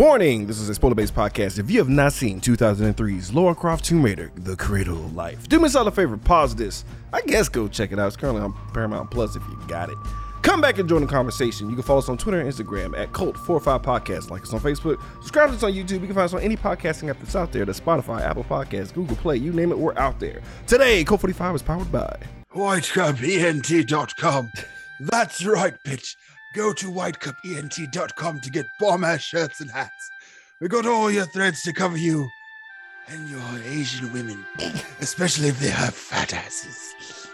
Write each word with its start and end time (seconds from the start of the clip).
Warning! 0.00 0.46
This 0.46 0.58
is 0.58 0.70
a 0.70 0.74
spoiler 0.74 0.94
based 0.94 1.14
podcast. 1.14 1.58
If 1.58 1.70
you 1.70 1.78
have 1.78 1.90
not 1.90 2.14
seen 2.14 2.40
2003's 2.40 3.34
Lara 3.34 3.54
Croft 3.54 3.84
Tomb 3.84 4.02
Raider, 4.02 4.32
The 4.34 4.56
Cradle 4.56 4.94
of 4.94 5.14
Life, 5.14 5.46
do 5.46 5.60
me 5.60 5.68
a 5.70 5.90
favor, 5.90 6.16
pause 6.16 6.54
this. 6.54 6.86
I 7.12 7.20
guess 7.20 7.50
go 7.50 7.68
check 7.68 7.92
it 7.92 7.98
out. 7.98 8.06
It's 8.06 8.16
currently 8.16 8.40
on 8.40 8.54
Paramount 8.72 9.10
Plus 9.10 9.36
if 9.36 9.42
you 9.46 9.58
got 9.68 9.90
it. 9.90 9.98
Come 10.40 10.62
back 10.62 10.78
and 10.78 10.88
join 10.88 11.02
the 11.02 11.06
conversation. 11.06 11.68
You 11.68 11.74
can 11.74 11.82
follow 11.82 11.98
us 11.98 12.08
on 12.08 12.16
Twitter 12.16 12.40
and 12.40 12.50
Instagram 12.50 12.98
at 12.98 13.12
Cult45 13.12 13.84
Podcast. 13.84 14.30
Like 14.30 14.40
us 14.40 14.54
on 14.54 14.60
Facebook. 14.60 15.02
Subscribe 15.16 15.50
to 15.50 15.56
us 15.56 15.62
on 15.62 15.72
YouTube. 15.72 16.00
You 16.00 16.06
can 16.06 16.14
find 16.14 16.20
us 16.20 16.32
on 16.32 16.40
any 16.40 16.56
podcasting 16.56 17.10
app 17.10 17.18
that's 17.18 17.36
out 17.36 17.52
there. 17.52 17.66
That's 17.66 17.78
Spotify, 17.78 18.22
Apple 18.22 18.44
Podcasts, 18.44 18.94
Google 18.94 19.16
Play, 19.16 19.36
you 19.36 19.52
name 19.52 19.70
it, 19.70 19.78
we're 19.78 19.98
out 19.98 20.18
there. 20.18 20.40
Today, 20.66 21.04
Cult45 21.04 21.56
is 21.56 21.62
powered 21.62 21.92
by 21.92 22.18
WhiteCupENT.com. 22.54 24.50
That's 25.00 25.44
right, 25.46 25.74
bitch. 25.82 26.14
Go 26.52 26.72
to 26.72 26.90
whitecupent.com 26.90 28.40
to 28.40 28.50
get 28.50 28.66
bomb 28.80 29.04
ass 29.04 29.20
shirts 29.20 29.60
and 29.60 29.70
hats. 29.70 30.10
We 30.60 30.66
got 30.68 30.84
all 30.84 31.10
your 31.10 31.26
threads 31.26 31.62
to 31.62 31.72
cover 31.72 31.96
you 31.96 32.28
and 33.08 33.28
your 33.30 33.40
Asian 33.66 34.12
women, 34.12 34.44
especially 35.00 35.48
if 35.48 35.60
they 35.60 35.70
have 35.70 35.94
fat 35.94 36.34
asses. 36.34 37.28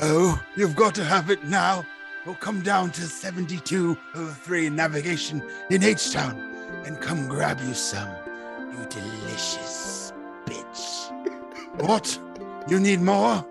Oh, 0.00 0.40
you've 0.56 0.76
got 0.76 0.94
to 0.96 1.04
have 1.04 1.30
it 1.30 1.44
now. 1.44 1.84
We'll 2.24 2.36
come 2.36 2.62
down 2.62 2.90
to 2.92 3.02
7203 3.02 4.70
navigation 4.70 5.42
in 5.70 5.82
H 5.82 6.12
Town 6.12 6.38
and 6.86 7.00
come 7.00 7.28
grab 7.28 7.60
you 7.60 7.74
some, 7.74 8.08
you 8.70 8.86
delicious 8.88 10.12
bitch. 10.46 11.80
what? 11.82 12.18
You 12.68 12.80
need 12.80 13.00
more? 13.00 13.44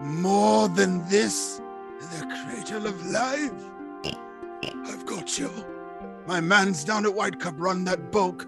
More 0.00 0.68
than 0.68 1.06
this? 1.08 1.60
The 2.00 2.44
cradle 2.44 2.86
of 2.86 3.06
life? 3.06 3.69
I've 4.62 5.06
got 5.06 5.38
you. 5.38 5.50
My 6.26 6.40
man's 6.40 6.84
down 6.84 7.06
at 7.06 7.14
White 7.14 7.40
Cup 7.40 7.54
run 7.58 7.84
that 7.84 8.12
bulk 8.12 8.46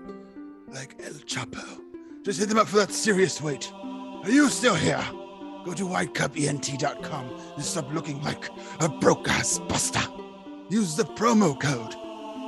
like 0.68 1.00
El 1.02 1.12
Chapo. 1.12 1.80
Just 2.24 2.38
hit 2.38 2.48
them 2.48 2.58
up 2.58 2.68
for 2.68 2.76
that 2.76 2.92
serious 2.92 3.42
weight. 3.42 3.72
Are 3.74 4.30
you 4.30 4.48
still 4.48 4.74
here? 4.74 5.04
Go 5.64 5.72
to 5.74 5.84
whitecupent.com 5.84 7.40
and 7.56 7.64
stop 7.64 7.92
looking 7.92 8.20
like 8.22 8.48
a 8.80 8.88
broke 8.88 9.28
ass 9.28 9.58
buster. 9.68 10.00
Use 10.68 10.94
the 10.96 11.04
promo 11.04 11.58
code 11.60 11.94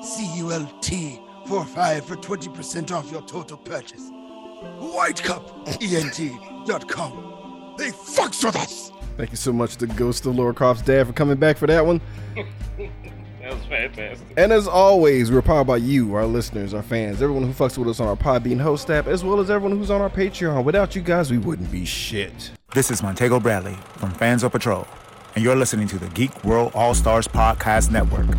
CULT45 0.04 2.04
for 2.04 2.16
20% 2.16 2.92
off 2.92 3.10
your 3.10 3.22
total 3.22 3.56
purchase. 3.56 4.10
Whitecupent.com. 4.80 7.74
They 7.76 7.90
fucks 7.90 8.44
with 8.44 8.54
us. 8.56 8.92
Thank 9.16 9.30
you 9.30 9.36
so 9.36 9.52
much 9.52 9.76
to 9.76 9.86
Ghost 9.86 10.26
of 10.26 10.34
Lara 10.36 10.54
Croft's 10.54 10.82
dad 10.82 11.06
for 11.06 11.12
coming 11.12 11.36
back 11.36 11.56
for 11.56 11.66
that 11.66 11.86
one. 11.86 12.00
That 13.44 13.52
was 13.52 13.64
fantastic. 13.66 14.26
And 14.38 14.52
as 14.54 14.66
always, 14.66 15.30
we're 15.30 15.42
powered 15.42 15.66
by 15.66 15.76
you, 15.76 16.14
our 16.14 16.24
listeners, 16.24 16.72
our 16.72 16.82
fans, 16.82 17.20
everyone 17.20 17.42
who 17.42 17.52
fucks 17.52 17.76
with 17.76 17.88
us 17.88 18.00
on 18.00 18.08
our 18.08 18.16
Podbean 18.16 18.58
host 18.58 18.90
app, 18.90 19.06
as 19.06 19.22
well 19.22 19.38
as 19.38 19.50
everyone 19.50 19.76
who's 19.76 19.90
on 19.90 20.00
our 20.00 20.08
Patreon. 20.08 20.64
Without 20.64 20.96
you 20.96 21.02
guys, 21.02 21.30
we 21.30 21.36
wouldn't 21.36 21.70
be 21.70 21.84
shit. 21.84 22.52
This 22.72 22.90
is 22.90 23.02
Montego 23.02 23.38
Bradley 23.38 23.76
from 23.96 24.12
Fans 24.12 24.44
of 24.44 24.52
Patrol, 24.52 24.88
and 25.34 25.44
you're 25.44 25.56
listening 25.56 25.86
to 25.88 25.98
the 25.98 26.08
Geek 26.08 26.42
World 26.42 26.72
All 26.74 26.94
Stars 26.94 27.28
Podcast 27.28 27.90
Network. 27.90 28.34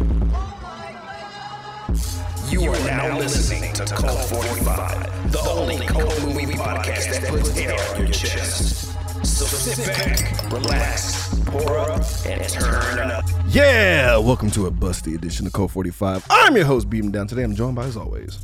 You 2.50 2.72
are 2.72 2.88
now 2.88 3.16
listening 3.20 3.73
to 3.73 3.86
Cult 3.86 4.26
45, 4.28 5.31
the 5.31 5.39
only 5.42 5.86
cult 5.86 6.20
movie 6.23 6.45
podcast 6.53 7.22
that 7.22 7.30
puts 7.30 7.56
air 7.56 7.78
on 7.94 8.02
your 8.02 8.11
chest. 8.11 8.94
So 9.25 9.45
sit 9.45 9.87
back, 9.87 10.51
relax, 10.51 11.33
pour 11.45 11.79
up, 11.79 12.03
and 12.27 12.47
turn 12.47 13.09
up. 13.09 13.25
Yeah, 13.47 14.17
welcome 14.17 14.51
to 14.51 14.67
a 14.67 14.71
busty 14.71 15.15
edition 15.15 15.47
of 15.47 15.53
Cult 15.53 15.71
45. 15.71 16.27
I'm 16.29 16.55
your 16.55 16.65
host, 16.65 16.91
Beating 16.91 17.09
Down. 17.09 17.25
Today 17.25 17.41
I'm 17.41 17.55
joined 17.55 17.75
by, 17.75 17.85
as 17.85 17.97
always, 17.97 18.37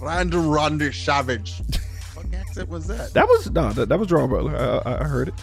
Random 0.00 0.48
Randy 0.48 0.92
Savage. 0.92 1.60
what 2.14 2.24
accent 2.32 2.70
was 2.70 2.86
that? 2.86 3.12
that 3.12 3.28
was, 3.28 3.50
no, 3.50 3.70
that, 3.74 3.90
that 3.90 3.98
was 3.98 4.08
Draw 4.08 4.26
Butler. 4.26 4.56
I, 4.56 4.90
I, 4.90 5.00
I 5.02 5.04
heard 5.04 5.28
it. 5.28 5.34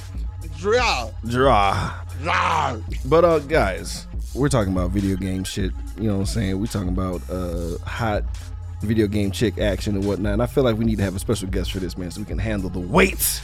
Draw. 0.57 1.11
Draw. 1.27 1.93
Draw. 2.23 2.77
But, 3.05 3.23
uh, 3.23 3.39
guys, 3.39 4.07
we're 4.33 4.49
talking 4.49 4.73
about 4.73 4.89
video 4.89 5.15
game 5.15 5.43
shit. 5.43 5.71
You 5.95 6.07
know 6.07 6.13
what 6.13 6.19
I'm 6.21 6.25
saying? 6.25 6.59
We're 6.59 6.65
talking 6.65 6.89
about 6.89 7.21
uh, 7.29 7.77
hot 7.85 8.23
video 8.81 9.05
game 9.05 9.29
chick 9.29 9.59
action 9.59 9.95
and 9.95 10.05
whatnot. 10.05 10.33
And 10.33 10.41
I 10.41 10.47
feel 10.47 10.63
like 10.63 10.75
we 10.75 10.85
need 10.85 10.97
to 10.97 11.03
have 11.03 11.15
a 11.15 11.19
special 11.19 11.49
guest 11.49 11.71
for 11.71 11.79
this, 11.79 11.97
man, 11.97 12.09
so 12.09 12.19
we 12.19 12.25
can 12.25 12.39
handle 12.39 12.69
the 12.71 12.79
weight 12.79 13.41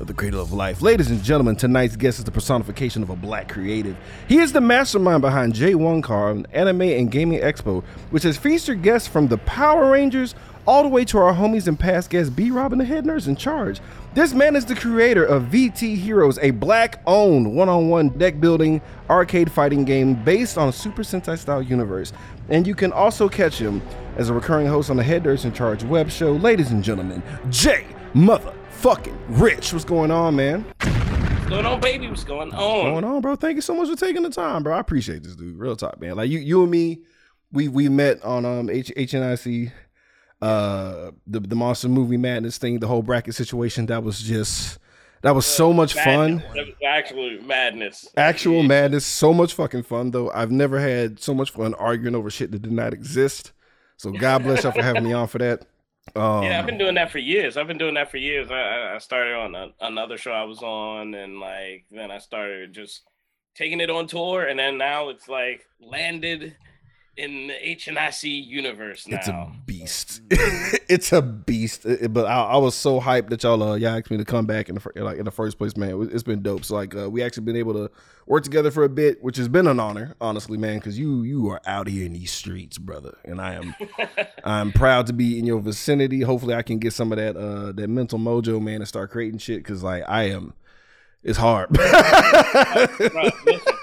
of 0.00 0.06
the 0.06 0.14
cradle 0.14 0.40
of 0.40 0.52
life. 0.52 0.82
Ladies 0.82 1.10
and 1.10 1.22
gentlemen, 1.22 1.56
tonight's 1.56 1.96
guest 1.96 2.18
is 2.18 2.24
the 2.24 2.30
personification 2.30 3.02
of 3.02 3.10
a 3.10 3.16
black 3.16 3.48
creative. 3.48 3.96
He 4.28 4.38
is 4.38 4.52
the 4.52 4.60
mastermind 4.60 5.22
behind 5.22 5.54
J1 5.54 6.02
Car, 6.02 6.30
an 6.30 6.46
anime 6.52 6.82
and 6.82 7.10
gaming 7.10 7.40
expo, 7.40 7.82
which 8.10 8.22
has 8.24 8.36
featured 8.36 8.82
guests 8.82 9.08
from 9.08 9.28
the 9.28 9.38
Power 9.38 9.90
Rangers 9.90 10.34
all 10.66 10.82
the 10.82 10.88
way 10.88 11.04
to 11.04 11.18
our 11.18 11.34
homies 11.34 11.66
and 11.66 11.78
past 11.78 12.10
guest 12.10 12.36
B 12.36 12.50
Robin 12.50 12.78
the 12.78 12.84
head 12.84 13.04
nurse 13.04 13.26
in 13.26 13.36
charge. 13.36 13.80
This 14.14 14.32
man 14.32 14.54
is 14.54 14.64
the 14.64 14.74
creator 14.74 15.24
of 15.24 15.44
VT 15.44 15.96
Heroes, 15.96 16.38
a 16.38 16.52
black 16.52 17.02
owned 17.06 17.54
one 17.54 17.68
on 17.68 17.88
one 17.88 18.10
deck 18.10 18.40
building 18.40 18.80
arcade 19.10 19.50
fighting 19.50 19.84
game 19.84 20.14
based 20.24 20.56
on 20.56 20.68
a 20.68 20.72
Super 20.72 21.02
Sentai 21.02 21.38
style 21.38 21.62
universe. 21.62 22.12
And 22.48 22.66
you 22.66 22.74
can 22.74 22.92
also 22.92 23.28
catch 23.28 23.58
him 23.58 23.82
as 24.16 24.28
a 24.28 24.34
recurring 24.34 24.66
host 24.66 24.90
on 24.90 24.96
the 24.96 25.02
Head 25.02 25.24
Nurse 25.24 25.44
in 25.44 25.52
Charge 25.52 25.84
web 25.84 26.10
show. 26.10 26.32
Ladies 26.32 26.70
and 26.70 26.84
gentlemen, 26.84 27.22
J 27.50 27.86
Motherfucking 28.82 29.16
Rich. 29.28 29.72
What's 29.72 29.84
going 29.84 30.10
on, 30.10 30.34
man? 30.34 30.64
What's 30.80 31.48
going 31.48 31.66
on, 31.66 31.80
baby? 31.80 32.08
What's 32.08 32.24
going 32.24 32.52
on? 32.52 32.84
going 32.84 33.04
on, 33.04 33.20
bro? 33.20 33.36
Thank 33.36 33.54
you 33.54 33.62
so 33.62 33.74
much 33.76 33.88
for 33.88 33.94
taking 33.94 34.24
the 34.24 34.30
time, 34.30 34.64
bro. 34.64 34.74
I 34.74 34.80
appreciate 34.80 35.22
this, 35.22 35.36
dude. 35.36 35.56
Real 35.56 35.76
talk, 35.76 36.00
man. 36.00 36.16
Like 36.16 36.30
you, 36.30 36.40
you 36.40 36.62
and 36.62 36.70
me, 36.70 37.02
we 37.52 37.68
we 37.68 37.88
met 37.88 38.20
on 38.24 38.44
um 38.44 38.68
H 38.68 38.92
HNIC, 38.96 39.70
uh, 40.40 41.12
the 41.28 41.40
the 41.40 41.54
Monster 41.54 41.88
Movie 41.88 42.16
Madness 42.16 42.58
thing, 42.58 42.80
the 42.80 42.88
whole 42.88 43.02
bracket 43.02 43.36
situation. 43.36 43.86
That 43.86 44.02
was 44.02 44.20
just 44.20 44.80
that 45.20 45.36
was 45.36 45.46
so 45.46 45.72
much 45.72 45.94
fun. 45.94 46.36
Madness. 46.36 46.54
That 46.54 46.66
was 46.66 46.74
Actually, 46.84 47.38
madness. 47.38 48.08
Actual 48.16 48.62
madness, 48.64 49.06
so 49.06 49.32
much 49.32 49.54
fucking 49.54 49.84
fun 49.84 50.10
though. 50.10 50.28
I've 50.32 50.50
never 50.50 50.80
had 50.80 51.20
so 51.20 51.34
much 51.34 51.52
fun 51.52 51.74
arguing 51.74 52.16
over 52.16 52.30
shit 52.30 52.50
that 52.50 52.62
did 52.62 52.72
not 52.72 52.92
exist. 52.92 53.52
So 53.96 54.10
God 54.10 54.42
bless 54.42 54.64
y'all 54.64 54.72
for 54.72 54.82
having 54.82 55.04
me 55.04 55.12
on 55.12 55.28
for 55.28 55.38
that. 55.38 55.66
Um, 56.16 56.42
Yeah, 56.42 56.58
I've 56.58 56.66
been 56.66 56.78
doing 56.78 56.94
that 56.96 57.10
for 57.10 57.18
years. 57.18 57.56
I've 57.56 57.66
been 57.68 57.78
doing 57.78 57.94
that 57.94 58.10
for 58.10 58.16
years. 58.18 58.50
I- 58.50 58.54
I, 58.54 58.94
I 58.96 58.98
started 58.98 59.34
on 59.34 59.54
a, 59.54 59.68
another 59.80 60.18
show 60.18 60.32
I 60.32 60.44
was 60.44 60.62
on, 60.62 61.14
and 61.14 61.40
like 61.40 61.84
then 61.90 62.10
I 62.10 62.18
started 62.18 62.72
just 62.72 63.02
taking 63.54 63.80
it 63.80 63.90
on 63.90 64.06
tour, 64.06 64.44
and 64.46 64.58
then 64.58 64.78
now 64.78 65.08
it's 65.10 65.28
like 65.28 65.64
landed 65.80 66.56
in 67.16 67.48
the 67.48 67.54
HNIC 67.54 68.46
universe 68.46 69.06
now. 69.06 69.18
It's 69.18 69.28
a 69.28 69.52
beast. 69.66 70.22
it's 70.30 71.12
a 71.12 71.20
beast. 71.22 71.86
But 72.10 72.26
I, 72.26 72.42
I 72.44 72.56
was 72.56 72.74
so 72.74 73.00
hyped 73.00 73.28
that 73.30 73.42
y'all 73.42 73.62
uh, 73.62 73.74
y'all 73.74 73.96
asked 73.98 74.10
me 74.10 74.16
to 74.16 74.24
come 74.24 74.46
back 74.46 74.68
in 74.68 74.74
the 74.76 74.80
fir- 74.80 74.92
like 74.96 75.18
in 75.18 75.24
the 75.24 75.30
first 75.30 75.58
place, 75.58 75.76
man. 75.76 75.90
It 75.90 75.94
was- 75.98 76.08
It's 76.08 76.22
been 76.22 76.42
dope. 76.42 76.64
So 76.64 76.74
like 76.74 76.94
uh, 76.96 77.10
we 77.10 77.22
actually 77.22 77.44
been 77.44 77.56
able 77.56 77.74
to 77.74 77.90
work 78.26 78.44
together 78.44 78.70
for 78.70 78.84
a 78.84 78.88
bit, 78.88 79.22
which 79.22 79.36
has 79.36 79.48
been 79.48 79.66
an 79.66 79.78
honor, 79.78 80.14
honestly, 80.20 80.56
man. 80.56 80.78
Because 80.78 80.98
you 80.98 81.22
you 81.22 81.48
are 81.50 81.60
out 81.66 81.86
here 81.88 82.06
in 82.06 82.14
these 82.14 82.32
streets, 82.32 82.78
brother, 82.78 83.18
and 83.24 83.40
I 83.40 83.54
am 83.54 83.74
I'm 84.44 84.72
proud 84.72 85.06
to 85.08 85.12
be 85.12 85.38
in 85.38 85.44
your 85.44 85.60
vicinity. 85.60 86.22
Hopefully, 86.22 86.54
I 86.54 86.62
can 86.62 86.78
get 86.78 86.92
some 86.94 87.12
of 87.12 87.18
that 87.18 87.36
uh 87.36 87.72
that 87.72 87.88
mental 87.88 88.18
mojo, 88.18 88.60
man, 88.60 88.76
and 88.76 88.88
start 88.88 89.10
creating 89.10 89.38
shit. 89.38 89.58
Because 89.58 89.82
like 89.82 90.02
I 90.08 90.24
am, 90.30 90.54
it's 91.22 91.38
hard. 91.38 91.68
Bro, 91.72 91.84
listen, 93.46 93.74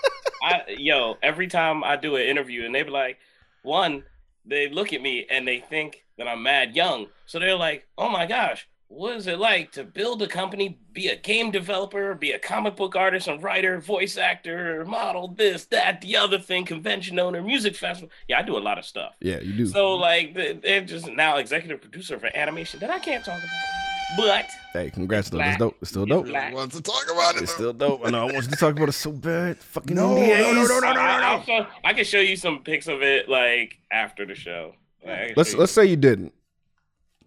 I, 0.50 0.76
yo, 0.78 1.18
every 1.22 1.48
time 1.48 1.84
I 1.84 1.96
do 1.96 2.16
an 2.16 2.24
interview 2.24 2.66
and 2.66 2.74
they 2.74 2.84
be 2.84 2.90
like, 2.92 3.18
one, 3.64 4.04
they 4.46 4.70
look 4.70 4.94
at 4.94 5.02
me 5.02 5.26
and 5.30 5.48
they 5.48 5.60
think 5.60 6.04
that 6.18 6.28
I'm 6.28 6.44
mad 6.44 6.76
young. 6.76 7.08
So 7.26 7.40
they're 7.40 7.56
like, 7.56 7.88
oh 7.98 8.10
my 8.10 8.26
gosh, 8.26 8.68
what 8.88 9.16
is 9.18 9.28
it 9.28 9.38
like 9.38 9.72
to 9.74 9.84
build 9.84 10.22
a 10.24 10.28
company, 10.28 10.80
be 10.94 11.10
a 11.10 11.16
game 11.16 11.52
developer, 11.52 12.16
be 12.16 12.32
a 12.32 12.40
comic 12.40 12.76
book 12.76 12.96
artist 12.96 13.28
and 13.28 13.42
writer, 13.44 13.80
voice 13.80 14.18
actor, 14.18 14.84
model, 14.86 15.28
this, 15.28 15.66
that, 15.66 16.02
the 16.02 16.18
other 16.18 16.40
thing, 16.40 16.66
convention 16.66 17.20
owner, 17.20 17.42
music 17.44 17.76
festival? 17.76 18.10
Yeah, 18.28 18.40
I 18.40 18.42
do 18.42 18.58
a 18.58 18.60
lot 18.60 18.80
of 18.80 18.86
stuff. 18.86 19.14
yeah, 19.22 19.40
you 19.42 19.54
do. 19.54 19.66
So 19.68 19.94
like 19.96 20.34
they- 20.34 20.54
they're 20.54 20.82
just 20.82 21.08
now 21.08 21.38
executive 21.38 21.82
producer 21.82 22.18
for 22.20 22.36
animation 22.36 22.80
that 22.80 22.90
I 22.90 22.98
can't 23.00 23.24
talk 23.24 23.38
about. 23.38 23.79
But 24.18 24.46
hey, 24.74 24.90
congrats 24.90 25.30
though. 25.30 25.40
It's 25.40 25.58
dope. 25.58 25.76
It's 25.82 25.92
still 25.92 26.06
dope. 26.06 26.26
black. 26.26 26.54
Wants 26.54 26.76
to 26.76 26.82
talk 26.82 27.06
about 27.12 27.36
it. 27.36 27.44
It's 27.44 27.54
still 27.54 27.74
dope. 27.74 28.02
I 28.06 28.10
know. 28.10 28.22
I 28.28 28.32
want 28.34 28.46
you 28.46 28.52
to 28.52 28.56
talk 28.58 28.76
about 28.76 28.90
it 28.90 28.94
so 28.94 29.12
bad. 29.12 29.58
Fucking 29.60 29.96
No, 29.96 30.16
no, 30.16 30.22
NDAs. 30.22 30.54
no, 30.54 30.54
no, 30.54 30.80
no, 30.80 30.80
no, 30.80 30.88
I, 30.88 31.22
no. 31.22 31.28
I'll 31.28 31.44
show- 31.44 31.68
I 31.84 31.94
can 31.94 32.06
show 32.06 32.20
you 32.20 32.36
some 32.36 32.60
pics 32.64 32.88
of 32.88 33.04
it 33.04 33.30
like 33.30 33.78
after 33.92 34.26
the 34.26 34.34
show. 34.36 34.74
Like, 35.06 35.14
I 35.14 35.26
can 35.28 35.34
Let's 35.38 35.54
you- 35.54 35.60
let's 35.60 35.72
say 35.72 35.86
you 35.86 35.96
didn't, 35.96 36.34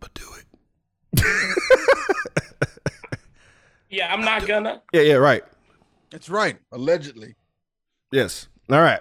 but 0.01 0.13
do 0.15 0.23
it. 0.25 1.25
yeah, 3.91 4.13
I'm 4.13 4.23
not 4.23 4.47
gonna. 4.47 4.83
Yeah, 4.93 5.03
yeah, 5.03 5.15
right. 5.15 5.43
That's 6.11 6.29
right. 6.29 6.59
Allegedly. 6.73 7.35
Yes. 8.11 8.49
All 8.71 8.81
right. 8.81 9.01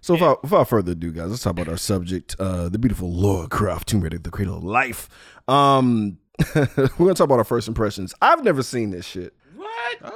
So 0.00 0.14
without, 0.14 0.42
without 0.44 0.68
further 0.68 0.92
ado, 0.92 1.10
guys, 1.10 1.30
let's 1.30 1.42
talk 1.42 1.50
about 1.52 1.68
our 1.68 1.76
subject, 1.76 2.36
uh, 2.38 2.68
the 2.68 2.78
beautiful 2.78 3.12
Laura 3.12 3.48
Croft, 3.48 3.88
Tomb 3.88 4.02
Raider, 4.02 4.18
the 4.18 4.30
Cradle 4.30 4.56
of 4.58 4.62
Life. 4.62 5.08
Um, 5.48 6.18
we're 6.54 6.88
gonna 6.98 7.14
talk 7.14 7.24
about 7.24 7.38
our 7.38 7.44
first 7.44 7.68
impressions. 7.68 8.14
I've 8.20 8.44
never 8.44 8.62
seen 8.62 8.90
this 8.90 9.06
shit. 9.06 9.34
What? 9.54 9.96
Uh, 10.02 10.10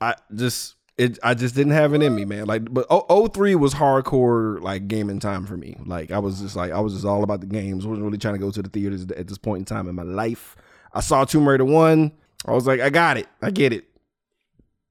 I 0.00 0.14
just 0.34 0.76
it 0.98 1.18
I 1.22 1.34
just 1.34 1.54
didn't 1.54 1.72
have 1.72 1.94
it 1.94 2.02
in 2.02 2.14
me, 2.14 2.24
man. 2.24 2.46
Like, 2.46 2.72
but 2.72 2.86
oh, 2.88 3.28
03 3.28 3.54
was 3.54 3.74
hardcore 3.74 4.60
like 4.60 4.88
gaming 4.88 5.20
time 5.20 5.46
for 5.46 5.56
me. 5.56 5.76
Like, 5.84 6.10
I 6.10 6.18
was 6.18 6.40
just 6.40 6.56
like, 6.56 6.72
I 6.72 6.80
was 6.80 6.94
just 6.94 7.04
all 7.04 7.22
about 7.22 7.40
the 7.40 7.46
games. 7.46 7.86
wasn't 7.86 8.04
really 8.04 8.18
trying 8.18 8.34
to 8.34 8.40
go 8.40 8.50
to 8.50 8.62
the 8.62 8.68
theaters 8.68 9.02
at 9.16 9.26
this 9.26 9.38
point 9.38 9.60
in 9.60 9.64
time 9.64 9.88
in 9.88 9.94
my 9.94 10.02
life. 10.02 10.56
I 10.92 11.00
saw 11.00 11.24
Tomb 11.24 11.48
Raider 11.48 11.64
one. 11.64 12.12
I 12.46 12.52
was 12.52 12.66
like, 12.66 12.80
I 12.80 12.90
got 12.90 13.18
it. 13.18 13.26
I 13.42 13.50
get 13.50 13.72
it. 13.72 13.84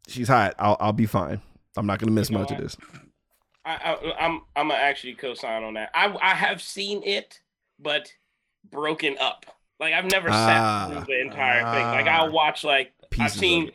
She's 0.07 0.28
hot. 0.28 0.54
I'll 0.60 0.78
I'll 0.80 0.94
be 0.94 1.07
fine. 1.07 1.42
I'm 1.75 1.88
not 1.88 2.00
gonna 2.00 2.12
miss 2.12 2.30
You 2.30 2.36
know 2.36 2.42
much 2.42 2.51
of 2.51 2.60
this. 2.60 2.78
I, 3.66 3.74
I, 3.74 4.25
I'm 4.25 4.42
I'm 4.56 4.68
gonna 4.68 4.75
actually 4.75 5.16
co-sign 5.16 5.63
on 5.63 5.74
that. 5.74 5.89
I 5.95 6.16
I 6.21 6.36
have 6.36 6.62
seen 6.62 7.01
it, 7.04 7.39
but 7.80 8.13
broken 8.69 9.18
up. 9.19 9.45
Like 9.80 9.94
I've 9.94 10.10
never 10.10 10.30
Ah. 10.31 10.88
sat 10.89 11.06
through 11.06 11.16
the 11.16 11.22
entire 11.22 11.60
thing. 11.62 11.86
Like 11.86 12.06
Ah. 12.07 12.22
I'll 12.22 12.31
watch 12.31 12.63
like 12.63 12.94
Pieces 13.10 13.33
I've 13.33 13.39
seen 13.39 13.72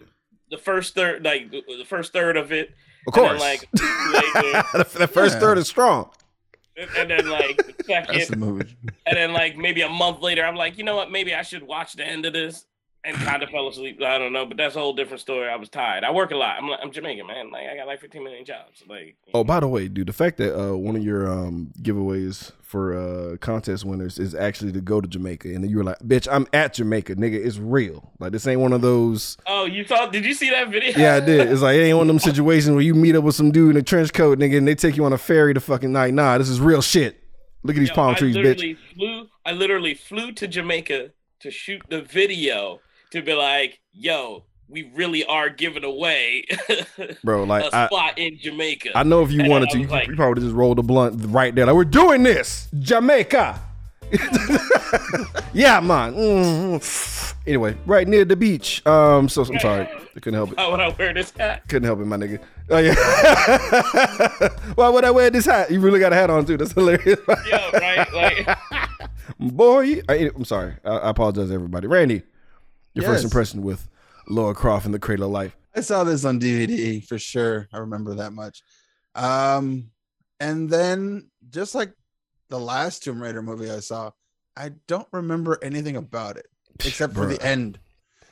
the 0.50 0.58
first 0.58 0.94
third, 0.94 1.24
like 1.24 1.50
the 1.50 1.62
the 1.78 1.84
first 1.84 2.12
third 2.12 2.36
of 2.36 2.52
it, 2.52 2.70
Of 3.06 3.14
and 3.16 3.24
then, 3.24 3.28
course. 3.30 3.40
like, 3.40 3.70
the, 3.72 4.86
the 4.98 5.06
first 5.08 5.34
Yeah. 5.34 5.40
third 5.40 5.58
is 5.58 5.68
strong. 5.68 6.10
and, 6.76 6.88
and 6.98 7.10
then 7.10 7.28
like 7.28 7.56
the 7.58 7.84
That's 7.86 8.28
the 8.28 8.36
movie. 8.36 8.74
and 9.06 9.16
then 9.16 9.32
like 9.32 9.56
maybe 9.56 9.82
a 9.82 9.88
month 9.88 10.20
later, 10.22 10.44
I'm 10.44 10.56
like, 10.56 10.78
you 10.78 10.84
know 10.84 10.96
what? 10.96 11.10
Maybe 11.10 11.34
I 11.34 11.42
should 11.42 11.62
watch 11.62 11.92
the 11.94 12.06
end 12.06 12.24
of 12.26 12.32
this. 12.32 12.66
And 13.02 13.16
kind 13.16 13.42
of 13.42 13.48
fell 13.48 13.66
asleep. 13.66 14.02
I 14.02 14.18
don't 14.18 14.32
know, 14.34 14.44
but 14.44 14.58
that's 14.58 14.76
a 14.76 14.78
whole 14.78 14.92
different 14.92 15.20
story. 15.20 15.48
I 15.48 15.56
was 15.56 15.70
tired. 15.70 16.04
I 16.04 16.10
work 16.10 16.32
a 16.32 16.36
lot. 16.36 16.56
I'm 16.58 16.68
like, 16.68 16.80
I'm 16.82 16.90
Jamaican, 16.90 17.26
man. 17.26 17.50
Like 17.50 17.66
I 17.66 17.74
got 17.76 17.86
like 17.86 17.98
15 18.00 18.22
million 18.22 18.44
jobs. 18.44 18.82
Like 18.86 19.16
Oh, 19.32 19.42
by 19.42 19.58
the 19.60 19.68
way, 19.68 19.88
dude, 19.88 20.06
the 20.06 20.12
fact 20.12 20.36
that 20.36 20.54
uh, 20.54 20.76
one 20.76 20.96
of 20.96 21.02
your 21.02 21.26
um, 21.30 21.72
giveaways 21.80 22.52
for 22.60 22.94
uh, 22.94 23.36
contest 23.38 23.86
winners 23.86 24.18
is 24.18 24.34
actually 24.34 24.72
to 24.72 24.82
go 24.82 25.00
to 25.00 25.08
Jamaica, 25.08 25.48
and 25.48 25.64
then 25.64 25.70
you 25.70 25.78
were 25.78 25.84
like, 25.84 25.98
"Bitch, 26.00 26.28
I'm 26.30 26.46
at 26.52 26.74
Jamaica, 26.74 27.14
nigga. 27.16 27.42
It's 27.42 27.56
real. 27.56 28.12
Like 28.18 28.32
this 28.32 28.46
ain't 28.46 28.60
one 28.60 28.74
of 28.74 28.82
those." 28.82 29.38
Oh, 29.46 29.64
you 29.64 29.84
saw? 29.86 30.06
Did 30.06 30.26
you 30.26 30.34
see 30.34 30.50
that 30.50 30.68
video? 30.68 30.92
Yeah, 30.98 31.14
I 31.14 31.20
did. 31.20 31.50
It's 31.50 31.62
like 31.62 31.76
it 31.76 31.80
ain't 31.82 31.96
one 31.96 32.08
of 32.10 32.14
them 32.14 32.18
situations 32.34 32.72
where 32.74 32.82
you 32.82 32.94
meet 32.94 33.16
up 33.16 33.24
with 33.24 33.34
some 33.34 33.50
dude 33.50 33.70
in 33.70 33.76
a 33.78 33.82
trench 33.82 34.12
coat, 34.12 34.38
nigga, 34.38 34.58
and 34.58 34.68
they 34.68 34.74
take 34.74 34.98
you 34.98 35.06
on 35.06 35.14
a 35.14 35.18
ferry 35.18 35.54
to 35.54 35.60
fucking 35.60 35.90
night. 35.90 36.12
Nah, 36.12 36.36
this 36.36 36.50
is 36.50 36.60
real 36.60 36.82
shit. 36.82 37.16
Look 37.62 37.76
at 37.76 37.80
these 37.80 37.88
Yo, 37.88 37.94
palm 37.94 38.14
I 38.14 38.18
trees, 38.18 38.36
bitch. 38.36 38.44
literally 38.44 38.78
Flew, 38.94 39.26
I 39.46 39.52
literally 39.52 39.94
flew 39.94 40.32
to 40.32 40.46
Jamaica 40.46 41.12
to 41.40 41.50
shoot 41.50 41.82
the 41.88 42.02
video 42.02 42.80
to 43.10 43.22
be 43.22 43.32
like, 43.34 43.80
"Yo, 43.92 44.44
we 44.68 44.90
really 44.94 45.24
are 45.24 45.48
giving 45.50 45.84
away 45.84 46.44
Bro, 47.24 47.44
like 47.44 47.64
a 47.64 47.76
I, 47.76 47.86
spot 47.86 48.18
in 48.18 48.38
Jamaica." 48.38 48.90
I 48.96 49.02
know 49.02 49.22
if 49.22 49.30
you 49.32 49.40
And 49.40 49.50
wanted 49.50 49.70
to, 49.70 49.78
you, 49.80 49.86
like- 49.86 50.08
you 50.08 50.16
probably 50.16 50.42
just 50.42 50.54
rolled 50.54 50.78
a 50.78 50.82
blunt 50.82 51.22
right 51.28 51.54
there. 51.54 51.66
Like 51.66 51.74
we're 51.74 51.84
doing 51.84 52.22
this, 52.22 52.68
Jamaica. 52.78 53.60
yeah, 55.52 55.78
man. 55.80 56.14
Mhm. 56.14 57.34
Anyway, 57.46 57.76
right 57.86 58.06
near 58.06 58.24
the 58.24 58.36
beach. 58.36 58.84
Um, 58.86 59.28
so 59.28 59.42
I'm 59.42 59.58
sorry, 59.60 59.86
I 59.86 60.20
couldn't 60.20 60.34
help 60.34 60.50
it. 60.52 60.56
Why 60.58 60.68
would 60.68 60.80
I 60.80 60.88
wear 60.88 61.14
this 61.14 61.30
hat? 61.30 61.66
Couldn't 61.68 61.86
help 61.86 62.00
it, 62.00 62.04
my 62.06 62.16
nigga. 62.16 62.38
Oh 62.70 62.78
yeah. 62.78 62.94
Why 64.74 64.88
would 64.88 65.04
I 65.04 65.10
wear 65.10 65.30
this 65.30 65.46
hat? 65.46 65.70
You 65.70 65.80
really 65.80 66.00
got 66.00 66.12
a 66.12 66.16
hat 66.16 66.28
on 66.30 66.44
too. 66.44 66.56
That's 66.56 66.72
hilarious. 66.72 67.18
Yo, 67.28 67.70
right? 67.74 68.12
Like, 68.12 68.58
Boy, 69.38 70.02
I, 70.08 70.30
I'm 70.34 70.44
sorry. 70.44 70.74
I, 70.84 70.90
I 70.90 71.10
apologize, 71.10 71.50
everybody. 71.50 71.86
Randy, 71.86 72.22
your 72.94 73.04
first 73.04 73.24
impression 73.24 73.62
with 73.62 73.88
Laura 74.28 74.54
Croft 74.54 74.86
in 74.86 74.92
the 74.92 74.98
Cradle 74.98 75.26
of 75.26 75.32
Life. 75.32 75.56
I 75.74 75.80
saw 75.80 76.04
this 76.04 76.24
on 76.24 76.40
DVD 76.40 77.04
for 77.06 77.18
sure. 77.18 77.68
I 77.72 77.78
remember 77.78 78.14
that 78.16 78.32
much. 78.32 78.62
Um, 79.14 79.90
and 80.40 80.68
then 80.68 81.30
just 81.50 81.74
like 81.74 81.92
the 82.48 82.58
last 82.58 83.02
Tomb 83.04 83.22
Raider 83.22 83.42
movie 83.42 83.70
I 83.70 83.80
saw, 83.80 84.10
I 84.56 84.72
don't 84.88 85.06
remember 85.12 85.58
anything 85.62 85.96
about 85.96 86.36
it 86.36 86.46
except 86.84 87.14
for 87.14 87.26
the 87.26 87.40
end. 87.44 87.78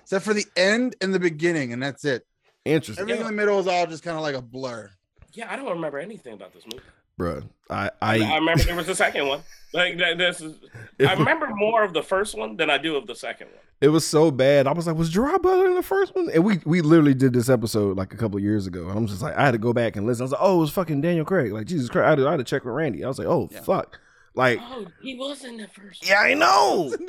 Except 0.03 0.25
for 0.25 0.35
the 0.35 0.47
end 0.57 0.97
and 1.01 1.13
the 1.15 1.21
beginning, 1.21 1.73
and 1.73 1.83
that's 1.83 2.05
it. 2.05 2.25
Interesting, 2.65 3.03
Everything 3.03 3.21
in 3.23 3.27
the 3.27 3.33
middle 3.33 3.59
is 3.61 3.67
all 3.67 3.87
just 3.87 4.03
kind 4.03 4.17
of 4.17 4.23
like 4.23 4.35
a 4.35 4.43
blur. 4.43 4.91
yeah, 5.35 5.51
I 5.53 5.57
don't 5.57 5.69
remember 5.69 5.99
anything 5.99 6.35
about 6.35 6.53
this 6.53 6.65
movie. 6.65 6.83
Bro. 7.19 7.43
I 7.69 7.91
I, 8.00 8.20
I, 8.20 8.37
remember 8.37 8.62
there 8.65 8.75
was 8.76 8.88
a 8.88 8.94
second 8.94 9.26
one. 9.29 9.41
Like 9.75 9.99
this 9.99 10.41
is. 10.41 10.55
I 11.06 11.12
remember 11.12 11.49
more 11.55 11.85
of 11.85 11.93
the 11.93 12.03
first 12.03 12.35
one 12.38 12.56
than 12.56 12.70
I 12.70 12.79
do 12.79 12.97
of 12.97 13.06
the 13.06 13.15
second 13.15 13.49
one. 13.49 13.59
it 13.82 13.88
was 13.88 14.06
so 14.06 14.31
bad. 14.31 14.67
I 14.67 14.73
was 14.73 14.87
like, 14.87 14.97
was 14.97 15.11
Gerard 15.11 15.43
Butler 15.43 15.67
in 15.67 15.75
the 15.75 15.82
first 15.82 16.17
one? 16.17 16.31
And 16.32 16.43
we 16.43 16.61
we 16.65 16.81
literally 16.81 17.12
did 17.12 17.35
this 17.35 17.50
episode 17.50 17.99
like 17.99 18.15
a 18.15 18.17
couple 18.17 18.38
of 18.38 18.43
years 18.43 18.67
ago. 18.67 18.88
And 18.88 18.97
I'm 18.99 19.06
just 19.06 19.20
like, 19.20 19.37
I 19.37 19.44
had 19.44 19.50
to 19.50 19.59
go 19.59 19.75
back 19.75 19.97
and 19.97 20.06
listen. 20.06 20.23
I 20.23 20.25
was 20.25 20.32
like, 20.32 20.41
oh, 20.43 20.56
it 20.56 20.61
was 20.61 20.70
fucking 20.70 21.03
Daniel 21.03 21.26
Craig. 21.26 21.53
Like 21.53 21.67
Jesus 21.67 21.91
Christ, 21.91 22.06
I 22.06 22.09
had 22.11 22.17
to, 22.19 22.26
I 22.29 22.31
had 22.31 22.37
to 22.38 22.44
check 22.44 22.65
with 22.65 22.73
Randy. 22.73 23.05
I 23.05 23.09
was 23.09 23.19
like, 23.19 23.29
oh 23.29 23.50
Yeah. 23.53 23.61
fuck, 23.61 24.00
like 24.35 24.59
Oh, 24.62 24.87
he 25.03 25.14
was 25.17 25.44
in 25.44 25.59
the 25.59 25.69
first. 25.69 26.09
yeah, 26.09 26.21
I 26.21 26.32
know. 26.32 26.94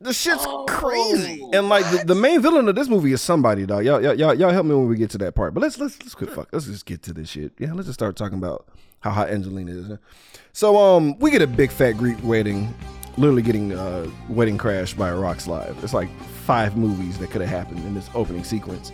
The 0.00 0.12
shit's 0.12 0.44
Oh. 0.46 0.64
crazy. 0.68 1.42
And 1.52 1.68
like 1.68 1.88
the, 1.90 2.04
the 2.04 2.14
main 2.16 2.42
villain 2.42 2.68
of 2.68 2.74
this 2.74 2.88
movie 2.88 3.12
is 3.12 3.22
somebody, 3.22 3.64
dog. 3.64 3.84
Y'all, 3.84 4.02
y'all, 4.02 4.12
y'all, 4.14 4.34
y'all 4.34 4.50
help 4.50 4.66
me 4.66 4.74
when 4.74 4.88
we 4.88 4.96
get 4.96 5.08
to 5.10 5.18
that 5.18 5.34
part. 5.34 5.54
But 5.54 5.62
let's 5.62 5.78
let's 5.78 5.98
let's 6.02 6.14
quit 6.14 6.30
fuck. 6.30 6.48
Let's 6.52 6.66
just 6.66 6.84
get 6.84 7.02
to 7.04 7.14
this 7.14 7.28
shit. 7.30 7.52
Yeah, 7.58 7.72
let's 7.72 7.86
just 7.86 7.98
start 8.00 8.16
talking 8.16 8.36
about 8.36 8.66
how 9.04 9.10
hot 9.10 9.28
Angelina 9.28 9.70
is. 9.70 9.98
So 10.54 10.76
um, 10.78 11.18
we 11.18 11.30
get 11.30 11.42
a 11.42 11.46
big 11.46 11.70
fat 11.70 11.92
Greek 11.92 12.16
wedding, 12.24 12.74
literally 13.18 13.42
getting 13.42 13.72
uh 13.72 14.08
wedding 14.30 14.56
crashed 14.56 14.96
by 14.96 15.10
a 15.10 15.16
rock 15.16 15.40
slide. 15.40 15.76
It's 15.82 15.92
like 15.92 16.08
five 16.46 16.76
movies 16.76 17.18
that 17.18 17.30
could 17.30 17.42
have 17.42 17.50
happened 17.50 17.84
in 17.84 17.94
this 17.94 18.08
opening 18.14 18.44
sequence, 18.44 18.90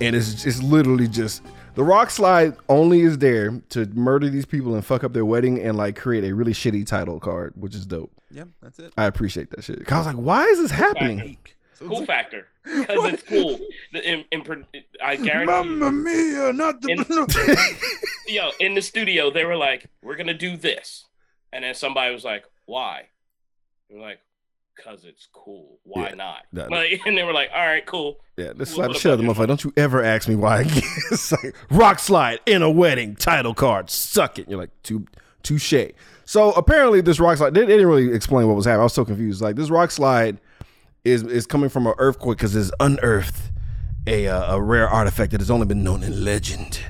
and 0.00 0.14
it's 0.16 0.46
it's 0.46 0.62
literally 0.62 1.08
just. 1.08 1.42
The 1.74 1.82
rock 1.82 2.10
slide 2.10 2.54
only 2.68 3.00
is 3.00 3.18
there 3.18 3.60
to 3.70 3.86
murder 3.86 4.28
these 4.30 4.46
people 4.46 4.76
and 4.76 4.84
fuck 4.86 5.02
up 5.02 5.12
their 5.12 5.24
wedding 5.24 5.60
and 5.60 5.76
like 5.76 5.96
create 5.96 6.22
a 6.22 6.32
really 6.32 6.52
shitty 6.52 6.86
title 6.86 7.18
card, 7.18 7.52
which 7.56 7.74
is 7.74 7.84
dope. 7.84 8.12
Yep, 8.30 8.46
that's 8.62 8.78
it. 8.78 8.92
I 8.96 9.06
appreciate 9.06 9.50
that 9.50 9.64
shit. 9.64 9.84
'Cause 9.84 9.92
I 9.92 9.98
was 9.98 10.06
like, 10.06 10.24
why 10.24 10.44
is 10.44 10.60
this 10.60 10.70
happening? 10.70 11.36
Cool 11.78 12.04
factor 12.06 12.46
because 12.64 13.12
it's 13.12 13.22
cool. 13.22 13.58
The, 13.92 14.08
in, 14.10 14.24
in, 14.30 14.64
I 15.02 15.16
guarantee. 15.16 15.68
you- 15.68 15.76
Mamma 15.76 15.92
mia, 15.92 16.52
not 16.52 16.80
the. 16.80 16.90
In- 18.26 18.34
yo, 18.34 18.50
in 18.60 18.74
the 18.74 18.82
studio, 18.82 19.30
they 19.30 19.44
were 19.44 19.56
like, 19.56 19.86
"We're 20.02 20.16
gonna 20.16 20.34
do 20.34 20.56
this," 20.56 21.04
and 21.52 21.64
then 21.64 21.74
somebody 21.74 22.12
was 22.14 22.24
like, 22.24 22.44
"Why?" 22.66 23.08
They're 23.90 24.00
like, 24.00 24.20
"Cause 24.82 25.04
it's 25.04 25.28
cool. 25.32 25.78
Why 25.84 26.08
Yeah, 26.08 26.14
not?" 26.14 26.42
that- 26.52 26.70
Like, 26.70 27.00
and 27.06 27.16
they 27.18 27.22
were 27.22 27.32
like, 27.32 27.50
"All 27.54 27.66
right, 27.66 27.84
cool." 27.84 28.18
Yeah, 28.36 28.52
this 28.54 28.70
What 28.70 28.86
slap 28.86 28.88
the 28.92 28.98
shit 28.98 29.12
out 29.12 29.20
of 29.20 29.26
the 29.26 29.32
motherfucker. 29.32 29.46
Don't 29.48 29.64
you 29.64 29.72
ever 29.76 30.02
ask 30.02 30.28
me 30.28 30.34
why 30.36 30.62
again. 30.62 30.82
it's 31.10 31.30
like 31.32 31.54
rock 31.70 31.98
slide 31.98 32.40
in 32.46 32.62
a 32.62 32.70
wedding, 32.70 33.14
title 33.16 33.54
card, 33.54 33.90
suck 33.90 34.38
it. 34.38 34.48
You're 34.48 34.58
like, 34.58 34.70
too 34.82 35.06
touche. 35.42 35.74
So 36.24 36.52
apparently 36.52 37.00
this 37.02 37.20
rock 37.20 37.36
slide, 37.36 37.52
they, 37.54 37.60
they 37.60 37.66
didn't 37.66 37.86
really 37.86 38.12
explain 38.12 38.46
what 38.48 38.56
was 38.56 38.64
happening. 38.64 38.80
I 38.80 38.84
was 38.84 38.94
so 38.94 39.04
confused. 39.04 39.42
Like 39.42 39.56
this 39.56 39.68
rock 39.70 39.90
slide 39.90 40.38
is 41.04 41.22
is 41.22 41.46
coming 41.46 41.68
from 41.68 41.86
an 41.86 41.94
earthquake 41.98 42.38
because 42.38 42.56
it's 42.56 42.70
unearthed 42.80 43.50
a 44.06 44.28
uh, 44.28 44.56
a 44.56 44.62
rare 44.62 44.88
artifact 44.88 45.32
that 45.32 45.40
has 45.40 45.50
only 45.50 45.66
been 45.66 45.82
known 45.82 46.02
in 46.02 46.24
legend, 46.24 46.80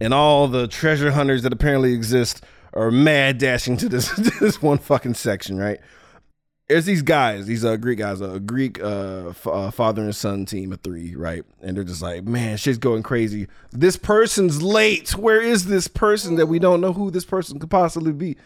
and 0.00 0.14
all 0.14 0.48
the 0.48 0.68
treasure 0.68 1.10
hunters 1.10 1.42
that 1.42 1.52
apparently 1.52 1.92
exist 1.92 2.44
are 2.72 2.90
mad 2.90 3.38
dashing 3.38 3.76
to 3.78 3.88
this 3.88 4.10
this 4.40 4.62
one 4.62 4.78
fucking 4.78 5.14
section, 5.14 5.58
right? 5.58 5.80
There's 6.68 6.86
these 6.86 7.02
guys, 7.02 7.44
these 7.44 7.62
uh, 7.62 7.76
Greek 7.76 7.98
guys, 7.98 8.22
a 8.22 8.40
Greek 8.40 8.82
uh, 8.82 9.28
f- 9.28 9.46
uh, 9.46 9.70
father 9.70 10.02
and 10.02 10.16
son 10.16 10.46
team 10.46 10.72
of 10.72 10.80
three, 10.80 11.14
right? 11.14 11.44
And 11.60 11.76
they're 11.76 11.84
just 11.84 12.00
like, 12.00 12.24
man, 12.24 12.56
shit's 12.56 12.78
going 12.78 13.02
crazy. 13.02 13.48
This 13.70 13.98
person's 13.98 14.62
late. 14.62 15.14
Where 15.14 15.42
is 15.42 15.66
this 15.66 15.88
person 15.88 16.36
that 16.36 16.46
we 16.46 16.58
don't 16.58 16.80
know 16.80 16.94
who 16.94 17.10
this 17.10 17.26
person 17.26 17.58
could 17.58 17.68
possibly 17.68 18.12
be? 18.12 18.36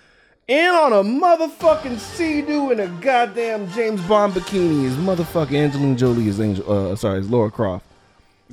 In 0.48 0.70
on 0.70 0.94
a 0.94 1.02
motherfucking 1.02 1.98
sea-doo 1.98 2.70
in 2.70 2.80
a 2.80 2.86
goddamn 3.02 3.70
James 3.72 4.00
Bond 4.02 4.32
bikini 4.32 4.84
is 4.84 4.96
motherfucking 4.96 5.54
Angelina 5.54 5.94
Jolie 5.94 6.26
is 6.26 6.40
Angel. 6.40 6.72
Uh, 6.92 6.96
sorry, 6.96 7.20
is 7.20 7.28
Laura 7.28 7.50
Croft. 7.50 7.84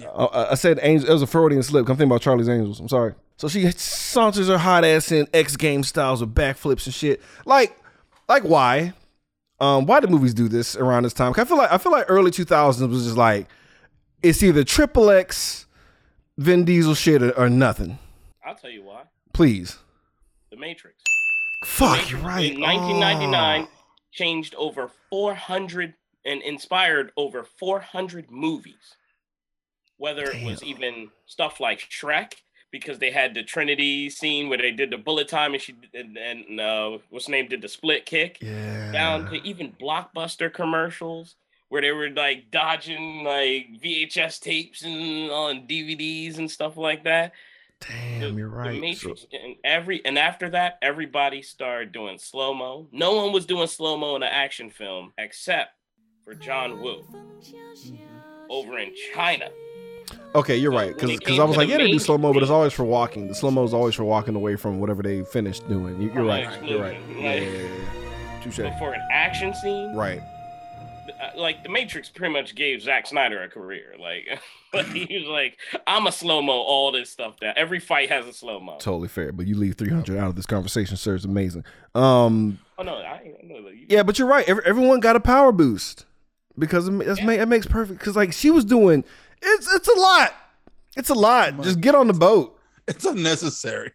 Uh, 0.06 0.48
I 0.52 0.56
said 0.56 0.78
Angel. 0.82 1.10
It 1.10 1.14
was 1.14 1.22
a 1.22 1.28
Freudian 1.28 1.64
slip. 1.64 1.88
I'm 1.88 1.96
thinking 1.96 2.12
about 2.12 2.22
Charlie's 2.22 2.50
Angels. 2.50 2.82
I'm 2.82 2.90
sorry. 2.90 3.14
So 3.38 3.48
she 3.48 3.72
saunters 3.72 4.50
her 4.50 4.58
hot 4.58 4.84
ass 4.84 5.10
in 5.14 5.26
X 5.34 5.56
game 5.56 5.84
styles 5.84 6.20
with 6.20 6.36
backflips 6.36 6.86
and 6.86 6.94
shit. 6.94 7.22
Like, 7.46 7.78
like 8.28 8.44
why? 8.44 8.92
Um, 9.62 9.86
why 9.86 10.02
do 10.02 10.08
movies 10.08 10.34
do 10.34 10.50
this 10.50 10.76
around 10.76 11.04
this 11.04 11.14
time? 11.14 11.34
I 11.38 11.46
feel 11.46 11.56
like 11.58 11.72
I 11.72 11.78
feel 11.78 11.94
like 11.94 12.06
early 12.10 12.30
2000s 12.32 12.90
was 12.90 13.06
just 13.06 13.16
like 13.16 13.48
it's 14.22 14.44
either 14.44 14.66
triple 14.66 15.10
X, 15.10 15.66
Vin 16.38 16.66
Diesel 16.66 16.94
shit 16.94 17.24
or, 17.24 17.32
or 17.40 17.48
nothing. 17.50 18.00
I'll 18.46 18.56
tell 18.56 18.70
you 18.70 18.84
why. 18.84 19.04
Please, 19.32 19.78
The 20.50 20.58
Matrix. 20.58 20.98
Fuck, 21.66 22.10
you're 22.10 22.20
right. 22.22 22.54
In 22.54 22.60
1999, 22.62 23.64
Oh. 23.64 23.68
changed 24.12 24.56
over 24.56 24.92
400 25.10 25.94
and 26.26 26.42
inspired 26.42 27.12
over 27.18 27.44
400 27.44 28.32
movies. 28.32 28.96
Whether 29.98 30.24
it 30.24 30.44
was 30.44 30.62
even 30.64 31.10
stuff 31.26 31.60
like 31.60 31.80
Shrek, 31.90 32.34
because 32.72 33.00
they 33.00 33.12
had 33.12 33.34
the 33.34 33.44
Trinity 33.44 34.10
scene 34.10 34.50
where 34.50 34.58
they 34.58 34.72
did 34.72 34.92
the 34.92 34.98
bullet 34.98 35.30
time 35.30 35.54
and 35.54 35.62
she 35.62 35.74
and, 35.94 36.18
and 36.18 36.60
uh, 36.60 36.98
what's 37.10 37.30
name 37.30 37.48
did 37.48 37.62
the 37.62 37.70
split 37.70 38.06
kick, 38.06 38.40
yeah. 38.42 38.92
down 38.92 39.30
to 39.32 39.36
even 39.48 39.72
blockbuster 39.80 40.54
commercials 40.54 41.36
where 41.70 41.82
they 41.82 41.92
were 41.92 42.10
like 42.10 42.52
dodging 42.52 43.24
like 43.24 43.68
VHS 43.82 44.40
tapes 44.42 44.84
and 44.84 45.32
on 45.32 45.68
DVDs 45.68 46.38
and 46.38 46.52
stuff 46.52 46.76
like 46.76 47.06
that. 47.06 47.32
Damn, 47.90 48.38
you're 48.38 48.50
The 48.50 48.56
right. 48.82 48.98
So- 48.98 49.16
and 49.34 49.56
every 49.64 50.04
and 50.06 50.18
after 50.18 50.50
that, 50.52 50.78
everybody 50.82 51.42
started 51.42 51.92
doing 51.92 52.18
slow 52.18 52.54
mo. 52.54 52.88
No 52.92 53.14
one 53.14 53.32
was 53.32 53.46
doing 53.46 53.68
slow 53.68 53.98
mo 53.98 54.16
in 54.16 54.24
an 54.24 54.30
action 54.32 54.70
film 54.70 55.14
except 55.18 55.72
for 56.24 56.34
John 56.34 56.82
Woo 56.82 57.04
mm-hmm. 57.12 57.96
over 58.50 58.78
in 58.80 58.94
China. 59.14 59.50
Okay, 60.36 60.58
you're 60.58 60.72
right. 60.72 60.96
when 60.98 61.18
Because 61.18 61.40
I 61.40 61.44
was 61.44 61.58
like, 61.58 61.70
yeah, 61.70 61.78
they 61.78 61.92
do 61.92 62.00
slow 62.00 62.18
mo, 62.18 62.34
but 62.34 62.42
it's 62.44 62.52
always 62.52 62.74
for 62.74 62.84
walking. 62.84 63.28
The 63.28 63.36
slow 63.36 63.52
mo 63.52 63.64
is 63.64 63.74
always 63.74 63.96
for 63.96 64.04
walking 64.04 64.36
away 64.36 64.56
from 64.56 64.80
whatever 64.80 65.02
they 65.02 65.24
finished 65.24 65.68
doing. 65.68 66.02
You- 66.02 66.12
You're 66.14 66.26
Right, 66.26 66.46
right. 66.46 66.64
You're 66.64 66.82
right. 66.82 66.98
Yeah, 67.10 67.16
Like- 67.16 67.24
yeah, 67.24 67.34
yeah, 67.36 67.62
yeah. 67.64 68.42
Touche. 68.44 68.58
But 68.58 68.78
for 68.78 68.94
an 68.94 69.02
action 69.12 69.54
scene, 69.56 69.96
Right. 69.96 70.22
Uh, 71.34 71.40
like 71.40 71.64
the 71.64 71.70
Matrix 71.70 72.10
pretty 72.10 72.34
much 72.34 72.56
gave 72.56 72.82
Zack 72.82 73.08
Snyder 73.08 73.42
a 73.44 73.50
career. 73.50 73.94
Like, 74.00 74.40
like 74.74 74.88
he 74.88 75.18
was 75.20 75.28
like, 75.28 75.58
I'm 75.88 76.08
a 76.08 76.12
slow 76.12 76.42
mo 76.42 76.54
all 76.54 76.92
this 76.92 77.10
stuff 77.10 77.40
down. 77.40 77.54
Every 77.58 77.80
fight 77.80 78.10
has 78.10 78.26
a 78.28 78.34
slow 78.34 78.60
mo. 78.60 78.78
Totally 78.80 79.08
fair. 79.08 79.32
But 79.32 79.48
you 79.48 79.56
leave 79.56 79.76
300 79.76 80.18
out 80.18 80.30
of 80.30 80.36
this 80.36 80.46
conversation, 80.46 80.98
sir. 80.98 81.16
It's 81.16 81.26
amazing. 81.26 81.64
Um, 81.94 82.60
Oh 82.78 82.84
no, 82.84 82.96
I, 82.96 83.34
I 83.42 83.46
know 83.46 83.70
you. 83.70 83.86
yeah, 83.88 84.04
but 84.04 84.20
you're 84.20 84.28
right. 84.28 84.48
Every, 84.50 84.64
everyone 84.66 85.00
got 85.00 85.16
a 85.16 85.20
power 85.22 85.52
boost 85.54 86.06
because 86.58 86.88
it, 86.88 86.92
ma- 86.92 87.06
that's 87.06 87.22
ma- 87.22 87.32
it 87.32 87.48
makes 87.48 87.66
perfect. 87.66 88.00
Because 88.00 88.16
like 88.18 88.34
she 88.34 88.52
was 88.52 88.66
doing, 88.66 89.04
it's 89.42 89.74
it's 89.74 89.88
a 89.88 89.98
lot. 90.00 90.34
It's 90.98 91.10
a 91.10 91.14
lot. 91.14 91.62
Just 91.62 91.80
get 91.82 91.96
on 91.96 92.08
the 92.08 92.14
boat. 92.14 92.60
It's 92.88 93.06
unnecessary. 93.06 93.92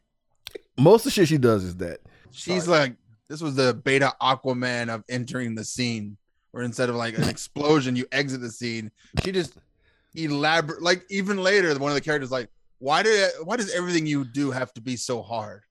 Most 0.78 1.02
of 1.02 1.04
the 1.04 1.10
shit 1.10 1.28
she 1.28 1.38
does 1.38 1.62
is 1.64 1.76
that. 1.76 2.00
She's 2.32 2.66
like, 2.66 2.94
this 3.28 3.40
was 3.42 3.54
the 3.54 3.74
beta 3.74 4.14
Aquaman 4.20 4.88
of 4.88 5.04
entering 5.08 5.54
the 5.54 5.64
scene, 5.64 6.16
where 6.52 6.64
instead 6.64 6.88
of 6.88 6.96
like 6.96 7.16
an 7.16 7.28
explosion, 7.28 7.96
you 7.96 8.06
exit 8.12 8.40
the 8.40 8.50
scene. 8.50 8.90
She 9.24 9.32
just 9.32 9.56
elaborate, 10.14 10.82
like 10.82 11.04
even 11.10 11.38
later, 11.38 11.76
one 11.78 11.90
of 11.90 11.94
the 11.94 12.00
characters 12.00 12.30
like, 12.30 12.48
why 12.78 13.02
did 13.02 13.30
why 13.44 13.56
does 13.56 13.72
everything 13.74 14.06
you 14.06 14.24
do 14.24 14.50
have 14.50 14.72
to 14.74 14.80
be 14.80 14.96
so 14.96 15.22
hard? 15.22 15.62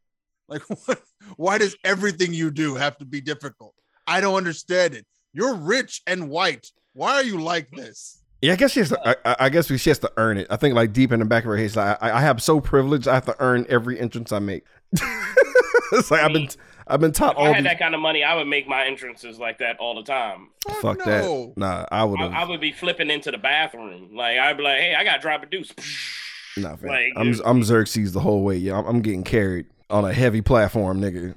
Like, 0.48 0.62
what, 0.86 1.02
why 1.36 1.58
does 1.58 1.76
everything 1.84 2.34
you 2.34 2.52
do 2.52 2.76
have 2.76 2.98
to 3.00 3.06
be 3.06 3.22
difficult? 3.22 3.74
I 4.08 4.22
don't 4.22 4.36
understand 4.36 4.94
it. 4.96 5.06
You're 5.34 5.56
rich 5.56 6.02
and 6.08 6.30
white. 6.30 6.68
Why 6.94 7.14
are 7.14 7.24
you 7.24 7.40
like 7.40 7.70
this? 7.72 8.22
Yeah, 8.42 8.54
I 8.54 8.56
guess 8.56 8.72
she 8.72 8.80
has 8.80 8.90
to. 8.90 9.08
I, 9.08 9.16
I- 9.26 9.36
I 9.46 9.50
guess 9.50 9.68
she 9.68 9.90
has 9.90 10.00
to 10.00 10.12
earn 10.18 10.38
it. 10.38 10.48
I 10.50 10.56
think 10.56 10.74
like 10.76 10.94
deep 10.94 11.12
in 11.12 11.20
the 11.20 11.26
back 11.26 11.44
of 11.44 11.50
her 11.50 11.58
head, 11.58 11.66
she's 11.66 11.76
like, 11.76 11.98
I, 12.02 12.14
I 12.14 12.22
have 12.22 12.42
so 12.42 12.62
privileged. 12.62 13.08
I 13.08 13.14
have 13.16 13.26
to 13.26 13.36
earn 13.40 13.66
every 13.70 14.00
entrance 14.00 14.32
I 14.32 14.40
make. 14.40 14.64
it's 15.92 16.10
like 16.10 16.22
I've 16.22 16.34
been 16.34 16.48
I've 16.90 17.00
been 17.00 17.12
taught 17.12 17.34
If 17.34 17.40
I 17.40 17.48
had 17.48 17.58
these. 17.58 17.64
that 17.66 17.80
kind 17.80 17.94
of 17.94 18.02
money, 18.02 18.24
I 18.24 18.36
would 18.36 18.48
make 18.48 18.68
my 18.68 18.86
entrances 18.86 19.38
like 19.40 19.60
that 19.60 19.78
all 19.78 19.96
the 19.96 20.04
time. 20.04 20.50
Fuck 20.82 21.00
no. 21.06 21.54
that. 21.56 21.58
Nah, 21.58 21.86
I 21.92 22.04
would 22.04 22.20
I. 22.20 22.42
I 22.42 22.46
would 22.46 22.60
be 22.60 22.72
flipping 22.72 23.10
into 23.10 23.32
the 23.32 23.38
bathroom. 23.38 24.16
Like 24.16 24.38
I'd 24.40 24.58
be 24.58 24.64
like, 24.64 24.80
"Hey, 24.80 24.96
I 24.96 25.04
got 25.04 25.18
to 25.18 25.22
drop 25.22 25.44
a 25.44 25.46
deuce." 25.46 25.72
Nah, 26.58 26.76
fam. 26.76 26.90
Like, 26.90 27.14
I'm 27.16 27.32
dude. 27.32 27.42
I'm 27.46 27.64
Xerxes 27.64 28.12
the 28.12 28.20
whole 28.20 28.44
way. 28.44 28.58
Yeah, 28.58 28.80
I'm, 28.80 28.86
I'm 28.88 29.02
getting 29.02 29.24
carried 29.24 29.68
on 29.90 30.06
a 30.06 30.14
heavy 30.14 30.42
platform, 30.42 31.02
nigga. 31.02 31.36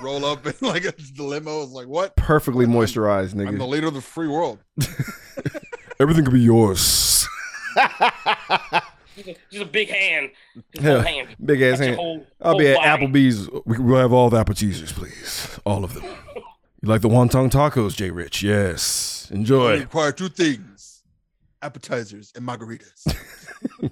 Roll 0.02 0.24
up 0.24 0.46
in 0.46 0.54
like 0.60 0.84
a, 0.84 0.92
the 1.16 1.22
limo 1.22 1.62
is 1.62 1.70
like, 1.70 1.86
what? 1.86 2.16
Perfectly 2.16 2.66
moisturized, 2.66 3.34
nigga. 3.34 3.48
I'm 3.48 3.58
the 3.58 3.66
leader 3.66 3.88
of 3.88 3.94
the 3.94 4.00
free 4.00 4.28
world. 4.28 4.58
Everything 6.00 6.24
could 6.24 6.34
be 6.34 6.40
yours. 6.40 7.26
Just 9.18 9.28
a, 9.28 9.36
just 9.50 9.62
a 9.62 9.66
big 9.66 9.88
hand. 9.90 10.30
Just 10.74 10.84
Yeah, 10.86 11.02
hand. 11.02 11.28
Big 11.44 11.60
ass 11.62 11.78
hand. 11.80 11.96
whole- 11.96 12.26
I'll 12.40 12.52
whole 12.52 12.58
be 12.60 12.68
at 12.68 12.76
body. 12.76 13.06
Applebee's. 13.06 13.48
We 13.66 13.78
will 13.78 13.98
have 13.98 14.12
all 14.12 14.30
the 14.30 14.38
apple 14.38 14.54
cheeses, 14.54 14.92
please. 14.92 15.58
All 15.66 15.84
of 15.84 15.94
them. 15.94 16.04
You 16.80 16.88
like 16.88 17.00
the 17.00 17.08
wonton 17.08 17.50
tacos, 17.50 17.96
Jay 17.96 18.10
Rich? 18.12 18.40
Yes. 18.44 19.26
We 19.32 19.38
Enjoy. 19.38 19.80
require 19.80 20.12
two 20.12 20.28
things: 20.28 21.02
appetizers 21.60 22.32
and 22.36 22.46
margaritas. 22.46 23.16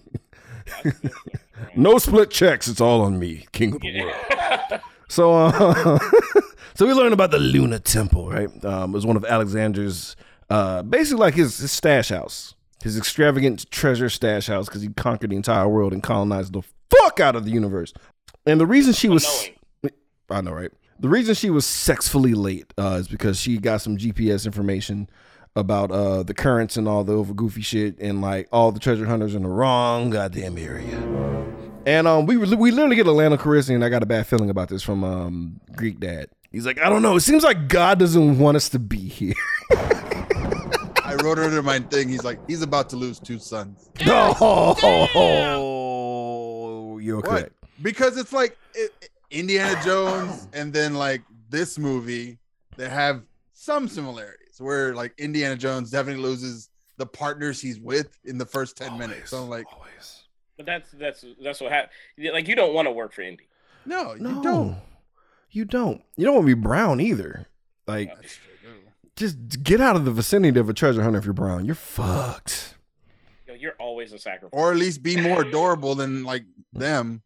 No 1.74 1.98
split 1.98 2.30
checks. 2.30 2.68
It's 2.68 2.80
all 2.80 3.00
on 3.02 3.18
me, 3.18 3.46
king 3.52 3.74
of 3.74 3.80
the 3.80 4.02
world. 4.02 4.80
So, 5.08 5.32
uh, 5.34 5.98
so 6.74 6.84
we 6.84 6.92
learned 6.92 7.12
about 7.12 7.30
the 7.30 7.38
Luna 7.38 7.78
Temple, 7.78 8.28
right? 8.28 8.48
Um, 8.64 8.90
it 8.90 8.94
was 8.94 9.06
one 9.06 9.16
of 9.16 9.24
Alexander's, 9.24 10.16
uh, 10.50 10.82
basically 10.82 11.20
like 11.20 11.34
his, 11.34 11.58
his 11.58 11.70
stash 11.70 12.08
house, 12.08 12.54
his 12.82 12.96
extravagant 12.96 13.70
treasure 13.70 14.08
stash 14.08 14.46
house, 14.46 14.66
because 14.66 14.82
he 14.82 14.88
conquered 14.88 15.30
the 15.30 15.36
entire 15.36 15.68
world 15.68 15.92
and 15.92 16.02
colonized 16.02 16.52
the 16.52 16.62
fuck 16.90 17.20
out 17.20 17.36
of 17.36 17.44
the 17.44 17.50
universe. 17.50 17.92
And 18.46 18.60
the 18.60 18.66
reason 18.66 18.92
she 18.92 19.08
was, 19.08 19.50
I 20.30 20.40
know, 20.40 20.52
right? 20.52 20.70
The 20.98 21.08
reason 21.08 21.34
she 21.34 21.50
was 21.50 21.66
sexfully 21.66 22.34
late 22.34 22.72
uh, 22.78 22.98
is 23.00 23.08
because 23.08 23.38
she 23.38 23.58
got 23.58 23.82
some 23.82 23.98
GPS 23.98 24.46
information 24.46 25.10
about 25.54 25.90
uh, 25.90 26.22
the 26.22 26.34
currents 26.34 26.76
and 26.76 26.86
all 26.86 27.02
the 27.02 27.12
over 27.12 27.34
goofy 27.34 27.62
shit, 27.62 27.98
and 27.98 28.20
like 28.20 28.48
all 28.52 28.72
the 28.72 28.80
treasure 28.80 29.06
hunters 29.06 29.34
in 29.34 29.42
the 29.42 29.48
wrong 29.48 30.10
goddamn 30.10 30.58
area. 30.58 30.96
And 31.86 32.06
um, 32.06 32.26
we 32.26 32.36
we 32.36 32.70
literally 32.70 32.96
get 32.96 33.06
Atlanta 33.06 33.36
Carissa, 33.36 33.74
and 33.74 33.84
I 33.84 33.88
got 33.88 34.02
a 34.02 34.06
bad 34.06 34.26
feeling 34.26 34.50
about 34.50 34.68
this 34.68 34.82
from 34.82 35.04
um 35.04 35.60
Greek 35.74 36.00
Dad. 36.00 36.28
He's 36.50 36.66
like, 36.66 36.80
I 36.80 36.88
don't 36.88 37.02
know. 37.02 37.16
It 37.16 37.20
seems 37.20 37.44
like 37.44 37.68
God 37.68 37.98
doesn't 37.98 38.38
want 38.38 38.56
us 38.56 38.68
to 38.70 38.78
be 38.78 38.98
here. 38.98 39.34
I 41.18 41.22
wrote 41.24 41.38
it 41.38 41.52
in 41.52 41.64
my 41.64 41.78
thing. 41.80 42.08
He's 42.08 42.24
like, 42.24 42.38
he's 42.46 42.62
about 42.62 42.88
to 42.90 42.96
lose 42.96 43.18
two 43.18 43.38
sons. 43.38 43.88
oh, 45.56 46.98
you're 46.98 47.16
What? 47.16 47.24
correct. 47.26 47.52
Because 47.82 48.16
it's 48.16 48.32
like 48.32 48.56
it, 48.74 49.10
Indiana 49.30 49.80
Jones 49.84 50.48
and 50.52 50.72
then 50.72 50.94
like 50.94 51.22
this 51.50 51.78
movie, 51.78 52.38
they 52.76 52.88
have 52.88 53.22
some 53.52 53.88
similarities 53.88 54.58
where 54.60 54.94
like 54.94 55.12
Indiana 55.18 55.56
Jones 55.56 55.90
definitely 55.90 56.22
loses 56.22 56.70
the 56.96 57.06
partners 57.06 57.60
he's 57.60 57.78
with 57.78 58.16
in 58.24 58.38
the 58.38 58.46
first 58.46 58.76
10 58.76 58.98
minutes. 58.98 59.30
So 59.30 59.42
I'm 59.42 59.48
like, 59.48 59.66
always. 59.72 60.22
But 60.56 60.64
that's 60.64 60.90
that's 60.92 61.24
that's 61.42 61.60
what 61.60 61.70
happened. 61.70 61.92
Like 62.32 62.48
you 62.48 62.54
don't 62.56 62.72
want 62.72 62.86
to 62.86 62.92
work 62.92 63.12
for 63.12 63.20
Indy. 63.22 63.46
no, 63.84 64.14
you 64.14 64.42
don't. 64.42 64.76
You 65.50 65.64
don't. 65.66 66.02
You 66.16 66.24
don't 66.24 66.34
want 66.36 66.46
to 66.48 66.54
be 66.56 66.60
brown 66.60 67.00
either. 67.00 67.46
Like, 67.86 68.10
just 69.16 69.62
get 69.62 69.80
out 69.80 69.96
of 69.96 70.04
the 70.04 70.10
vicinity 70.10 70.58
of 70.60 70.68
a 70.68 70.74
treasure 70.74 71.02
hunter 71.02 71.18
if 71.18 71.24
you're 71.24 71.34
brown. 71.34 71.64
You're 71.64 71.74
fucked. 71.74 72.74
Yo, 73.46 73.54
you're 73.54 73.74
always 73.78 74.12
a 74.12 74.18
sacrifice. 74.18 74.50
Or 74.52 74.70
at 74.72 74.76
least 74.76 75.02
be 75.02 75.20
more 75.20 75.42
adorable 75.42 75.94
than 75.94 76.22
like 76.24 76.44
them. 76.72 77.22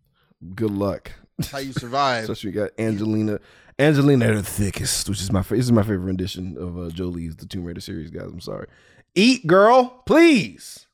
Good 0.55 0.71
luck. 0.71 1.13
That's 1.39 1.51
how 1.51 1.59
you 1.59 1.73
survive. 1.73 2.23
Especially 2.31 2.51
you 2.51 2.61
got 2.61 2.71
Angelina, 2.79 3.41
Angelina 3.79 4.35
the 4.35 4.43
thickest, 4.43 5.09
which 5.09 5.21
is 5.21 5.33
my 5.33 5.43
this 5.43 5.59
is 5.61 5.73
my 5.73 5.83
favorite 5.83 5.99
rendition 5.99 6.57
of 6.57 6.79
uh, 6.79 6.91
Jolie's 6.91 7.37
the 7.37 7.47
Tomb 7.47 7.65
Raider 7.65 7.81
series, 7.81 8.11
guys. 8.11 8.25
I'm 8.27 8.41
sorry. 8.41 8.67
Eat, 9.15 9.47
girl, 9.47 10.03
please, 10.07 10.87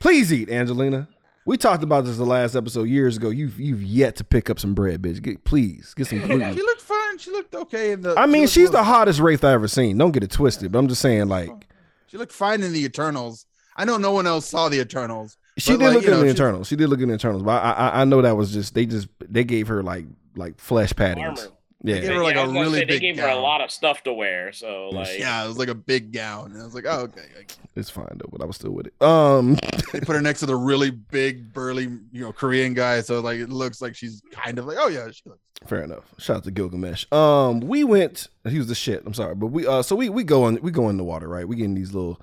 please 0.00 0.32
eat, 0.32 0.48
Angelina. 0.48 1.08
We 1.44 1.56
talked 1.56 1.82
about 1.82 2.04
this 2.04 2.16
the 2.16 2.24
last 2.24 2.54
episode 2.54 2.84
years 2.84 3.16
ago. 3.16 3.30
You've 3.30 3.58
you've 3.60 3.82
yet 3.82 4.16
to 4.16 4.24
pick 4.24 4.48
up 4.50 4.58
some 4.58 4.74
bread, 4.74 5.02
bitch. 5.02 5.22
Get, 5.22 5.44
please 5.44 5.94
get 5.94 6.06
some 6.06 6.20
gluten. 6.26 6.54
she 6.54 6.62
looked 6.62 6.82
fine. 6.82 6.97
She 7.18 7.30
looked 7.30 7.54
okay 7.54 7.92
in 7.92 8.02
the. 8.02 8.14
I 8.18 8.26
mean, 8.26 8.42
looked 8.42 8.52
she's 8.54 8.70
the 8.70 8.84
hottest 8.84 9.20
wraith 9.20 9.44
I 9.44 9.52
ever 9.52 9.68
seen. 9.68 9.98
Don't 9.98 10.12
get 10.12 10.22
it 10.22 10.30
twisted, 10.30 10.72
but 10.72 10.78
I'm 10.78 10.88
just 10.88 11.00
saying, 11.02 11.28
like, 11.28 11.50
oh. 11.50 11.60
She 12.06 12.16
looked 12.16 12.32
fine 12.32 12.62
in 12.62 12.72
the 12.72 12.84
Eternals. 12.84 13.44
I 13.76 13.84
know 13.84 13.96
no 13.98 14.12
one 14.12 14.26
else 14.26 14.46
saw 14.46 14.68
the 14.68 14.80
Eternals. 14.80 15.36
she 15.58 15.72
did 15.72 15.80
like, 15.80 15.94
look 15.94 16.04
in 16.04 16.10
know, 16.10 16.20
the 16.20 16.26
she- 16.26 16.32
Eternals. 16.32 16.68
She 16.68 16.76
did 16.76 16.88
look 16.88 17.00
in 17.00 17.08
the 17.08 17.14
Eternals, 17.14 17.42
but 17.42 17.62
I, 17.62 17.72
I 17.72 18.00
I 18.00 18.04
know 18.04 18.22
that 18.22 18.36
was 18.36 18.52
just 18.52 18.74
they 18.74 18.86
just 18.86 19.08
they 19.20 19.44
gave 19.44 19.68
her 19.68 19.82
like 19.82 20.06
like 20.36 20.58
flesh 20.58 20.92
paddings. 20.92 21.38
Armor. 21.38 21.52
Yeah, 21.82 21.94
they 21.94 22.00
gave 22.00 22.16
her, 22.16 22.22
like, 22.22 22.34
Yeah, 22.34 22.42
I 22.42 22.44
a 22.46 22.48
really 22.50 22.80
say, 22.80 22.84
they 22.84 22.98
big 22.98 23.00
gave 23.00 23.18
her 23.18 23.28
a 23.28 23.36
lot 23.36 23.60
of 23.60 23.70
stuff 23.70 24.02
to 24.02 24.12
wear. 24.12 24.52
So 24.52 24.88
like, 24.90 25.18
Yeah, 25.18 25.44
it 25.44 25.48
was 25.48 25.58
like 25.58 25.68
a 25.68 25.74
big 25.74 26.12
gown. 26.12 26.52
And 26.52 26.60
I 26.60 26.64
was 26.64 26.74
like, 26.74 26.86
oh, 26.88 27.02
okay. 27.02 27.22
Like, 27.36 27.52
it's 27.76 27.88
fine 27.88 28.08
though, 28.16 28.28
but 28.32 28.42
I 28.42 28.46
was 28.46 28.56
still 28.56 28.72
with 28.72 28.88
it. 28.88 29.02
Um, 29.02 29.54
they 29.92 30.00
put 30.00 30.16
her 30.16 30.20
next 30.20 30.40
to 30.40 30.46
the 30.46 30.56
really 30.56 30.90
big, 30.90 31.52
burly, 31.52 31.84
you 32.12 32.22
know, 32.22 32.32
Korean 32.32 32.74
guy. 32.74 33.00
So 33.02 33.20
like 33.20 33.38
it 33.38 33.48
looks 33.48 33.80
like 33.80 33.94
she's 33.94 34.22
kind 34.32 34.58
of 34.58 34.66
like, 34.66 34.76
oh 34.80 34.88
yeah, 34.88 35.08
she 35.12 35.22
looks. 35.26 35.40
Fair 35.66 35.82
enough. 35.82 36.04
Shout 36.18 36.38
out 36.38 36.44
to 36.44 36.50
Gilgamesh. 36.52 37.10
Um, 37.12 37.60
we 37.60 37.82
went. 37.82 38.28
He 38.48 38.58
was 38.58 38.68
the 38.68 38.76
shit. 38.76 39.02
I'm 39.04 39.14
sorry, 39.14 39.34
but 39.34 39.48
we 39.48 39.66
uh, 39.66 39.82
so 39.82 39.96
we 39.96 40.08
we 40.08 40.22
go 40.22 40.46
in 40.46 40.60
we 40.62 40.70
go 40.70 40.88
in 40.88 40.96
the 40.96 41.04
water, 41.04 41.26
right? 41.26 41.48
We 41.48 41.56
get 41.56 41.64
in 41.64 41.74
these 41.74 41.92
little 41.92 42.20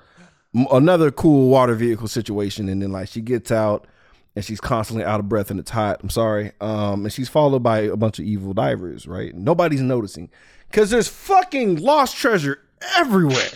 another 0.72 1.12
cool 1.12 1.50
water 1.50 1.76
vehicle 1.76 2.08
situation, 2.08 2.70
and 2.70 2.82
then 2.82 2.94
like 2.94 3.10
she 3.10 3.20
gets 3.20 3.52
out 3.52 3.88
and 4.36 4.44
she's 4.46 4.60
constantly 4.62 5.04
out 5.06 5.20
of 5.20 5.30
breath 5.30 5.50
and 5.52 5.60
it's 5.60 5.72
hot. 5.72 6.00
I'm 6.04 6.10
sorry. 6.10 6.52
Um, 6.62 7.06
and 7.06 7.14
she's 7.14 7.30
followed 7.30 7.64
by 7.64 7.80
a 7.80 7.96
bunch 7.96 8.20
of 8.20 8.26
evil 8.26 8.54
divers, 8.54 9.08
right? 9.08 9.34
Nobody's 9.34 9.82
noticing 9.82 10.30
because 10.70 10.90
there's 10.90 11.08
fucking 11.08 11.78
lost 11.78 12.16
treasure 12.18 12.60
everywhere. 12.98 13.48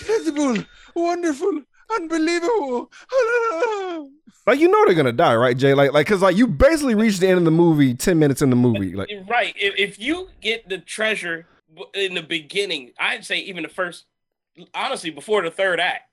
Incredible, 0.00 0.64
wonderful, 0.94 1.62
unbelievable. 1.94 2.90
Like 4.46 4.58
you 4.58 4.68
know 4.68 4.84
they're 4.86 4.94
gonna 4.94 5.12
die, 5.12 5.36
right, 5.36 5.56
Jay? 5.56 5.74
Like 5.74 5.92
like 5.92 6.06
because 6.06 6.22
like 6.22 6.34
you 6.34 6.46
basically 6.46 6.94
reached 6.94 7.20
the 7.20 7.28
end 7.28 7.38
of 7.38 7.44
the 7.44 7.50
movie 7.50 7.94
ten 7.94 8.18
minutes 8.18 8.40
in 8.40 8.48
the 8.50 8.56
movie, 8.56 8.94
like. 8.94 9.10
Right. 9.28 9.54
If, 9.56 9.74
if 9.78 9.98
you 10.00 10.28
get 10.40 10.66
the 10.68 10.78
treasure 10.78 11.46
in 11.94 12.14
the 12.14 12.22
beginning, 12.22 12.92
I'd 12.98 13.24
say 13.24 13.38
even 13.40 13.62
the 13.62 13.68
first, 13.68 14.06
honestly, 14.74 15.10
before 15.10 15.42
the 15.42 15.50
third 15.50 15.78
act, 15.78 16.10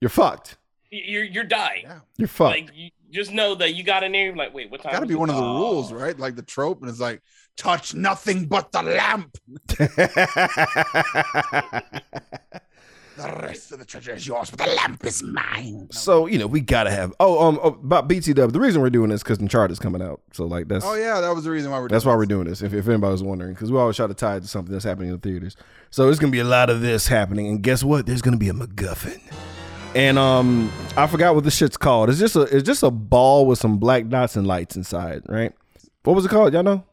You're 0.00 0.10
fucked. 0.10 0.56
you're 0.90 1.24
you're 1.24 1.44
dying. 1.44 1.82
Yeah, 1.82 1.98
You're 2.16 2.28
fucked. 2.28 2.54
Like 2.56 2.70
you 2.72 2.90
just 3.10 3.32
know 3.32 3.54
that 3.56 3.74
you 3.74 3.84
got 3.84 4.02
in 4.02 4.12
there. 4.12 4.34
Like, 4.34 4.54
wait, 4.54 4.70
what 4.70 4.82
time? 4.82 4.92
gotta 4.92 5.06
be 5.06 5.14
one 5.14 5.30
of 5.30 5.36
the 5.36 5.42
Oh. 5.42 5.58
rules, 5.58 5.92
right? 5.92 6.18
Like 6.18 6.36
the 6.36 6.42
trope, 6.42 6.80
and 6.82 6.90
it's 6.90 7.00
like, 7.00 7.22
touch 7.56 7.94
nothing 7.94 8.46
but 8.46 8.72
the 8.72 8.82
lamp. 8.82 9.36
The 13.16 13.32
rest 13.40 13.72
of 13.72 13.78
the 13.78 13.86
treasure 13.86 14.12
is 14.12 14.26
yours, 14.26 14.50
but 14.50 14.58
the 14.58 14.74
lamp 14.74 15.02
is 15.06 15.22
mine. 15.22 15.88
so 15.90 16.26
you 16.26 16.38
know 16.38 16.46
we 16.46 16.60
gotta 16.60 16.90
have. 16.90 17.14
Oh, 17.18 17.48
um, 17.48 17.56
about 17.56 18.10
BTW. 18.10 18.52
The 18.52 18.60
reason 18.60 18.82
we're 18.82 18.90
doing 18.90 19.08
this 19.08 19.22
because 19.22 19.38
Uncharted 19.38 19.72
is 19.72 19.78
coming 19.78 20.02
out. 20.02 20.20
So 20.34 20.44
like 20.44 20.68
that's 20.68 20.84
Oh 20.84 20.96
yeah, 20.96 21.22
that 21.22 21.34
was 21.34 21.44
the 21.44 21.50
reason 21.50 21.70
why 21.70 21.80
we're. 21.80 21.88
that's 21.88 22.04
doing 22.04 22.12
why 22.12 22.18
we're 22.18 22.26
doing 22.26 22.46
this. 22.46 22.60
If, 22.60 22.74
if 22.74 22.86
anybody 22.86 23.12
was 23.12 23.22
wondering, 23.22 23.54
because 23.54 23.72
we 23.72 23.78
always 23.78 23.96
try 23.96 24.06
to 24.06 24.12
tie 24.12 24.36
it 24.36 24.40
to 24.42 24.48
something 24.48 24.70
that's 24.70 24.84
happening 24.84 25.08
in 25.08 25.14
the 25.18 25.20
theaters. 25.20 25.56
So 25.88 26.04
there's 26.04 26.18
gonna 26.18 26.30
be 26.30 26.40
a 26.40 26.44
lot 26.44 26.68
of 26.68 26.82
this 26.82 27.08
happening, 27.08 27.46
and 27.46 27.62
guess 27.62 27.82
what? 27.82 28.04
There's 28.04 28.20
gonna 28.20 28.36
be 28.36 28.50
a 28.50 28.52
MacGuffin. 28.52 29.22
And 29.96 30.18
um, 30.18 30.70
I 30.94 31.06
forgot 31.06 31.34
what 31.34 31.44
this 31.44 31.56
shit's 31.56 31.78
called. 31.78 32.10
It's 32.10 32.18
just 32.18 32.36
a 32.36 32.42
it's 32.42 32.62
just 32.64 32.82
a 32.82 32.90
ball 32.90 33.46
with 33.46 33.58
some 33.58 33.78
black 33.78 34.08
dots 34.08 34.36
and 34.36 34.46
lights 34.46 34.76
inside, 34.76 35.22
right? 35.26 35.54
What 36.04 36.14
was 36.14 36.26
it 36.26 36.28
called? 36.28 36.52
Y'all 36.52 36.62
know? 36.62 36.84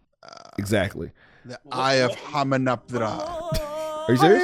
Exactly. 0.58 1.12
The 1.44 1.60
Eye 1.70 1.96
of 1.96 2.12
Hamanaptra. 2.12 3.04
Are 4.08 4.12
you 4.12 4.18
serious? 4.18 4.42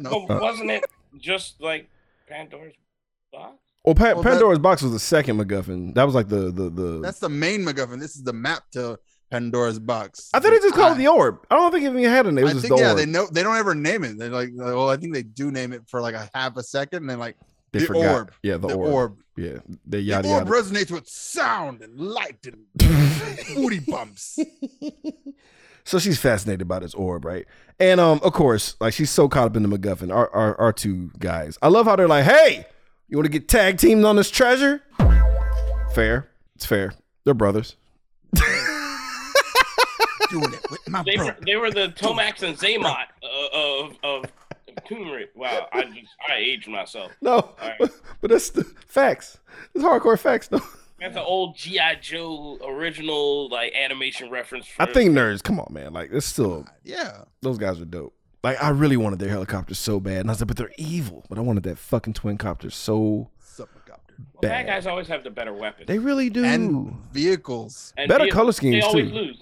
No. 0.00 0.26
But 0.26 0.42
wasn't 0.42 0.72
it 0.72 0.84
just 1.18 1.60
like 1.60 1.88
Pandora's 2.28 2.74
box? 3.32 3.54
Well, 3.84 3.94
pa- 3.94 4.04
Well, 4.06 4.22
that- 4.22 4.30
Pandora's 4.30 4.58
box 4.58 4.82
was 4.82 4.90
the 4.90 4.98
second 4.98 5.38
MacGuffin. 5.38 5.94
That 5.94 6.02
was 6.02 6.16
like 6.16 6.28
the 6.28 6.50
the 6.50 6.70
the. 6.70 7.00
That's 7.00 7.20
the 7.20 7.28
main 7.28 7.64
MacGuffin. 7.64 8.00
This 8.00 8.16
is 8.16 8.24
the 8.24 8.32
map 8.32 8.64
to 8.72 8.98
Pandora's 9.30 9.78
box. 9.78 10.30
I 10.34 10.40
thought 10.40 10.50
they 10.50 10.58
just 10.58 10.74
called 10.74 10.96
it 10.96 10.98
the 10.98 11.06
orb. 11.06 11.46
I 11.48 11.54
don't 11.54 11.70
think 11.70 11.84
it 11.84 11.90
even 11.90 12.02
had 12.04 12.26
a 12.26 12.32
name. 12.32 12.38
It 12.38 12.42
was 12.42 12.50
I 12.50 12.54
just 12.54 12.66
think 12.66 12.76
the 12.76 12.82
yeah, 12.82 12.88
orb. 12.90 12.98
they 12.98 13.06
know 13.06 13.28
they 13.30 13.44
don't 13.44 13.56
ever 13.56 13.76
name 13.76 14.02
it. 14.02 14.18
They're 14.18 14.30
like, 14.30 14.50
well, 14.52 14.90
I 14.90 14.96
think 14.96 15.14
they 15.14 15.22
do 15.22 15.52
name 15.52 15.72
it 15.72 15.82
for 15.88 16.00
like 16.00 16.16
a 16.16 16.28
half 16.34 16.56
a 16.56 16.62
second, 16.64 17.02
and 17.04 17.10
then 17.10 17.20
like 17.20 17.36
They 17.72 17.80
the 17.80 17.86
forgot. 17.86 18.14
orb. 18.14 18.32
Yeah, 18.42 18.56
the, 18.56 18.68
the 18.68 18.74
orb. 18.74 18.92
orb. 18.92 19.18
Yeah, 19.36 19.58
they 19.86 19.98
The 19.98 20.00
yada 20.02 20.28
orb 20.28 20.48
yada. 20.48 20.62
resonates 20.62 20.90
with 20.90 21.08
sound 21.08 21.80
and 21.82 21.98
light 21.98 22.46
and 22.46 22.64
booty 23.54 23.78
bumps. 23.80 24.38
So 25.84 25.98
she's 25.98 26.18
fascinated 26.18 26.66
by 26.68 26.80
this 26.80 26.92
orb, 26.94 27.24
right? 27.24 27.46
And 27.78 28.00
um, 28.00 28.20
of 28.22 28.32
course, 28.32 28.74
like 28.80 28.92
she's 28.94 29.10
so 29.10 29.28
caught 29.28 29.46
up 29.46 29.56
in 29.56 29.62
the 29.62 29.68
MacGuffin. 29.78 30.12
Our 30.14 30.28
our, 30.34 30.60
our 30.60 30.72
two 30.72 31.10
guys. 31.18 31.56
I 31.62 31.68
love 31.68 31.86
how 31.86 31.96
they're 31.96 32.08
like, 32.08 32.24
"Hey, 32.24 32.66
you 33.08 33.16
want 33.16 33.26
to 33.26 33.30
get 33.30 33.48
tag 33.48 33.78
teamed 33.78 34.04
on 34.04 34.16
this 34.16 34.30
treasure?" 34.30 34.82
Fair. 35.94 36.28
It's 36.56 36.66
fair. 36.66 36.92
They're 37.24 37.32
brothers. 37.34 37.76
Doing 40.30 40.52
it 40.52 40.70
with 40.70 40.86
my 40.90 41.02
They 41.04 41.16
bro. 41.16 41.26
were, 41.26 41.36
they 41.46 41.56
were 41.56 41.70
the 41.70 41.88
Tomax 41.88 42.42
and 42.42 42.58
Xamot 42.58 43.06
uh, 43.22 43.48
of 43.52 43.96
of 44.02 44.24
turmeric. 44.80 45.30
Wow, 45.34 45.66
I 45.72 45.82
just 45.84 46.14
I 46.28 46.36
aged 46.36 46.68
myself. 46.68 47.12
No, 47.20 47.54
right. 47.60 47.76
but, 47.78 47.90
but 48.20 48.30
that's 48.30 48.50
the 48.50 48.64
facts. 48.86 49.38
It's 49.74 49.82
hardcore 49.84 50.18
facts, 50.18 50.48
though. 50.48 50.60
That's 51.00 51.16
an 51.16 51.22
old 51.24 51.56
GI 51.56 51.78
Joe 52.00 52.58
original 52.66 53.48
like 53.50 53.72
animation 53.74 54.30
reference. 54.30 54.66
For, 54.66 54.82
I 54.82 54.92
think 54.92 55.12
nerds. 55.12 55.42
Come 55.42 55.60
on, 55.60 55.68
man. 55.72 55.92
Like 55.92 56.10
it's 56.12 56.26
still 56.26 56.66
Yeah. 56.82 57.22
those 57.40 57.56
guys 57.58 57.80
are 57.80 57.84
dope. 57.84 58.14
Like 58.42 58.62
I 58.62 58.70
really 58.70 58.96
wanted 58.96 59.18
their 59.20 59.28
helicopter 59.28 59.74
so 59.74 60.00
bad, 60.00 60.18
and 60.22 60.30
I 60.30 60.32
was 60.32 60.40
like, 60.40 60.48
but 60.48 60.56
they're 60.56 60.72
evil. 60.76 61.24
But 61.28 61.38
I 61.38 61.40
wanted 61.42 61.62
that 61.64 61.78
fucking 61.78 62.14
twin 62.14 62.36
copter 62.36 62.70
so 62.70 63.30
Subcopter. 63.44 63.68
well, 64.18 64.40
bad 64.42 64.48
bad. 64.50 64.66
guys 64.66 64.86
always 64.86 65.06
have 65.08 65.22
the 65.24 65.30
better 65.30 65.52
weapon. 65.52 65.84
They 65.86 65.98
really 66.00 66.30
do. 66.30 66.44
And 66.44 66.96
vehicles. 67.12 67.92
And 67.96 68.08
better 68.08 68.24
they- 68.24 68.30
color 68.30 68.52
schemes, 68.52 68.76
They 68.82 68.88
always 68.88 69.08
too. 69.08 69.14
lose. 69.14 69.38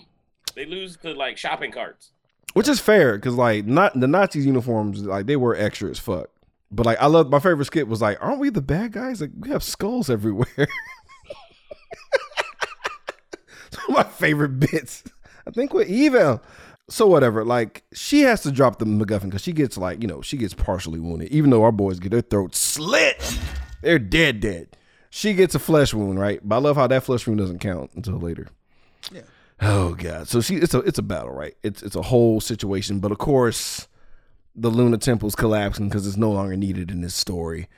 They 0.54 0.64
lose 0.66 0.96
to 0.98 1.12
like 1.14 1.36
shopping 1.38 1.72
carts. 1.72 2.10
Which 2.56 2.68
is 2.68 2.80
fair, 2.80 3.16
because 3.16 3.34
like 3.34 3.66
not 3.66 4.00
the 4.00 4.08
Nazis 4.08 4.46
uniforms, 4.46 5.02
like 5.02 5.26
they 5.26 5.36
were 5.36 5.54
extra 5.54 5.90
as 5.90 5.98
fuck. 5.98 6.30
But 6.70 6.86
like 6.86 6.96
I 6.98 7.04
love 7.04 7.28
my 7.28 7.38
favorite 7.38 7.66
skit 7.66 7.86
was 7.86 8.00
like, 8.00 8.16
aren't 8.18 8.38
we 8.38 8.48
the 8.48 8.62
bad 8.62 8.92
guys? 8.92 9.20
Like 9.20 9.32
we 9.38 9.50
have 9.50 9.62
skulls 9.62 10.08
everywhere. 10.08 10.46
My 13.90 14.04
favorite 14.04 14.58
bits. 14.58 15.04
I 15.46 15.50
think 15.50 15.74
we're 15.74 15.82
evil. 15.82 16.42
So 16.88 17.06
whatever, 17.06 17.44
like 17.44 17.84
she 17.92 18.22
has 18.22 18.40
to 18.44 18.50
drop 18.50 18.78
the 18.78 18.86
MacGuffin 18.86 19.24
because 19.24 19.42
she 19.42 19.52
gets 19.52 19.76
like, 19.76 20.00
you 20.00 20.08
know, 20.08 20.22
she 20.22 20.38
gets 20.38 20.54
partially 20.54 20.98
wounded. 20.98 21.28
Even 21.28 21.50
though 21.50 21.62
our 21.62 21.72
boys 21.72 22.00
get 22.00 22.10
their 22.10 22.22
throats 22.22 22.58
slit. 22.58 23.38
They're 23.82 23.98
dead 23.98 24.40
dead. 24.40 24.78
She 25.10 25.34
gets 25.34 25.54
a 25.54 25.58
flesh 25.58 25.92
wound, 25.92 26.18
right? 26.18 26.40
But 26.42 26.56
I 26.56 26.58
love 26.60 26.76
how 26.76 26.86
that 26.86 27.02
flesh 27.02 27.26
wound 27.26 27.38
doesn't 27.38 27.58
count 27.58 27.90
until 27.94 28.14
later. 28.18 28.48
Oh 29.60 29.94
god. 29.94 30.28
So 30.28 30.40
she 30.40 30.56
it's 30.56 30.74
a 30.74 30.80
it's 30.80 30.98
a 30.98 31.02
battle, 31.02 31.32
right? 31.32 31.54
It's 31.62 31.82
it's 31.82 31.96
a 31.96 32.02
whole 32.02 32.40
situation, 32.40 33.00
but 33.00 33.12
of 33.12 33.18
course 33.18 33.88
the 34.54 34.70
Luna 34.70 34.98
Temple's 34.98 35.34
collapsing 35.34 35.88
because 35.88 36.06
it's 36.06 36.16
no 36.16 36.30
longer 36.30 36.56
needed 36.56 36.90
in 36.90 37.00
this 37.00 37.14
story. 37.14 37.68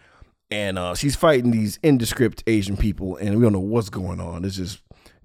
And 0.51 0.79
uh 0.79 0.95
she's 0.95 1.15
fighting 1.17 1.51
these 1.51 1.79
indescript 1.83 2.43
Asian 2.47 2.77
people 2.77 3.17
and 3.17 3.37
we 3.37 3.43
don't 3.43 3.53
know 3.53 3.61
what's 3.61 3.91
going 3.91 4.21
on. 4.21 4.45
It's 4.45 4.57
just 4.57 4.81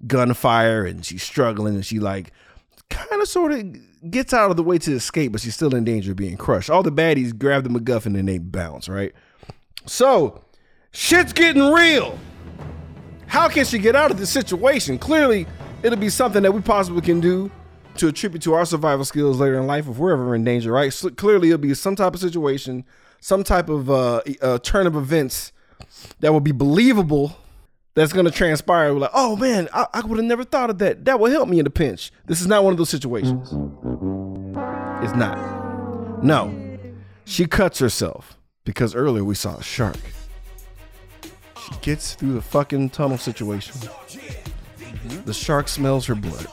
gunfire 0.06 0.84
and 0.84 1.04
she's 1.04 1.22
struggling 1.22 1.74
and 1.74 1.84
she 1.86 1.98
like 1.98 2.32
kind 2.90 3.20
of 3.20 3.28
sort 3.28 3.52
of 3.52 4.10
gets 4.10 4.32
out 4.32 4.50
of 4.50 4.56
the 4.56 4.62
way 4.62 4.78
to 4.78 4.92
escape, 4.92 5.32
but 5.32 5.40
she's 5.40 5.54
still 5.54 5.74
in 5.74 5.84
danger 5.84 6.12
of 6.12 6.16
being 6.16 6.36
crushed. 6.36 6.70
All 6.70 6.82
the 6.82 6.92
baddies 6.92 7.36
grab 7.36 7.64
the 7.64 7.70
MacGuffin 7.70 8.18
and 8.18 8.28
they 8.28 8.38
bounce, 8.38 8.88
right? 8.88 9.12
So 9.86 10.42
shit's 10.92 11.32
getting 11.32 11.72
real. 11.72 12.18
How 13.26 13.48
can 13.48 13.64
she 13.64 13.78
get 13.78 13.96
out 13.96 14.10
of 14.10 14.18
this 14.18 14.30
situation? 14.30 14.98
Clearly, 14.98 15.46
it'll 15.84 15.98
be 15.98 16.08
something 16.08 16.42
that 16.42 16.52
we 16.52 16.62
possibly 16.62 17.02
can 17.02 17.20
do 17.20 17.50
to 17.96 18.08
attribute 18.08 18.42
to 18.42 18.54
our 18.54 18.64
survival 18.64 19.04
skills 19.04 19.38
later 19.38 19.56
in 19.56 19.68
life 19.68 19.86
if 19.86 19.98
we're 19.98 20.12
ever 20.12 20.34
in 20.34 20.42
danger, 20.42 20.72
right? 20.72 20.92
So 20.92 21.10
clearly, 21.10 21.48
it'll 21.50 21.58
be 21.58 21.74
some 21.74 21.94
type 21.94 22.14
of 22.14 22.20
situation, 22.20 22.84
some 23.20 23.44
type 23.44 23.68
of 23.68 23.88
uh, 23.88 24.22
uh, 24.42 24.58
turn 24.58 24.88
of 24.88 24.96
events 24.96 25.52
that 26.18 26.32
will 26.32 26.40
be 26.40 26.52
believable. 26.52 27.36
That's 27.94 28.12
gonna 28.12 28.32
transpire. 28.32 28.92
We're 28.92 29.00
like, 29.00 29.10
oh 29.14 29.36
man, 29.36 29.68
I, 29.72 29.86
I 29.92 30.00
would 30.00 30.18
have 30.18 30.24
never 30.24 30.42
thought 30.42 30.70
of 30.70 30.78
that. 30.78 31.04
That 31.04 31.20
will 31.20 31.30
help 31.30 31.48
me 31.48 31.60
in 31.60 31.66
a 31.66 31.70
pinch. 31.70 32.10
This 32.26 32.40
is 32.40 32.48
not 32.48 32.64
one 32.64 32.72
of 32.72 32.78
those 32.78 32.90
situations. 32.90 33.50
It's 35.04 35.14
not. 35.14 36.24
No, 36.24 36.78
she 37.24 37.46
cuts 37.46 37.78
herself 37.78 38.36
because 38.64 38.96
earlier 38.96 39.22
we 39.22 39.36
saw 39.36 39.58
a 39.58 39.62
shark. 39.62 39.98
She 41.22 41.70
gets 41.82 42.14
through 42.14 42.32
the 42.32 42.42
fucking 42.42 42.90
tunnel 42.90 43.18
situation. 43.18 43.76
The 45.24 45.34
shark 45.34 45.68
smells 45.68 46.06
her 46.06 46.14
blood. 46.14 46.46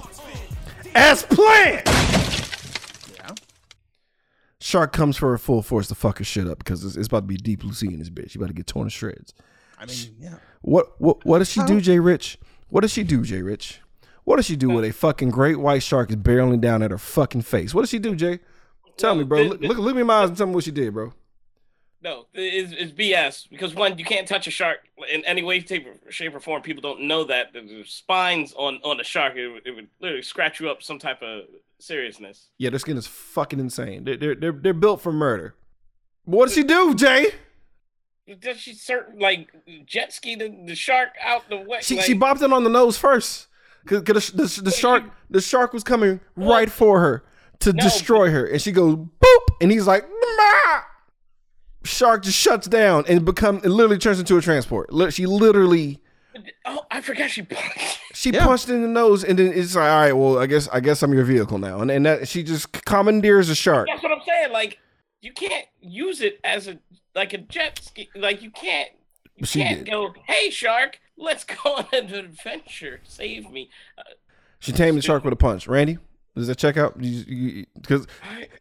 As 0.94 1.24
planned! 1.24 1.88
Shark 4.60 4.94
comes 4.94 5.18
for 5.18 5.32
her 5.32 5.38
full 5.38 5.62
force 5.62 5.88
to 5.88 5.96
fuck 5.96 6.20
her 6.20 6.24
shit 6.24 6.48
up 6.48 6.60
because 6.60 6.86
it's, 6.86 6.96
it's 6.96 7.08
about 7.08 7.22
to 7.22 7.28
be 7.28 7.36
deep 7.36 7.62
blue 7.62 7.74
sea 7.74 7.88
in 7.88 8.00
this 8.00 8.10
bitch. 8.10 8.32
She 8.32 8.40
about 8.40 8.48
to 8.48 8.54
get 8.54 8.68
torn 8.68 8.86
to 8.86 8.90
shreds. 8.90 9.34
I 9.80 9.86
mean, 9.86 10.16
yeah. 10.20 10.36
What 10.62 11.00
what 11.02 11.26
what 11.26 11.40
does 11.40 11.50
she 11.50 11.64
do, 11.64 11.82
Jay 11.82 12.00
Rich? 12.00 12.38
What 12.70 12.82
does 12.82 12.92
she 12.92 13.04
do, 13.04 13.24
Jay 13.24 13.42
Rich? 13.42 13.82
What 14.24 14.36
does 14.36 14.46
she 14.46 14.56
do 14.56 14.70
with 14.70 14.86
a 14.86 14.92
fucking 14.92 15.32
great 15.32 15.58
white 15.58 15.82
shark 15.82 16.12
is 16.12 16.18
barreling 16.18 16.62
down 16.62 16.84
at 16.84 16.92
her 16.92 16.98
fucking 16.98 17.42
face? 17.42 17.74
What 17.74 17.82
does 17.82 17.90
she 17.90 18.00
do, 18.00 18.16
Jay? 18.16 18.40
Tell 18.98 19.16
me, 19.16 19.24
bro. 19.24 19.42
Look, 19.42 19.62
look, 19.62 19.78
look 19.78 19.96
me 19.96 20.02
in 20.02 20.08
my 20.08 20.22
eyes 20.22 20.30
and 20.30 20.38
tell 20.38 20.48
me 20.48 20.54
what 20.54 20.64
she 20.64 20.72
did, 20.72 20.94
bro. 20.94 21.12
No, 22.04 22.26
it's, 22.34 22.74
it's 22.76 22.92
BS 22.92 23.48
because 23.50 23.76
one, 23.76 23.98
you 24.00 24.06
can't 24.06 24.28
touch 24.28 24.48
a 24.48 24.52
shark 24.52 24.80
in 25.14 25.24
any 25.26 25.44
way, 25.44 25.60
shape, 25.60 25.86
or- 25.86 26.12
shape, 26.12 26.34
or 26.34 26.40
form. 26.40 26.62
People 26.64 26.82
don't 26.82 27.02
know 27.02 27.24
that 27.26 27.54
the 27.54 27.84
spines 27.86 28.54
on 28.58 28.80
on 28.84 29.00
a 29.00 29.04
shark 29.04 29.36
it, 29.36 29.48
would- 29.48 29.68
it 29.68 29.72
would 29.72 29.88
literally 30.00 30.24
scratch 30.24 30.60
you 30.60 30.70
up 30.70 30.82
some 30.82 30.98
type 30.98 31.22
of 31.22 31.44
seriousness. 31.80 32.50
Yeah, 32.58 32.72
their 32.72 32.80
skin 32.80 32.98
is 32.98 33.06
fucking 33.06 33.60
insane. 33.60 34.04
They're 34.04 34.18
they're 34.18 34.36
they're, 34.36 34.52
they're 34.52 34.74
built 34.74 35.02
for 35.02 35.12
murder. 35.12 35.56
What 36.26 36.46
does 36.48 36.56
she 36.56 36.64
do, 36.64 36.96
Jay? 36.96 37.28
Does 38.40 38.58
she 38.58 38.74
certain 38.74 39.20
like 39.20 39.50
jet 39.86 40.14
ski 40.14 40.36
the, 40.36 40.50
the 40.66 40.76
shark 40.76 41.10
out 41.22 41.50
the 41.50 41.58
way? 41.58 41.80
She 41.82 41.98
like, 41.98 42.06
she 42.06 42.16
bopped 42.16 42.42
it 42.42 42.52
on 42.54 42.64
the 42.64 42.70
nose 42.70 42.98
first, 42.98 43.48
because 43.84 44.04
the, 44.04 44.14
the, 44.44 44.62
the 44.64 44.72
shark 44.72 45.04
the 45.30 45.42
shark 45.42 45.74
was 45.74 45.84
coming 45.84 46.20
right 46.36 46.72
for 46.72 47.00
her 47.00 47.24
to 47.60 47.74
No, 47.74 47.84
destroy 47.84 48.32
her, 48.32 48.46
and 48.46 48.60
she 48.62 48.72
goes 48.72 48.96
boop, 48.96 49.40
and 49.62 49.72
he's 49.72 49.86
like! 49.86 50.04
Shark 51.84 52.24
just 52.24 52.38
shuts 52.38 52.68
down 52.68 53.04
and 53.08 53.26
become 53.26 53.58
it 53.58 53.66
literally 53.70 53.98
turns 53.98 54.20
into 54.20 54.38
a 54.38 54.42
transport. 54.42 54.92
Li- 54.94 55.12
She 55.12 55.26
literally 55.26 56.00
Oh, 56.66 56.86
I 56.90 57.02
forgot 57.02 57.30
she. 57.30 57.42
punched. 57.42 58.00
she 58.14 58.30
Yeah. 58.32 58.46
punched 58.46 58.70
in 58.70 58.82
the 58.82 58.88
nose, 58.88 59.24
and 59.24 59.38
then 59.38 59.52
it's 59.54 59.76
like, 59.76 59.84
all 59.84 60.00
right, 60.02 60.14
well, 60.14 60.40
I 60.40 60.46
guess 60.46 60.68
I 60.70 60.80
guess 60.80 61.04
I'm 61.04 61.14
your 61.14 61.26
vehicle 61.26 61.58
now, 61.58 61.82
and 61.82 61.92
and 61.92 62.06
that 62.06 62.28
she 62.28 62.42
just 62.44 62.72
commandeers 62.86 63.50
a 63.50 63.56
shark. 63.56 63.88
That's 63.92 64.02
what 64.02 64.12
I'm 64.14 64.22
saying. 64.26 64.52
Like 64.54 64.80
you 65.22 65.34
can't 65.34 65.66
use 65.82 66.22
it 66.22 66.40
as 66.44 66.68
a 66.68 66.80
like 67.16 67.34
a 67.34 67.40
jet 67.40 67.80
ski. 67.84 68.10
Like 68.16 68.42
you 68.42 68.50
can't. 68.52 68.90
You 69.36 69.46
She 69.46 69.62
can't 69.62 69.84
did. 69.86 69.92
go. 69.92 70.14
Hey 70.26 70.50
shark, 70.52 71.00
let's 71.18 71.44
go 71.44 71.76
on 71.78 71.88
an 71.92 72.14
adventure. 72.14 73.02
Save 73.04 73.50
me. 73.52 73.70
Uh, 73.98 74.04
She 74.60 74.72
tamed 74.72 74.98
the 74.98 75.02
shark 75.02 75.24
with 75.26 75.34
a 75.34 75.38
punch. 75.38 75.68
Randy, 75.68 75.98
does 76.36 76.48
that 76.48 76.58
check 76.58 76.78
out? 76.78 76.98
Because 76.98 78.08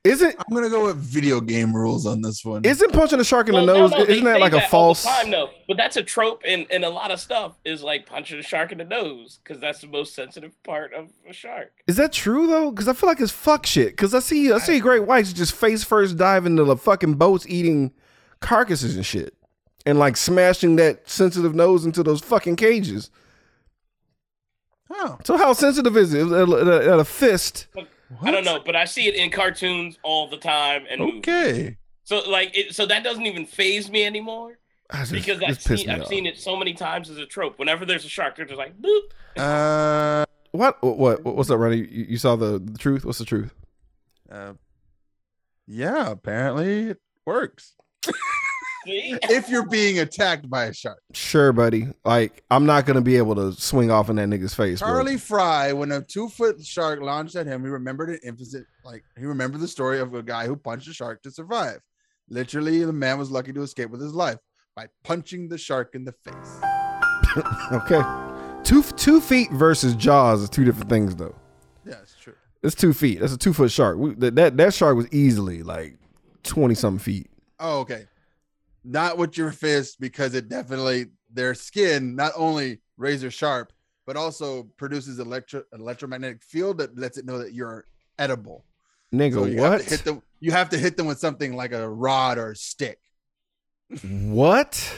isn't 0.04 0.34
I'm 0.38 0.54
gonna 0.54 0.68
go 0.68 0.86
with 0.86 0.96
video 0.96 1.40
game 1.40 1.74
rules 1.74 2.04
on 2.06 2.20
this 2.20 2.44
one. 2.44 2.64
isn't 2.64 2.92
punching 2.92 3.20
a 3.20 3.24
shark 3.24 3.48
in 3.48 3.54
the 3.54 3.58
Well, 3.58 3.66
no, 3.66 3.80
nose? 3.82 3.90
no, 3.92 4.04
they 4.04 4.12
isn't 4.14 4.24
that 4.24 4.36
say 4.36 4.40
like 4.40 4.52
a 4.52 4.56
all 4.56 4.60
the 4.62 4.66
false? 4.68 5.04
time, 5.04 5.30
though. 5.30 5.50
But 5.68 5.76
that's 5.76 5.96
a 5.96 6.02
trope 6.02 6.42
and 6.46 6.66
and 6.70 6.84
a 6.84 6.90
lot 6.90 7.10
of 7.12 7.20
stuff. 7.20 7.56
Is 7.64 7.82
like 7.82 8.06
punching 8.06 8.38
a 8.38 8.42
shark 8.42 8.72
in 8.72 8.78
the 8.78 8.84
nose 8.84 9.38
because 9.42 9.60
that's 9.60 9.80
the 9.80 9.86
most 9.86 10.14
sensitive 10.14 10.60
part 10.64 10.92
of 10.94 11.10
a 11.28 11.32
shark. 11.32 11.72
Is 11.86 11.96
that 11.96 12.12
true 12.12 12.46
though? 12.48 12.70
Because 12.72 12.88
I 12.88 12.92
feel 12.92 13.08
like 13.08 13.20
it's 13.20 13.30
fuck 13.32 13.66
shit. 13.66 13.90
Because 13.90 14.14
I 14.14 14.18
see 14.20 14.50
I 14.52 14.58
see 14.58 14.80
great 14.80 15.04
whites 15.06 15.32
just 15.32 15.52
face 15.54 15.84
first 15.84 16.16
dive 16.16 16.46
into 16.46 16.64
the 16.64 16.76
fucking 16.76 17.14
boats 17.14 17.46
eating 17.48 17.92
carcasses 18.40 18.96
and 18.96 19.06
shit, 19.06 19.34
and 19.86 19.98
like 19.98 20.16
smashing 20.16 20.74
that 20.76 21.08
sensitive 21.08 21.54
nose 21.54 21.84
into 21.84 22.02
those 22.02 22.20
fucking 22.20 22.56
cages. 22.56 23.10
Oh, 24.90 25.18
So 25.24 25.36
how 25.36 25.52
sensitive 25.52 25.96
is 25.96 26.12
it? 26.14 26.26
At 26.26 26.48
a, 26.48 26.92
at 26.92 26.98
a 26.98 27.04
fist? 27.04 27.68
I 28.22 28.30
don't 28.30 28.44
know, 28.44 28.60
but 28.64 28.74
I 28.76 28.84
see 28.86 29.06
it 29.08 29.14
in 29.14 29.30
cartoons 29.30 29.98
all 30.02 30.28
the 30.28 30.36
time 30.36 30.84
and 30.90 31.00
movies. 31.00 31.18
okay. 31.20 31.76
So 32.04 32.28
like 32.28 32.56
it, 32.56 32.74
so 32.74 32.86
that 32.86 33.04
doesn't 33.04 33.24
even 33.26 33.46
phase 33.46 33.88
me 33.88 34.04
anymore 34.04 34.58
I 34.90 35.00
just- 35.00 35.12
because 35.12 35.40
I've 35.42 35.62
seen 35.62 35.88
I've 35.88 36.06
seen 36.08 36.26
it 36.26 36.38
so 36.38 36.56
many 36.56 36.74
times 36.74 37.08
as 37.08 37.18
a 37.18 37.26
trope. 37.26 37.58
Whenever 37.58 37.86
there's 37.86 38.04
a 38.04 38.08
shark, 38.08 38.34
they're 38.36 38.44
just 38.46 38.58
like 38.58 38.74
boop. 38.80 39.00
Uh, 39.36 40.26
What? 40.50 40.82
What? 40.82 41.22
what- 41.22 41.36
What's 41.36 41.50
up, 41.50 41.60
Ronnie? 41.60 41.76
You, 41.78 42.06
you 42.10 42.16
saw 42.18 42.34
the, 42.34 42.58
the 42.58 42.76
truth? 42.78 43.04
What's 43.04 43.18
the 43.18 43.24
truth? 43.24 43.54
uh, 44.30 44.54
yeah. 45.68 46.10
Apparently, 46.10 46.90
it 46.90 47.00
works. 47.24 47.76
See? 48.86 49.18
if 49.24 49.48
you're 49.48 49.66
being 49.66 49.98
attacked 49.98 50.48
by 50.48 50.64
a 50.64 50.72
shark. 50.72 51.00
Sure, 51.12 51.52
buddy. 51.52 51.88
Like 52.04 52.42
I'm 52.50 52.64
not 52.66 52.86
gonna 52.86 53.00
be 53.00 53.16
able 53.16 53.34
to 53.36 53.52
swing 53.52 53.90
off 53.90 54.08
in 54.08 54.16
that 54.16 54.28
nigga's 54.28 54.54
face, 54.54 54.80
bro. 54.80 54.88
Charlie 54.88 55.18
Fry, 55.18 55.72
when 55.72 55.92
a 55.92 56.00
two 56.00 56.28
foot 56.28 56.64
shark 56.64 57.00
launched 57.00 57.36
at 57.36 57.46
him, 57.46 57.62
he 57.62 57.68
remembered 57.68 58.10
an 58.10 58.20
incident, 58.24 58.66
like 58.84 59.04
he 59.18 59.26
remembered 59.26 59.60
the 59.60 59.68
story 59.68 60.00
of 60.00 60.14
a 60.14 60.22
guy 60.22 60.46
who 60.46 60.56
punched 60.56 60.88
a 60.88 60.92
shark 60.92 61.22
to 61.22 61.30
survive. 61.30 61.80
Literally, 62.28 62.84
the 62.84 62.92
man 62.92 63.18
was 63.18 63.30
lucky 63.30 63.52
to 63.52 63.62
escape 63.62 63.90
with 63.90 64.00
his 64.00 64.14
life 64.14 64.38
by 64.74 64.86
punching 65.04 65.48
the 65.48 65.58
shark 65.58 65.94
in 65.94 66.04
the 66.04 66.12
face. 66.12 66.60
Okay. 67.72 68.02
Two 68.64 68.82
two 68.82 69.20
feet 69.20 69.50
versus 69.52 69.94
Jaws 69.94 70.42
is 70.42 70.50
two 70.50 70.64
different 70.64 70.90
things, 70.90 71.14
though. 71.14 71.34
Yeah, 71.84 71.94
it's 72.02 72.16
true. 72.16 72.34
It's 72.62 72.74
two 72.74 72.92
feet. 72.92 73.20
That's 73.20 73.32
a 73.32 73.38
two 73.38 73.52
foot 73.52 73.70
shark. 73.70 73.98
We, 73.98 74.14
that, 74.14 74.34
that 74.34 74.56
that 74.56 74.74
shark 74.74 74.96
was 74.96 75.06
easily 75.12 75.62
like 75.62 75.96
twenty 76.42 76.74
something 76.74 76.98
feet. 76.98 77.30
Oh, 77.60 77.80
okay. 77.80 78.06
Not 78.84 79.18
with 79.18 79.36
your 79.36 79.52
fist 79.52 80.00
because 80.00 80.34
it 80.34 80.48
definitely 80.48 81.06
their 81.32 81.54
skin 81.54 82.16
not 82.16 82.32
only 82.36 82.80
razor 82.96 83.30
sharp, 83.30 83.72
but 84.06 84.16
also 84.16 84.64
produces 84.76 85.18
electro 85.18 85.62
electromagnetic 85.72 86.42
field 86.42 86.78
that 86.78 86.98
lets 86.98 87.18
it 87.18 87.24
know 87.26 87.38
that 87.38 87.52
you're 87.52 87.84
edible. 88.18 88.64
Nigga, 89.12 89.34
So 89.34 89.44
you 89.44 89.60
have 89.62 89.72
what? 89.72 89.82
to 89.82 89.90
hit 89.90 90.04
them. 90.04 90.22
You 90.40 90.52
have 90.52 90.70
to 90.70 90.78
hit 90.78 90.96
them 90.96 91.06
with 91.06 91.18
something 91.18 91.54
like 91.54 91.72
a 91.72 91.88
rod 91.88 92.38
or 92.38 92.52
a 92.52 92.56
stick. 92.56 92.98
What? 94.02 94.92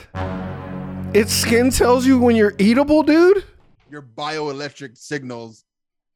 Its 1.14 1.32
skin 1.32 1.70
tells 1.70 2.06
you 2.06 2.18
when 2.18 2.36
you're 2.36 2.54
eatable, 2.58 3.02
dude? 3.02 3.44
Your 3.90 4.02
bioelectric 4.02 4.96
signals 4.96 5.64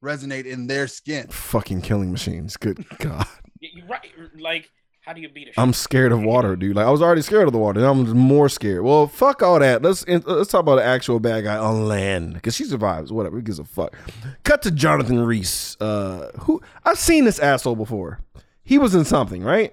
resonate 0.03 0.45
in 0.47 0.67
their 0.67 0.87
skin. 0.87 1.27
Fucking 1.29 1.83
killing 1.83 2.13
machines. 2.13 2.57
Good 2.57 2.85
God. 2.99 3.27
You're 3.61 3.87
right. 3.87 4.09
Like, 4.39 4.71
how 5.07 5.13
do 5.13 5.21
you 5.21 5.29
beat 5.29 5.49
a 5.49 5.53
shark? 5.53 5.65
I'm 5.65 5.73
scared 5.73 6.11
of 6.11 6.21
water, 6.23 6.57
dude. 6.57 6.75
Like 6.75 6.87
I 6.87 6.91
was 6.91 7.01
already 7.01 7.23
scared 7.23 7.47
of 7.47 7.53
the 7.53 7.59
water. 7.59 7.81
Now 7.81 7.93
I'm 7.93 8.11
more 8.19 8.49
scared. 8.49 8.83
Well, 8.83 9.07
fuck 9.07 9.41
all 9.41 9.61
that. 9.61 9.81
Let's 9.81 10.07
let's 10.09 10.51
talk 10.51 10.61
about 10.61 10.77
the 10.77 10.85
actual 10.85 11.21
bad 11.21 11.45
guy 11.45 11.57
on 11.57 11.87
land 11.87 12.35
because 12.35 12.57
she 12.57 12.65
survives. 12.65 13.13
Whatever. 13.13 13.37
Who 13.37 13.43
gives 13.43 13.61
a 13.61 13.65
fuck? 13.65 13.97
Cut 14.43 14.63
to 14.63 14.73
Jonathan 14.73 15.25
Reese. 15.25 15.77
Uh, 15.81 16.33
who 16.41 16.61
I've 16.85 16.99
seen 16.99 17.25
this 17.25 17.39
asshole 17.39 17.77
before. 17.77 18.21
He 18.65 18.79
was 18.79 18.97
in 18.97 19.05
something, 19.05 19.45
right? 19.45 19.73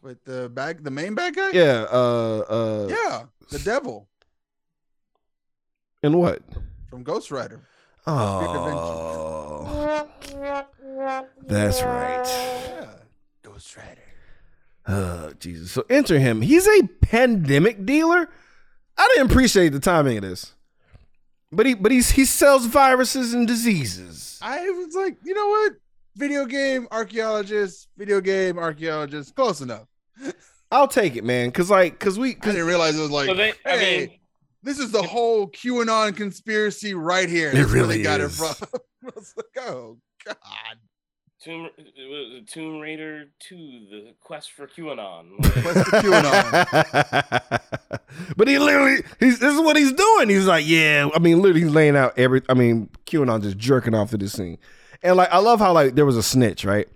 With 0.00 0.24
the 0.24 0.48
bag, 0.48 0.82
the 0.82 0.90
main 0.90 1.14
bad 1.14 1.36
guy. 1.36 1.50
Yeah. 1.50 1.84
Uh. 1.92 2.38
Uh. 2.48 2.86
Yeah, 2.88 3.24
the 3.50 3.58
devil 3.58 4.08
And 6.02 6.18
what? 6.18 6.40
from 6.88 7.02
Ghost 7.02 7.30
Rider. 7.30 7.60
Oh. 8.06 10.08
That's 11.46 11.82
right. 11.82 12.24
Yeah, 12.26 12.86
Ghost 13.42 13.76
Rider. 13.76 14.00
Oh, 14.92 15.32
Jesus. 15.38 15.70
So 15.70 15.84
enter 15.88 16.18
him. 16.18 16.42
He's 16.42 16.66
a 16.66 16.88
pandemic 17.00 17.86
dealer. 17.86 18.28
I 18.98 19.08
didn't 19.14 19.30
appreciate 19.30 19.68
the 19.68 19.78
timing 19.80 20.16
of 20.18 20.22
this. 20.22 20.54
But 21.52 21.66
he 21.66 21.74
but 21.74 21.90
he's 21.92 22.10
he 22.10 22.24
sells 22.24 22.66
viruses 22.66 23.34
and 23.34 23.46
diseases. 23.46 24.38
I 24.42 24.68
was 24.70 24.94
like, 24.94 25.16
you 25.24 25.34
know 25.34 25.48
what? 25.48 25.72
Video 26.16 26.44
game 26.44 26.86
archaeologist, 26.90 27.88
video 27.96 28.20
game 28.20 28.58
archaeologist, 28.58 29.34
close 29.34 29.60
enough. 29.60 29.86
I'll 30.70 30.88
take 30.88 31.16
it, 31.16 31.24
man. 31.24 31.50
Cause 31.50 31.70
like 31.70 31.98
cause 31.98 32.18
we 32.18 32.30
I 32.30 32.34
cause 32.34 32.54
didn't 32.54 32.66
realize 32.68 32.96
it 32.98 33.02
was 33.02 33.10
like, 33.10 33.26
So 33.26 33.34
they, 33.34 33.52
I 33.64 33.76
hey, 33.78 34.06
mean, 34.06 34.18
this 34.62 34.78
is 34.78 34.92
the 34.92 35.02
whole 35.02 35.48
QAnon 35.48 36.16
conspiracy 36.16 36.94
right 36.94 37.28
here. 37.28 37.50
It 37.50 37.54
That's 37.54 37.72
where 37.72 37.82
really 37.82 38.02
got 38.02 38.20
is. 38.20 38.40
it 38.40 38.56
from. 38.56 38.68
I 39.06 39.10
was 39.14 39.34
like, 39.36 39.66
oh 39.66 39.98
god. 40.24 40.36
Tomb, 41.42 41.70
uh, 41.78 42.40
Tomb 42.46 42.80
Raider 42.80 43.24
2, 43.38 43.56
the 43.90 44.14
quest 44.20 44.52
for 44.52 44.66
QAnon. 44.66 45.38
Quest 45.62 45.88
for 45.88 45.96
QAnon. 45.96 47.60
but 48.36 48.46
he 48.46 48.58
literally 48.58 49.02
he's 49.18 49.38
this 49.38 49.54
is 49.54 49.60
what 49.60 49.76
he's 49.76 49.92
doing. 49.92 50.28
He's 50.28 50.46
like, 50.46 50.66
yeah. 50.68 51.08
I 51.14 51.18
mean, 51.18 51.40
literally 51.40 51.62
he's 51.62 51.70
laying 51.70 51.96
out 51.96 52.18
every 52.18 52.42
I 52.50 52.54
mean, 52.54 52.90
QAnon 53.06 53.42
just 53.42 53.56
jerking 53.56 53.94
off 53.94 54.10
to 54.10 54.18
this 54.18 54.34
scene. 54.34 54.58
And 55.02 55.16
like 55.16 55.32
I 55.32 55.38
love 55.38 55.60
how 55.60 55.72
like 55.72 55.94
there 55.94 56.04
was 56.04 56.18
a 56.18 56.22
snitch, 56.22 56.66
right? 56.66 56.88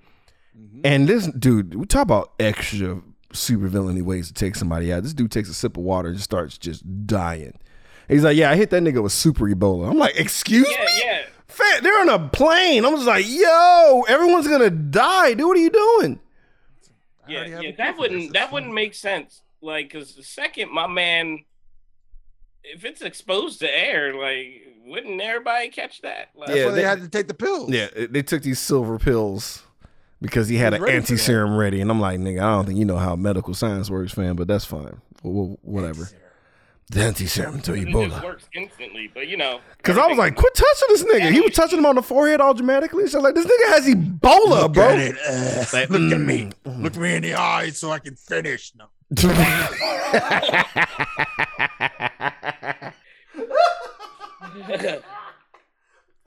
And 0.85 1.09
this 1.09 1.27
dude, 1.29 1.75
we 1.75 1.87
talk 1.87 2.03
about 2.03 2.33
extra 2.39 3.01
super 3.33 3.69
villainy 3.69 4.03
ways 4.03 4.29
to 4.29 4.35
take 4.35 4.57
somebody 4.57 4.93
out. 4.93 5.03
This 5.03 5.15
dude 5.15 5.33
takes 5.33 5.49
a 5.49 5.55
sip 5.55 5.79
of 5.79 5.83
water 5.83 6.09
and 6.09 6.17
just 6.19 6.25
starts 6.25 6.59
just 6.59 7.07
dying. 7.07 7.59
He's 8.09 8.23
like, 8.23 8.37
yeah, 8.37 8.51
I 8.51 8.57
hit 8.57 8.69
that 8.71 8.83
nigga 8.83 9.03
with 9.03 9.13
super 9.13 9.47
Ebola. 9.47 9.91
I'm 9.91 9.97
like, 9.97 10.17
excuse 10.17 10.69
yeah, 10.71 10.85
me? 10.85 11.03
yeah. 11.03 11.23
Fat, 11.55 11.83
they're 11.83 12.01
on 12.01 12.09
a 12.09 12.29
plane. 12.29 12.85
I'm 12.85 12.95
just 12.95 13.07
like, 13.07 13.25
yo, 13.29 14.05
everyone's 14.09 14.49
gonna 14.49 14.71
die. 14.71 15.35
Dude, 15.35 15.47
what 15.47 15.57
are 15.57 15.61
you 15.61 15.71
doing? 15.71 16.21
Yeah, 17.29 17.61
yeah, 17.61 17.71
that 17.79 17.97
wouldn't 17.97 18.21
this. 18.23 18.33
that 18.33 18.53
wouldn't 18.53 18.75
make 18.75 18.95
sense. 18.95 19.41
Like, 19.63 19.91
cause 19.93 20.15
the 20.15 20.23
second 20.23 20.71
my 20.73 20.87
man, 20.87 21.45
if 22.63 22.85
it's 22.85 23.01
exposed 23.03 23.61
to 23.61 23.71
air, 23.75 24.15
like, 24.15 24.63
wouldn't 24.85 25.21
everybody 25.21 25.69
catch 25.69 26.03
that? 26.03 26.29
Like, 26.35 26.49
That's 26.49 26.59
Yeah, 26.59 26.65
why 26.67 26.71
they, 26.73 26.77
they- 26.83 26.87
had 26.89 27.01
to 27.01 27.09
take 27.09 27.29
the 27.29 27.35
pills. 27.35 27.71
Yeah, 27.71 27.89
they 28.11 28.23
took 28.23 28.43
these 28.43 28.59
silver 28.59 28.99
pills 28.99 29.63
because 30.21 30.49
he 30.49 30.57
had 30.57 30.73
He 30.73 30.77
an 30.77 30.83
was 30.83 30.89
ready 30.91 31.01
for 31.01 31.07
that. 31.07 31.13
anti 31.13 31.23
serum 31.23 31.57
ready, 31.57 31.81
and 31.81 31.91
I'm 31.91 32.01
like, 32.01 32.19
nigga, 32.21 32.41
I 32.43 32.51
don't 32.57 32.67
think 32.67 32.79
you 32.79 32.85
know 32.85 32.99
how 32.99 33.17
medical 33.17 33.55
science 33.55 33.89
works, 33.91 34.13
fam. 34.13 34.37
But 34.37 34.49
that's 34.49 34.65
fine. 34.67 35.01
Well, 35.23 35.59
whatever. 35.63 36.09
The 36.91 37.03
anti 37.03 37.27
serum 37.27 37.61
to 37.63 37.73
it 37.73 37.87
just 37.87 37.97
Ebola. 37.97 38.23
works 38.23 38.45
instantly. 38.55 39.11
But 39.13 39.27
you 39.27 39.39
know, 39.39 39.61
Because 39.79 39.97
I 39.97 40.07
was 40.07 40.19
like, 40.19 40.37
quit 40.37 40.55
touching 40.55 40.89
this 40.89 41.03
nigga. 41.05 41.33
He 41.33 41.41
was 41.41 41.53
touching 41.53 41.79
him 41.79 41.87
on 41.87 41.95
the 41.95 42.03
forehead 42.03 42.41
all 42.43 42.53
dramatically. 42.55 43.07
So 43.09 43.21
like, 43.21 43.35
this 43.35 43.47
nigga 43.47 43.69
has 43.73 43.87
Ebola, 43.87 44.63
Look 44.63 44.73
bro. 44.75 44.91
at 44.91 44.99
it. 44.99 45.17
Uh, 45.27 45.65
Like, 45.73 45.89
look 45.91 46.13
at 46.13 46.19
mm, 46.19 46.27
me. 46.27 46.51
Look 46.67 46.97
me 46.97 47.15
in 47.17 47.23
the 47.23 47.35
eyes 47.35 47.79
so 47.79 47.91
I 47.91 47.99
can 48.01 48.17
finish. 48.17 48.73
No. 48.77 48.87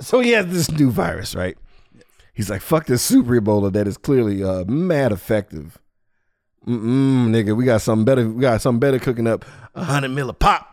So 0.02 0.20
he 0.20 0.32
has 0.32 0.48
this 0.48 0.70
new 0.72 0.92
virus, 0.92 1.36
right? 1.36 1.58
He's 2.34 2.50
like, 2.50 2.62
fuck 2.62 2.86
this 2.86 3.02
super 3.02 3.40
Ebola 3.40 3.72
that 3.74 3.88
is 3.88 3.98
clearly 3.98 4.44
uh, 4.44 4.64
mad 4.66 5.12
effective. 5.12 5.80
Mm-mm, 6.68 7.30
nigga, 7.30 7.56
we 7.56 7.64
got 7.64 7.82
something 7.82 8.04
better. 8.04 8.28
We 8.28 8.42
got 8.42 8.62
something 8.62 8.80
better 8.80 9.00
cooking 9.00 9.26
up. 9.26 9.46
A 9.74 9.86
hundred 9.86 10.10
mil 10.10 10.30
a 10.30 10.34
pop. 10.34 10.68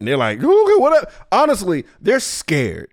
And 0.00 0.08
they're 0.08 0.16
like, 0.16 0.38
okay, 0.38 0.74
what 0.76 0.92
up? 0.92 1.12
Honestly, 1.30 1.84
they're 2.00 2.20
scared. 2.20 2.90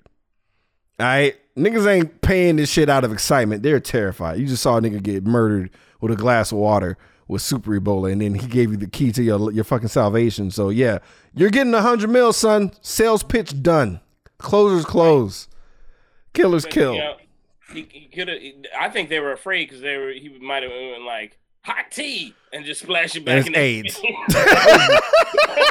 All 0.99 1.07
right. 1.07 1.35
Niggas 1.57 1.87
ain't 1.87 2.21
paying 2.21 2.55
this 2.55 2.69
shit 2.69 2.89
out 2.89 3.03
of 3.03 3.11
excitement. 3.11 3.63
They're 3.63 3.79
terrified. 3.79 4.39
You 4.39 4.47
just 4.47 4.63
saw 4.63 4.77
a 4.77 4.81
nigga 4.81 5.01
get 5.01 5.25
murdered 5.25 5.71
with 5.99 6.11
a 6.11 6.15
glass 6.15 6.51
of 6.51 6.59
water 6.59 6.97
with 7.27 7.41
super 7.41 7.79
Ebola, 7.79 8.11
and 8.11 8.21
then 8.21 8.35
he 8.35 8.47
gave 8.47 8.71
you 8.71 8.77
the 8.77 8.87
key 8.87 9.11
to 9.11 9.23
your 9.23 9.51
your 9.51 9.63
fucking 9.63 9.87
salvation. 9.87 10.51
So 10.51 10.69
yeah, 10.69 10.99
you're 11.33 11.49
getting 11.49 11.73
a 11.73 11.81
hundred 11.81 12.09
mil, 12.09 12.33
son. 12.33 12.71
Sales 12.81 13.23
pitch 13.23 13.61
done. 13.61 13.99
Closers 14.37 14.85
close. 14.85 15.47
Killers 16.33 16.63
but, 16.63 16.73
kill. 16.73 16.93
You 16.93 16.99
know, 16.99 17.15
he, 17.71 17.87
he 17.91 18.07
could 18.07 18.27
have. 18.27 18.39
I 18.79 18.89
think 18.89 19.09
they 19.09 19.19
were 19.19 19.31
afraid 19.31 19.69
because 19.69 19.81
they 19.81 19.97
were. 19.97 20.11
He 20.11 20.29
might 20.41 20.63
have 20.63 20.71
been 20.71 21.05
like 21.05 21.37
hot 21.65 21.85
tea 21.91 22.33
and 22.51 22.65
just 22.65 22.81
splash 22.81 23.15
it 23.15 23.25
back 23.25 23.45
And 23.45 23.55
in 23.55 23.83
it's 23.85 23.99
their 23.99 24.11
AIDS. 24.11 24.25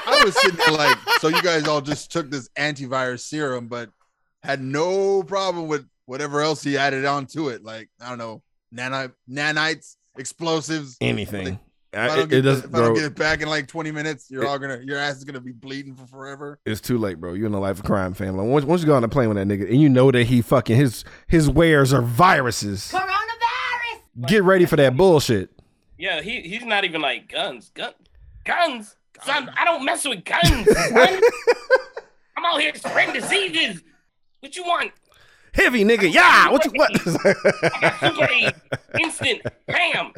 I 0.06 0.22
was 0.24 0.34
sitting 0.40 0.56
there 0.58 0.74
like, 0.76 0.96
so 1.20 1.28
you 1.28 1.42
guys 1.42 1.66
all 1.68 1.80
just 1.80 2.10
took 2.10 2.30
this 2.30 2.48
antivirus 2.58 3.20
serum, 3.20 3.68
but 3.68 3.90
had 4.42 4.60
no 4.60 5.22
problem 5.22 5.68
with 5.68 5.86
whatever 6.06 6.40
else 6.40 6.62
he 6.62 6.76
added 6.76 7.04
onto 7.04 7.48
it. 7.48 7.62
Like, 7.62 7.88
I 8.00 8.08
don't 8.08 8.18
know, 8.18 8.42
nano, 8.70 9.10
nanites, 9.30 9.96
explosives. 10.18 10.96
Anything. 11.00 11.58
I 11.94 12.04
I- 12.04 12.08
don't, 12.08 12.18
it, 12.20 12.28
get, 12.30 12.38
it 12.38 12.42
does, 12.42 12.64
if 12.64 12.74
I 12.74 12.78
don't 12.80 12.94
get 12.94 13.04
it 13.04 13.14
back 13.16 13.42
in 13.42 13.48
like 13.48 13.68
20 13.68 13.90
minutes, 13.92 14.30
you're 14.30 14.44
It- 14.44 14.48
all 14.48 14.58
gonna, 14.58 14.80
your 14.82 14.96
ass 14.98 15.16
is 15.18 15.24
gonna 15.24 15.40
be 15.40 15.52
bleeding 15.52 15.94
for 15.94 16.06
forever. 16.06 16.58
It's 16.64 16.80
too 16.80 16.96
late, 16.98 17.20
bro. 17.20 17.34
You're 17.34 17.46
in 17.48 17.54
a 17.54 17.60
life 17.60 17.78
of 17.80 17.84
crime, 17.84 18.14
fam. 18.14 18.36
Like, 18.36 18.46
once, 18.46 18.64
once 18.64 18.80
you 18.80 18.86
go 18.86 18.94
on 18.94 19.04
a 19.04 19.08
plane 19.08 19.28
with 19.28 19.36
that 19.36 19.46
nigga, 19.46 19.68
and 19.70 19.80
you 19.80 19.88
know 19.90 20.10
that 20.10 20.24
he 20.24 20.40
fucking 20.42 20.74
his 20.76 21.04
his 21.28 21.50
wares 21.50 21.92
are 21.92 22.00
viruses. 22.02 22.90
Coronavirus! 22.92 24.26
Get 24.28 24.42
ready 24.42 24.64
for 24.66 24.76
that 24.76 24.96
bullshit. 24.96 25.50
Yeah, 26.02 26.20
he 26.20 26.40
he's 26.40 26.64
not 26.64 26.84
even 26.84 27.00
like 27.00 27.28
guns, 27.28 27.70
gun, 27.74 27.92
guns. 28.44 28.96
Son, 29.22 29.48
I 29.56 29.64
don't 29.64 29.84
mess 29.84 30.04
with 30.04 30.24
guns. 30.24 30.42
I'm 32.36 32.44
out 32.44 32.60
here 32.60 32.74
spreading 32.74 33.14
diseases. 33.14 33.82
What 34.40 34.56
you 34.56 34.64
want? 34.64 34.90
Heavy 35.54 35.84
nigga, 35.84 36.12
yeah. 36.12 36.50
What 36.50 36.64
you 36.64 36.72
what? 36.72 36.90
I 38.02 38.42
got. 38.42 39.00
Instant. 39.00 39.42
Bam. 39.68 40.12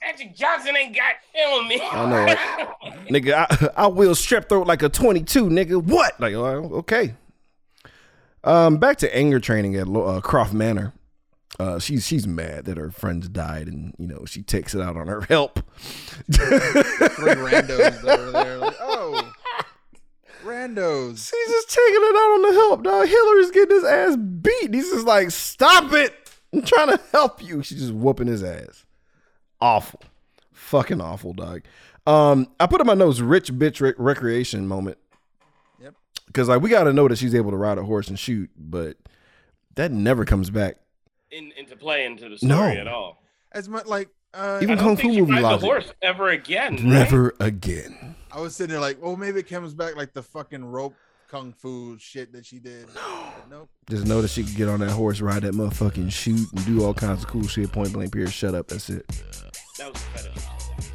Magic 0.00 0.36
Johnson 0.36 0.76
ain't 0.76 0.94
got 0.94 1.14
on 1.48 1.66
me. 1.66 1.80
I 1.82 2.08
know, 2.08 2.16
right? 2.16 2.38
nigga, 3.08 3.46
I, 3.50 3.82
I 3.82 3.86
will 3.88 4.14
strep 4.14 4.48
throat 4.48 4.68
like 4.68 4.84
a 4.84 4.88
22, 4.88 5.46
nigga. 5.46 5.82
What? 5.82 6.18
Like, 6.20 6.34
uh, 6.34 6.76
okay. 6.78 7.14
Um, 8.44 8.76
back 8.76 8.98
to 8.98 9.16
anger 9.16 9.40
training 9.40 9.74
at 9.74 9.88
uh, 9.88 10.20
Croft 10.20 10.54
Manor. 10.54 10.92
Uh, 11.58 11.78
she's 11.78 12.06
she's 12.06 12.26
mad 12.26 12.66
that 12.66 12.76
her 12.76 12.90
friends 12.90 13.28
died, 13.28 13.66
and 13.66 13.92
you 13.98 14.06
know 14.06 14.24
she 14.26 14.42
takes 14.42 14.74
it 14.74 14.80
out 14.80 14.96
on 14.96 15.08
her 15.08 15.22
help. 15.22 15.58
Three 16.32 16.46
randos 16.46 18.02
that 18.02 18.18
were 18.18 18.30
there. 18.30 18.58
Like, 18.58 18.76
oh, 18.80 19.32
randos. 20.44 21.28
She's 21.28 21.54
just 21.54 21.70
taking 21.70 22.00
it 22.00 22.16
out 22.16 22.34
on 22.34 22.42
the 22.42 22.52
help, 22.52 22.82
dog. 22.84 23.08
Hillary's 23.08 23.50
getting 23.50 23.74
his 23.76 23.84
ass 23.84 24.16
beat. 24.16 24.72
He's 24.72 24.90
just 24.90 25.06
like, 25.06 25.30
stop 25.32 25.92
it. 25.92 26.14
I'm 26.52 26.62
trying 26.62 26.88
to 26.88 27.00
help 27.12 27.42
you. 27.42 27.62
She's 27.62 27.80
just 27.80 27.92
whooping 27.92 28.28
his 28.28 28.44
ass. 28.44 28.86
Awful. 29.60 30.00
Fucking 30.52 31.00
awful, 31.00 31.32
dog. 31.32 31.62
Um, 32.06 32.48
I 32.58 32.66
put 32.66 32.80
in 32.80 32.86
my 32.86 32.94
notes 32.94 33.20
rich 33.20 33.52
bitch 33.52 33.80
rec- 33.80 33.96
recreation 33.98 34.66
moment. 34.66 34.98
Yep. 35.82 35.94
Because 36.26 36.48
like 36.48 36.62
we 36.62 36.70
got 36.70 36.84
to 36.84 36.92
know 36.92 37.08
that 37.08 37.18
she's 37.18 37.34
able 37.34 37.50
to 37.50 37.56
ride 37.56 37.78
a 37.78 37.84
horse 37.84 38.08
and 38.08 38.18
shoot, 38.18 38.50
but 38.56 38.96
that 39.74 39.90
never 39.92 40.24
comes 40.24 40.50
back. 40.50 40.76
In, 41.30 41.52
into 41.58 41.76
play 41.76 42.04
into 42.06 42.28
the 42.28 42.38
story 42.38 42.74
No. 42.74 42.80
at 42.80 42.88
all. 42.88 43.22
As 43.52 43.68
much 43.68 43.86
like 43.86 44.08
uh, 44.34 44.60
Even 44.62 44.78
I 44.78 44.82
don't 44.82 44.96
Kung 44.96 44.96
Fu 44.96 45.12
she 45.14 45.20
movie 45.20 45.32
rides 45.32 45.42
logic. 45.42 45.60
the 45.60 45.66
horse 45.66 45.92
ever 46.02 46.28
again. 46.30 46.74
right? 46.74 46.82
Never 46.84 47.34
again. 47.40 48.14
I 48.30 48.40
was 48.40 48.54
sitting 48.56 48.72
there 48.72 48.80
like, 48.80 48.98
oh, 49.02 49.16
maybe 49.16 49.40
it 49.40 49.48
comes 49.48 49.74
back 49.74 49.96
like 49.96 50.12
the 50.12 50.22
fucking 50.22 50.64
rope 50.64 50.94
kung 51.30 51.52
fu 51.52 51.98
shit 51.98 52.32
that 52.32 52.44
she 52.46 52.58
did. 52.58 52.86
But 52.96 53.50
nope. 53.50 53.68
Just 53.88 54.06
know 54.06 54.20
that 54.22 54.28
she 54.28 54.42
could 54.44 54.56
get 54.56 54.68
on 54.68 54.80
that 54.80 54.90
horse, 54.90 55.20
ride 55.20 55.42
that 55.42 55.54
motherfucking 55.54 56.10
shoot, 56.12 56.50
and 56.54 56.66
do 56.66 56.84
all 56.84 56.92
kinds 56.94 57.22
of 57.22 57.28
cool 57.28 57.46
shit. 57.46 57.70
Point 57.72 57.92
blank, 57.92 58.12
period. 58.12 58.32
Shut 58.32 58.54
up. 58.54 58.66
That's 58.68 58.90
it. 58.90 59.06
That 59.78 59.92
was 59.92 60.02
a 60.02 60.18
fetish. 60.18 60.42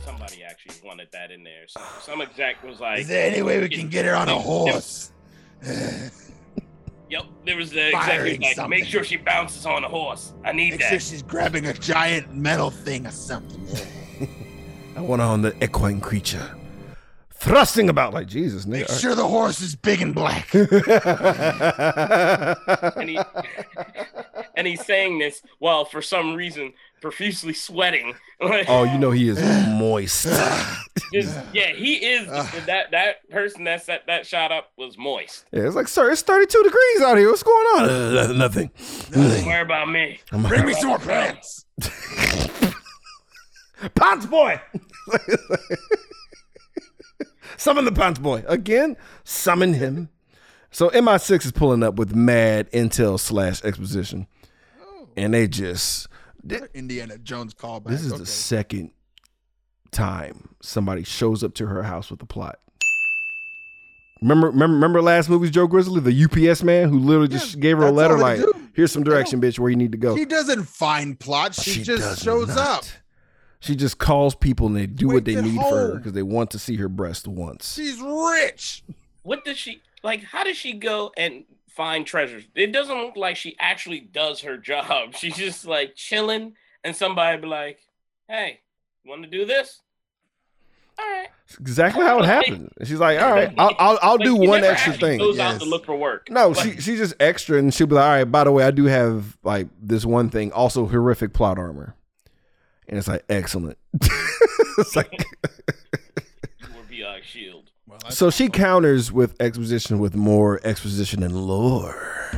Somebody 0.05 0.43
actually 0.43 0.75
wanted 0.87 1.07
that 1.13 1.31
in 1.31 1.43
there. 1.43 1.67
Some, 1.67 1.83
some 2.01 2.21
exec 2.21 2.61
was 2.63 2.79
like, 2.79 2.99
Is 2.99 3.07
there 3.07 3.31
any 3.31 3.41
way 3.41 3.59
we 3.61 3.69
can 3.69 3.87
get 3.89 4.05
her 4.05 4.13
on 4.15 4.29
a 4.29 4.37
horse? 4.37 5.11
Yep, 7.13 7.25
there 7.45 7.55
was 7.57 7.69
the 7.69 7.85
exec 7.89 8.01
Firing 8.01 8.35
who's 8.37 8.39
like, 8.43 8.55
something. 8.55 8.69
make 8.71 8.85
sure 8.89 9.03
she 9.03 9.17
bounces 9.17 9.67
on 9.67 9.83
a 9.83 9.87
horse. 9.87 10.33
I 10.43 10.51
need 10.51 10.71
Make 10.71 10.81
sure 10.81 10.89
that. 10.93 11.01
she's 11.03 11.21
grabbing 11.21 11.67
a 11.67 11.73
giant 11.73 12.35
metal 12.35 12.71
thing 12.71 13.05
or 13.05 13.11
something. 13.11 13.61
I 14.97 15.01
want 15.01 15.21
her 15.21 15.27
on 15.27 15.43
the 15.43 15.55
equine 15.63 16.01
creature, 16.01 16.55
thrusting 17.31 17.89
about 17.89 18.15
like 18.15 18.25
Jesus. 18.25 18.65
Make 18.65 18.87
Nigga. 18.87 18.99
sure 18.99 19.13
the 19.13 19.27
horse 19.27 19.61
is 19.61 19.75
big 19.75 20.01
and 20.01 20.15
black. 20.15 20.51
and 22.97 23.09
he 23.09 23.19
and 24.55 24.65
he's 24.65 24.83
saying 24.83 25.19
this 25.19 25.43
while 25.59 25.85
for 25.85 26.01
some 26.01 26.33
reason 26.33 26.73
profusely 26.99 27.53
sweating. 27.53 28.15
oh, 28.41 28.85
you 28.91 28.97
know 28.97 29.11
he 29.11 29.29
is 29.29 29.39
moist. 29.77 30.25
Just- 31.13 31.37
yeah, 31.53 31.71
he 31.73 31.95
is 31.95 32.27
that 32.65 32.91
that 32.91 33.29
person 33.29 33.63
that 33.65 33.83
set 33.83 34.07
that 34.07 34.25
shot 34.25 34.51
up 34.51 34.71
was 34.77 34.97
moist. 34.97 35.45
Yeah, 35.51 35.67
it's 35.67 35.75
like, 35.75 35.87
sir, 35.87 36.11
it's 36.11 36.21
32 36.21 36.63
degrees 36.63 37.01
out 37.01 37.17
here. 37.17 37.29
What's 37.29 37.43
going 37.43 37.65
on? 37.77 37.89
Uh, 37.89 38.33
nothing. 38.33 38.71
Don't 39.11 39.45
worry 39.45 39.61
about 39.61 39.89
me. 39.89 40.19
Bring 40.31 40.65
me 40.65 40.73
some 40.73 40.89
more 40.89 40.99
plants. 40.99 41.65
Pants 43.95 44.25
boy. 44.25 44.59
Summon 47.57 47.85
the 47.85 47.91
pants 47.91 48.19
boy 48.19 48.43
again. 48.47 48.97
Summon 49.23 49.73
him. 49.73 50.09
So 50.71 50.89
MI6 50.89 51.45
is 51.45 51.51
pulling 51.51 51.83
up 51.83 51.95
with 51.95 52.15
mad 52.15 52.71
intel 52.71 53.19
slash 53.19 53.63
exposition, 53.63 54.27
and 55.15 55.33
they 55.33 55.47
just 55.47 56.07
Indiana 56.73 57.17
Jones 57.19 57.53
callback. 57.53 57.89
this 57.89 58.01
is 58.03 58.11
okay. 58.13 58.19
the 58.21 58.25
second 58.25 58.91
time 59.93 60.55
somebody 60.61 61.03
shows 61.03 61.43
up 61.43 61.53
to 61.55 61.67
her 61.67 61.83
house 61.83 62.09
with 62.11 62.21
a 62.21 62.25
plot. 62.25 62.59
Remember, 64.21 64.47
remember, 64.47 64.73
remember 64.75 65.01
last 65.01 65.29
movie's 65.29 65.51
Joe 65.51 65.67
Grizzly, 65.67 65.99
the 65.99 66.23
UPS 66.49 66.63
man 66.63 66.87
who 66.89 66.97
literally 66.99 67.27
just 67.27 67.55
Yeah, 67.55 67.61
gave 67.61 67.77
her 67.77 67.87
a 67.87 67.91
letter 67.91 68.17
like, 68.17 68.37
do. 68.39 68.53
"Here's 68.73 68.91
some 68.91 69.03
direction, 69.03 69.41
bitch, 69.41 69.59
where 69.59 69.69
you 69.69 69.75
need 69.75 69.91
to 69.91 69.97
go." 69.97 70.15
She 70.15 70.23
doesn't 70.25 70.63
find 70.63 71.19
plots. 71.19 71.61
She, 71.61 71.83
just 71.83 72.23
shows 72.23 72.47
not. 72.47 72.57
up. 72.57 72.83
She 73.59 73.75
just 73.75 73.97
calls 73.97 74.33
people 74.35 74.67
and 74.67 74.75
they 74.75 74.87
do 74.87 75.07
what 75.07 75.25
they 75.25 75.35
Waits 75.35 75.47
at 75.47 75.51
need 75.53 75.61
for 75.61 75.75
her 75.77 75.95
because 75.95 76.13
they 76.13 76.23
want 76.23 76.51
to 76.51 76.59
see 76.59 76.77
her 76.77 76.87
breast 76.89 77.27
once. 77.27 77.73
She's 77.75 77.99
rich. 78.01 78.83
What 79.23 79.43
does 79.45 79.57
she 79.57 79.81
like? 80.03 80.23
How 80.23 80.43
does 80.45 80.57
she 80.57 80.73
go 80.73 81.11
and 81.17 81.43
find 81.69 82.05
treasures? 82.05 82.43
It 82.55 82.71
doesn't 82.71 82.95
look 82.97 83.17
like 83.17 83.35
she 83.35 83.55
actually 83.59 83.99
does 84.01 84.41
her 84.41 84.57
job. 84.71 85.15
She's 85.15 85.35
just 85.35 85.65
like 85.65 85.95
chilling, 85.95 86.55
and 86.85 86.95
somebody 86.95 87.41
be 87.41 87.47
like, 87.47 87.79
"Hey, 88.29 88.61
want 89.05 89.23
to 89.23 89.29
do 89.29 89.45
this?" 89.45 89.81
All 90.99 91.05
right. 91.05 91.27
It's 91.45 91.57
exactly 91.57 92.03
how 92.03 92.19
it 92.19 92.25
happened. 92.25 92.71
And 92.79 92.87
she's 92.87 92.99
like, 92.99 93.19
"All 93.21 93.31
right, 93.31 93.53
I'll 93.57 93.75
I'll, 93.77 93.99
I'll 94.01 94.11
Like, 94.17 94.25
do 94.25 94.35
she 94.41 94.47
one 94.47 94.63
extra 94.63 94.93
thing." 94.93 95.19
Goes 95.19 95.39
out 95.39 95.59
to 95.59 95.65
look 95.65 95.85
for 95.85 95.95
work. 95.95 96.29
No, 96.29 96.49
Like, 96.49 96.63
she 96.63 96.81
she's 96.81 96.97
just 96.99 97.13
extra, 97.19 97.57
and 97.57 97.73
she'll 97.73 97.87
be 97.87 97.95
like, 97.95 98.03
"All 98.05 98.09
right, 98.11 98.23
by 98.23 98.43
the 98.43 98.51
way, 98.51 98.63
I 98.63 98.71
do 98.71 98.85
have 98.85 99.37
like 99.43 99.67
this 99.81 100.05
one 100.05 100.29
thing, 100.29 100.51
also 100.51 100.85
horrific 100.87 101.33
plot 101.33 101.57
armor," 101.59 101.95
and 102.87 102.97
it's 102.97 103.07
like 103.07 103.23
excellent. 103.29 103.77
it's 104.77 104.95
like 104.95 105.25
you 106.59 106.67
were 106.75 106.83
beyond 106.89 107.23
shield. 107.23 107.69
Well, 107.87 107.99
so 108.09 108.29
she 108.31 108.49
counters 108.49 109.11
with 109.11 109.39
exposition 109.41 109.99
with 109.99 110.15
more 110.15 110.59
exposition 110.63 111.21
and 111.23 111.35
lore. 111.35 112.31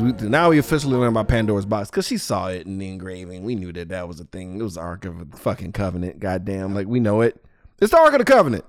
Because 0.00 0.22
we 0.22 0.28
now 0.28 0.50
we 0.50 0.58
officially 0.58 0.96
learned 0.96 1.14
about 1.16 1.28
Pandora's 1.28 1.66
box 1.66 1.90
because 1.90 2.06
she 2.06 2.18
saw 2.18 2.48
it 2.48 2.66
in 2.66 2.78
the 2.78 2.88
engraving. 2.88 3.44
We 3.44 3.54
knew 3.54 3.72
that 3.72 3.88
that 3.90 4.08
was 4.08 4.20
a 4.20 4.24
thing. 4.24 4.58
It 4.58 4.62
was 4.62 4.74
the 4.74 4.80
Ark 4.80 5.04
of 5.04 5.30
the 5.30 5.36
fucking 5.36 5.72
Covenant. 5.72 6.20
Goddamn, 6.20 6.74
like 6.74 6.86
we 6.86 7.00
know 7.00 7.20
it. 7.20 7.42
It's 7.80 7.90
the 7.92 7.98
Ark 7.98 8.12
of 8.12 8.18
the 8.18 8.24
Covenant. 8.24 8.64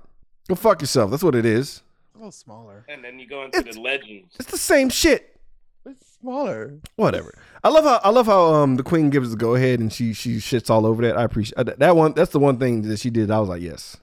Go 0.48 0.54
fuck 0.54 0.80
yourself. 0.80 1.10
That's 1.10 1.22
what 1.22 1.34
it 1.34 1.44
is. 1.44 1.82
a 2.14 2.18
little 2.18 2.32
smaller. 2.32 2.84
And 2.88 3.02
then 3.04 3.18
you 3.18 3.26
go 3.28 3.44
into 3.44 3.58
It's- 3.58 3.74
the 3.74 3.80
legends. 3.80 4.34
It's 4.38 4.50
the 4.50 4.58
same 4.58 4.88
shit. 4.88 5.38
It's 5.84 6.16
smaller. 6.20 6.74
Whatever. 6.96 7.34
I 7.62 7.68
love 7.68 7.84
how 7.84 8.00
I 8.02 8.10
love 8.10 8.26
how 8.26 8.54
um 8.54 8.76
the 8.76 8.82
queen 8.82 9.10
gives 9.10 9.30
the 9.30 9.36
go 9.36 9.54
ahead 9.54 9.80
and 9.80 9.92
she 9.92 10.12
she 10.12 10.36
shits 10.36 10.70
all 10.70 10.86
over 10.86 11.02
that. 11.02 11.16
I 11.16 11.24
appreciate 11.24 11.56
that, 11.64 11.78
that 11.78 11.96
one. 11.96 12.12
That's 12.12 12.32
the 12.32 12.38
one 12.40 12.58
thing 12.58 12.82
that 12.82 12.98
she 13.00 13.10
did. 13.10 13.30
I 13.30 13.38
was 13.40 13.48
like, 13.48 13.62
yes. 13.62 13.96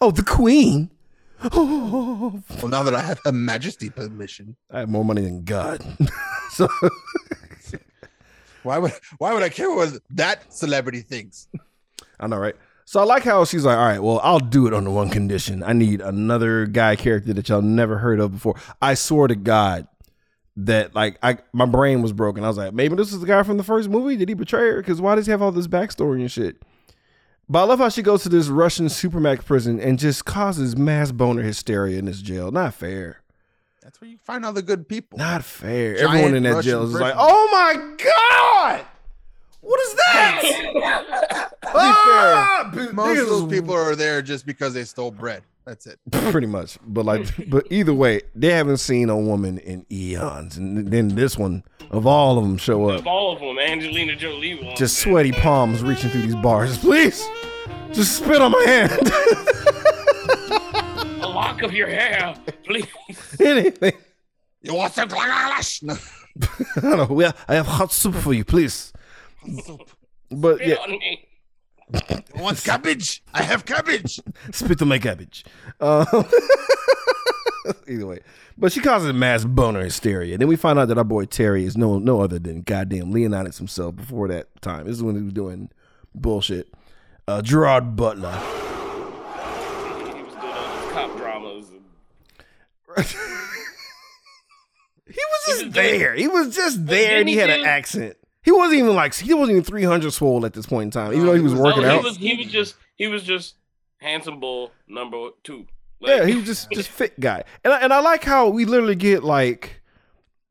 Oh, 0.00 0.10
the 0.10 0.22
queen. 0.22 0.90
Oh, 1.52 2.42
Well, 2.62 2.68
now 2.68 2.82
that 2.82 2.94
I 2.94 3.00
have 3.00 3.20
Her 3.24 3.32
Majesty 3.32 3.90
permission, 3.90 4.56
I 4.70 4.80
have 4.80 4.88
more 4.88 5.04
money 5.04 5.22
than 5.22 5.44
God. 5.44 5.82
so 6.50 6.68
why 8.62 8.78
would 8.78 8.92
why 9.18 9.32
would 9.32 9.42
I 9.42 9.48
care 9.48 9.70
what 9.70 9.98
that 10.10 10.52
celebrity 10.52 11.00
thinks? 11.00 11.48
I 12.18 12.26
know, 12.26 12.36
right? 12.36 12.56
So 12.84 13.00
I 13.00 13.04
like 13.04 13.22
how 13.22 13.44
she's 13.44 13.64
like, 13.64 13.78
all 13.78 13.84
right, 13.84 14.02
well, 14.02 14.20
I'll 14.22 14.40
do 14.40 14.66
it 14.66 14.74
on 14.74 14.84
the 14.84 14.90
one 14.90 15.10
condition. 15.10 15.62
I 15.62 15.72
need 15.72 16.00
another 16.00 16.66
guy 16.66 16.96
character 16.96 17.32
that 17.32 17.48
y'all 17.48 17.62
never 17.62 17.98
heard 17.98 18.18
of 18.18 18.32
before. 18.32 18.56
I 18.82 18.94
swear 18.94 19.28
to 19.28 19.36
God 19.36 19.86
that 20.56 20.94
like 20.94 21.16
I 21.22 21.38
my 21.52 21.66
brain 21.66 22.02
was 22.02 22.12
broken. 22.12 22.44
I 22.44 22.48
was 22.48 22.58
like, 22.58 22.74
maybe 22.74 22.96
this 22.96 23.12
is 23.12 23.20
the 23.20 23.26
guy 23.26 23.42
from 23.44 23.56
the 23.56 23.64
first 23.64 23.88
movie. 23.88 24.16
Did 24.16 24.28
he 24.28 24.34
betray 24.34 24.70
her? 24.70 24.76
Because 24.78 25.00
why 25.00 25.14
does 25.14 25.26
he 25.26 25.30
have 25.30 25.40
all 25.40 25.52
this 25.52 25.68
backstory 25.68 26.20
and 26.20 26.30
shit? 26.30 26.62
But 27.50 27.62
I 27.62 27.64
love 27.64 27.80
how 27.80 27.88
she 27.88 28.02
goes 28.02 28.22
to 28.22 28.28
this 28.28 28.46
Russian 28.46 28.86
supermax 28.86 29.44
prison 29.44 29.80
and 29.80 29.98
just 29.98 30.24
causes 30.24 30.76
mass 30.76 31.10
boner 31.10 31.42
hysteria 31.42 31.98
in 31.98 32.04
this 32.04 32.22
jail. 32.22 32.52
Not 32.52 32.74
fair. 32.74 33.22
That's 33.82 34.00
where 34.00 34.08
you 34.08 34.18
find 34.18 34.46
all 34.46 34.52
the 34.52 34.62
good 34.62 34.86
people. 34.88 35.18
Not 35.18 35.44
fair. 35.44 35.96
Giant 35.96 36.10
Everyone 36.10 36.34
in 36.36 36.44
that 36.44 36.54
Russian 36.54 36.70
jail 36.70 36.82
is 36.84 36.92
like, 36.92 37.16
oh 37.18 37.48
my 37.50 37.96
God! 38.04 38.86
What 39.62 39.80
is 39.80 39.94
that? 39.94 41.46
Ah! 41.72 42.70
Most 42.92 43.20
of 43.20 43.28
those 43.28 43.48
people 43.48 43.74
are 43.74 43.94
there 43.94 44.22
just 44.22 44.44
because 44.44 44.74
they 44.74 44.82
stole 44.84 45.10
bread. 45.10 45.42
That's 45.70 45.86
it. 45.86 45.98
pretty 46.32 46.48
much. 46.48 46.78
But 46.84 47.04
like 47.04 47.48
but 47.48 47.64
either 47.70 47.94
way 47.94 48.22
they 48.34 48.50
haven't 48.50 48.78
seen 48.78 49.08
a 49.08 49.16
woman 49.16 49.58
in 49.58 49.86
eons. 49.88 50.56
And 50.56 50.88
then 50.88 51.14
this 51.14 51.38
one 51.38 51.62
of 51.92 52.08
all 52.08 52.38
of 52.38 52.42
them 52.42 52.56
show 52.56 52.88
up. 52.88 52.98
Of 52.98 53.06
all 53.06 53.34
of 53.34 53.38
them, 53.38 53.56
Angelina 53.56 54.16
Jolie 54.16 54.56
was 54.56 54.76
just 54.76 54.98
sweaty 54.98 55.30
palms 55.30 55.84
reaching 55.84 56.10
through 56.10 56.22
these 56.22 56.34
bars. 56.34 56.76
Please 56.78 57.24
just 57.92 58.16
spit 58.16 58.42
on 58.42 58.50
my 58.50 58.64
hand. 58.66 58.90
A 61.22 61.28
lock 61.28 61.62
of 61.62 61.72
your 61.72 61.86
hair, 61.86 62.34
please. 62.64 62.88
anything. 63.40 63.92
You 64.62 64.74
want 64.74 64.92
some 64.92 65.08
glalash? 65.08 65.84
No. 65.84 65.94
i 66.78 66.80
don't 66.80 66.96
know. 66.96 67.06
Well 67.14 67.32
i 67.46 67.54
have 67.54 67.66
hot 67.66 67.92
soup 67.92 68.16
for 68.16 68.32
you 68.32 68.44
please. 68.44 68.92
But 70.32 70.56
Spit 70.56 70.68
yeah 70.68 70.76
on 71.94 72.16
me. 72.16 72.24
You 72.36 72.42
want 72.42 72.62
cabbage? 72.64 73.22
I 73.34 73.42
have 73.42 73.64
cabbage. 73.64 74.20
spit 74.52 74.80
on 74.82 74.88
my 74.88 74.98
cabbage 74.98 75.44
um, 75.80 76.06
either 77.86 78.06
way 78.06 78.20
but 78.56 78.72
she 78.72 78.80
causes 78.80 79.08
a 79.08 79.12
mass 79.12 79.44
boner 79.44 79.82
hysteria 79.82 80.36
then 80.38 80.48
we 80.48 80.56
find 80.56 80.78
out 80.78 80.88
that 80.88 80.98
our 80.98 81.04
boy 81.04 81.24
terry 81.24 81.64
is 81.64 81.76
no 81.76 81.98
no 81.98 82.20
other 82.20 82.38
than 82.38 82.62
goddamn 82.62 83.10
leonidas 83.12 83.58
himself 83.58 83.96
before 83.96 84.28
that 84.28 84.48
time 84.62 84.86
this 84.86 84.96
is 84.96 85.02
when 85.02 85.16
he 85.16 85.22
was 85.22 85.32
doing 85.32 85.70
bullshit 86.14 86.72
uh 87.28 87.42
gerard 87.42 87.96
butler 87.96 88.32
He 88.32 90.22
was 90.22 90.34
doing 90.34 90.52
all 90.54 90.82
these 90.82 90.92
cop 90.92 91.16
dramas. 91.16 91.70
And, 91.70 93.06
He 95.06 95.16
was 95.16 95.40
just 95.46 95.64
was 95.64 95.74
there. 95.74 96.14
He 96.14 96.28
was 96.28 96.54
just 96.54 96.86
there, 96.86 97.18
and 97.18 97.28
he 97.28 97.34
had 97.36 97.50
an 97.50 97.64
accent. 97.66 98.16
He 98.42 98.52
wasn't 98.52 98.80
even 98.80 98.94
like 98.94 99.14
he 99.14 99.34
wasn't 99.34 99.56
even 99.56 99.64
three 99.64 99.84
hundred 99.84 100.12
swole 100.12 100.46
at 100.46 100.54
this 100.54 100.66
point 100.66 100.84
in 100.84 100.90
time, 100.90 101.12
even 101.12 101.26
though 101.26 101.34
he 101.34 101.42
was 101.42 101.54
working 101.54 101.82
no, 101.82 101.90
out. 101.90 101.98
he 101.98 102.04
was 102.04 102.16
he 102.16 102.36
was 102.36 102.46
just 102.46 102.76
he 102.96 103.06
was 103.06 103.22
just 103.22 103.56
handsome 103.98 104.40
bull 104.40 104.70
number 104.88 105.28
two. 105.42 105.66
Like, 106.00 106.20
yeah, 106.20 106.26
he 106.26 106.36
was 106.36 106.44
just 106.44 106.70
just 106.70 106.88
fit 106.88 107.18
guy, 107.20 107.44
and 107.64 107.74
I, 107.74 107.80
and 107.80 107.92
I 107.92 108.00
like 108.00 108.24
how 108.24 108.48
we 108.48 108.64
literally 108.64 108.94
get 108.94 109.22
like 109.22 109.80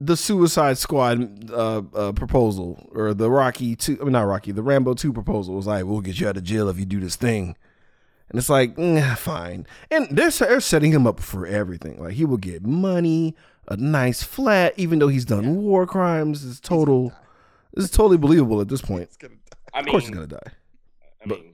the 0.01 0.15
Suicide 0.15 0.77
Squad 0.77 1.51
uh, 1.51 1.81
uh, 1.93 2.11
proposal 2.13 2.89
or 2.93 3.13
the 3.13 3.29
Rocky 3.29 3.75
two, 3.75 3.97
I 3.99 4.03
mean 4.03 4.13
not 4.13 4.27
Rocky, 4.27 4.51
the 4.51 4.63
Rambo 4.63 4.93
two 4.93 5.11
proposal 5.11 5.55
was 5.55 5.67
like, 5.67 5.85
we'll 5.85 6.01
get 6.01 6.19
you 6.19 6.27
out 6.27 6.37
of 6.37 6.43
jail 6.43 6.69
if 6.69 6.79
you 6.79 6.85
do 6.85 6.99
this 6.99 7.15
thing. 7.15 7.55
And 8.29 8.37
it's 8.37 8.49
like, 8.49 8.75
mm, 8.75 9.17
fine. 9.17 9.65
And 9.89 10.07
they're, 10.15 10.29
they're 10.29 10.61
setting 10.61 10.91
him 10.91 11.07
up 11.07 11.19
for 11.19 11.45
everything. 11.45 12.01
Like 12.01 12.13
he 12.13 12.25
will 12.25 12.37
get 12.37 12.65
money, 12.65 13.35
a 13.67 13.75
nice 13.75 14.23
flat, 14.23 14.73
even 14.77 14.99
though 14.99 15.07
he's 15.07 15.25
done 15.25 15.57
war 15.57 15.85
crimes. 15.85 16.45
It's 16.45 16.59
total. 16.59 17.11
This 17.79 17.85
is 17.85 17.91
totally 17.91 18.17
believable 18.17 18.59
at 18.59 18.67
this 18.67 18.81
point. 18.81 19.09
I 19.73 19.79
Of 19.79 19.85
course 19.85 20.03
he's 20.03 20.13
gonna 20.13 20.27
die. 20.27 20.37
I 21.23 21.29
mean, 21.29 21.53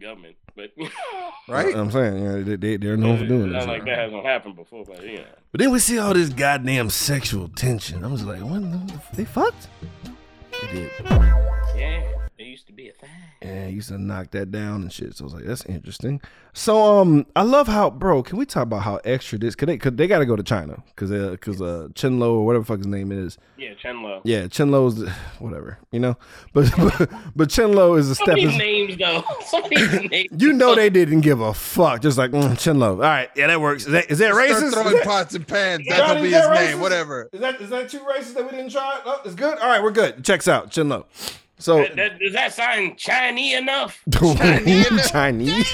government, 0.00 0.36
but 0.56 0.70
Right? 1.48 1.76
I'm 1.76 1.90
saying, 1.90 2.16
you 2.16 2.24
know, 2.24 2.42
they, 2.42 2.56
they, 2.56 2.76
they're 2.78 2.96
known 2.96 3.18
for 3.18 3.26
doing 3.26 3.52
Not 3.52 3.58
this. 3.60 3.68
like 3.68 3.84
that 3.84 3.98
hasn't 3.98 4.24
happened 4.24 4.56
before, 4.56 4.86
but 4.86 5.06
yeah. 5.06 5.24
But 5.52 5.60
then 5.60 5.70
we 5.70 5.78
see 5.78 5.98
all 5.98 6.14
this 6.14 6.30
goddamn 6.30 6.88
sexual 6.88 7.50
tension. 7.50 8.02
I 8.02 8.06
was 8.06 8.24
like, 8.24 8.40
what? 8.40 8.62
the- 8.62 9.02
They 9.12 9.26
fucked? 9.26 9.68
They 10.62 10.72
did. 10.72 10.90
Yeah, 11.76 12.02
it 12.38 12.44
used 12.46 12.66
to 12.68 12.72
be 12.72 12.88
a 12.88 12.92
thing. 12.92 13.10
Yeah, 13.42 13.66
he 13.66 13.74
used 13.74 13.88
to 13.88 13.98
knock 13.98 14.30
that 14.30 14.50
down 14.52 14.82
and 14.82 14.92
shit. 14.92 15.16
So 15.16 15.24
I 15.24 15.26
was 15.26 15.34
like, 15.34 15.44
that's 15.44 15.64
interesting. 15.66 16.20
So 16.52 17.00
um, 17.00 17.26
I 17.36 17.42
love 17.42 17.66
how, 17.68 17.90
bro. 17.90 18.22
Can 18.22 18.38
we 18.38 18.46
talk 18.46 18.62
about 18.64 18.82
how 18.82 18.96
extra 19.04 19.38
this? 19.38 19.54
Cause 19.54 19.66
they, 19.66 19.76
cause 19.78 19.92
they 19.94 20.06
got 20.06 20.18
to 20.20 20.26
go 20.26 20.34
to 20.36 20.42
China, 20.42 20.82
cause 20.96 21.10
uh, 21.12 21.36
cause 21.40 21.60
uh, 21.62 21.88
Chen 21.94 22.18
Lo 22.18 22.36
or 22.36 22.46
whatever 22.46 22.62
the 22.62 22.66
fuck 22.66 22.78
his 22.78 22.86
name 22.86 23.10
is. 23.12 23.38
Yeah, 23.56 23.74
Chen 23.74 24.02
Lo. 24.02 24.20
Yeah, 24.24 24.46
Chen 24.48 24.70
Lo's 24.70 25.08
whatever, 25.38 25.78
you 25.92 26.00
know. 26.00 26.16
But 26.52 26.70
but, 26.76 27.10
but 27.36 27.50
Chen 27.50 27.72
Lo 27.72 27.94
is 27.94 28.10
a 28.10 28.14
Some 28.14 28.24
step. 28.26 28.36
of 28.38 28.42
these 28.42 28.52
in- 28.52 28.58
names 28.58 28.96
though. 28.96 29.24
Some 29.46 29.64
of 29.64 29.70
these 29.70 30.10
names. 30.10 30.28
You 30.42 30.52
know 30.52 30.74
they 30.74 30.90
didn't 30.90 31.20
give 31.20 31.40
a 31.40 31.54
fuck. 31.54 32.02
Just 32.02 32.18
like 32.18 32.30
mm, 32.32 32.58
Chen 32.58 32.78
Lo. 32.78 32.92
All 32.92 32.98
right, 32.98 33.30
yeah, 33.36 33.46
that 33.48 33.60
works. 33.60 33.86
Is 33.86 33.92
that 33.92 34.10
is 34.10 34.18
that 34.18 34.32
Start 34.34 34.48
racist? 34.50 34.72
throwing 34.72 34.94
that- 34.96 35.04
pots 35.04 35.34
and 35.34 35.46
pans. 35.46 35.86
Johnny, 35.86 35.98
That'll 36.00 36.22
be 36.22 36.28
is 36.28 36.34
his 36.34 36.42
that 36.42 36.54
name. 36.70 36.80
Whatever. 36.80 37.28
Is 37.32 37.40
that 37.40 37.60
is 37.60 37.70
that 37.70 37.88
too 37.88 38.00
racist 38.00 38.34
that 38.34 38.44
we 38.44 38.50
didn't 38.50 38.70
try? 38.70 39.00
Oh, 39.04 39.20
it's 39.24 39.34
good. 39.34 39.58
All 39.58 39.68
right, 39.68 39.82
we're 39.82 39.90
good. 39.90 40.24
Checks 40.24 40.48
out. 40.48 40.70
Chen 40.70 40.88
Lo. 40.88 41.06
So 41.58 41.78
That, 41.78 41.96
that, 41.96 42.18
does 42.20 42.32
that 42.32 42.52
sound 42.54 42.98
Chinese 42.98 43.56
enough? 43.58 44.02
Chinese. 44.12 45.10
Chinese? 45.10 45.72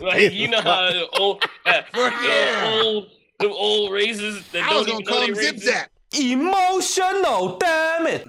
Like 0.00 0.32
you 0.32 0.48
know 0.48 0.60
how 0.60 0.90
the 0.90 1.06
old, 1.18 1.44
uh, 1.66 1.82
the 1.92 2.12
yeah. 2.24 2.80
old, 2.82 3.10
the 3.38 3.48
old 3.48 3.92
races 3.92 4.42
that 4.52 4.64
I 4.64 4.74
was 4.74 4.86
don't 4.86 5.04
gonna 5.04 5.18
call 5.18 5.28
him 5.28 5.34
Zip 5.34 5.56
racist. 5.56 5.60
Zap. 5.60 5.90
Emotional, 6.18 7.58
damn 7.58 8.06
it. 8.06 8.26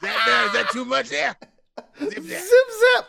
That 0.00 0.22
there, 0.26 0.46
is 0.46 0.52
that 0.52 0.70
too 0.72 0.84
much 0.84 1.08
there? 1.08 1.34
Zip 1.98 2.22
Zap. 2.22 2.42
Zip 2.42 2.68
zap. 2.80 3.04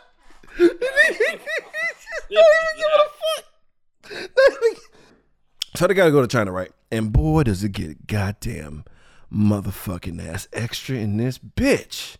So 5.76 5.86
they 5.86 5.94
gotta 5.94 6.10
go 6.10 6.20
to 6.20 6.26
China, 6.26 6.52
right? 6.52 6.72
And 6.90 7.12
boy, 7.12 7.44
does 7.44 7.62
it 7.62 7.72
get 7.72 8.06
goddamn 8.06 8.84
motherfucking 9.32 10.26
ass 10.26 10.48
extra 10.52 10.96
in 10.96 11.16
this 11.16 11.38
bitch. 11.38 12.16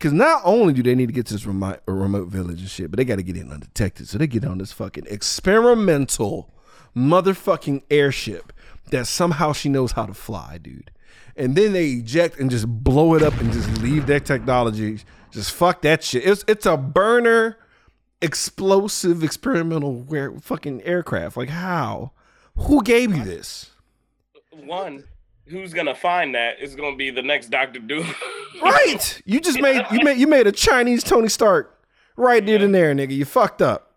Cause 0.00 0.12
not 0.12 0.42
only 0.44 0.72
do 0.72 0.82
they 0.82 0.94
need 0.94 1.06
to 1.06 1.12
get 1.12 1.26
to 1.26 1.34
this 1.34 1.44
remote, 1.44 1.80
remote 1.86 2.28
village 2.28 2.60
and 2.60 2.68
shit, 2.68 2.90
but 2.90 2.98
they 2.98 3.04
gotta 3.04 3.22
get 3.22 3.36
in 3.36 3.50
undetected. 3.50 4.08
So 4.08 4.16
they 4.16 4.28
get 4.28 4.44
on 4.44 4.58
this 4.58 4.70
fucking 4.70 5.06
experimental 5.08 6.52
motherfucking 6.96 7.82
airship 7.90 8.52
that 8.90 9.06
somehow 9.06 9.52
she 9.52 9.68
knows 9.68 9.92
how 9.92 10.06
to 10.06 10.14
fly, 10.14 10.58
dude. 10.58 10.92
And 11.36 11.56
then 11.56 11.72
they 11.72 11.90
eject 11.90 12.38
and 12.38 12.50
just 12.50 12.68
blow 12.68 13.14
it 13.14 13.22
up 13.22 13.38
and 13.40 13.52
just 13.52 13.80
leave 13.80 14.06
that 14.06 14.24
technology. 14.24 15.00
Just 15.30 15.52
fuck 15.52 15.82
that 15.82 16.04
shit. 16.04 16.24
It's 16.24 16.44
it's 16.46 16.66
a 16.66 16.76
burner 16.76 17.58
explosive 18.20 19.22
experimental 19.22 19.94
where 20.02 20.32
fucking 20.38 20.82
aircraft. 20.82 21.36
Like 21.36 21.50
how? 21.50 22.12
Who 22.56 22.82
gave 22.82 23.16
you 23.16 23.24
this? 23.24 23.70
One, 24.50 25.04
who's 25.50 25.72
gonna 25.72 25.94
find 25.94 26.34
that 26.34 26.60
is 26.60 26.74
gonna 26.74 26.96
be 26.96 27.10
the 27.10 27.22
next 27.22 27.48
Doctor 27.48 27.80
Doom. 27.80 28.06
Right. 28.60 29.22
You 29.24 29.40
just 29.40 29.60
made 29.60 29.86
you 29.92 30.00
made 30.02 30.18
you 30.18 30.26
made 30.26 30.48
a 30.48 30.52
Chinese 30.52 31.04
Tony 31.04 31.28
Stark 31.28 31.78
right 32.16 32.44
there 32.44 32.60
and 32.60 32.74
there, 32.74 32.92
nigga. 32.92 33.12
You 33.14 33.24
fucked 33.24 33.62
up. 33.62 33.92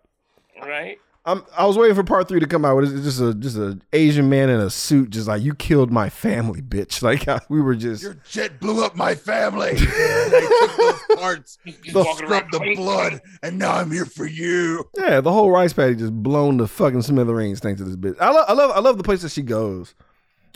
right? 0.60 0.98
I'm, 1.24 1.44
I 1.56 1.66
was 1.66 1.78
waiting 1.78 1.94
for 1.96 2.02
part 2.04 2.28
three 2.28 2.38
to 2.40 2.46
come 2.46 2.64
out. 2.64 2.82
It's 2.84 2.92
just 3.02 3.20
a 3.20 3.34
just 3.34 3.56
a 3.56 3.78
Asian 3.92 4.28
man 4.28 4.50
in 4.50 4.60
a 4.60 4.70
suit, 4.70 5.10
just 5.10 5.26
like 5.26 5.42
you 5.42 5.54
killed 5.54 5.90
my 5.90 6.08
family, 6.10 6.62
bitch. 6.62 7.02
Like 7.02 7.48
we 7.50 7.60
were 7.60 7.74
just 7.74 8.02
Your 8.04 8.16
jet 8.28 8.60
blew 8.60 8.84
up 8.84 8.94
my 8.94 9.14
family. 9.16 9.70
I 9.76 10.66
took 10.68 10.76
those 11.08 11.18
parts, 11.18 11.58
Just 11.82 11.94
walking 11.96 12.26
scrubbed 12.26 12.52
the 12.52 12.58
clink, 12.58 12.76
blood, 12.76 13.20
and 13.42 13.58
now 13.58 13.72
I'm 13.72 13.90
here 13.90 14.04
for 14.06 14.26
you. 14.26 14.88
yeah. 14.96 15.20
The 15.20 15.32
whole 15.32 15.50
rice 15.50 15.72
paddy 15.72 15.96
just 15.96 16.12
blown 16.12 16.56
the 16.58 16.68
fucking 16.68 17.02
smithereens 17.02 17.58
thanks 17.60 17.80
to 17.80 17.84
this 17.84 17.96
bitch. 17.96 18.16
I 18.20 18.30
love 18.30 18.44
I 18.48 18.52
love 18.52 18.70
I 18.76 18.78
love 18.80 18.96
the 18.98 19.04
place 19.04 19.22
that 19.22 19.32
she 19.32 19.42
goes. 19.42 19.94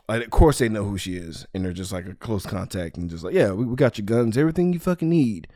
Like, 0.09 0.25
of 0.25 0.31
course 0.31 0.59
they 0.59 0.69
know 0.69 0.85
who 0.85 0.99
she 0.99 1.17
is, 1.17 1.47
and 1.53 1.65
they're 1.65 1.73
just 1.73 1.93
like 1.93 2.07
a 2.07 2.15
close 2.15 2.47
contact, 2.47 2.97
and 2.97 3.11
just 3.11 3.25
like, 3.25 3.35
yeah, 3.35 3.53
we, 3.53 3.65
we 3.65 3.75
got 3.75 3.99
your 3.99 4.05
guns, 4.05 4.37
everything 4.39 4.73
you 4.73 4.79
fucking 4.79 5.09
need. 5.09 5.49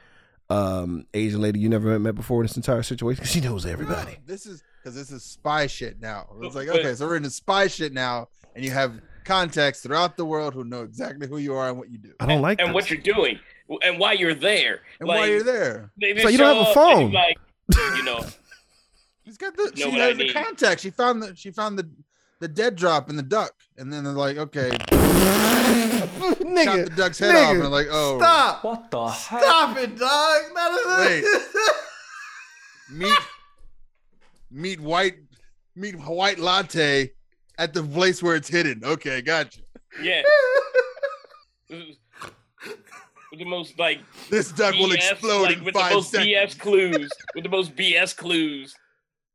Um, 0.49 1.07
Asian 1.15 1.41
lady 1.41 1.61
you 1.61 1.69
never 1.69 1.97
met 2.01 2.17
before 2.17 2.41
in 2.41 2.47
this 2.49 2.57
entire 2.57 2.83
situation, 2.83 3.25
she 3.25 3.41
knows 3.41 3.65
everybody. 3.65 4.17
This 4.27 4.47
is 4.47 4.65
because 4.83 4.97
this 4.97 5.13
is 5.13 5.23
spy 5.23 5.69
shit 5.69 6.01
now. 6.01 6.27
It's 6.43 6.57
like, 6.57 6.69
okay, 6.69 6.95
so 6.95 7.07
we're 7.07 7.17
into 7.17 7.31
spy 7.31 7.69
shit 7.69 7.93
now, 7.93 8.29
and 8.57 8.65
you 8.65 8.73
have 8.73 9.01
contacts 9.25 9.81
throughout 9.81 10.17
the 10.17 10.25
world 10.25 10.55
who 10.55 10.65
know 10.65 10.83
exactly 10.83 11.29
who 11.29 11.39
you 11.39 11.55
are 11.55 11.69
and 11.69 11.79
what 11.79 11.89
you 11.89 11.99
do. 11.99 12.13
I 12.19 12.27
don't 12.27 12.43
like 12.43 12.61
and 12.61 12.71
this. 12.71 12.75
what 12.75 12.91
you're 12.91 13.01
doing, 13.01 13.39
and 13.83 14.01
why 14.01 14.15
you're 14.15 14.35
there. 14.35 14.81
And 14.99 15.09
like, 15.09 15.19
while 15.19 15.29
you're 15.29 15.45
there, 15.45 15.93
So 16.01 16.29
you 16.29 16.39
don't 16.39 16.57
have 16.57 16.69
a 16.69 16.75
show 16.75 16.81
up 16.81 16.97
and 16.99 17.01
phone. 17.01 17.13
Like, 17.13 17.39
you 17.97 18.03
know, 18.03 18.25
she's 19.25 19.37
got 19.37 19.57
the 19.57 19.63
Know 19.77 19.85
she 19.85 19.91
what 19.91 20.01
I 20.01 20.05
has 20.07 20.17
the 20.19 20.33
contact. 20.33 20.81
She 20.81 20.91
found 20.91 21.23
the 21.23 21.37
she 21.37 21.53
found 21.53 21.79
the 21.79 21.89
the 22.41 22.49
dead 22.49 22.75
drop 22.77 23.09
and 23.09 23.19
the 23.19 23.23
duck, 23.23 23.53
and 23.77 23.93
then 23.93 24.05
they're 24.05 24.13
like, 24.13 24.37
okay, 24.37 24.71
nigga, 24.91 26.65
chop 26.65 26.77
the 26.77 26.93
duck's 26.97 27.19
head 27.19 27.35
off, 27.37 27.53
and 27.53 27.61
they're 27.63 27.69
like, 27.69 27.87
oh, 27.91 28.19
stop, 28.19 28.65
What 28.65 28.91
the 28.91 29.07
heck? 29.09 29.43
stop 29.43 29.77
it, 29.77 29.97
dog. 29.99 30.43
Not 30.55 30.73
a- 30.73 31.01
Wait. 31.07 31.25
meet 32.91 33.19
meet 34.51 34.81
white 34.81 35.15
meet 35.77 35.95
white 35.95 36.39
latte 36.39 37.13
at 37.59 37.73
the 37.75 37.83
place 37.83 38.23
where 38.23 38.35
it's 38.37 38.49
hidden. 38.49 38.81
Okay, 38.85 39.23
gotcha. 39.23 39.61
yeah. 40.03 40.23
with 41.69 43.39
the 43.39 43.45
most 43.45 43.79
like 43.79 44.01
This 44.29 44.51
duck 44.51 44.75
will 44.75 44.93
explode 44.93 45.43
like, 45.43 45.59
in 45.59 45.65
with 45.65 45.75
five 45.75 45.91
the 45.91 45.95
most 45.97 46.11
seconds. 46.11 46.29
BS 46.55 46.59
clues. 46.59 47.11
With 47.35 47.45
the 47.45 47.51
most 47.51 47.77
BS 47.77 48.17
clues. 48.17 48.75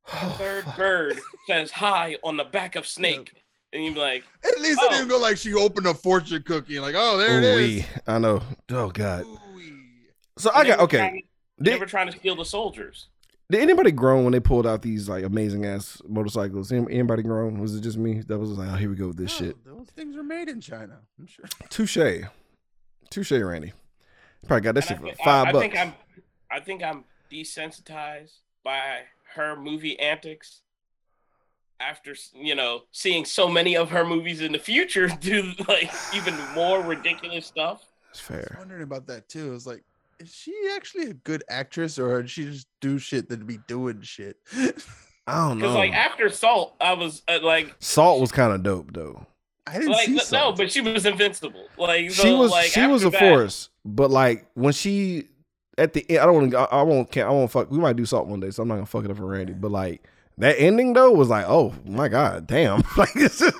Third 0.38 0.66
bird 0.78 1.20
says 1.48 1.72
hi 1.72 2.18
on 2.24 2.38
the 2.38 2.44
back 2.44 2.76
of 2.76 2.86
snake, 2.88 3.34
and 3.74 3.84
you're 3.84 3.96
like, 3.96 4.24
At 4.44 4.60
least 4.60 4.80
Oh. 4.82 4.88
it 4.88 4.92
didn't 4.92 5.06
oh. 5.12 5.18
go 5.18 5.20
like 5.20 5.38
she 5.38 5.54
opened 5.54 5.88
a 5.88 5.94
fortune 5.94 6.44
cookie 6.44 6.80
like, 6.80 6.96
oh, 6.98 7.18
there 7.18 7.40
it 7.40 7.44
is. 7.44 7.60
Ooh-wee. 7.60 7.86
I 8.08 8.20
know. 8.20 8.42
Oh 8.72 8.90
god. 8.90 9.26
Ooh-wee. 9.26 9.74
So 10.38 10.52
I 10.54 10.66
got 10.66 10.80
okay. 10.82 10.98
trying- 10.98 11.24
Did, 11.62 11.74
They 11.74 11.80
were 11.80 11.86
trying 11.86 12.12
to 12.12 12.18
steal 12.18 12.36
the 12.36 12.46
soldiers. 12.46 13.08
did 13.50 13.62
anybody 13.62 13.92
groan 13.92 14.24
when 14.26 14.34
they 14.34 14.40
pulled 14.40 14.68
out 14.68 14.82
these 14.82 15.08
like 15.10 15.24
amazing 15.24 15.66
ass 15.66 16.02
motorcycles? 16.08 16.72
Any- 16.72 16.92
Anybody 16.94 17.24
groan? 17.24 17.60
Was 17.60 17.76
it 17.76 17.82
just 17.82 17.98
me? 17.98 18.22
That 18.28 18.38
was 18.38 18.52
like, 18.52 18.70
oh, 18.70 18.76
here 18.76 18.90
we 18.90 18.96
go 18.96 19.08
with 19.08 19.18
this 19.18 19.40
No, 19.40 19.48
shit. 19.48 19.66
Those 19.66 19.88
things 19.96 20.16
were 20.16 20.24
made 20.24 20.50
in 20.50 20.62
China. 20.62 21.00
I'm 21.18 21.26
sure. 21.28 21.46
Touche, 21.70 22.26
touche, 23.10 23.32
Randy. 23.32 23.74
Probably 24.48 24.62
got 24.62 24.76
that 24.76 24.84
shit 24.84 25.00
And 25.00 25.08
for 25.16 25.22
I, 25.22 25.26
five 25.26 25.46
I, 25.46 25.50
I 25.50 25.52
bucks. 25.54 25.62
think 25.64 25.78
I'm, 25.78 25.94
I 26.52 26.60
think 26.60 26.84
I'm 26.84 27.04
desensitized 27.32 28.34
by 28.64 29.00
her 29.36 29.56
movie 29.56 30.00
antics. 30.00 30.62
After 31.78 32.16
you 32.34 32.56
know 32.56 32.84
seeing 32.92 33.26
so 33.26 33.50
many 33.50 33.76
of 33.76 33.90
her 33.90 34.06
movies 34.06 34.40
in 34.42 34.54
the 34.54 34.60
future 34.60 35.08
do 35.20 35.52
like 35.68 35.92
even 36.14 36.34
more 36.54 36.82
ridiculous 36.82 37.46
stuff. 37.46 37.84
It's 38.12 38.32
I 38.32 38.36
was 38.38 38.46
fair. 38.46 38.56
wondering 38.58 38.84
about 38.84 39.08
that 39.08 39.28
too. 39.28 39.50
I 39.50 39.52
was 39.52 39.68
like, 39.68 39.84
is 40.20 40.34
she 40.34 40.54
actually 40.74 41.08
a 41.08 41.14
good 41.14 41.44
actress 41.50 42.00
or 42.00 42.22
did 42.22 42.32
she 42.32 42.46
just 42.46 42.68
do 42.80 42.98
shit 42.98 43.28
that 43.30 43.46
be 43.46 43.60
doing 43.68 44.02
shit? 44.02 44.38
I 45.28 45.48
don't 45.50 45.60
know. 45.60 45.66
Because 45.66 45.76
like 45.76 45.94
after 45.94 46.30
Salt, 46.30 46.76
I 46.80 46.94
was 46.94 47.24
uh, 47.28 47.40
like, 47.42 47.76
Salt 47.80 48.22
was 48.22 48.32
kind 48.32 48.54
of 48.54 48.64
dope 48.64 48.94
though. 48.94 49.26
I 49.68 49.74
didn't 49.74 49.92
like 49.92 50.06
see 50.06 50.14
no, 50.14 50.24
Salt. 50.24 50.58
but 50.58 50.72
she 50.72 50.82
was 50.82 51.06
invincible. 51.06 51.66
Like 51.78 52.12
she 52.12 52.22
so, 52.22 52.38
was 52.38 52.52
like, 52.52 52.68
she 52.68 52.86
was 52.86 53.04
a 53.04 53.10
that- 53.10 53.20
force, 53.20 53.70
but 53.84 54.12
like 54.12 54.46
when 54.54 54.74
she 54.74 55.30
at 55.78 55.94
the 55.94 56.06
end, 56.10 56.20
I 56.20 56.26
don't 56.26 56.36
want 56.36 56.52
to. 56.52 56.58
I, 56.60 56.82
won't. 56.84 57.12
Can't, 57.12 57.28
I 57.28 57.32
won't 57.32 57.52
fuck. 57.52 57.70
We 57.70 57.78
might 57.80 57.96
do 57.96 58.06
salt 58.06 58.28
one 58.28 58.40
day, 58.40 58.52
so 58.52 58.64
I'm 58.64 58.70
not 58.70 58.76
gonna 58.76 58.86
fuck 58.86 59.06
it 59.06 59.12
up 59.12 59.18
for 59.18 59.26
Randy. 59.26 59.54
But 59.54 59.72
like 59.72 60.08
that 60.38 60.56
ending 60.60 60.94
though 60.94 61.12
was 61.12 61.30
like, 61.30 61.46
oh 61.48 61.74
my 61.86 62.08
god, 62.08 62.48
damn. 62.48 62.84
like 62.98 63.16
it's 63.16 63.40
just- 63.40 63.58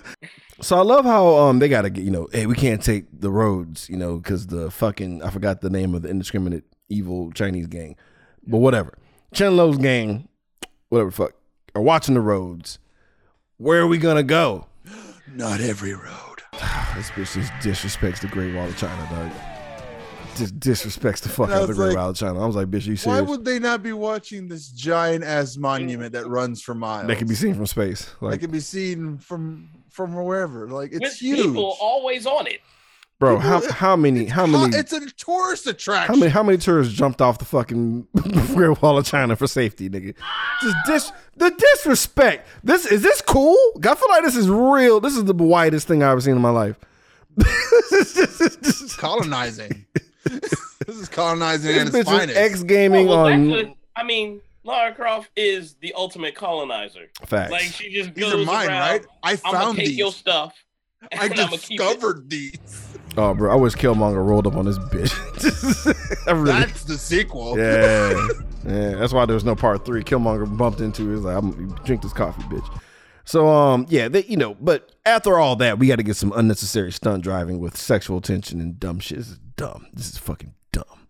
so 0.62 0.78
I 0.78 0.82
love 0.84 1.04
how 1.04 1.36
um 1.36 1.60
they 1.60 1.68
gotta 1.68 1.90
get 1.90 2.04
you 2.04 2.12
know, 2.12 2.28
hey, 2.32 2.46
we 2.46 2.56
can't 2.56 2.82
take 2.82 3.06
the 3.12 3.30
roads, 3.30 3.90
you 3.90 3.98
know, 3.98 4.18
because 4.18 4.48
the 4.48 4.72
fucking 4.72 5.22
I 5.22 5.30
forgot 5.30 5.62
the 5.62 5.70
name 5.70 5.94
of 5.94 6.02
the 6.04 6.10
indiscriminate 6.10 6.64
evil 6.88 7.32
Chinese 7.34 7.68
gang, 7.68 7.96
but 8.48 8.60
whatever. 8.60 8.98
Chen 9.34 9.58
Lo's 9.58 9.78
gang, 9.78 10.30
whatever, 10.90 11.10
the 11.10 11.16
fuck, 11.16 11.34
are 11.76 11.82
watching 11.82 12.14
the 12.16 12.22
roads. 12.22 12.80
Where 13.58 13.82
are 13.82 13.88
we 13.88 13.98
gonna 13.98 14.24
go? 14.24 14.68
Not 15.34 15.60
every 15.60 15.94
road. 15.94 16.42
This 16.96 17.10
bitch 17.10 17.34
just 17.34 17.52
disrespects 17.56 18.22
the 18.22 18.30
Great 18.30 18.56
Wall 18.56 18.70
of 18.70 18.78
China, 18.78 19.06
dog. 19.12 19.55
Just 20.36 20.60
disrespects 20.60 21.22
the 21.22 21.30
fuck 21.30 21.50
out 21.50 21.64
of 21.64 21.68
the 21.70 21.74
Great 21.74 21.88
like, 21.90 21.98
Wall 21.98 22.10
of 22.10 22.16
China. 22.18 22.42
I 22.44 22.46
was 22.46 22.56
like, 22.56 22.68
bitch, 22.68 22.88
are 22.88 22.92
you 22.92 22.98
Why 23.10 23.22
would 23.22 23.46
they 23.46 23.60
not 23.60 23.82
be 23.84 23.94
watching 23.94 24.48
this 24.48 24.68
giant 24.70 25.24
ass 25.24 25.58
monument 25.58 26.14
that 26.14 26.28
runs 26.28 26.62
for 26.62 26.74
miles? 26.76 27.08
that 27.08 27.18
can 27.18 27.28
be 27.28 27.36
seen 27.36 27.54
from 27.56 27.66
space. 27.68 28.06
That 28.20 28.26
Like, 28.26 28.40
can 28.42 28.52
be 28.52 28.60
seen 28.60 29.18
from 29.18 29.70
from 29.90 30.14
wherever. 30.14 30.68
Like 30.68 30.92
it's 30.92 31.00
with 31.02 31.14
huge. 31.18 31.38
people 31.46 31.78
always 31.80 32.26
on 32.26 32.48
it. 32.48 32.60
bro, 33.18 33.38
how 33.40 33.60
people- 33.62 33.74
how 33.76 33.96
many 33.96 34.26
how 34.26 34.46
many 34.46 34.76
It's 34.76 34.92
a 34.92 35.00
tourist 35.12 35.68
attraction. 35.68 36.14
how 36.14 36.20
many 36.20 36.32
how 36.32 36.44
many 36.44 36.58
tourists 36.58 36.94
jumped 36.94 37.22
off 37.22 37.38
the 37.38 37.46
fucking 37.46 38.08
Great 38.54 38.82
Wall 38.82 38.98
of 38.98 39.06
China 39.06 39.36
for 39.38 39.48
safety, 39.48 39.90
nigga? 39.90 40.14
Just 40.62 40.76
dis 40.86 41.12
the 41.38 41.50
disrespect. 41.52 42.46
This 42.64 42.86
is 42.86 43.02
this 43.04 43.22
cool? 43.22 43.56
I 43.84 43.96
feel 43.96 44.10
like 44.10 44.24
this 44.24 44.36
is 44.36 44.50
real. 44.50 45.00
This 45.00 45.16
is 45.16 45.24
the 45.24 45.34
whitest 45.34 45.88
thing 45.88 46.04
I've 46.04 46.12
ever 46.12 46.22
seen 46.22 46.36
in 46.36 46.42
my 46.42 46.50
life. 46.50 46.78
this 47.38 47.92
is 47.92 48.14
just, 48.14 48.62
this 48.62 48.82
is- 48.82 48.96
colonizing. 48.96 49.86
this 50.86 50.96
is 50.98 51.10
colonizing 51.10 51.72
This 51.72 51.82
at 51.82 51.88
its 51.88 51.96
bitch 51.98 52.06
finest. 52.06 52.38
X 52.38 52.64
gaming 52.64 53.08
well, 53.08 53.28
on 53.28 53.50
that's 53.50 53.64
a- 53.70 53.76
I 53.96 54.04
mean, 54.04 54.42
Lara 54.64 54.94
Croft 54.94 55.30
is 55.36 55.76
the 55.82 55.94
ultimate 55.96 56.36
colonizer. 56.36 57.08
facts. 57.26 57.52
Like 57.52 57.62
she 57.64 57.92
just 57.94 58.14
These 58.14 58.26
goes 58.26 58.34
are 58.34 58.46
mine, 58.46 58.68
around, 58.70 58.80
right? 58.80 59.06
I 59.24 59.32
I'm 59.32 59.38
found 59.38 59.78
take 59.78 59.88
these. 59.88 59.98
your 59.98 60.12
stuff. 60.12 60.54
I 61.14 61.26
and 61.28 61.40
I'ma 61.40 61.58
keep 61.58 61.80
it." 61.80 61.84
discovered 61.84 62.30
these. 62.30 62.98
oh, 63.16 63.34
bro, 63.36 63.52
I 63.52 63.56
wish 63.56 63.74
Killmonger 63.76 64.26
rolled 64.26 64.48
up 64.48 64.56
on 64.56 64.66
this 64.66 64.78
bitch. 64.80 65.12
Really, 66.28 66.46
That's 66.46 66.84
the 66.86 66.98
sequel. 66.98 67.56
yeah, 67.58 68.28
yeah. 68.68 68.96
That's 68.96 69.14
why 69.14 69.26
there 69.28 69.36
was 69.36 69.44
no 69.46 69.56
part 69.56 69.86
three. 69.86 70.04
Killmonger 70.04 70.58
bumped 70.58 70.82
into. 70.82 71.14
It 71.14 71.18
like, 71.20 71.38
I'm 71.38 71.76
drink 71.86 72.02
this 72.02 72.14
coffee, 72.14 72.42
bitch. 72.44 72.68
So, 73.26 73.48
um, 73.48 73.86
yeah, 73.90 74.08
they, 74.08 74.24
you 74.24 74.38
know, 74.38 74.56
but 74.56 74.92
after 75.06 75.38
all 75.38 75.56
that, 75.58 75.78
we 75.80 75.88
got 75.88 75.98
to 75.98 76.04
get 76.04 76.16
some 76.16 76.32
unnecessary 76.36 76.92
stunt 76.92 77.24
driving 77.24 77.60
with 77.60 77.78
sexual 77.78 78.22
tension 78.22 78.60
and 78.60 78.80
dumb 78.80 79.00
shit. 79.00 79.20
This 79.20 79.28
is 79.30 79.40
dumb. 79.56 79.88
This 79.94 80.10
is 80.10 80.18
fucking 80.18 80.54
dumb. 80.72 81.08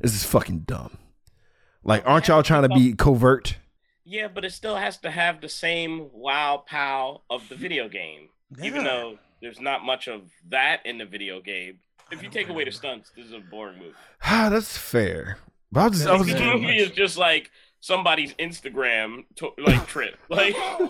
This 0.00 0.14
is 0.14 0.24
fucking 0.24 0.60
dumb. 0.60 0.98
Like, 1.82 2.06
aren't 2.06 2.28
y'all 2.28 2.42
trying 2.42 2.62
to 2.62 2.68
be 2.68 2.92
covert? 2.94 3.56
Yeah, 4.04 4.28
but 4.28 4.44
it 4.44 4.52
still 4.52 4.76
has 4.76 4.98
to 4.98 5.10
have 5.10 5.40
the 5.40 5.48
same 5.48 6.10
wow 6.12 6.64
pow 6.66 7.22
of 7.30 7.48
the 7.48 7.54
video 7.54 7.88
game. 7.88 8.28
Even 8.62 8.84
though 8.84 9.18
there's 9.40 9.60
not 9.60 9.84
much 9.84 10.08
of 10.08 10.22
that 10.48 10.84
in 10.84 10.98
the 10.98 11.06
video 11.06 11.40
game. 11.40 11.78
If 12.10 12.22
you 12.22 12.28
take 12.28 12.48
away 12.48 12.64
the 12.64 12.72
stunts, 12.72 13.10
this 13.16 13.26
is 13.26 13.32
a 13.32 13.38
boring 13.38 13.78
movie. 13.78 13.94
Ah, 14.24 14.48
that's 14.52 14.76
fair. 14.76 15.38
But 15.72 15.80
I 15.80 15.88
was, 15.88 16.06
I 16.06 16.16
was 16.16 16.26
This 16.26 16.40
movie 16.40 16.78
is 16.78 16.90
just 16.90 17.16
like 17.16 17.50
somebody's 17.80 18.34
Instagram 18.34 19.24
to, 19.36 19.50
like 19.58 19.86
trip. 19.86 20.18
Like, 20.28 20.54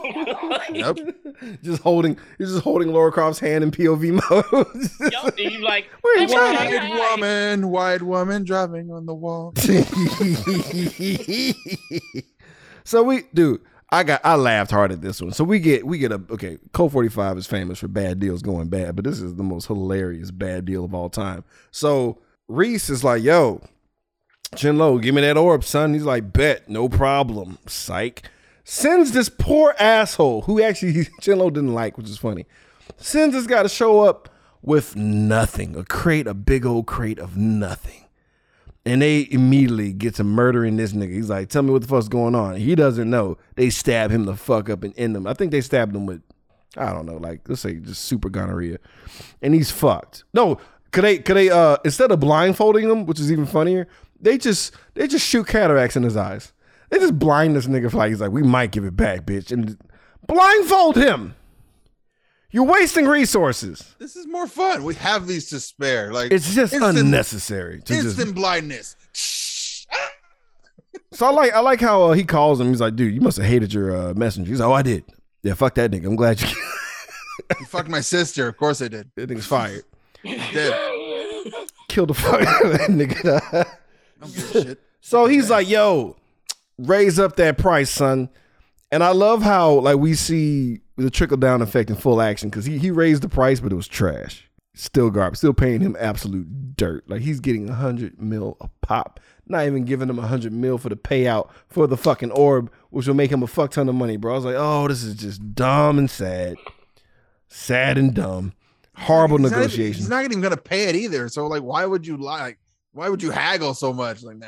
like 0.42 0.70
Yep. 0.70 0.98
just 1.62 1.82
holding, 1.82 2.18
he's 2.38 2.50
just 2.50 2.62
holding 2.62 2.92
Laura 2.92 3.12
Croft's 3.12 3.40
hand 3.40 3.64
in 3.64 3.70
POV 3.70 4.12
mode. 4.30 5.12
yo, 5.12 5.28
and 5.28 5.52
you 5.52 5.60
like 5.60 5.86
Where 6.02 6.18
you 6.18 6.26
"Hey, 6.26 6.34
hey, 6.34 6.76
White 6.76 6.82
hey, 6.82 6.94
woman, 6.98 7.70
white 7.70 8.02
woman 8.02 8.44
driving 8.44 8.90
on 8.90 9.06
the 9.06 9.14
wall. 9.14 9.54
so 12.84 13.02
we, 13.02 13.22
dude, 13.32 13.60
I 13.90 14.02
got, 14.04 14.20
I 14.24 14.34
laughed 14.36 14.70
hard 14.70 14.92
at 14.92 15.00
this 15.00 15.20
one. 15.20 15.32
So 15.32 15.44
we 15.44 15.58
get, 15.58 15.86
we 15.86 15.98
get 15.98 16.12
a, 16.12 16.20
okay, 16.30 16.58
Cult 16.72 16.92
45 16.92 17.38
is 17.38 17.46
famous 17.46 17.78
for 17.78 17.88
bad 17.88 18.18
deals 18.20 18.42
going 18.42 18.68
bad, 18.68 18.96
but 18.96 19.04
this 19.04 19.20
is 19.20 19.34
the 19.36 19.42
most 19.42 19.66
hilarious 19.66 20.30
bad 20.30 20.64
deal 20.64 20.84
of 20.84 20.94
all 20.94 21.10
time. 21.10 21.44
So 21.70 22.18
Reiss 22.48 22.90
is 22.90 23.02
like, 23.04 23.22
yo, 23.22 23.62
Chinlo, 24.56 25.00
give 25.00 25.14
me 25.14 25.20
that 25.20 25.36
orb, 25.36 25.62
son. 25.62 25.94
He's 25.94 26.04
like, 26.04 26.32
bet, 26.32 26.68
no 26.68 26.88
problem. 26.88 27.58
Psych. 27.66 28.28
Sends 28.64 29.12
this 29.12 29.28
poor 29.28 29.74
asshole 29.78 30.42
who 30.42 30.62
actually 30.62 30.92
Chin 30.92 31.04
Chinlo 31.20 31.52
didn't 31.52 31.74
like, 31.74 31.96
which 31.96 32.08
is 32.08 32.18
funny. 32.18 32.46
Sends 32.96 33.34
this 33.34 33.46
guy 33.46 33.62
to 33.62 33.68
show 33.68 34.00
up 34.00 34.28
with 34.62 34.96
nothing, 34.96 35.76
a 35.76 35.84
crate, 35.84 36.26
a 36.26 36.34
big 36.34 36.66
old 36.66 36.86
crate 36.86 37.18
of 37.18 37.36
nothing. 37.36 38.04
And 38.84 39.02
they 39.02 39.28
immediately 39.30 39.92
get 39.92 40.14
to 40.16 40.24
murdering 40.24 40.76
this 40.76 40.92
nigga. 40.92 41.12
He's 41.12 41.30
like, 41.30 41.48
tell 41.48 41.62
me 41.62 41.70
what 41.70 41.82
the 41.82 41.88
fuck's 41.88 42.08
going 42.08 42.34
on. 42.34 42.56
He 42.56 42.74
doesn't 42.74 43.08
know. 43.08 43.38
They 43.54 43.70
stab 43.70 44.10
him 44.10 44.24
the 44.24 44.36
fuck 44.36 44.68
up 44.70 44.82
and 44.82 44.94
end 44.98 45.14
him. 45.16 45.26
I 45.26 45.34
think 45.34 45.52
they 45.52 45.60
stabbed 45.60 45.94
him 45.94 46.06
with, 46.06 46.22
I 46.76 46.92
don't 46.92 47.06
know, 47.06 47.16
like 47.16 47.48
let's 47.48 47.60
say 47.60 47.74
just 47.74 48.02
super 48.04 48.28
gonorrhea. 48.28 48.78
And 49.42 49.54
he's 49.54 49.70
fucked. 49.70 50.24
No, 50.32 50.58
could 50.92 51.04
they 51.04 51.18
could 51.18 51.36
they 51.36 51.50
uh 51.50 51.76
instead 51.84 52.10
of 52.10 52.20
blindfolding 52.20 52.88
him, 52.88 53.06
which 53.06 53.20
is 53.20 53.30
even 53.30 53.46
funnier, 53.46 53.86
they 54.20 54.38
just 54.38 54.74
they 54.94 55.06
just 55.06 55.26
shoot 55.26 55.46
cataracts 55.46 55.96
in 55.96 56.02
his 56.02 56.16
eyes. 56.16 56.52
They 56.90 56.98
just 56.98 57.18
blind 57.18 57.54
this 57.56 57.66
nigga 57.66 57.90
for 57.90 57.98
like 57.98 58.08
he's 58.10 58.20
like, 58.20 58.32
we 58.32 58.42
might 58.42 58.72
give 58.72 58.84
it 58.84 58.96
back, 58.96 59.20
bitch. 59.26 59.52
And 59.52 59.78
blindfold 60.26 60.96
him. 60.96 61.34
You're 62.52 62.64
wasting 62.64 63.06
resources. 63.06 63.94
This 64.00 64.16
is 64.16 64.26
more 64.26 64.48
fun. 64.48 64.82
We 64.82 64.94
have 64.96 65.28
these 65.28 65.48
to 65.50 65.60
spare. 65.60 66.12
Like 66.12 66.32
It's 66.32 66.52
just 66.52 66.72
instant- 66.72 66.98
unnecessary. 66.98 67.80
To 67.82 67.84
just, 67.94 68.06
Instant 68.06 68.34
blindness. 68.34 68.96
so 71.12 71.26
I 71.26 71.30
like 71.30 71.52
I 71.52 71.60
like 71.60 71.80
how 71.80 72.02
uh, 72.04 72.12
he 72.12 72.24
calls 72.24 72.60
him. 72.60 72.68
He's 72.68 72.80
like, 72.80 72.96
dude, 72.96 73.14
you 73.14 73.20
must 73.20 73.36
have 73.36 73.46
hated 73.46 73.72
your 73.72 73.96
uh, 73.96 74.14
messenger. 74.14 74.50
He's 74.50 74.58
like, 74.60 74.68
oh, 74.68 74.72
I 74.72 74.82
did. 74.82 75.04
Yeah, 75.42 75.54
fuck 75.54 75.74
that 75.76 75.90
nigga. 75.90 76.06
I'm 76.06 76.16
glad 76.16 76.40
you. 76.40 76.48
You 77.58 77.66
fucked 77.66 77.88
my 77.88 78.02
sister. 78.02 78.46
Of 78.48 78.58
course 78.58 78.82
I 78.82 78.88
did. 78.88 79.10
that 79.16 79.28
nigga's 79.30 79.46
fired. 79.46 79.82
Dead. 80.22 80.74
Kill 81.88 82.04
the 82.06 82.12
fuck 82.14 82.42
out 82.46 82.64
of 82.66 82.72
that 82.72 82.90
nigga. 82.90 83.66
I 84.20 84.24
don't 84.24 84.34
give 84.34 84.56
a 84.56 84.62
shit. 84.64 84.80
So 85.02 85.24
he's 85.26 85.48
like, 85.48 85.66
yo, 85.66 86.16
raise 86.76 87.18
up 87.18 87.36
that 87.36 87.56
price, 87.56 87.90
son. 87.90 88.28
And 88.92 89.02
I 89.02 89.12
love 89.12 89.40
how 89.42 89.72
like 89.80 89.96
we 89.96 90.12
see 90.14 90.80
the 90.96 91.10
trickle 91.10 91.38
down 91.38 91.62
effect 91.62 91.88
in 91.88 91.96
full 91.96 92.20
action 92.20 92.50
because 92.50 92.66
he, 92.66 92.76
he 92.76 92.90
raised 92.90 93.22
the 93.22 93.28
price, 93.28 93.60
but 93.60 93.72
it 93.72 93.76
was 93.76 93.88
trash. 93.88 94.50
Still 94.74 95.10
garbage. 95.10 95.38
Still 95.38 95.54
paying 95.54 95.80
him 95.80 95.96
absolute 95.98 96.76
dirt. 96.76 97.08
Like 97.08 97.22
he's 97.22 97.40
getting 97.40 97.70
a 97.70 97.74
hundred 97.74 98.20
mil 98.20 98.58
a 98.60 98.68
pop. 98.82 99.20
Not 99.46 99.64
even 99.66 99.84
giving 99.86 100.08
him 100.10 100.18
a 100.18 100.26
hundred 100.26 100.52
mil 100.52 100.76
for 100.76 100.90
the 100.90 100.96
payout 100.96 101.48
for 101.68 101.86
the 101.86 101.96
fucking 101.96 102.30
orb, 102.32 102.70
which 102.90 103.06
will 103.06 103.14
make 103.14 103.32
him 103.32 103.42
a 103.42 103.46
fuck 103.46 103.70
ton 103.70 103.88
of 103.88 103.94
money, 103.94 104.18
bro. 104.18 104.32
I 104.34 104.36
was 104.36 104.44
like, 104.44 104.56
oh, 104.58 104.86
this 104.86 105.02
is 105.02 105.14
just 105.14 105.54
dumb 105.54 105.98
and 105.98 106.10
sad. 106.10 106.56
Sad 107.48 107.96
and 107.96 108.14
dumb. 108.14 108.52
Horrible 108.96 109.38
He's 109.38 109.50
not 109.50 109.56
negotiations. 109.60 109.96
he's 109.96 110.10
not 110.10 110.24
even 110.24 110.42
gonna 110.42 110.58
pay 110.58 110.84
it 110.84 110.94
either. 110.94 111.28
So 111.30 111.46
like, 111.46 111.62
why 111.62 111.86
would 111.86 112.06
you 112.06 112.18
lie? 112.18 112.42
Like, 112.42 112.58
why 112.92 113.08
would 113.08 113.22
you 113.22 113.30
haggle 113.30 113.74
so 113.74 113.92
much? 113.92 114.22
Like, 114.22 114.36
nah. 114.38 114.46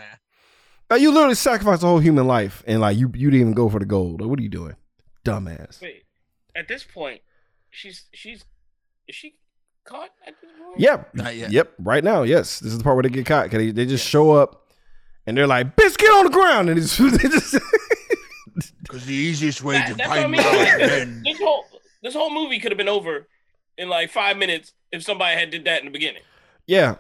Like, 0.90 1.00
you 1.00 1.10
literally 1.12 1.34
sacrificed 1.34 1.82
a 1.82 1.86
whole 1.86 1.98
human 2.00 2.26
life 2.26 2.62
and 2.66 2.80
like 2.80 2.96
you 2.98 3.10
you 3.14 3.30
didn't 3.30 3.40
even 3.40 3.54
go 3.54 3.68
for 3.68 3.78
the 3.78 3.86
gold. 3.86 4.20
Like, 4.20 4.28
what 4.28 4.38
are 4.38 4.42
you 4.42 4.48
doing? 4.48 4.76
Dumbass. 5.24 5.80
Wait, 5.80 6.02
at 6.56 6.68
this 6.68 6.84
point, 6.84 7.20
she's 7.70 8.04
she's 8.12 8.44
is 9.08 9.14
she 9.14 9.34
caught 9.84 10.10
at 10.26 10.34
this 10.40 10.50
point? 10.58 10.80
Yep. 10.80 11.14
Not 11.14 11.34
yet. 11.36 11.50
Yep. 11.52 11.72
Right 11.78 12.04
now, 12.04 12.22
yes. 12.24 12.60
This 12.60 12.72
is 12.72 12.78
the 12.78 12.84
part 12.84 12.96
where 12.96 13.02
they 13.02 13.08
get 13.08 13.26
caught. 13.26 13.50
'Cause 13.50 13.58
They, 13.58 13.70
they 13.70 13.86
just 13.86 14.06
show 14.06 14.32
up 14.32 14.68
and 15.26 15.36
they're 15.36 15.46
like, 15.46 15.74
bitch, 15.76 15.96
get 15.96 16.10
on 16.10 16.24
the 16.24 16.30
ground. 16.30 16.68
And 16.68 16.78
it's, 16.78 16.96
they 16.98 17.28
just 17.28 17.54
Because 18.82 19.06
the 19.06 19.14
easiest 19.14 19.62
way 19.62 19.74
That- 19.74 19.88
to 19.88 19.94
that's 19.94 20.08
what 20.10 20.18
I 20.18 20.26
mean. 20.26 20.40
out 20.40 21.22
this 21.24 21.38
whole 21.38 21.64
this 22.02 22.14
whole 22.14 22.30
movie 22.34 22.58
could 22.58 22.70
have 22.72 22.78
been 22.78 22.88
over 22.88 23.26
in 23.78 23.88
like 23.88 24.10
five 24.10 24.36
minutes 24.36 24.72
if 24.90 25.02
somebody 25.02 25.38
had 25.38 25.50
did 25.50 25.64
that 25.64 25.80
in 25.80 25.86
the 25.86 25.90
beginning. 25.92 26.22
Yeah. 26.66 26.96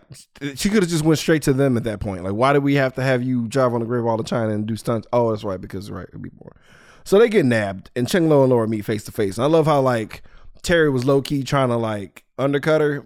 She 0.54 0.68
could 0.68 0.82
have 0.82 0.90
just 0.90 1.04
went 1.04 1.18
straight 1.18 1.42
to 1.42 1.52
them 1.52 1.76
at 1.76 1.84
that 1.84 2.00
point. 2.00 2.24
Like, 2.24 2.34
why 2.34 2.52
did 2.52 2.62
we 2.62 2.74
have 2.74 2.94
to 2.94 3.02
have 3.02 3.22
you 3.22 3.46
drive 3.48 3.72
on 3.74 3.80
the 3.80 3.86
Great 3.86 4.02
Wall 4.02 4.20
of 4.20 4.26
China 4.26 4.50
and 4.50 4.66
do 4.66 4.76
stunts? 4.76 5.06
Oh, 5.12 5.30
that's 5.30 5.44
right, 5.44 5.60
because 5.60 5.90
right, 5.90 6.06
it'd 6.08 6.22
be 6.22 6.30
more. 6.40 6.56
So 7.04 7.18
they 7.18 7.28
get 7.28 7.46
nabbed 7.46 7.90
and 7.96 8.08
Cheng 8.08 8.28
Lo 8.28 8.42
and 8.42 8.50
Laura 8.50 8.68
meet 8.68 8.84
face 8.84 9.04
to 9.04 9.12
face. 9.12 9.36
And 9.36 9.44
I 9.44 9.48
love 9.48 9.66
how 9.66 9.80
like 9.80 10.22
Terry 10.62 10.90
was 10.90 11.04
low 11.04 11.22
key 11.22 11.42
trying 11.42 11.68
to 11.68 11.76
like 11.76 12.24
undercut 12.38 12.80
her. 12.80 13.04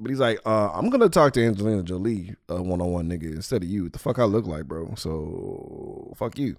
But 0.00 0.10
he's 0.10 0.18
like, 0.18 0.40
uh, 0.44 0.70
I'm 0.72 0.90
gonna 0.90 1.08
talk 1.08 1.34
to 1.34 1.44
Angelina 1.44 1.82
Jolie, 1.82 2.34
one 2.48 2.80
on 2.80 2.92
one 2.92 3.08
nigga, 3.08 3.34
instead 3.34 3.62
of 3.62 3.68
you. 3.68 3.84
What 3.84 3.92
the 3.92 3.98
fuck 3.98 4.18
I 4.18 4.24
look 4.24 4.46
like, 4.46 4.64
bro? 4.64 4.94
So 4.96 6.12
fuck 6.16 6.38
you. 6.38 6.56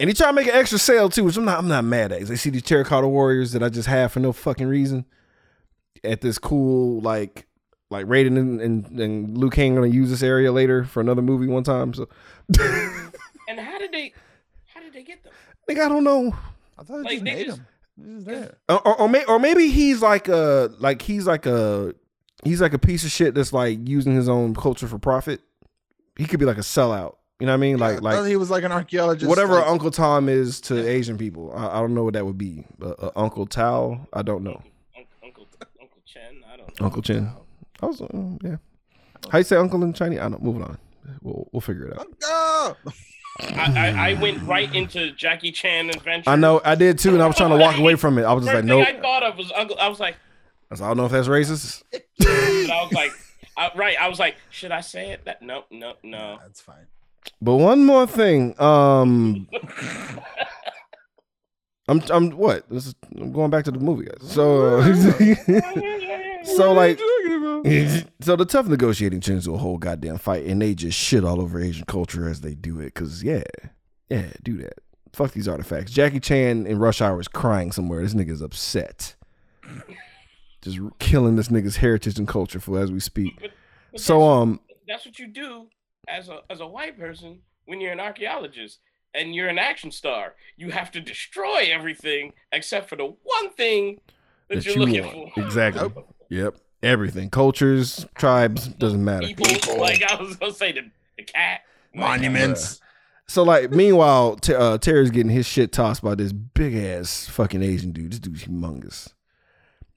And 0.00 0.08
he 0.08 0.14
tried 0.14 0.28
to 0.28 0.32
make 0.32 0.46
an 0.46 0.54
extra 0.54 0.78
sale 0.78 1.08
too, 1.08 1.24
which 1.24 1.36
I'm 1.36 1.44
not. 1.44 1.58
I'm 1.58 1.68
not 1.68 1.84
mad 1.84 2.12
at. 2.12 2.22
They 2.26 2.36
see 2.36 2.50
these 2.50 2.62
terracotta 2.62 3.08
warriors 3.08 3.52
that 3.52 3.62
I 3.62 3.68
just 3.68 3.88
have 3.88 4.12
for 4.12 4.20
no 4.20 4.32
fucking 4.32 4.68
reason. 4.68 5.04
At 6.04 6.20
this 6.20 6.38
cool 6.38 7.00
like, 7.00 7.47
like 7.90 8.06
Raiden 8.06 8.36
and, 8.38 8.60
and, 8.60 9.00
and 9.00 9.38
Liu 9.38 9.50
Kang 9.50 9.74
gonna 9.74 9.86
use 9.86 10.10
this 10.10 10.22
area 10.22 10.52
later 10.52 10.84
for 10.84 11.00
another 11.00 11.22
movie 11.22 11.46
one 11.46 11.62
time. 11.64 11.94
So, 11.94 12.08
And 13.48 13.58
how 13.58 13.78
did 13.78 13.92
they 13.92 14.12
how 14.66 14.80
did 14.82 14.92
they 14.92 15.02
get 15.02 15.22
them? 15.24 15.32
like 15.68 15.78
I 15.78 15.88
don't 15.88 16.04
know. 16.04 16.34
I 16.78 16.82
thought 16.82 17.00
it 17.00 17.04
Like, 17.04 17.12
just 17.12 17.24
they 17.24 17.34
made 17.34 17.46
just- 17.46 17.58
him. 17.58 17.66
This 18.00 18.18
is 18.20 18.24
there. 18.26 18.54
or, 18.68 18.86
or, 18.86 19.00
or, 19.00 19.08
may, 19.08 19.24
or 19.24 19.40
maybe 19.40 19.70
he's 19.70 20.00
like 20.02 20.28
a 20.28 20.70
like 20.78 21.02
he's 21.02 21.26
like 21.26 21.46
a 21.46 21.94
he's 22.44 22.60
like 22.60 22.72
a 22.72 22.78
piece 22.78 23.04
of 23.04 23.10
shit 23.10 23.34
that's 23.34 23.52
like 23.52 23.88
using 23.88 24.14
his 24.14 24.28
own 24.28 24.54
culture 24.54 24.86
for 24.86 24.98
profit. 25.00 25.40
He 26.16 26.24
could 26.26 26.38
be 26.38 26.46
like 26.46 26.58
a 26.58 26.60
sellout. 26.60 27.16
You 27.40 27.46
know 27.46 27.52
what 27.52 27.58
I 27.58 27.60
mean? 27.60 27.78
Like 27.78 27.96
I 27.96 28.00
like 28.00 28.26
he 28.26 28.36
was 28.36 28.50
like 28.50 28.62
an 28.62 28.70
archaeologist. 28.70 29.28
whatever 29.28 29.54
like- 29.54 29.66
Uncle 29.66 29.90
Tom 29.90 30.28
is 30.28 30.60
to 30.62 30.86
Asian 30.88 31.18
people. 31.18 31.52
I, 31.56 31.78
I 31.78 31.80
don't 31.80 31.94
know 31.94 32.04
what 32.04 32.14
that 32.14 32.24
would 32.24 32.38
be. 32.38 32.64
Uh, 32.80 32.90
uh, 32.90 33.10
Uncle 33.16 33.46
Tao. 33.46 34.06
I 34.12 34.22
don't 34.22 34.44
know. 34.44 34.62
Un- 34.96 35.04
Uncle 35.24 35.46
Uncle 35.80 35.98
Chen, 36.06 36.42
I 36.52 36.56
don't 36.56 36.80
know. 36.80 36.86
Uncle 36.86 37.02
Chin. 37.02 37.30
I 37.82 37.86
was 37.86 38.00
uh, 38.00 38.06
yeah. 38.42 38.56
How 39.30 39.38
you 39.38 39.44
say 39.44 39.56
uncle 39.56 39.82
in 39.82 39.92
Chinese? 39.92 40.20
I 40.20 40.28
don't. 40.28 40.42
Moving 40.42 40.62
on. 40.62 40.78
We'll 41.22 41.48
we'll 41.52 41.60
figure 41.60 41.86
it 41.86 41.98
out. 41.98 42.76
I, 43.40 43.72
I, 43.76 44.10
I 44.10 44.14
went 44.14 44.42
right 44.42 44.72
into 44.74 45.12
Jackie 45.12 45.52
Chan 45.52 45.90
adventure. 45.90 46.28
I 46.28 46.36
know 46.36 46.60
I 46.64 46.74
did 46.74 46.98
too, 46.98 47.14
and 47.14 47.22
I 47.22 47.26
was 47.26 47.36
trying 47.36 47.50
to 47.50 47.56
walk 47.56 47.78
away 47.78 47.94
from 47.94 48.18
it. 48.18 48.24
I 48.24 48.32
was 48.32 48.44
just 48.44 48.52
First 48.52 48.66
like, 48.66 48.84
thing 48.86 48.94
nope. 48.94 48.98
I 48.98 49.00
thought 49.00 49.22
of 49.22 49.36
was 49.36 49.52
Uncle. 49.52 49.76
I 49.78 49.88
was 49.88 50.00
like, 50.00 50.14
I, 50.14 50.74
was 50.74 50.80
I 50.80 50.88
don't 50.88 50.96
know 50.96 51.06
if 51.06 51.12
that's 51.12 51.28
racist. 51.28 51.82
but 51.92 52.02
I 52.28 52.82
was 52.82 52.92
like, 52.92 53.12
I, 53.56 53.70
right. 53.76 53.96
I 54.00 54.08
was 54.08 54.18
like, 54.18 54.36
should 54.50 54.72
I 54.72 54.80
say 54.80 55.10
it? 55.12 55.24
That 55.24 55.40
no, 55.40 55.64
no, 55.70 55.94
no. 56.02 56.38
That's 56.42 56.60
fine. 56.60 56.86
But 57.40 57.56
one 57.56 57.84
more 57.84 58.06
thing. 58.06 58.60
Um, 58.60 59.48
I'm 61.88 62.02
I'm 62.10 62.30
what? 62.30 62.68
This 62.68 62.86
is, 62.88 62.94
I'm 63.16 63.32
going 63.32 63.50
back 63.50 63.64
to 63.64 63.70
the 63.70 63.78
movie, 63.78 64.06
guys. 64.06 64.30
So, 64.30 64.80
uh, 64.80 64.82
so 66.44 66.72
like, 66.72 66.98
so 68.20 68.36
the 68.36 68.46
tough 68.48 68.66
negotiating 68.66 69.20
turns 69.20 69.44
to 69.44 69.54
a 69.54 69.58
whole 69.58 69.78
goddamn 69.78 70.18
fight, 70.18 70.46
and 70.46 70.60
they 70.60 70.74
just 70.74 70.98
shit 70.98 71.24
all 71.24 71.40
over 71.40 71.60
Asian 71.60 71.84
culture 71.86 72.28
as 72.28 72.40
they 72.40 72.54
do 72.54 72.80
it. 72.80 72.94
Cause 72.94 73.22
yeah, 73.22 73.42
yeah, 74.08 74.28
do 74.42 74.56
that. 74.58 74.74
Fuck 75.12 75.32
these 75.32 75.48
artifacts. 75.48 75.90
Jackie 75.92 76.20
Chan 76.20 76.66
in 76.66 76.78
Rush 76.78 77.00
Hour 77.00 77.20
is 77.20 77.28
crying 77.28 77.72
somewhere. 77.72 78.02
This 78.02 78.14
nigga's 78.14 78.42
upset. 78.42 79.14
Just 80.62 80.78
killing 80.98 81.36
this 81.36 81.48
nigga's 81.48 81.76
heritage 81.76 82.18
and 82.18 82.26
culture 82.28 82.60
for 82.60 82.80
as 82.80 82.90
we 82.90 83.00
speak. 83.00 83.34
But, 83.40 83.50
but 83.92 84.00
So 84.00 84.18
that's, 84.18 84.28
um, 84.42 84.60
that's 84.86 85.06
what 85.06 85.18
you 85.18 85.28
do 85.28 85.68
as 86.08 86.28
a 86.28 86.40
as 86.50 86.60
a 86.60 86.66
white 86.66 86.98
person, 86.98 87.40
when 87.66 87.80
you're 87.80 87.92
an 87.92 88.00
archaeologist 88.00 88.80
and 89.14 89.34
you're 89.34 89.48
an 89.48 89.58
action 89.58 89.90
star, 89.90 90.34
you 90.56 90.70
have 90.70 90.90
to 90.92 91.00
destroy 91.00 91.68
everything 91.70 92.32
except 92.52 92.88
for 92.88 92.96
the 92.96 93.04
one 93.04 93.50
thing 93.56 94.00
that, 94.48 94.56
That 94.56 94.64
you're 94.66 94.74
you 94.74 94.80
looking 94.80 95.04
want. 95.22 95.34
for. 95.34 95.40
Exactly. 95.44 95.90
Yep. 96.28 96.56
Everything. 96.82 97.30
Cultures, 97.30 98.06
tribes, 98.14 98.68
doesn't 98.68 99.04
matter. 99.04 99.26
People, 99.26 99.78
like 99.78 100.02
I 100.02 100.14
was 100.14 100.36
gonna 100.36 100.52
say, 100.52 100.72
the, 100.72 100.90
the 101.16 101.24
cat. 101.24 101.62
Monuments. 101.94 102.80
So 103.26 103.42
like, 103.42 103.70
meanwhile, 103.70 104.36
T- 104.36 104.54
uh, 104.54 104.78
Terry's 104.78 105.10
getting 105.10 105.30
his 105.32 105.46
shit 105.46 105.72
tossed 105.72 106.02
by 106.02 106.14
this 106.14 106.32
big 106.32 106.74
ass 106.76 107.26
fucking 107.28 107.62
Asian 107.62 107.90
dude. 107.92 108.12
This 108.12 108.20
dude's 108.20 108.44
humongous, 108.44 109.12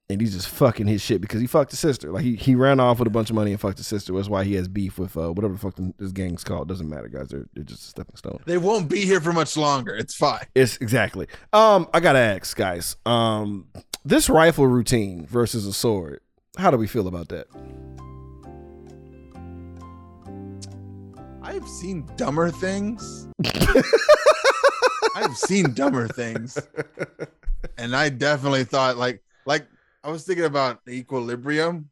and 0.09 0.19
he's 0.19 0.33
just 0.33 0.49
fucking 0.49 0.87
his 0.87 1.01
shit 1.01 1.21
because 1.21 1.39
he 1.39 1.47
fucked 1.47 1.71
his 1.71 1.79
sister. 1.79 2.11
Like 2.11 2.23
he 2.23 2.35
he 2.35 2.55
ran 2.55 2.79
off 2.79 2.99
with 2.99 3.07
a 3.07 3.11
bunch 3.11 3.29
of 3.29 3.35
money 3.35 3.51
and 3.51 3.61
fucked 3.61 3.77
his 3.77 3.87
sister. 3.87 4.13
That's 4.13 4.27
why 4.27 4.43
he 4.43 4.55
has 4.55 4.67
beef 4.67 4.97
with 4.97 5.15
uh, 5.15 5.31
whatever 5.31 5.53
the 5.53 5.59
fuck 5.59 5.75
this 5.97 6.11
gang's 6.11 6.43
called. 6.43 6.67
Doesn't 6.67 6.89
matter, 6.89 7.07
guys. 7.07 7.29
They're 7.29 7.45
they're 7.53 7.63
just 7.63 7.83
a 7.83 7.87
stepping 7.87 8.15
stone. 8.15 8.39
They 8.45 8.57
won't 8.57 8.89
be 8.89 9.05
here 9.05 9.21
for 9.21 9.31
much 9.31 9.55
longer. 9.55 9.95
It's 9.95 10.15
fine. 10.15 10.45
It's 10.55 10.77
exactly. 10.77 11.27
Um, 11.53 11.87
I 11.93 11.99
gotta 11.99 12.19
ask, 12.19 12.57
guys. 12.57 12.97
Um, 13.05 13.67
this 14.03 14.29
rifle 14.29 14.67
routine 14.67 15.25
versus 15.25 15.65
a 15.65 15.73
sword. 15.73 16.21
How 16.57 16.71
do 16.71 16.77
we 16.77 16.87
feel 16.87 17.07
about 17.07 17.29
that? 17.29 17.47
I've 21.41 21.67
seen 21.67 22.07
dumber 22.17 22.49
things. 22.51 23.27
I've 25.15 25.35
seen 25.35 25.73
dumber 25.73 26.07
things. 26.07 26.57
And 27.77 27.95
I 27.95 28.09
definitely 28.09 28.63
thought 28.63 28.97
like 28.97 29.21
like 29.45 29.67
I 30.03 30.09
was 30.09 30.23
thinking 30.23 30.45
about 30.45 30.79
equilibrium 30.87 31.89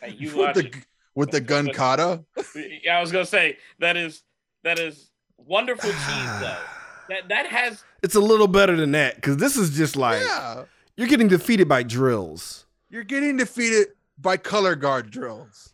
Hey, 0.00 0.10
you 0.18 0.36
with 0.36 0.54
the 0.54 0.66
it. 0.66 0.74
with 1.14 1.30
the 1.30 1.40
gun 1.40 1.68
kata. 1.72 2.24
Yeah, 2.84 2.98
I 2.98 3.00
was 3.00 3.10
gonna 3.12 3.24
say 3.26 3.56
that 3.78 3.96
is 3.96 4.22
that 4.64 4.78
is 4.78 5.10
wonderful 5.38 5.90
cheese 5.90 6.40
though. 6.40 6.56
That 7.08 7.28
that 7.30 7.46
has 7.46 7.82
It's 8.02 8.14
a 8.14 8.20
little 8.20 8.46
better 8.46 8.76
than 8.76 8.92
that 8.92 9.16
because 9.16 9.36
this 9.36 9.56
is 9.56 9.76
just 9.76 9.96
like 9.96 10.22
Yeah. 10.22 10.64
You're 10.96 11.08
getting 11.08 11.28
defeated 11.28 11.68
by 11.68 11.82
drills. 11.82 12.66
You're 12.90 13.04
getting 13.04 13.36
defeated 13.36 13.88
by 14.18 14.36
color 14.36 14.74
guard 14.74 15.10
drills. 15.10 15.72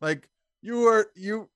Like 0.00 0.28
you 0.62 0.86
are 0.86 1.08
you 1.14 1.48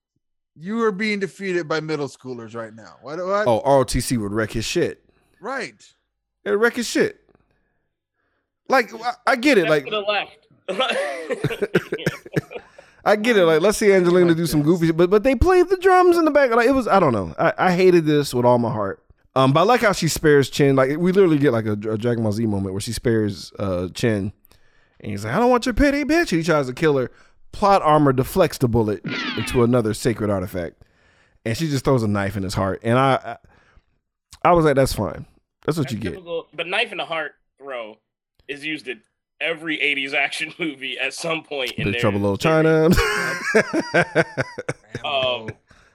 you 0.56 0.82
are 0.82 0.92
being 0.92 1.20
defeated 1.20 1.68
by 1.68 1.80
middle 1.80 2.08
schoolers 2.08 2.54
right 2.54 2.74
now. 2.74 2.96
What 3.02 3.18
what? 3.18 3.46
Oh, 3.46 3.60
ROTC 3.62 4.18
would 4.18 4.32
wreck 4.32 4.52
his 4.52 4.64
shit. 4.64 5.04
Right. 5.40 5.82
It'd 6.44 6.58
wreck 6.60 6.76
his 6.76 6.86
shit. 6.86 7.20
Like 8.68 8.92
I, 8.94 9.12
I 9.26 9.36
get 9.36 9.58
it. 9.58 9.68
that's 9.68 9.70
Like 9.70 9.84
to 9.84 9.90
the 9.90 10.00
left. 10.00 10.46
I 13.04 13.16
get 13.16 13.36
it. 13.36 13.44
Like 13.44 13.60
let's 13.60 13.78
see 13.78 13.92
Angelina 13.92 14.28
Like 14.28 14.36
do 14.36 14.46
some 14.46 14.62
goofy 14.62 14.86
shit, 14.88 14.96
but 14.96 15.10
but 15.10 15.22
they 15.22 15.34
played 15.34 15.68
the 15.68 15.76
drums 15.76 16.16
in 16.16 16.24
the 16.24 16.30
back. 16.30 16.50
Like 16.50 16.68
it 16.68 16.72
was. 16.72 16.86
I 16.86 17.00
don't 17.00 17.12
know. 17.12 17.34
I, 17.38 17.52
I 17.58 17.72
hated 17.72 18.04
this 18.04 18.32
with 18.32 18.44
all 18.44 18.58
my 18.58 18.70
heart. 18.70 19.02
Um, 19.36 19.52
but 19.52 19.60
I 19.60 19.62
like 19.64 19.80
how 19.82 19.92
she 19.92 20.08
spares 20.08 20.50
Chin. 20.50 20.74
Like 20.76 20.96
we 20.98 21.12
literally 21.12 21.38
get 21.38 21.52
like 21.52 21.66
a, 21.66 21.72
a 21.72 21.96
Dragon 21.98 22.22
Ball 22.22 22.32
Z 22.32 22.44
moment 22.46 22.72
where 22.74 22.80
she 22.80 22.92
spares 22.92 23.52
uh 23.58 23.88
Chin, 23.94 24.32
and 25.00 25.10
he's 25.12 25.24
like, 25.24 25.34
"I 25.34 25.38
don't 25.38 25.50
want 25.50 25.66
your 25.66 25.74
pity, 25.74 26.04
bitch." 26.04 26.32
And 26.32 26.40
he 26.40 26.42
tries 26.42 26.66
to 26.66 26.72
kill 26.74 26.96
her. 26.98 27.10
Plot 27.52 27.82
armor 27.82 28.12
deflects 28.12 28.58
the 28.58 28.68
bullet 28.68 29.04
into 29.36 29.62
another 29.64 29.92
sacred 29.94 30.30
artifact, 30.30 30.82
and 31.44 31.56
she 31.56 31.68
just 31.68 31.84
throws 31.84 32.02
a 32.02 32.08
knife 32.08 32.36
in 32.36 32.42
his 32.44 32.54
heart. 32.54 32.80
And 32.84 32.98
I, 32.98 33.36
I, 34.44 34.50
I 34.50 34.52
was 34.52 34.64
like, 34.64 34.76
"That's 34.76 34.92
fine. 34.92 35.26
That's 35.66 35.76
what 35.78 35.84
That's 35.84 35.92
you 35.94 35.98
get." 36.00 36.10
typical- 36.10 36.46
But 36.54 36.66
knife 36.68 36.90
in 36.92 36.98
the 36.98 37.04
heart 37.04 37.32
throw 37.58 37.98
is 38.48 38.64
used 38.64 38.86
in 38.88 39.00
every 39.40 39.78
'80s 39.78 40.12
action 40.14 40.52
movie 40.60 40.98
at 40.98 41.12
some 41.14 41.42
point. 41.42 41.72
In 41.72 41.84
Big 41.84 41.94
their 41.94 42.00
Trouble 42.00 42.16
in 42.18 42.22
Little 42.22 42.38
series. 42.38 42.96
China. 42.96 44.24
Um, 45.04 45.48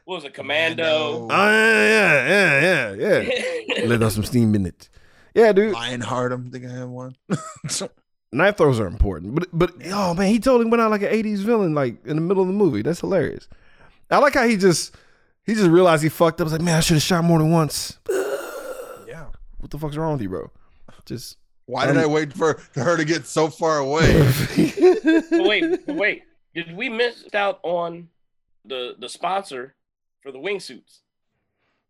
what 0.05 0.15
was 0.15 0.23
it? 0.23 0.33
Commando. 0.33 1.27
Oh 1.29 1.29
yeah, 1.29 2.27
yeah, 2.27 2.93
yeah, 2.93 3.21
yeah. 3.21 3.83
Let 3.85 4.01
us 4.03 4.15
some 4.15 4.23
steam 4.23 4.55
in 4.55 4.65
it. 4.65 4.89
Yeah, 5.33 5.51
dude. 5.51 5.73
Lionheart, 5.73 6.31
I'm 6.31 6.49
thinking 6.49 6.71
I 6.71 6.77
have 6.77 6.89
one. 6.89 7.15
Knife 8.31 8.57
throws 8.57 8.79
are 8.79 8.87
important, 8.87 9.35
but 9.35 9.47
but 9.51 9.73
oh 9.91 10.13
man, 10.13 10.27
he 10.27 10.39
totally 10.39 10.69
went 10.69 10.81
out 10.81 10.91
like 10.91 11.01
an 11.01 11.11
'80s 11.11 11.39
villain, 11.39 11.73
like 11.73 12.05
in 12.05 12.15
the 12.15 12.21
middle 12.21 12.41
of 12.41 12.47
the 12.47 12.53
movie. 12.53 12.81
That's 12.81 13.01
hilarious. 13.01 13.47
I 14.11 14.19
like 14.19 14.35
how 14.35 14.47
he 14.47 14.57
just 14.57 14.95
he 15.43 15.53
just 15.53 15.69
realized 15.69 16.03
he 16.03 16.09
fucked 16.09 16.39
up. 16.39 16.45
He's 16.45 16.53
like, 16.53 16.61
man, 16.61 16.77
I 16.77 16.79
should 16.79 16.95
have 16.95 17.03
shot 17.03 17.23
more 17.23 17.39
than 17.39 17.51
once. 17.51 17.97
yeah. 19.07 19.27
What 19.57 19.71
the 19.71 19.77
fuck's 19.77 19.97
wrong 19.97 20.13
with 20.13 20.21
you, 20.21 20.29
bro? 20.29 20.51
Just 21.05 21.37
Why 21.65 21.85
did 21.85 21.97
I 21.97 22.05
wait 22.07 22.33
for 22.33 22.59
her 22.75 22.97
to 22.97 23.05
get 23.05 23.25
so 23.25 23.47
far 23.47 23.77
away? 23.77 24.31
Wait, 25.31 25.87
wait. 25.87 26.23
Did 26.55 26.75
we 26.75 26.89
miss 26.89 27.25
out 27.33 27.59
on 27.61 28.09
the 28.65 28.95
the 28.97 29.07
sponsor 29.07 29.74
for 30.25 30.31
the 30.31 30.39
wingsuits? 30.39 30.99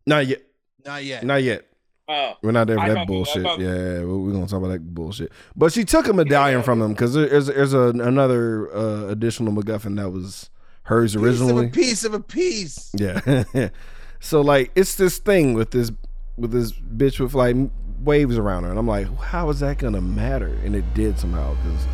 not 0.06 0.26
yet, 0.26 0.42
Not 0.84 1.02
yet. 1.04 1.24
not 1.24 1.42
yet. 1.42 1.64
Oh, 2.08 2.34
We're 2.42 2.52
not 2.52 2.68
there 2.68 2.76
for 2.76 2.82
I 2.82 2.90
that 2.94 3.06
bullshit. 3.08 3.42
thought- 3.42 3.58
yeah, 3.58 4.00
we're 4.04 4.18
we're 4.18 4.32
gonna 4.32 4.46
talk 4.46 4.58
about 4.58 4.68
that 4.68 4.94
bullshit. 4.94 5.32
But 5.56 5.72
she 5.72 5.84
took 5.84 6.06
a 6.06 6.12
medallion 6.12 6.62
from 6.62 6.80
him 6.80 6.92
because 6.92 7.14
there's 7.14 7.46
there's 7.46 7.72
a, 7.72 7.88
another 7.88 8.72
uh, 8.72 9.06
additional 9.08 9.52
MacGuffin 9.52 9.96
that 9.96 10.10
was 10.10 10.48
hers 10.82 11.16
originally. 11.16 11.68
Piece 11.70 12.04
of 12.04 12.14
a 12.14 12.20
piece 12.20 12.92
of 12.94 13.00
a 13.00 13.24
piece. 13.24 13.44
Yeah. 13.54 13.68
so 14.20 14.40
like 14.42 14.70
it's 14.76 14.94
this 14.94 15.18
thing 15.18 15.54
with 15.54 15.72
this 15.72 15.90
with 16.36 16.52
this 16.52 16.70
bitch 16.72 17.18
with 17.18 17.34
like 17.34 17.56
waves 18.04 18.38
around 18.38 18.62
her, 18.64 18.70
and 18.70 18.78
I'm 18.78 18.86
like, 18.86 19.08
how 19.18 19.48
is 19.50 19.58
that 19.60 19.78
gonna 19.78 20.00
matter? 20.02 20.56
And 20.64 20.76
it 20.76 20.84
did 20.94 21.18
somehow 21.18 21.54
because 21.56 21.86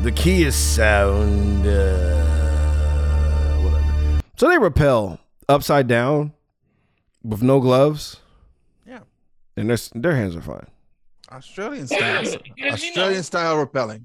the 0.00 0.10
key 0.10 0.42
is 0.42 0.56
sound. 0.56 1.64
Uh, 1.64 3.58
whatever. 3.62 4.20
So 4.36 4.48
they 4.48 4.58
rappel 4.58 5.20
upside 5.48 5.86
down 5.88 6.32
with 7.22 7.42
no 7.42 7.60
gloves. 7.60 8.20
Yeah. 8.86 9.00
And 9.56 9.68
their 9.70 9.78
their 9.94 10.16
hands 10.16 10.36
are 10.36 10.42
fine. 10.42 10.66
Australian 11.30 11.86
style. 11.86 12.22
Because, 12.22 12.36
you 12.56 12.64
know- 12.66 12.72
Australian 12.72 13.22
style 13.22 13.64
rappelling. 13.66 14.04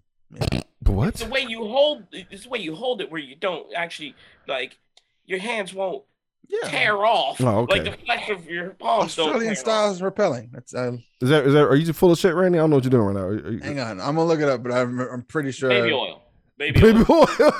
What? 0.86 1.10
it's 1.10 1.24
the 1.24 1.30
way 1.30 1.46
you 1.48 1.60
hold. 1.66 2.04
It's 2.12 2.44
the 2.44 2.50
way 2.50 2.60
you 2.60 2.74
hold 2.76 3.02
it, 3.02 3.12
where 3.12 3.22
you 3.22 3.36
don't 3.36 3.68
actually 3.76 4.16
like 4.48 4.78
your 5.26 5.40
hands 5.40 5.74
won't 5.74 6.04
Yeah. 6.48 6.68
tear 6.70 7.06
off. 7.06 7.40
Oh, 7.42 7.60
okay. 7.62 7.82
Like 7.82 7.92
the 8.00 8.06
flesh 8.06 8.30
of 8.30 8.46
your 8.48 8.72
palms 8.72 9.18
Australian 9.20 9.54
tear 9.54 9.56
style 9.56 9.92
is 9.92 10.02
rappelling. 10.02 10.52
That's 10.52 10.74
uh, 10.74 10.94
Is 11.22 11.30
that 11.30 11.46
is 11.46 11.54
that? 11.54 11.64
Are 11.68 11.76
you 11.76 11.94
full 11.94 12.12
of 12.12 12.18
shit, 12.18 12.34
Randy? 12.34 12.58
I 12.58 12.62
don't 12.62 12.70
know 12.72 12.78
what 12.78 12.84
you're 12.86 12.92
doing 12.92 13.06
right 13.06 13.16
now. 13.16 13.22
Are, 13.22 13.34
are 13.34 13.52
you, 13.52 13.60
hang 13.60 13.80
on. 13.80 14.00
I'm 14.00 14.16
gonna 14.16 14.26
look 14.26 14.40
it 14.40 14.50
up, 14.50 14.64
but 14.64 14.72
I'm 14.72 15.00
I'm 15.00 15.22
pretty 15.24 15.52
sure 15.52 15.70
Baby 15.70 15.94
oil. 15.94 16.24
Baby, 16.60 16.82
Baby 16.82 17.04
oil. 17.10 17.26
oil. 17.40 17.52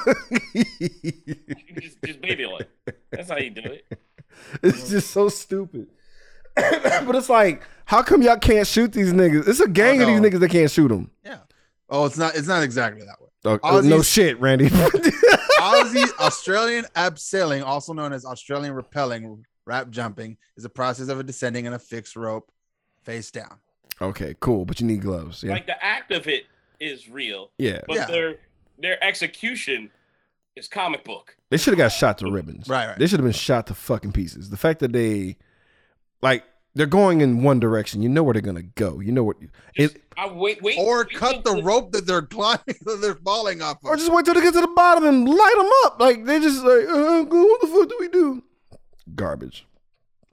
just, 1.80 1.98
just 2.06 2.22
baby 2.22 2.46
oil. 2.46 2.60
That's 3.12 3.30
how 3.30 3.38
you 3.38 3.50
do 3.50 3.62
it. 3.62 3.86
It's 4.64 4.90
just 4.90 5.12
so 5.12 5.28
stupid. 5.28 5.88
but 6.56 7.16
it's 7.16 7.30
like, 7.30 7.62
how 7.86 8.02
come 8.04 8.22
y'all 8.22 8.38
can't 8.38 8.66
shoot 8.66 8.94
these 8.94 9.12
niggas? 9.12 9.48
It's 9.48 9.60
a 9.60 9.68
gang 9.68 10.02
of 10.02 10.08
these 10.08 10.20
niggas 10.22 10.40
that 10.40 10.50
can't 10.50 10.72
shoot 10.72 10.88
them. 10.88 11.12
Yeah. 11.26 11.40
Oh, 11.90 12.06
it's 12.06 12.18
not 12.18 12.36
it's 12.36 12.48
not 12.48 12.64
exactly 12.64 13.02
that 13.06 13.20
way. 13.20 13.60
Oh, 13.64 13.78
uh, 13.78 13.82
no 13.82 14.02
shit, 14.02 14.40
Randy. 14.40 14.70
Aussie 15.60 16.10
Australian 16.20 16.86
abseiling, 16.96 17.64
also 17.64 17.92
known 17.92 18.14
as 18.14 18.24
Australian 18.24 18.74
rappelling, 18.76 19.44
rap 19.66 19.90
jumping, 19.90 20.38
is 20.56 20.64
a 20.64 20.70
process 20.70 21.10
of 21.10 21.20
a 21.20 21.24
descending 21.24 21.68
on 21.68 21.74
a 21.74 21.80
fixed 21.80 22.16
rope 22.16 22.50
face 23.04 23.32
down. 23.32 23.58
okay, 24.02 24.36
cool, 24.40 24.64
but 24.64 24.80
you 24.80 24.88
need 24.88 25.02
gloves. 25.02 25.44
Yeah, 25.44 25.52
Like 25.54 25.66
the 25.66 25.84
act 25.84 26.12
of 26.12 26.28
it 26.28 26.46
is 26.80 27.10
real, 27.10 27.52
yeah. 27.58 27.82
but 27.88 27.96
Yeah. 27.98 28.06
their 28.06 28.36
their 28.82 29.04
execution 29.04 29.92
is 30.56 30.68
comic 30.68 31.04
book. 31.04 31.36
They 31.50 31.58
should 31.58 31.72
have 31.74 31.78
got 31.78 31.90
shot 31.90 32.18
to 32.20 32.32
ribbons. 32.32 32.68
Right, 32.68 32.88
right. 32.88 32.98
They 33.00 33.08
should 33.08 33.20
have 33.20 33.26
been 33.26 33.34
shot 33.34 33.68
to 33.68 33.74
fucking 33.74 34.12
pieces. 34.12 34.50
The 34.50 34.58
fact 34.58 34.80
that 34.80 34.92
they, 34.94 35.38
like, 36.22 36.44
they're 36.76 36.86
going 36.86 37.22
in 37.22 37.44
one 37.44 37.60
direction. 37.60 38.02
You 38.02 38.10
know 38.10 38.22
where 38.24 38.34
they're 38.34 38.42
gonna 38.42 38.62
go. 38.62 39.00
You 39.00 39.12
know 39.12 39.24
what. 39.24 39.38
Just, 39.76 39.96
It, 39.96 40.04
I 40.16 40.32
wait, 40.32 40.62
wait, 40.62 40.78
Or 40.78 41.00
wait 41.00 41.14
cut 41.14 41.44
till 41.44 41.56
the 41.56 41.64
rope 41.64 41.92
that 41.94 42.06
they're 42.06 42.22
climbing, 42.22 42.60
that 42.82 43.00
they're 43.02 43.16
falling 43.16 43.62
off 43.62 43.78
Of. 43.84 43.90
or 43.90 43.96
just 43.96 44.12
wait 44.12 44.26
till 44.26 44.34
they 44.36 44.42
get 44.42 44.54
to 44.54 44.62
the 44.62 44.68
bottom 44.68 45.06
and 45.06 45.28
light 45.28 45.54
them 45.58 45.70
up. 45.86 46.00
Like 46.00 46.26
they 46.26 46.40
just 46.40 46.64
like, 46.64 46.88
uh, 46.88 47.24
what 47.24 47.62
the 47.62 47.68
fuck 47.68 47.90
do 47.90 47.98
we 48.00 48.08
do? 48.10 48.44
Garbage. 49.16 49.66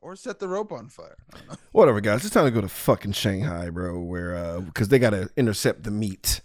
Or 0.03 0.15
set 0.15 0.39
the 0.39 0.47
rope 0.47 0.71
on 0.73 0.89
fire. 0.89 1.17
I 1.33 1.39
don't 1.39 1.49
know. 1.49 1.55
Whatever, 1.73 2.01
guys. 2.01 2.25
It's 2.25 2.33
time 2.35 2.45
to 2.45 2.51
go 2.51 2.61
to 2.61 2.69
fucking 2.69 3.13
Shanghai, 3.13 3.71
bro. 3.71 3.99
Where 3.99 4.37
uh, 4.37 4.61
because 4.61 4.89
they 4.89 4.99
gotta 4.99 5.31
intercept 5.37 5.83
the 5.83 5.91
meat, 5.91 6.43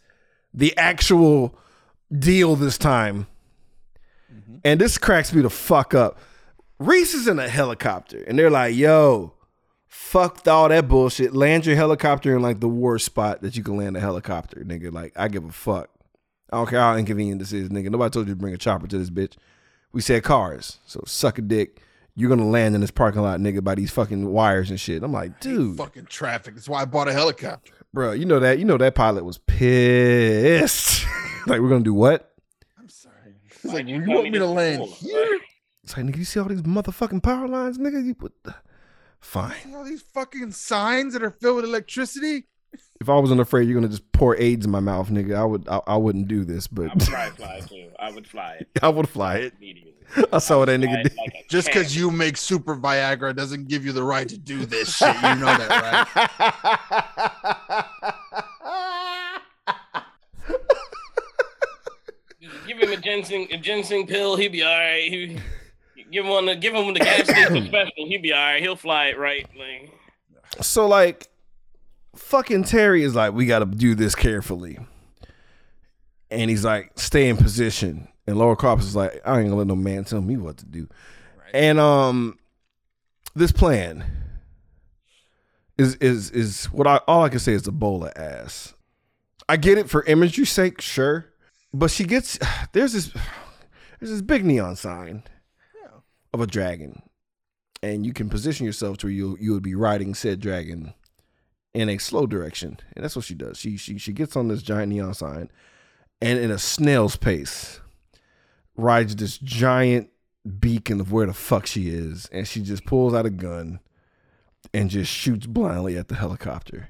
the 0.53 0.75
actual 0.77 1.59
deal 2.17 2.55
this 2.55 2.77
time. 2.77 3.27
Mm-hmm. 4.33 4.55
And 4.63 4.81
this 4.81 4.97
cracks 4.97 5.33
me 5.33 5.41
the 5.41 5.49
fuck 5.49 5.93
up. 5.93 6.19
Reiss 6.79 7.13
is 7.13 7.27
in 7.27 7.37
a 7.39 7.47
helicopter, 7.47 8.23
and 8.23 8.39
they're 8.39 8.49
like, 8.49 8.75
"Yo, 8.75 9.33
fuck 9.87 10.47
all 10.47 10.69
that 10.69 10.87
bullshit. 10.87 11.33
Land 11.33 11.65
your 11.65 11.75
helicopter 11.75 12.35
in 12.35 12.41
like 12.41 12.59
the 12.59 12.67
worst 12.67 13.05
spot 13.05 13.41
that 13.41 13.55
you 13.55 13.63
can 13.63 13.77
land 13.77 13.95
a 13.97 13.99
helicopter, 13.99 14.61
nigga. 14.61 14.91
Like, 14.91 15.13
I 15.15 15.27
give 15.27 15.45
a 15.45 15.51
fuck. 15.51 15.89
I 16.51 16.57
don't 16.57 16.67
care 16.67 16.79
how 16.79 16.95
inconvenient 16.95 17.39
this 17.39 17.53
is, 17.53 17.69
nigga. 17.69 17.89
Nobody 17.89 18.09
told 18.09 18.27
you 18.27 18.33
to 18.33 18.39
bring 18.39 18.53
a 18.53 18.57
chopper 18.57 18.87
to 18.87 18.97
this 18.97 19.09
bitch. 19.09 19.35
We 19.93 20.01
said 20.01 20.23
cars, 20.23 20.79
so 20.85 21.01
suck 21.05 21.37
a 21.37 21.41
dick. 21.41 21.81
You're 22.15 22.29
gonna 22.29 22.47
land 22.47 22.75
in 22.75 22.81
this 22.81 22.91
parking 22.91 23.21
lot, 23.21 23.39
nigga, 23.39 23.63
by 23.63 23.75
these 23.75 23.91
fucking 23.91 24.29
wires 24.31 24.69
and 24.69 24.79
shit. 24.79 25.03
I'm 25.03 25.11
like, 25.11 25.39
dude, 25.39 25.77
Fucking 25.77 26.05
traffic. 26.05 26.55
That's 26.55 26.67
why 26.67 26.81
I 26.81 26.85
bought 26.85 27.07
a 27.07 27.13
helicopter. 27.13 27.73
Bro, 27.93 28.11
you 28.11 28.25
know 28.25 28.39
that 28.39 28.59
you 28.59 28.65
know 28.65 28.77
that 28.77 28.95
pilot 28.95 29.23
was 29.25 29.37
pissed. 29.39 31.05
like, 31.47 31.61
we're 31.61 31.69
gonna 31.69 31.83
do 31.83 31.93
what? 31.93 32.33
I'm 32.79 32.89
sorry. 32.89 33.35
It's 33.45 33.63
Why'd 33.63 33.73
like, 33.75 33.87
you 33.87 34.01
you 34.01 34.09
want 34.09 34.23
me 34.25 34.29
me 34.31 34.39
to 34.39 34.45
land 34.45 34.79
before? 34.83 34.97
here? 35.09 35.39
It's 35.83 35.97
like, 35.97 36.05
nigga, 36.05 36.17
you 36.17 36.25
see 36.25 36.39
all 36.39 36.47
these 36.47 36.61
motherfucking 36.61 37.23
power 37.23 37.47
lines, 37.47 37.77
nigga? 37.77 38.03
You 38.05 38.13
put 38.13 38.33
the... 38.43 38.55
fine. 39.19 39.73
All 39.75 39.83
these 39.83 40.01
fucking 40.01 40.51
signs 40.51 41.13
that 41.13 41.23
are 41.23 41.31
filled 41.31 41.57
with 41.57 41.65
electricity. 41.65 42.45
If 43.01 43.09
I 43.09 43.15
wasn't 43.15 43.41
afraid 43.41 43.67
you're 43.67 43.73
gonna 43.75 43.89
just 43.89 44.09
pour 44.11 44.37
AIDS 44.37 44.65
in 44.65 44.71
my 44.71 44.79
mouth, 44.79 45.09
nigga, 45.09 45.35
I 45.35 45.43
would 45.43 45.67
I, 45.67 45.81
I 45.87 45.97
wouldn't 45.97 46.27
do 46.27 46.45
this, 46.45 46.67
But 46.67 46.83
I 46.83 46.93
would 46.93 46.99
but 46.99 47.07
fly 47.07 47.55
it 47.57 47.67
too. 47.67 47.89
I 47.99 48.11
would 48.11 48.27
fly 48.27 48.57
it 48.61 48.69
I 48.83 48.89
would 48.89 49.09
fly 49.09 49.35
it. 49.37 49.53
immediately. 49.57 49.90
I 50.33 50.39
saw 50.39 50.59
what 50.59 50.65
that 50.65 50.79
nigga 50.79 51.03
did. 51.03 51.17
like 51.17 51.45
Just 51.49 51.67
because 51.67 51.95
you 51.95 52.11
make 52.11 52.37
super 52.37 52.75
Viagra 52.75 53.35
doesn't 53.35 53.67
give 53.67 53.85
you 53.85 53.91
the 53.91 54.03
right 54.03 54.27
to 54.27 54.37
do 54.37 54.65
this 54.65 54.95
shit. 54.95 55.15
You 55.15 55.35
know 55.35 55.45
that, 55.57 56.07
right? 56.07 57.91
Give 62.67 62.77
him 62.79 62.91
a 62.91 62.97
ginseng 62.97 63.47
a 63.51 63.57
ginseng 63.57 64.07
pill, 64.07 64.35
He'd 64.35 64.51
be 64.51 64.63
all 64.63 64.69
right. 64.77 65.03
He, 65.11 65.37
give 66.11 66.25
him 66.25 66.31
one, 66.31 66.45
the- 66.45 66.55
give 66.55 66.73
him 66.73 66.93
the 66.93 66.99
gas 66.99 67.25
station 67.25 67.65
special, 67.67 67.91
He'd 67.95 68.21
be 68.21 68.33
all 68.33 68.39
right. 68.39 68.61
He'll 68.61 68.75
fly 68.75 69.07
it 69.07 69.19
right. 69.19 69.47
Like, 69.57 69.91
So 70.61 70.87
like, 70.87 71.27
fucking 72.15 72.63
Terry 72.63 73.03
is 73.03 73.13
like, 73.15 73.33
we 73.33 73.45
got 73.45 73.59
to 73.59 73.65
do 73.65 73.93
this 73.95 74.15
carefully, 74.15 74.79
and 76.29 76.49
he's 76.49 76.65
like, 76.65 76.91
stay 76.97 77.29
in 77.29 77.37
position. 77.37 78.07
And 78.27 78.37
Laura 78.37 78.55
Croft 78.55 78.83
is 78.83 78.95
like, 78.95 79.21
I 79.25 79.39
ain't 79.39 79.49
gonna 79.49 79.57
let 79.57 79.67
no 79.67 79.75
man 79.75 80.03
tell 80.03 80.21
me 80.21 80.37
what 80.37 80.57
to 80.57 80.65
do. 80.65 80.87
And 81.53 81.79
um, 81.79 82.39
this 83.35 83.51
plan 83.51 84.05
is 85.77 85.95
is 85.95 86.29
is 86.31 86.65
what 86.65 86.87
I 86.87 86.97
all 87.07 87.23
I 87.23 87.29
can 87.29 87.39
say 87.39 87.53
is 87.53 87.67
a 87.67 87.71
bowl 87.71 88.05
of 88.05 88.13
ass. 88.15 88.73
I 89.49 89.57
get 89.57 89.77
it 89.77 89.89
for 89.89 90.03
imagery's 90.05 90.51
sake, 90.51 90.81
sure, 90.81 91.25
but 91.73 91.91
she 91.91 92.03
gets 92.03 92.37
there's 92.73 92.93
this 92.93 93.11
there's 93.99 94.11
this 94.11 94.21
big 94.21 94.45
neon 94.45 94.75
sign 94.75 95.23
of 96.33 96.39
a 96.39 96.47
dragon 96.47 97.01
and 97.83 98.05
you 98.05 98.13
can 98.13 98.29
position 98.29 98.65
yourself 98.65 98.97
to 98.97 99.07
where 99.07 99.13
you 99.13 99.37
you 99.39 99.53
would 99.53 99.63
be 99.63 99.75
riding 99.75 100.13
said 100.13 100.39
dragon 100.39 100.93
in 101.73 101.89
a 101.89 101.97
slow 101.97 102.25
direction, 102.25 102.79
and 102.95 103.03
that's 103.03 103.15
what 103.15 103.25
she 103.25 103.35
does. 103.35 103.57
She 103.57 103.77
she 103.77 103.97
she 103.97 104.13
gets 104.13 104.35
on 104.35 104.47
this 104.47 104.61
giant 104.61 104.91
neon 104.91 105.13
sign, 105.13 105.49
and 106.21 106.39
in 106.39 106.51
a 106.51 106.59
snail's 106.59 107.15
pace, 107.15 107.80
rides 108.75 109.15
this 109.15 109.37
giant 109.37 110.09
beacon 110.59 110.99
of 110.99 111.11
where 111.11 111.27
the 111.27 111.33
fuck 111.33 111.65
she 111.65 111.89
is, 111.89 112.27
and 112.31 112.47
she 112.47 112.61
just 112.61 112.85
pulls 112.85 113.13
out 113.13 113.25
a 113.25 113.29
gun 113.29 113.79
and 114.73 114.89
just 114.89 115.11
shoots 115.11 115.45
blindly 115.45 115.97
at 115.97 116.07
the 116.07 116.15
helicopter. 116.15 116.89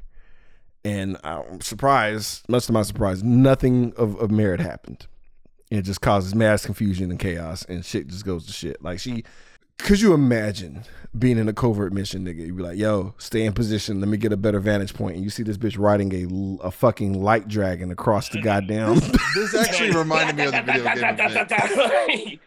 And 0.84 1.18
I'm 1.24 1.62
surprised, 1.62 2.48
much 2.50 2.66
to 2.68 2.74
my 2.74 2.82
surprise, 2.82 3.24
nothing 3.24 3.94
of, 3.98 4.20
of 4.20 4.32
merit 4.32 4.60
happened. 4.60 5.06
It 5.70 5.84
just 5.84 6.02
causes 6.02 6.36
mass 6.36 6.66
confusion 6.66 7.12
and 7.12 7.20
chaos, 7.20 7.64
and 7.66 7.86
shit 7.86 8.08
just 8.08 8.26
goes 8.26 8.46
to 8.46 8.52
shit. 8.52 8.82
Like 8.82 9.00
she, 9.00 9.24
could 9.84 10.02
you 10.02 10.14
imagine 10.14 10.84
being 11.18 11.38
in 11.38 11.50
a 11.50 11.54
covert 11.54 11.92
mission, 11.94 12.26
nigga? 12.26 12.46
You'd 12.46 12.58
be 12.58 12.64
like, 12.64 12.78
yo, 12.78 13.14
stay 13.18 13.46
in 13.46 13.54
position. 13.54 14.00
Let 14.00 14.10
me 14.10 14.18
get 14.18 14.32
a 14.32 14.38
better 14.38 14.60
vantage 14.60 14.94
point. 14.94 15.16
And 15.16 15.24
you 15.24 15.30
see 15.30 15.44
this 15.44 15.58
bitch 15.58 15.78
riding 15.78 16.14
a, 16.14 16.68
a 16.68 16.72
fucking 16.72 17.22
light 17.22 17.48
dragon 17.48 17.92
across 17.92 18.30
the 18.30 18.42
goddamn. 18.42 19.00
This 19.36 19.56
actually 19.60 19.92
reminded 19.92 20.36
me 20.36 20.46
of 20.46 20.52
the 20.52 20.62
video 20.62 20.96
game 20.96 22.40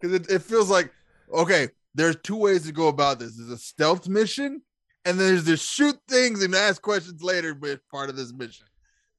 because 0.00 0.12
it, 0.20 0.30
it 0.30 0.42
feels 0.42 0.70
like 0.70 0.92
okay. 1.32 1.68
There's 1.96 2.16
two 2.16 2.36
ways 2.36 2.66
to 2.66 2.72
go 2.72 2.88
about 2.88 3.20
this. 3.20 3.36
There's 3.36 3.50
a 3.50 3.56
stealth 3.56 4.08
mission, 4.08 4.60
and 5.04 5.18
then 5.18 5.28
there's 5.28 5.44
the 5.44 5.56
shoot 5.56 5.96
things 6.08 6.42
and 6.42 6.52
ask 6.52 6.82
questions 6.82 7.22
later 7.22 7.54
with 7.54 7.88
part 7.88 8.10
of 8.10 8.16
this 8.16 8.32
mission. 8.32 8.66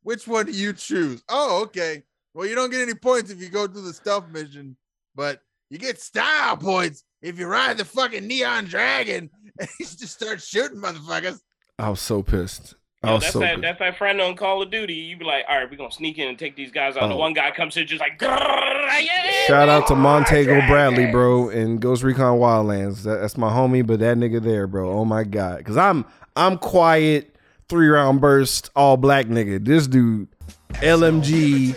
Which 0.03 0.27
one 0.27 0.47
do 0.47 0.51
you 0.51 0.73
choose? 0.73 1.23
Oh, 1.29 1.61
okay. 1.63 2.03
Well, 2.33 2.45
you 2.45 2.53
don't 2.53 2.69
get 2.69 2.81
any 2.81 2.93
points 2.93 3.31
if 3.31 3.39
you 3.41 3.47
go 3.47 3.65
through 3.65 3.83
the 3.83 3.93
stealth 3.93 4.27
mission, 4.29 4.75
but 5.15 5.39
you 5.69 5.77
get 5.77 5.99
style 5.99 6.57
points 6.57 7.03
if 7.21 7.39
you 7.39 7.47
ride 7.47 7.77
the 7.77 7.85
fucking 7.85 8.27
neon 8.27 8.65
dragon 8.65 9.29
and 9.59 9.69
you 9.79 9.85
just 9.85 10.09
start 10.11 10.41
shooting 10.41 10.77
motherfuckers. 10.79 11.39
I 11.79 11.89
was 11.89 11.99
so 12.01 12.21
pissed. 12.23 12.75
I 13.03 13.09
Yo, 13.09 13.13
was 13.15 13.23
that's 13.23 13.33
so 13.33 13.39
that 13.39 13.49
pissed. 13.55 13.61
that's 13.61 13.79
that 13.79 13.97
friend 13.97 14.19
on 14.21 14.35
Call 14.35 14.61
of 14.61 14.71
Duty. 14.71 14.93
You 14.93 15.17
be 15.17 15.25
like, 15.25 15.43
all 15.49 15.57
right, 15.57 15.69
we're 15.69 15.77
gonna 15.77 15.91
sneak 15.91 16.17
in 16.17 16.27
and 16.27 16.39
take 16.39 16.55
these 16.55 16.71
guys 16.71 16.95
out. 16.97 17.07
The 17.09 17.13
Oh. 17.15 17.17
one 17.17 17.33
guy 17.33 17.51
comes 17.51 17.77
in 17.77 17.85
just 17.87 17.99
like, 17.99 18.19
yeah, 18.21 19.45
Shout 19.47 19.69
out 19.69 19.87
to 19.87 19.95
Montego 19.95 20.65
Bradley, 20.67 21.11
bro, 21.11 21.49
and 21.49 21.79
Ghost 21.81 22.01
Recon 22.03 22.39
Wildlands. 22.39 23.03
That, 23.03 23.17
that's 23.21 23.37
my 23.37 23.49
homie, 23.51 23.85
but 23.85 23.99
that 23.99 24.17
nigga 24.17 24.41
there, 24.41 24.65
bro. 24.67 24.89
Oh 24.91 25.05
my 25.05 25.23
god, 25.23 25.57
because 25.59 25.77
I'm 25.77 26.05
I'm 26.35 26.57
quiet, 26.57 27.35
three 27.69 27.87
round 27.87 28.21
burst, 28.21 28.69
all 28.75 28.97
black 28.97 29.27
nigga. 29.27 29.63
This 29.63 29.85
dude, 29.87 30.27
LMG, 30.75 31.75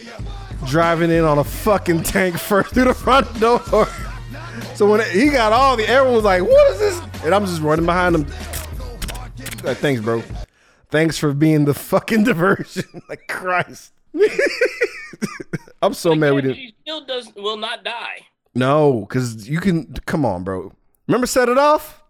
driving 0.66 1.10
in 1.10 1.24
on 1.24 1.38
a 1.38 1.44
fucking 1.44 2.02
tank 2.02 2.38
first 2.38 2.74
through 2.74 2.84
the 2.84 2.94
front 2.94 3.40
door. 3.40 3.60
So 4.74 4.88
when 4.88 5.08
he 5.10 5.30
got 5.30 5.52
all 5.52 5.76
the, 5.76 5.88
everyone 5.88 6.14
was 6.14 6.24
like, 6.24 6.42
"What 6.42 6.70
is 6.72 6.78
this?" 6.78 7.00
And 7.24 7.34
I'm 7.34 7.46
just 7.46 7.62
running 7.62 7.86
behind 7.86 8.14
him. 8.14 8.26
Like, 9.64 9.78
thanks, 9.78 10.00
bro. 10.00 10.22
Thanks 10.90 11.18
for 11.18 11.32
being 11.32 11.64
the 11.64 11.74
fucking 11.74 12.24
diversion. 12.24 13.02
like 13.08 13.26
Christ. 13.28 13.92
I'm 15.82 15.94
so 15.94 16.14
mad 16.14 16.34
we 16.34 16.42
didn't. 16.42 16.56
She 16.56 16.74
still 16.82 17.04
does 17.04 17.32
will 17.34 17.56
not 17.56 17.84
die. 17.84 18.26
No, 18.54 19.00
because 19.00 19.48
you 19.48 19.60
can. 19.60 19.92
Come 20.06 20.24
on, 20.24 20.44
bro. 20.44 20.72
Remember, 21.06 21.26
set 21.26 21.48
it 21.48 21.58
off. 21.58 22.02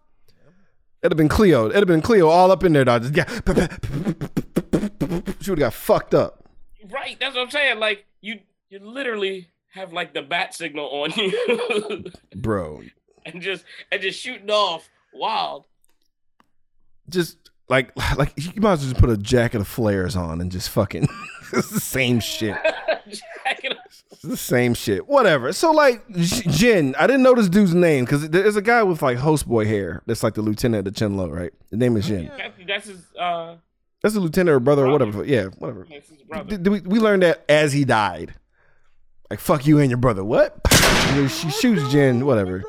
It'd 1.01 1.13
have 1.13 1.17
been 1.17 1.29
Cleo. 1.29 1.65
It'd 1.67 1.77
have 1.77 1.87
been 1.87 2.01
Cleo 2.01 2.27
all 2.27 2.51
up 2.51 2.63
in 2.63 2.73
there, 2.73 2.83
dog. 2.83 3.03
Just, 3.03 3.15
yeah. 3.15 3.25
She 5.39 5.51
would 5.51 5.59
have 5.59 5.71
got 5.71 5.73
fucked 5.73 6.13
up. 6.13 6.48
Right, 6.91 7.17
that's 7.19 7.35
what 7.35 7.41
I'm 7.43 7.51
saying. 7.51 7.79
Like 7.79 8.05
you, 8.21 8.39
you 8.69 8.79
literally 8.79 9.49
have 9.73 9.93
like 9.93 10.13
the 10.13 10.21
bat 10.21 10.53
signal 10.53 10.85
on 10.87 11.11
you, 11.15 12.05
Bro, 12.35 12.83
and 13.25 13.41
just 13.41 13.63
and 13.91 14.01
just 14.01 14.19
shooting 14.19 14.49
off 14.49 14.89
wild. 15.13 15.65
just 17.09 17.37
like 17.69 17.91
like 18.17 18.33
you 18.35 18.61
might 18.61 18.73
as 18.73 18.79
well 18.81 18.89
just 18.89 18.97
put 18.97 19.09
a 19.09 19.17
jacket 19.17 19.61
of 19.61 19.67
flares 19.67 20.15
on 20.15 20.41
and 20.41 20.51
just 20.51 20.69
fucking. 20.69 21.07
it's 21.53 21.69
the 21.69 21.79
same 21.79 22.19
shit. 22.19 22.57
It's 24.11 24.21
the 24.23 24.37
same 24.37 24.73
shit. 24.73 25.07
Whatever. 25.07 25.53
So 25.53 25.71
like 25.71 26.07
J- 26.11 26.43
Jin, 26.49 26.95
I 26.99 27.07
didn't 27.07 27.23
know 27.23 27.33
this 27.33 27.47
dude's 27.47 27.73
name 27.73 28.03
because 28.03 28.29
there's 28.29 28.57
a 28.57 28.61
guy 28.61 28.83
with 28.83 29.01
like 29.01 29.17
host 29.17 29.47
boy 29.47 29.65
hair. 29.65 30.03
That's 30.07 30.23
like 30.23 30.33
the 30.33 30.41
lieutenant 30.41 30.85
of 30.85 30.93
the 30.93 30.99
Chinlo, 30.99 31.31
right? 31.31 31.53
The 31.69 31.77
name 31.77 31.95
is 31.95 32.05
Jin. 32.07 32.29
That's, 32.37 32.53
that's 32.67 32.87
his. 32.87 33.05
Uh, 33.17 33.55
That's 34.01 34.15
a 34.15 34.19
lieutenant 34.19 34.55
or 34.55 34.59
brother 34.59 34.85
or 34.85 34.91
whatever. 34.91 35.25
Yeah, 35.25 35.45
whatever. 35.57 35.85
that's 35.89 36.09
his 36.09 36.21
brother. 36.23 36.49
Did- 36.49 36.63
did 36.63 36.69
we, 36.69 36.79
we 36.81 36.99
learned 36.99 37.23
that 37.23 37.43
as 37.49 37.73
he 37.73 37.85
died. 37.85 38.33
Like 39.29 39.39
fuck 39.39 39.67
you 39.67 39.79
and 39.79 39.89
your 39.89 39.97
brother. 39.97 40.23
What? 40.23 40.59
She 40.71 41.19
oh, 41.19 41.27
shoots 41.27 41.91
Jen. 41.91 42.25
Whatever. 42.25 42.63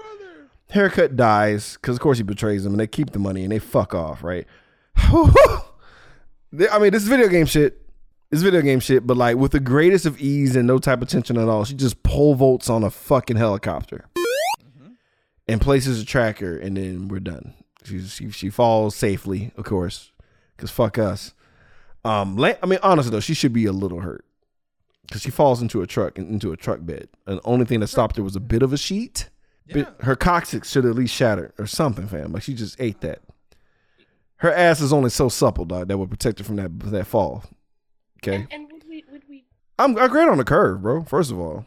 Haircut 0.71 1.17
dies 1.17 1.75
because 1.75 1.97
of 1.97 2.01
course 2.01 2.19
he 2.19 2.25
betrays 2.25 2.65
them 2.65 2.73
and 2.73 2.81
they 2.81 2.87
keep 2.87 3.11
the 3.11 3.19
money 3.19 3.43
and 3.43 3.53
they 3.53 3.59
fuck 3.59 3.95
off. 3.95 4.23
Right. 4.23 4.47
I 4.97 6.79
mean, 6.81 6.91
this 6.91 7.03
is 7.03 7.09
video 7.09 7.29
game 7.29 7.47
shit. 7.47 7.81
It's 8.31 8.43
video 8.43 8.61
game 8.61 8.79
shit, 8.79 9.07
but 9.07 9.17
like 9.17 9.37
with 9.37 9.53
the 9.53 9.61
greatest 9.61 10.07
of 10.07 10.21
ease 10.21 10.55
and 10.55 10.67
no 10.67 10.79
type 10.79 11.03
of 11.03 11.09
tension 11.09 11.37
at 11.37 11.49
all, 11.49 11.65
she 11.65 11.75
just 11.75 12.03
pole 12.05 12.35
vaults 12.37 12.71
on 12.71 12.85
a 12.85 12.91
fucking 12.91 13.37
helicopter 13.37 14.05
mm-hmm. 14.17 14.93
and 15.49 15.61
places 15.61 16.01
a 16.01 16.05
tracker, 16.05 16.57
and 16.57 16.77
then 16.77 17.09
we're 17.09 17.19
done. 17.19 17.55
She 17.83 18.01
she, 18.03 18.31
she 18.31 18.51
falls 18.51 18.95
safely, 18.95 19.51
of 19.57 19.65
course, 19.65 20.13
because 20.61 20.71
fuck 20.71 20.99
us. 20.99 21.35
Um, 22.05 22.37
la- 22.37 22.53
I 22.63 22.67
mean, 22.67 22.79
honestly 22.83 23.11
though, 23.11 23.21
she 23.21 23.35
should 23.35 23.53
be 23.53 23.67
a 23.67 23.73
little 23.73 24.01
hurt 24.01 24.25
because 25.07 25.23
she 25.23 25.31
falls 25.31 25.61
into 25.63 25.83
a 25.83 25.87
truck 25.87 26.17
into 26.19 26.53
a 26.53 26.57
truck 26.57 26.81
bed, 26.83 27.09
and 27.27 27.39
the 27.39 27.43
only 27.47 27.65
thing 27.65 27.81
that 27.81 27.89
stopped 27.89 28.17
her 28.17 28.23
was 28.23 28.37
a 28.37 28.41
bit 28.41 28.63
of 28.63 28.73
a 28.73 28.79
sheet. 28.79 29.29
But 29.73 29.97
her 30.01 30.17
coccyx 30.17 30.69
should 30.71 30.85
at 30.85 30.97
least 30.97 31.15
shatter 31.15 31.55
or 31.57 31.67
something, 31.67 32.09
fam. 32.09 32.33
Like 32.33 32.43
she 32.43 32.55
just 32.55 32.81
ate 32.81 33.01
that. 33.03 33.21
Her 34.39 34.53
ass 34.53 34.81
is 34.81 34.93
only 34.93 35.11
so 35.11 35.29
supple, 35.29 35.65
dog, 35.65 35.87
that 35.89 35.99
would 35.99 36.11
protect 36.11 36.39
her 36.39 36.45
from 36.45 36.57
that 36.57 36.79
that 36.91 37.07
fall. 37.07 37.45
Okay, 38.23 38.35
And, 38.37 38.49
and 38.51 38.73
would 38.73 38.85
we? 38.89 39.05
Would 39.13 39.23
we? 39.29 39.45
I'm 39.79 39.97
I 39.99 40.09
great 40.09 40.29
on 40.29 40.39
the 40.39 40.45
curve, 40.45 40.83
bro. 40.83 41.05
First 41.05 41.31
of 41.31 41.39
all, 41.39 41.67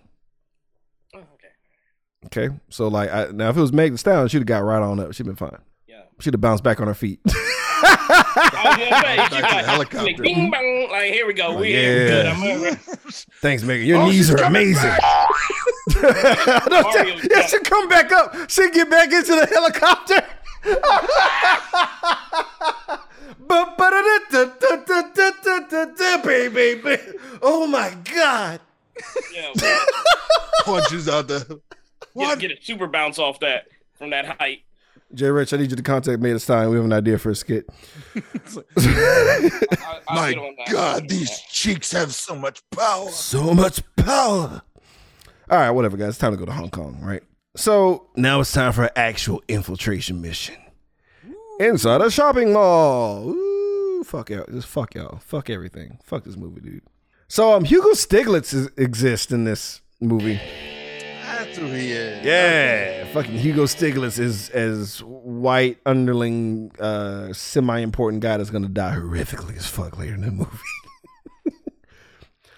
Oh, 1.16 1.20
okay. 1.20 2.48
okay. 2.48 2.56
So 2.70 2.88
like, 2.90 3.10
I, 3.12 3.28
now 3.32 3.50
if 3.50 3.58
it 3.58 3.62
was 3.62 3.72
Meg 3.72 3.92
Thee 3.92 3.98
Stallion, 3.98 4.28
she'd 4.28 4.40
have 4.40 4.46
got 4.48 4.64
right 4.64 4.82
on 4.82 5.00
up. 5.00 5.14
She'd 5.14 5.26
been 5.26 5.36
fine. 5.36 5.58
Yeah. 5.88 6.02
She'd 6.20 6.34
have 6.34 6.42
bounced 6.42 6.64
back 6.64 6.82
on 6.82 6.88
her 6.88 6.94
feet. 6.94 7.20
I 8.10 8.64
was 8.66 8.78
gonna 8.78 9.02
say, 9.02 9.16
Back 9.18 9.30
she 9.30 9.36
to 9.36 9.42
the 9.42 9.48
like, 9.48 9.66
helicopter. 9.66 10.06
Like, 10.06 10.18
bing, 10.18 10.52
bang, 10.52 10.90
like 10.92 11.12
here 11.14 11.26
we 11.28 11.34
go. 11.34 11.48
Oh, 11.48 11.58
we 11.60 11.74
yeah. 11.74 11.82
good. 12.08 12.26
I'm 12.28 12.40
gonna, 12.62 12.76
Thanks, 13.42 13.64
Megan. 13.64 13.86
Your 13.88 14.02
Oh, 14.02 14.06
knees 14.08 14.30
are 14.32 14.38
coming 14.38 14.62
amazing. 14.64 14.90
Mario's 16.02 17.24
yeah, 17.24 17.40
back. 17.42 17.50
she 17.50 17.60
come 17.60 17.88
back 17.90 18.12
up. 18.12 18.50
She 18.50 18.70
get 18.72 18.90
back 18.90 19.12
into 19.12 19.36
the 19.36 19.46
helicopter. 19.48 20.24
Baby, 26.24 26.98
oh 27.42 27.68
my 27.68 27.96
god! 28.14 28.60
yeah, 29.34 29.52
Punches 30.66 31.10
out 31.10 31.28
the. 31.28 31.40
get, 31.40 31.60
What? 32.14 32.40
get 32.40 32.52
a 32.52 32.58
super 32.62 32.88
bounce 32.88 33.20
off 33.20 33.40
that 33.42 33.68
from 33.98 34.12
that 34.12 34.26
height. 34.40 34.62
Jay 35.14 35.30
Rich, 35.30 35.54
I 35.54 35.58
need 35.58 35.70
you 35.70 35.76
to 35.78 35.84
contact 35.84 36.22
Maida 36.22 36.40
Stein. 36.40 36.70
We 36.70 36.76
have 36.78 36.86
an 36.86 36.94
idea 36.94 37.18
for 37.18 37.30
a 37.30 37.36
skit. 37.36 37.70
I, 38.16 40.02
I'll 40.08 40.16
My 40.16 40.34
get 40.34 40.40
on 40.40 40.56
that. 40.58 40.68
God, 40.72 41.10
these 41.10 41.40
cheeks 41.50 41.92
have 41.92 42.14
so 42.14 42.36
much 42.36 42.62
power. 42.72 43.10
so 43.10 43.54
much 43.54 43.82
power. 43.96 44.62
All 45.50 45.58
right, 45.60 45.72
whatever, 45.72 45.98
guys. 45.98 46.10
It's 46.10 46.18
time 46.18 46.32
to 46.32 46.38
go 46.38 46.46
to 46.46 46.52
Hong 46.52 46.70
Kong, 46.70 47.00
right? 47.02 47.22
So 47.56 48.08
now 48.16 48.40
it's 48.40 48.52
time 48.52 48.74
for 48.74 48.86
an 48.86 48.90
actual 48.96 49.44
infiltration 49.48 50.22
mission. 50.22 50.56
Inside 51.60 52.02
a 52.02 52.10
shopping 52.10 52.54
mall. 52.54 53.30
Ooh, 53.30 54.04
fuck 54.04 54.32
out. 54.32 54.50
Just 54.52 54.68
fuck 54.68 54.96
y'all. 54.96 55.20
Fuck 55.20 55.52
everything. 55.52 56.00
Fuck 56.04 56.24
this 56.24 56.36
movie, 56.36 56.62
dude. 56.62 56.82
So 57.28 57.54
um 57.54 57.64
Hugo 57.64 57.90
Stiglitz 57.90 58.54
is, 58.54 58.70
exists 58.78 59.32
in 59.32 59.44
this 59.44 59.82
movie. 60.02 60.40
That's 61.46 61.58
who 61.58 61.66
he 61.68 61.92
is. 61.92 62.26
Yeah, 62.26 63.06
fucking 63.14 63.38
Hugo 63.38 63.66
Stiglitz 63.66 64.20
is 64.20 64.50
as 64.50 65.00
white 65.04 65.78
underling, 65.86 66.72
uh, 66.80 67.34
semi-important 67.34 68.22
guy 68.22 68.38
that's 68.38 68.50
gonna 68.50 68.70
die 68.70 68.96
horrifically 68.96 69.58
as 69.58 69.68
fuck 69.68 69.98
later 69.98 70.14
in 70.14 70.22
the 70.22 70.32
movie. 70.32 70.58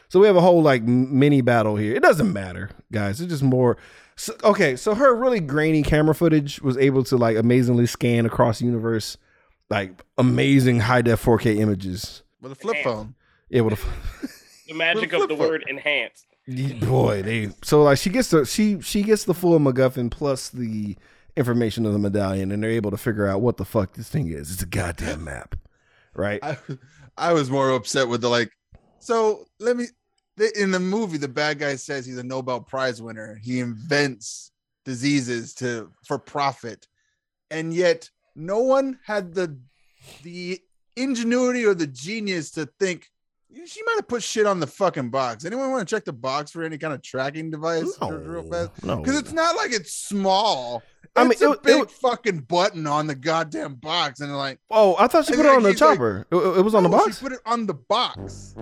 so 0.10 0.20
we 0.20 0.28
have 0.28 0.36
a 0.36 0.42
whole 0.42 0.62
like 0.62 0.84
mini 0.84 1.42
battle 1.42 1.76
here. 1.76 1.96
It 1.96 2.04
doesn't 2.04 2.32
matter, 2.32 2.70
guys. 2.92 3.20
It's 3.22 3.30
just 3.32 3.44
more. 3.44 3.78
So, 4.18 4.34
okay, 4.44 4.76
so 4.76 4.96
her 4.96 5.14
really 5.16 5.40
grainy 5.42 5.84
camera 5.84 6.16
footage 6.16 6.62
was 6.62 6.78
able 6.78 7.04
to 7.06 7.18
like 7.18 7.36
amazingly 7.38 7.86
scan 7.86 8.26
across 8.26 8.60
the 8.60 8.66
universe, 8.66 9.18
like 9.70 10.04
amazing 10.18 10.82
high 10.82 11.02
def 11.02 11.24
4K 11.24 11.58
images. 11.58 12.24
With 12.40 12.52
a 12.52 12.56
flip 12.56 12.78
phone. 12.84 13.16
Yeah, 13.50 13.62
with 13.62 13.74
a. 13.74 14.28
The 14.68 14.74
magic 14.74 15.12
Flip 15.12 15.22
of 15.22 15.30
the 15.30 15.38
phone. 15.38 15.48
word 15.48 15.64
enhanced. 15.68 16.26
Boy 16.48 17.24
they 17.24 17.50
so 17.64 17.82
like 17.82 17.98
she 17.98 18.10
gets 18.10 18.30
the 18.30 18.46
she 18.46 18.80
she 18.82 19.02
gets 19.02 19.24
the 19.24 19.34
full 19.34 19.58
MacGuffin 19.60 20.12
plus 20.12 20.50
the 20.50 20.96
information 21.38 21.86
of 21.86 21.94
the 21.94 22.00
medallion, 22.00 22.52
and 22.52 22.64
they're 22.64 22.72
able 22.72 22.92
to 22.92 22.98
figure 22.98 23.28
out 23.28 23.42
what 23.42 23.58
the 23.58 23.66
fuck 23.66 23.94
this 23.94 24.10
thing 24.10 24.30
is. 24.30 24.52
It's 24.52 24.62
a 24.62 24.68
goddamn 24.68 25.24
map, 25.24 25.56
right? 26.14 26.40
I, 26.44 26.58
I 27.18 27.34
was 27.34 27.50
more 27.50 27.70
upset 27.72 28.08
with 28.08 28.22
the 28.22 28.30
like. 28.30 28.52
So 29.00 29.46
let 29.60 29.78
me. 29.78 29.86
In 30.58 30.72
the 30.72 30.82
movie, 30.82 31.18
the 31.18 31.30
bad 31.30 31.60
guy 31.60 31.76
says 31.76 32.06
he's 32.06 32.18
a 32.18 32.24
Nobel 32.24 32.60
Prize 32.60 33.02
winner. 33.02 33.40
He 33.42 33.62
invents 33.62 34.52
diseases 34.84 35.54
to 35.56 35.92
for 36.06 36.20
profit, 36.20 36.88
and 37.52 37.74
yet 37.74 38.10
no 38.36 38.60
one 38.60 39.00
had 39.06 39.34
the 39.34 39.58
the 40.24 40.60
ingenuity 40.98 41.66
or 41.66 41.74
the 41.74 41.88
genius 41.88 42.52
to 42.52 42.68
think 42.80 43.10
she 43.66 43.82
might 43.84 43.96
have 43.98 44.08
put 44.08 44.22
shit 44.24 44.46
on 44.46 44.60
the 44.60 44.68
fucking 44.68 45.10
box. 45.10 45.46
Anyone 45.46 45.72
want 45.72 45.88
to 45.88 45.96
check 45.96 46.04
the 46.06 46.14
box 46.14 46.52
for 46.52 46.64
any 46.64 46.78
kind 46.78 46.94
of 46.94 47.02
tracking 47.02 47.50
device 47.52 47.84
real- 48.02 48.12
real 48.20 48.44
fast? 48.44 48.84
no. 48.84 48.98
Because 48.98 49.18
it's 49.20 49.32
not 49.34 49.56
like 49.56 49.72
it's 49.72 49.94
small. 49.94 50.84
I 51.16 51.24
mean, 51.24 51.32
It's 51.32 51.42
a 51.42 51.52
it- 51.52 51.54
it- 51.54 51.64
big 51.64 51.90
fucking 51.90 52.40
button 52.42 52.86
on 52.88 53.08
the 53.08 53.16
goddamn 53.16 53.76
box, 53.76 54.20
and 54.20 54.36
like, 54.36 54.60
Oh, 54.70 54.96
I 55.00 55.08
thought 55.08 55.26
she 55.26 55.36
put 55.36 55.46
it 55.46 55.50
on 55.56 55.64
the 55.64 55.72
he's 55.72 55.80
like- 55.80 55.96
chopper. 55.96 56.28
It, 56.30 56.36
it 56.36 56.62
was 56.62 56.76
on 56.76 56.84
the 56.84 56.90
box, 56.90 57.18
She 57.20 57.24
put 57.24 57.32
it 57.32 57.40
on 57.46 57.66
the 57.68 57.74
box. 57.74 58.56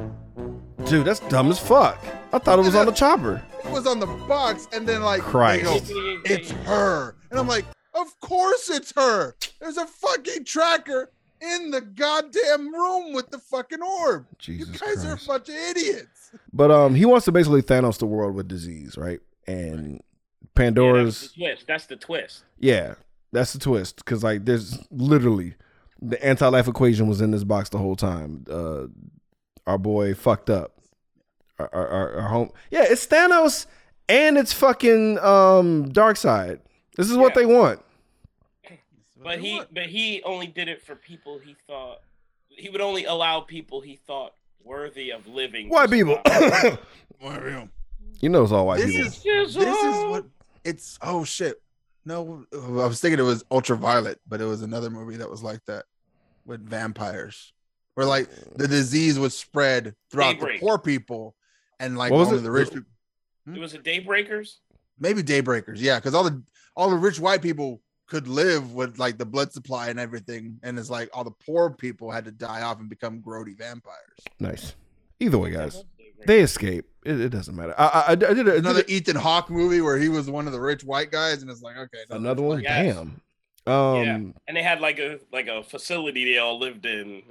dude. 0.85 1.05
That's 1.05 1.19
dumb 1.21 1.49
as 1.49 1.57
fuck. 1.59 1.97
I 2.31 2.37
thought 2.39 2.59
it 2.59 2.63
was 2.63 2.75
on 2.75 2.85
the 2.85 2.91
chopper. 2.91 3.41
It 3.65 3.71
was 3.71 3.87
on 3.87 3.99
the 3.99 4.05
box, 4.05 4.67
and 4.73 4.87
then 4.87 5.01
like, 5.01 5.21
Christ. 5.21 5.63
go, 5.63 5.79
it's 6.25 6.51
her, 6.51 7.15
and 7.31 7.39
I'm 7.39 7.47
like, 7.47 7.65
of 7.95 8.19
course 8.19 8.69
it's 8.69 8.91
her. 8.95 9.35
There's 9.59 9.77
a 9.77 9.85
fucking 9.87 10.45
tracker 10.45 11.11
in 11.43 11.71
the 11.71 11.81
goddamn 11.81 12.73
room 12.73 13.13
with 13.13 13.29
the 13.29 13.39
fucking 13.39 13.81
orb. 13.81 14.25
Jesus 14.39 14.67
you 14.67 14.79
guys 14.79 15.05
are 15.05 15.13
a 15.13 15.27
bunch 15.27 15.49
of 15.49 15.55
idiots. 15.55 16.31
But 16.51 16.71
um, 16.71 16.95
he 16.95 17.05
wants 17.05 17.25
to 17.25 17.31
basically 17.31 17.61
Thanos 17.61 17.99
the 17.99 18.05
world 18.05 18.35
with 18.35 18.47
disease, 18.47 18.97
right? 18.97 19.19
And 19.45 20.01
Pandora's 20.55 21.21
That's 21.21 21.33
the 21.33 21.39
twist. 21.39 21.67
That's 21.67 21.85
the 21.87 21.95
twist. 21.95 22.43
Yeah, 22.59 22.95
that's 23.31 23.53
the 23.53 23.59
twist. 23.59 23.97
Because 23.97 24.23
like, 24.23 24.45
there's 24.45 24.85
literally 24.89 25.55
the 26.01 26.23
anti-life 26.25 26.67
equation 26.67 27.07
was 27.07 27.21
in 27.21 27.31
this 27.31 27.43
box 27.43 27.69
the 27.69 27.77
whole 27.77 27.95
time. 27.95 28.45
Uh, 28.49 28.87
our 29.67 29.77
boy 29.77 30.13
fucked 30.13 30.49
up. 30.49 30.79
Our, 31.59 31.69
our, 31.73 31.87
our, 31.87 32.13
our 32.21 32.29
home. 32.29 32.51
Yeah, 32.71 32.85
it's 32.89 33.05
Thanos 33.05 33.67
and 34.09 34.37
it's 34.37 34.53
fucking 34.53 35.19
um 35.19 35.85
Darkseid. 35.89 36.59
This 36.97 37.09
is 37.09 37.17
what 37.17 37.35
they 37.35 37.45
want. 37.45 37.79
But 39.23 39.39
he, 39.39 39.61
but 39.71 39.85
he 39.87 40.21
only 40.23 40.47
did 40.47 40.67
it 40.67 40.81
for 40.81 40.95
people 40.95 41.39
he 41.43 41.55
thought 41.67 41.99
he 42.49 42.69
would 42.69 42.81
only 42.81 43.05
allow 43.05 43.39
people 43.41 43.81
he 43.81 43.95
thought 43.95 44.33
worthy 44.63 45.11
of 45.11 45.27
living. 45.27 45.69
White 45.69 45.89
people. 45.89 46.19
you 48.21 48.29
know 48.29 48.43
it's 48.43 48.51
all 48.51 48.65
white 48.67 48.79
This 48.79 48.91
people. 49.23 49.41
is 49.41 49.53
this 49.53 49.77
is 49.83 50.05
what 50.05 50.25
it's. 50.63 50.99
Oh 51.01 51.23
shit! 51.23 51.61
No, 52.05 52.45
I 52.53 52.85
was 52.87 52.99
thinking 53.01 53.19
it 53.19 53.23
was 53.23 53.43
Ultraviolet, 53.51 54.19
but 54.27 54.41
it 54.41 54.45
was 54.45 54.61
another 54.61 54.89
movie 54.89 55.17
that 55.17 55.29
was 55.29 55.43
like 55.43 55.63
that 55.65 55.85
with 56.45 56.61
vampires, 56.67 57.53
where 57.95 58.05
like 58.05 58.29
the 58.55 58.67
disease 58.67 59.17
was 59.19 59.37
spread 59.37 59.95
throughout 60.11 60.33
Daybreak. 60.35 60.59
the 60.59 60.65
poor 60.65 60.77
people, 60.77 61.35
and 61.79 61.97
like 61.97 62.11
What 62.11 62.19
was 62.19 62.27
only 62.29 62.39
it? 62.39 62.43
the 62.43 62.51
rich 62.51 62.69
people. 62.69 62.89
Hmm? 63.45 63.55
It 63.55 63.59
was 63.59 63.73
a 63.73 63.79
Daybreakers. 63.79 64.55
Maybe 64.99 65.23
Daybreakers, 65.23 65.77
yeah, 65.79 65.97
because 65.99 66.13
all 66.13 66.23
the 66.23 66.41
all 66.75 66.89
the 66.89 66.95
rich 66.97 67.19
white 67.19 67.41
people 67.41 67.81
could 68.07 68.27
live 68.27 68.73
with 68.73 68.99
like 68.99 69.17
the 69.17 69.25
blood 69.25 69.51
supply 69.53 69.89
and 69.89 69.99
everything, 69.99 70.59
and 70.63 70.77
it's 70.77 70.89
like 70.89 71.09
all 71.13 71.23
the 71.23 71.31
poor 71.31 71.69
people 71.71 72.11
had 72.11 72.25
to 72.25 72.31
die 72.31 72.61
off 72.61 72.79
and 72.79 72.89
become 72.89 73.21
grody 73.21 73.57
vampires. 73.57 74.19
Nice. 74.39 74.75
Either 75.19 75.37
way, 75.37 75.51
guys, 75.51 75.83
they 76.25 76.41
escape. 76.41 76.85
It, 77.05 77.19
it 77.19 77.29
doesn't 77.29 77.55
matter. 77.55 77.73
I, 77.77 77.85
I, 77.85 78.11
I 78.11 78.15
did, 78.15 78.23
a- 78.23 78.29
I 78.29 78.33
did 78.33 78.47
Another 78.57 78.83
a- 78.87 78.91
Ethan 78.91 79.15
Hawke 79.15 79.49
movie 79.49 79.81
where 79.81 79.97
he 79.97 80.09
was 80.09 80.29
one 80.29 80.47
of 80.47 80.53
the 80.53 80.59
rich 80.59 80.83
white 80.83 81.11
guys, 81.11 81.41
and 81.41 81.49
it's 81.51 81.61
like 81.61 81.77
okay, 81.77 81.97
another 82.09 82.41
one. 82.41 82.57
rich 82.57 82.65
Yes. 82.65 82.95
Damn. 82.95 83.21
Um, 83.65 84.03
yeah, 84.03 84.15
and 84.47 84.57
they 84.57 84.63
had 84.63 84.81
like 84.81 84.99
a 84.99 85.19
like 85.31 85.47
a 85.47 85.63
facility 85.63 86.25
they 86.25 86.37
all 86.37 86.59
lived 86.59 86.85
in. 86.85 87.23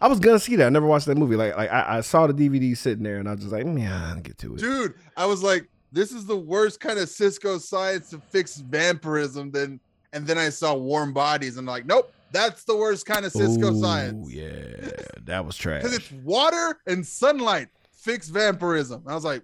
I 0.00 0.06
was 0.06 0.20
gonna 0.20 0.38
see 0.38 0.54
that. 0.56 0.66
I 0.66 0.70
never 0.70 0.86
watched 0.86 1.06
that 1.06 1.16
movie. 1.18 1.34
Like, 1.34 1.56
like 1.56 1.70
I, 1.70 1.98
I 1.98 2.00
saw 2.02 2.28
the 2.28 2.32
DVD 2.34 2.76
sitting 2.76 3.02
there, 3.02 3.18
and 3.18 3.28
I 3.28 3.32
was 3.32 3.40
just 3.40 3.52
like, 3.52 3.64
yeah, 3.66 4.12
I'll 4.14 4.20
get 4.20 4.38
to 4.38 4.54
it. 4.54 4.60
dude 4.60 4.94
i 5.16 5.26
was 5.26 5.42
like 5.42 5.68
this 5.94 6.10
is 6.12 6.26
the 6.26 6.36
worst 6.36 6.80
kind 6.80 6.98
of 6.98 7.08
cisco 7.08 7.56
science 7.58 8.10
to 8.10 8.18
fix 8.18 8.56
vampirism 8.56 9.50
then 9.50 9.78
and 10.12 10.26
then 10.26 10.36
i 10.38 10.48
saw 10.50 10.74
warm 10.74 11.12
bodies 11.12 11.56
and 11.56 11.66
like 11.66 11.86
nope 11.86 12.12
that's 12.32 12.64
the 12.64 12.76
worst 12.76 13.06
kind 13.06 13.24
of 13.24 13.30
cisco 13.32 13.72
Ooh, 13.72 13.80
science 13.80 14.30
Yeah, 14.32 14.90
that 15.22 15.44
was 15.46 15.56
trash. 15.62 15.82
because 15.82 15.96
it's 15.96 16.10
water 16.24 16.78
and 16.86 17.06
sunlight 17.06 17.68
fix 17.92 18.28
vampirism 18.28 19.02
i 19.06 19.14
was 19.14 19.24
like 19.24 19.42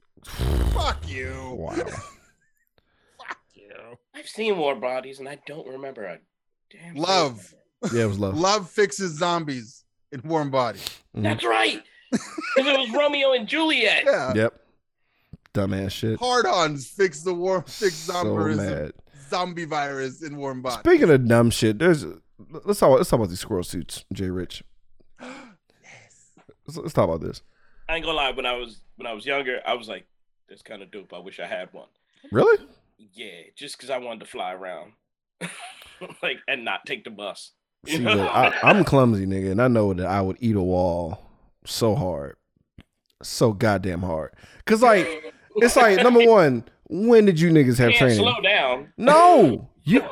fuck 0.75 0.99
you 1.09 1.55
Wow. 1.57 1.75
fuck 3.19 3.39
you 3.55 3.71
I've 4.15 4.29
seen 4.29 4.59
warm 4.59 4.81
Bodies, 4.81 5.19
and 5.21 5.29
I 5.29 5.39
don't 5.47 5.67
remember 5.67 6.05
a 6.05 6.19
damn. 6.71 6.95
thing. 6.95 7.03
love 7.03 7.55
Yeah, 7.93 8.03
it 8.05 8.09
was 8.09 8.19
love. 8.19 8.37
love 8.39 8.69
fixes 8.71 9.13
zombies 9.19 9.85
in 10.13 10.21
warm 10.25 10.51
bodies 10.51 10.85
Mhm. 11.17 11.23
That's 11.23 11.45
right. 11.45 11.83
Because 12.57 12.73
it 12.75 12.79
was 12.81 12.91
Romeo 12.91 13.33
and 13.35 13.47
Juliet. 13.47 14.03
yeah 14.05 14.35
Yep. 14.35 14.60
Dumbass 15.55 15.91
shit. 15.91 16.19
hard-ons 16.21 16.87
fix 16.89 17.23
the 17.23 17.35
war 17.35 17.63
fix 17.67 17.95
So 17.95 18.13
zombies 18.13 18.57
mad. 18.57 18.93
zombie 19.29 19.65
virus 19.65 20.23
in 20.23 20.37
warm 20.37 20.63
bodies 20.63 20.81
Speaking 20.81 21.11
of 21.11 21.27
dumb 21.27 21.51
shit, 21.51 21.79
there's 21.79 22.05
let's 22.65 22.79
talk. 22.79 22.97
Let's 22.97 23.11
talk 23.11 23.19
about 23.19 23.29
these 23.31 23.41
squirrel 23.41 23.65
suits, 23.65 24.05
Jay 24.13 24.31
Rich. 24.31 24.63
Let's, 26.67 26.77
let's 26.77 26.93
talk 26.93 27.09
about 27.09 27.21
this. 27.21 27.43
I 27.89 27.97
ain't 27.97 28.05
gonna 28.05 28.17
lie. 28.17 28.31
When 28.31 28.47
I 28.47 28.55
was 28.55 28.81
when 28.97 29.07
I 29.07 29.13
was 29.13 29.27
younger, 29.27 29.61
I 29.67 29.75
was 29.75 29.89
like, 29.89 30.07
"That's 30.49 30.63
kind 30.63 30.83
of 30.83 30.91
dope. 30.93 31.13
I 31.13 31.19
wish 31.19 31.41
I 31.41 31.47
had 31.47 31.73
one." 31.73 31.89
Really? 32.31 32.65
Yeah, 32.97 33.43
just 33.57 33.77
because 33.77 33.91
I 33.91 33.99
wanted 33.99 34.21
to 34.21 34.27
fly 34.27 34.53
around, 34.53 34.93
like, 36.23 36.39
and 36.47 36.65
not 36.65 36.87
take 36.87 37.03
the 37.05 37.11
bus. 37.11 37.53
You 37.87 37.97
See, 37.97 38.05
look, 38.05 38.31
I, 38.31 38.57
I'm 38.63 38.85
clumsy, 38.85 39.27
nigga, 39.27 39.51
and 39.51 39.61
I 39.63 39.69
know 39.69 39.93
that 39.95 40.07
I 40.07 40.21
would 40.21 40.37
eat 40.41 40.55
a 40.55 40.61
wall 40.63 41.21
so 41.65 41.95
hard, 41.97 42.37
so 43.23 43.53
goddamn 43.53 44.03
hard. 44.03 44.33
Cause 44.67 44.83
like 44.83 45.35
it's 45.63 45.77
like 45.77 46.03
number 46.03 46.25
one, 46.27 46.65
when 46.89 47.25
did 47.25 47.41
you 47.41 47.51
niggas 47.51 47.79
have 47.79 47.91
Can't 47.91 47.99
training? 47.99 48.19
slow 48.19 48.41
down. 48.43 48.93
No, 48.97 49.69
you. 49.85 50.05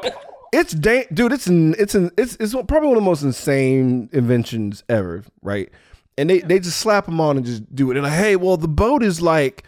It's 0.52 0.72
da- 0.72 1.06
dude. 1.12 1.32
It's 1.32 1.46
an, 1.46 1.74
it's 1.78 1.94
an, 1.94 2.10
it's 2.16 2.36
it's 2.40 2.54
probably 2.54 2.88
one 2.88 2.96
of 2.96 3.02
the 3.02 3.08
most 3.08 3.22
insane 3.22 4.08
inventions 4.12 4.82
ever, 4.88 5.24
right? 5.42 5.68
And 6.16 6.30
they 6.30 6.40
they 6.40 6.58
just 6.58 6.78
slap 6.78 7.06
him 7.06 7.20
on 7.20 7.36
and 7.36 7.44
just 7.44 7.74
do 7.74 7.90
it. 7.90 7.96
And 7.96 8.04
like, 8.04 8.12
hey, 8.14 8.36
well, 8.36 8.56
the 8.56 8.66
boat 8.68 9.02
is 9.02 9.20
like 9.20 9.64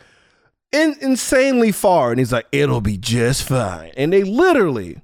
in, 0.72 0.94
insanely 1.00 1.72
far, 1.72 2.10
and 2.10 2.18
he's 2.18 2.32
like, 2.32 2.46
it'll 2.52 2.80
be 2.80 2.96
just 2.96 3.42
fine. 3.46 3.92
And 3.96 4.12
they 4.12 4.22
literally 4.22 5.02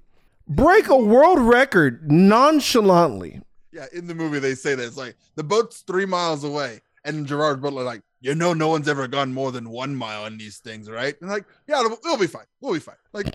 break 0.48 0.88
a 0.88 0.96
world 0.96 1.40
record 1.40 2.10
nonchalantly. 2.10 3.42
Yeah, 3.72 3.86
in 3.92 4.06
the 4.06 4.14
movie 4.14 4.38
they 4.38 4.54
say 4.54 4.74
that 4.74 4.86
it's 4.86 4.96
like 4.96 5.16
the 5.34 5.44
boat's 5.44 5.80
three 5.82 6.06
miles 6.06 6.44
away, 6.44 6.80
and 7.04 7.26
Gerard 7.26 7.60
Butler 7.60 7.82
like, 7.82 8.00
you 8.20 8.34
know, 8.34 8.52
no 8.54 8.68
one's 8.68 8.88
ever 8.88 9.06
gone 9.08 9.32
more 9.32 9.52
than 9.52 9.68
one 9.70 9.94
mile 9.94 10.26
in 10.26 10.38
these 10.38 10.58
things, 10.58 10.90
right? 10.90 11.14
And 11.20 11.30
like, 11.30 11.44
yeah, 11.68 11.80
it'll, 11.80 11.92
it'll 11.98 12.18
be 12.18 12.26
fine. 12.26 12.46
We'll 12.60 12.74
be 12.74 12.80
fine. 12.80 12.96
Like, 13.12 13.34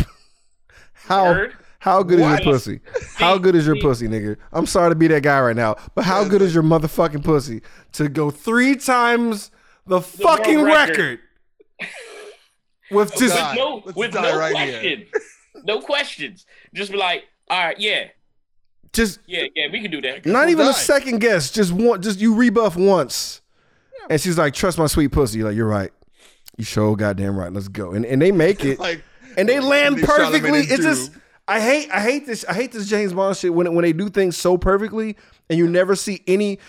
How 0.94 1.26
Word. 1.26 1.56
how 1.80 2.04
good 2.04 2.20
What? 2.20 2.40
is 2.40 2.46
your 2.46 2.54
pussy? 2.54 2.80
How 3.16 3.38
good 3.38 3.56
is 3.56 3.66
your 3.66 3.76
pussy, 3.80 4.08
nigga? 4.08 4.38
I'm 4.52 4.66
sorry 4.68 4.92
to 4.92 4.96
be 4.96 5.08
that 5.08 5.24
guy 5.24 5.40
right 5.42 5.56
now, 5.56 5.76
but 5.96 6.04
how 6.06 6.24
good 6.24 6.42
is 6.42 6.54
your 6.54 6.64
motherfucking 6.64 7.24
pussy 7.24 7.62
to 7.94 8.08
go 8.10 8.30
three 8.30 8.76
times 8.76 9.50
the, 9.88 10.00
fucking 10.02 10.62
record, 10.62 11.20
record. 11.80 11.90
with 12.92 13.16
just 13.16 13.36
die. 13.36 13.52
with 13.52 13.58
no 13.58 13.82
Let's 13.86 13.98
with 13.98 14.14
no 14.14 14.38
right 14.38 14.56
here. 14.56 14.72
questions. 14.82 15.10
no 15.66 15.82
questions. 15.82 16.46
Just 16.74 16.92
be 16.92 16.98
like, 16.98 17.24
all 17.50 17.66
right, 17.66 17.80
yeah, 17.80 18.10
just 18.94 19.20
yeah, 19.26 19.46
yeah, 19.56 19.68
we 19.72 19.82
can 19.82 19.90
do 19.90 20.02
that. 20.02 20.26
not 20.26 20.42
we'll 20.42 20.50
even 20.52 20.68
a 20.68 20.74
second 20.74 21.20
guess. 21.20 21.50
Just 21.50 21.72
one, 21.72 22.02
just 22.02 22.20
you 22.20 22.36
rebuff 22.36 22.76
once, 22.76 23.42
and 24.10 24.20
she's 24.22 24.38
like, 24.38 24.54
"Trust 24.54 24.78
my 24.78 24.88
sweet 24.88 25.10
pussy." 25.12 25.40
You're 25.40 25.48
like, 25.50 25.56
"You're 25.58 25.68
right. 25.68 25.92
You 26.58 26.64
sure 26.66 26.96
goddamn 26.96 27.38
right. 27.38 27.52
Let's 27.52 27.68
go." 27.68 27.92
And 27.94 28.06
and 28.06 28.22
they 28.22 28.32
make 28.32 28.64
it. 28.66 28.80
like 28.88 29.04
and 29.38 29.48
they 29.48 29.60
land 29.60 29.98
They 29.98 30.02
shot 30.04 30.20
him 30.20 30.26
in 30.26 30.32
perfectly. 30.42 30.64
his 30.64 30.72
It's 30.72 30.84
just. 30.84 31.12
I 31.48 31.60
hate 31.60 31.90
I 31.92 32.00
hate 32.00 32.26
this 32.26 32.46
I 32.48 32.54
hate 32.54 32.72
this 32.72 32.88
James 32.88 33.14
Bond 33.14 33.36
shit 33.36 33.54
when 33.54 33.74
when 33.76 33.84
they 33.84 33.94
do 33.94 34.10
things 34.10 34.38
so 34.38 34.58
perfectly 34.58 35.18
and 35.50 35.58
you 35.60 35.68
never 35.68 35.96
see 35.96 36.22
any. 36.28 36.60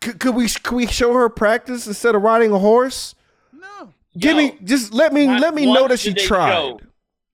Could, 0.00 0.20
could 0.20 0.34
we 0.34 0.48
could 0.48 0.76
we 0.76 0.86
show 0.86 1.12
her 1.14 1.28
practice 1.28 1.86
instead 1.86 2.14
of 2.14 2.22
riding 2.22 2.52
a 2.52 2.58
horse? 2.58 3.14
No. 3.52 3.92
Give 4.16 4.32
Yo, 4.32 4.36
me 4.36 4.58
just 4.62 4.92
let 4.94 5.12
me 5.12 5.26
let 5.26 5.54
me 5.54 5.66
know 5.72 5.88
that 5.88 5.98
she 5.98 6.14
tried. 6.14 6.52
show- 6.52 6.80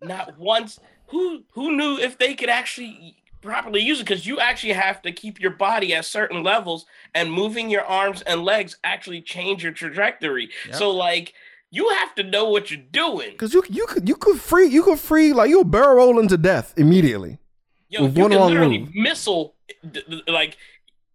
Not 0.03 0.39
once. 0.39 0.79
Who 1.09 1.43
who 1.53 1.77
knew 1.77 1.99
if 1.99 2.17
they 2.17 2.35
could 2.35 2.49
actually 2.49 3.17
properly 3.45 3.81
use 3.81 4.01
it? 4.01 4.05
Because 4.05 4.27
you 4.27 4.41
actually 4.41 4.73
have 4.73 5.03
to 5.03 5.13
keep 5.13 5.41
your 5.41 5.53
body 5.53 5.95
at 5.95 6.05
certain 6.05 6.43
levels, 6.43 6.87
and 7.15 7.31
moving 7.31 7.71
your 7.71 7.85
arms 7.85 8.23
and 8.23 8.43
legs 8.45 8.77
actually 8.83 9.21
change 9.23 9.63
your 9.63 9.73
trajectory. 9.73 10.51
Yep. 10.67 10.75
So 10.77 10.91
like 10.91 11.35
you 11.71 11.89
have 11.91 12.15
to 12.17 12.23
know 12.23 12.49
what 12.49 12.71
you're 12.71 12.81
doing. 12.93 13.37
Cause 13.37 13.53
you 13.55 13.63
you 13.69 13.87
could 13.87 14.09
you 14.09 14.17
could 14.17 14.41
free 14.41 14.67
you 14.67 14.83
could 14.83 14.99
free 14.99 15.33
like 15.33 15.51
you'll 15.51 15.65
barrel 15.65 15.97
roll 15.97 16.19
into 16.19 16.37
death 16.37 16.75
immediately. 16.77 17.39
Yo, 17.89 18.05
With 18.05 18.17
you 18.17 18.23
one 18.23 18.31
can 18.31 18.41
wrong 18.41 18.49
literally 18.49 18.79
move. 18.81 18.95
missile 18.95 19.55
d- 19.91 20.03
d- 20.09 20.23
like. 20.27 20.57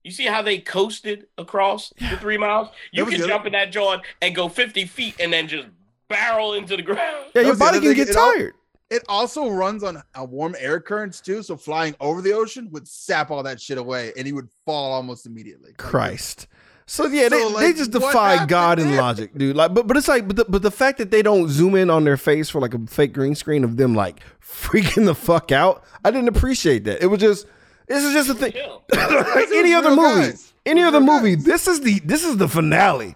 You 0.01 0.11
see 0.11 0.25
how 0.25 0.41
they 0.41 0.59
coasted 0.59 1.27
across 1.37 1.91
the 1.99 2.15
three 2.17 2.37
miles? 2.37 2.69
You 2.93 3.05
can 3.05 3.19
the 3.19 3.27
jump 3.27 3.45
in 3.45 3.51
that 3.51 3.69
joint 3.69 4.01
and 4.21 4.33
go 4.33 4.47
50 4.47 4.85
feet 4.85 5.15
and 5.19 5.31
then 5.31 5.49
just 5.49 5.67
barrel 6.07 6.53
into 6.53 6.77
the 6.77 6.81
ground. 6.81 7.25
Yeah, 7.35 7.41
your 7.41 7.57
body 7.57 7.81
can 7.81 7.93
get 7.93 8.13
tired. 8.13 8.53
It 8.89 9.03
also 9.07 9.49
runs 9.49 9.83
on 9.83 10.01
a 10.15 10.25
warm 10.25 10.55
air 10.57 10.79
currents 10.79 11.21
too. 11.21 11.43
So 11.43 11.55
flying 11.55 11.95
over 11.99 12.21
the 12.21 12.33
ocean 12.33 12.69
would 12.71 12.87
sap 12.87 13.29
all 13.29 13.43
that 13.43 13.61
shit 13.61 13.77
away, 13.77 14.11
and 14.17 14.25
he 14.25 14.33
would 14.33 14.49
fall 14.65 14.91
almost 14.93 15.25
immediately. 15.25 15.73
Christ. 15.77 16.47
So 16.87 17.05
yeah, 17.05 17.29
they, 17.29 17.39
So, 17.39 17.49
they 17.49 17.67
like, 17.67 17.75
just 17.75 17.91
defy 17.91 18.47
God 18.47 18.79
and 18.79 18.95
logic, 18.97 19.37
dude. 19.37 19.55
Like, 19.55 19.75
but 19.75 19.85
but 19.85 19.95
it's 19.95 20.07
like, 20.07 20.27
but 20.27 20.37
the, 20.37 20.45
but 20.45 20.63
the 20.63 20.71
fact 20.71 20.97
that 20.97 21.11
they 21.11 21.21
don't 21.21 21.47
zoom 21.47 21.75
in 21.75 21.91
on 21.91 22.03
their 22.03 22.17
face 22.17 22.49
for 22.49 22.59
like 22.59 22.73
a 22.73 22.79
fake 22.87 23.13
green 23.13 23.35
screen 23.35 23.63
of 23.63 23.77
them 23.77 23.93
like 23.93 24.21
freaking 24.41 25.05
the 25.05 25.13
fuck 25.13 25.51
out, 25.51 25.83
I 26.03 26.09
didn't 26.09 26.29
appreciate 26.29 26.85
that. 26.85 27.03
It 27.03 27.07
was 27.07 27.19
just, 27.19 27.45
this 27.87 28.03
is 28.03 28.13
just 28.13 28.29
a 28.29 28.33
thing. 28.33 28.53
Like 28.91 29.49
any 29.53 29.71
other 29.73 29.91
movie, 29.91 30.29
guys. 30.31 30.51
any 30.65 30.81
other 30.81 30.99
movie, 30.99 31.35
guys. 31.35 31.45
this 31.45 31.67
is 31.67 31.81
the 31.81 31.99
this 31.99 32.23
is 32.23 32.37
the 32.37 32.47
finale. 32.47 33.15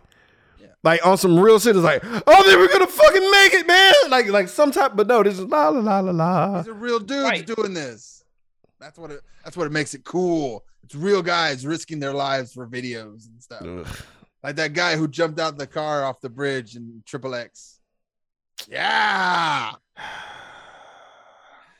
Like 0.84 1.06
on 1.06 1.18
some 1.18 1.40
real 1.40 1.60
shit, 1.60 1.76
it's 1.76 1.84
like, 1.84 2.02
oh, 2.04 2.44
they 2.50 2.56
were 2.58 2.68
gonna 2.68 2.88
fucking 2.88 3.32
make 3.32 3.54
it, 3.54 3.66
man. 3.66 3.94
Like 4.10 4.28
like 4.28 4.50
some 4.50 4.72
type, 4.72 4.92
but 4.96 5.08
no, 5.08 5.24
this 5.24 5.40
is 5.40 5.46
la 5.46 5.70
la 5.70 5.80
la 5.80 6.00
la 6.00 6.12
la. 6.12 6.58
These 6.62 6.68
are 6.70 6.74
real 6.74 7.00
dudes 7.00 7.24
Right. 7.24 7.46
doing 7.46 7.74
this. 7.74 8.24
That's 8.80 8.98
what 9.00 9.12
it. 9.12 9.22
That's 9.46 9.56
what 9.56 9.66
it 9.68 9.72
makes 9.72 9.94
it 9.94 10.04
cool. 10.04 10.66
It's 10.84 10.94
real 10.96 11.22
guys 11.22 11.66
risking 11.66 12.00
their 12.00 12.12
lives 12.14 12.52
for 12.54 12.68
videos 12.68 13.28
and 13.28 13.42
stuff. 13.42 13.62
Ugh. 13.62 13.88
Like 14.44 14.58
that 14.58 14.74
guy 14.74 14.98
who 14.98 15.08
jumped 15.08 15.40
out 15.40 15.54
of 15.54 15.58
the 15.58 15.68
car 15.68 16.04
off 16.04 16.20
the 16.20 16.30
bridge 16.30 16.76
in 16.76 17.02
Triple 17.06 17.34
X. 17.34 17.80
Yeah, 18.70 19.72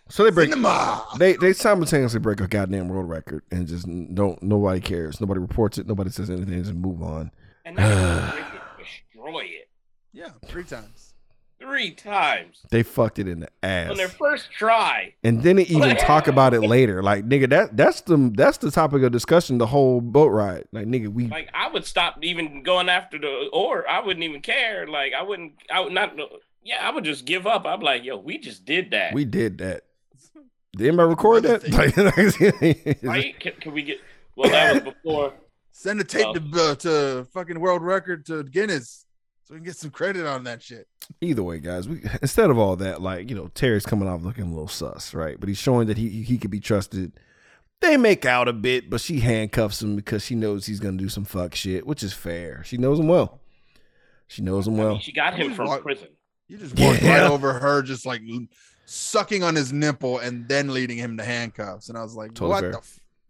So 0.10 0.24
they 0.24 0.32
break. 0.32 0.50
cinema. 0.50 1.06
They 1.18 1.34
they 1.34 1.54
simultaneously 1.54 2.20
break 2.20 2.40
a 2.40 2.48
goddamn 2.48 2.88
world 2.90 3.10
record 3.10 3.44
and 3.52 3.68
just 3.68 3.86
don't 4.16 4.42
nobody 4.44 4.80
cares. 4.80 5.20
Nobody 5.20 5.40
reports 5.40 5.78
it. 5.78 5.88
Nobody 5.88 6.10
says 6.10 6.30
anything. 6.30 6.62
Just 6.64 6.74
move 6.76 7.02
on. 7.02 7.32
And 7.66 7.78
now 7.78 8.32
break 8.32 8.44
it, 8.44 9.20
destroy 9.34 9.50
it 9.50 9.70
Yeah, 10.12 10.30
three 10.46 10.64
times. 10.64 11.14
three 11.60 11.92
times 11.92 12.62
They 12.72 12.84
fucked 12.84 13.20
it 13.20 13.28
in 13.28 13.42
the 13.42 13.50
ass. 13.64 13.92
on 13.92 13.98
their 13.98 14.10
first 14.10 14.52
try. 14.52 15.14
and 15.24 15.42
then 15.44 15.56
they 15.58 15.64
even 15.64 15.96
talk 15.98 16.28
about 16.28 16.54
it 16.54 16.62
later. 16.62 17.02
Like 17.04 17.26
nigga, 17.28 17.50
that 17.50 17.76
that's 17.78 18.02
the 18.02 18.32
that's 18.36 18.58
the 18.58 18.72
topic 18.72 19.02
of 19.04 19.12
discussion. 19.12 19.58
The 19.58 19.68
whole 19.68 20.02
boat 20.02 20.30
ride. 20.30 20.66
Like 20.72 20.88
nigga, 20.88 21.08
we 21.08 21.28
Like 21.28 21.50
I 21.54 21.70
would 21.72 21.86
stop 21.86 22.18
even 22.22 22.64
going 22.64 22.90
after 22.90 23.18
the 23.20 23.50
or 23.54 23.88
I 23.88 24.00
wouldn't 24.06 24.24
even 24.24 24.42
care. 24.42 24.88
Like 24.88 25.14
I 25.14 25.24
wouldn't. 25.24 25.54
I 25.72 25.80
would 25.82 25.94
not. 25.94 26.18
Yeah, 26.66 26.86
I 26.88 26.92
would 26.94 27.04
just 27.04 27.26
give 27.26 27.46
up. 27.46 27.66
I'm 27.66 27.82
like, 27.82 28.04
yo, 28.06 28.18
we 28.18 28.38
just 28.38 28.64
did 28.66 28.92
that. 28.92 29.14
we 29.14 29.26
did 29.26 29.58
that. 29.58 29.84
Did 30.78 30.88
anybody 30.88 31.10
record 31.10 31.44
that? 31.44 31.64
Like, 33.04 33.04
right? 33.04 33.40
Can, 33.40 33.52
can 33.62 33.74
we 33.74 33.84
get? 33.84 33.98
Well, 34.36 34.50
that 34.50 34.74
was 34.86 34.94
before. 35.04 35.34
Send 35.72 36.00
a 36.00 36.04
tape 36.04 36.26
Oh. 36.28 36.34
to 36.36 36.62
uh, 36.72 36.76
to 36.76 37.28
fucking 37.34 37.60
world 37.60 37.82
record 37.82 38.26
to 38.28 38.44
Guinness 38.44 39.03
so 39.44 39.54
we 39.54 39.58
can 39.60 39.66
get 39.66 39.76
some 39.76 39.92
credit 39.92 40.26
on 40.26 40.44
that 40.46 40.62
shit. 40.62 40.88
Either 41.22 41.44
way, 41.44 41.60
guys, 41.60 41.88
we 41.88 42.02
instead 42.22 42.50
of 42.50 42.58
all 42.58 42.76
that, 42.78 43.02
like 43.02 43.30
you 43.30 43.36
know, 43.36 43.48
Terry's 43.56 43.86
coming 43.86 44.08
off 44.08 44.24
looking 44.24 44.46
a 44.46 44.50
little 44.50 44.68
sus, 44.68 45.14
right? 45.14 45.40
But 45.40 45.50
he's 45.50 45.58
showing 45.58 45.88
that 45.88 45.98
he 45.98 46.10
he 46.24 46.38
could 46.38 46.52
be 46.52 46.60
trusted. 46.60 47.14
They 47.82 47.98
make 47.98 48.26
out 48.26 48.48
a 48.48 48.54
bit, 48.54 48.90
but 48.90 49.02
she 49.02 49.20
handcuffs 49.20 49.82
him 49.82 49.96
because 49.98 50.24
she 50.24 50.36
knows 50.36 50.66
he's 50.66 50.80
gonna 50.80 50.98
do 50.98 51.10
some 51.10 51.26
fuck 51.26 51.54
shit, 51.56 51.86
which 51.86 52.02
is 52.04 52.14
fair. 52.14 52.64
She 52.66 52.78
knows 52.78 53.00
him 53.00 53.08
well. 53.10 53.42
She 54.28 54.42
knows 54.42 54.68
him 54.68 54.76
I 54.76 54.78
mean, 54.78 54.86
well. 54.86 55.00
she 55.00 55.12
got 55.12 55.34
him 55.36 55.54
from 55.54 55.68
What? 55.68 55.82
prison. 55.84 56.08
You 56.48 56.58
just 56.58 56.80
walked 56.80 57.02
Yeah. 57.04 57.24
right 57.24 57.32
over 57.32 57.54
her, 57.60 57.82
just 57.82 58.06
like 58.06 58.22
sucking 58.86 59.44
on 59.44 59.56
his 59.56 59.72
nipple 59.74 60.20
and 60.20 60.48
then 60.48 60.74
leading 60.74 60.98
him 60.98 61.18
to 61.18 61.24
handcuffs. 61.24 61.90
And 61.90 61.98
I 61.98 62.02
was 62.04 62.16
like, 62.16 62.34
Totally 62.34 62.50
what 62.50 62.62
fair. 62.62 62.72
the? 62.72 62.82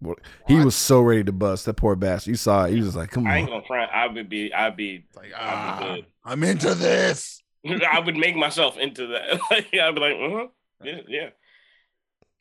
F- 0.05 0.15
He 0.47 0.55
was 0.55 0.75
so 0.75 1.01
ready 1.01 1.23
to 1.23 1.31
bust 1.31 1.65
that 1.65 1.75
poor 1.75 1.95
bastard. 1.95 2.31
You 2.31 2.35
saw 2.35 2.65
it. 2.65 2.71
He 2.71 2.77
was 2.77 2.85
just 2.87 2.97
like, 2.97 3.11
"Come 3.11 3.25
I 3.27 3.37
ain't 3.37 3.49
on." 3.49 3.55
gonna 3.57 3.67
front. 3.67 3.91
I 3.93 4.07
would 4.07 4.29
be. 4.29 4.53
I'd 4.53 4.75
be. 4.75 5.05
like, 5.15 5.33
I'd 5.33 5.39
ah, 5.39 5.79
be 5.79 5.95
good. 6.01 6.05
I'm 6.25 6.43
into 6.43 6.75
this. 6.75 7.41
I 7.65 7.99
would 7.99 8.17
make 8.17 8.35
myself 8.35 8.77
into 8.77 9.07
that. 9.07 9.39
I'd 9.51 9.69
be 9.95 10.01
like, 10.01 10.15
uh-huh. 10.15 10.47
yeah, 10.83 10.97
yeah. 11.07 11.29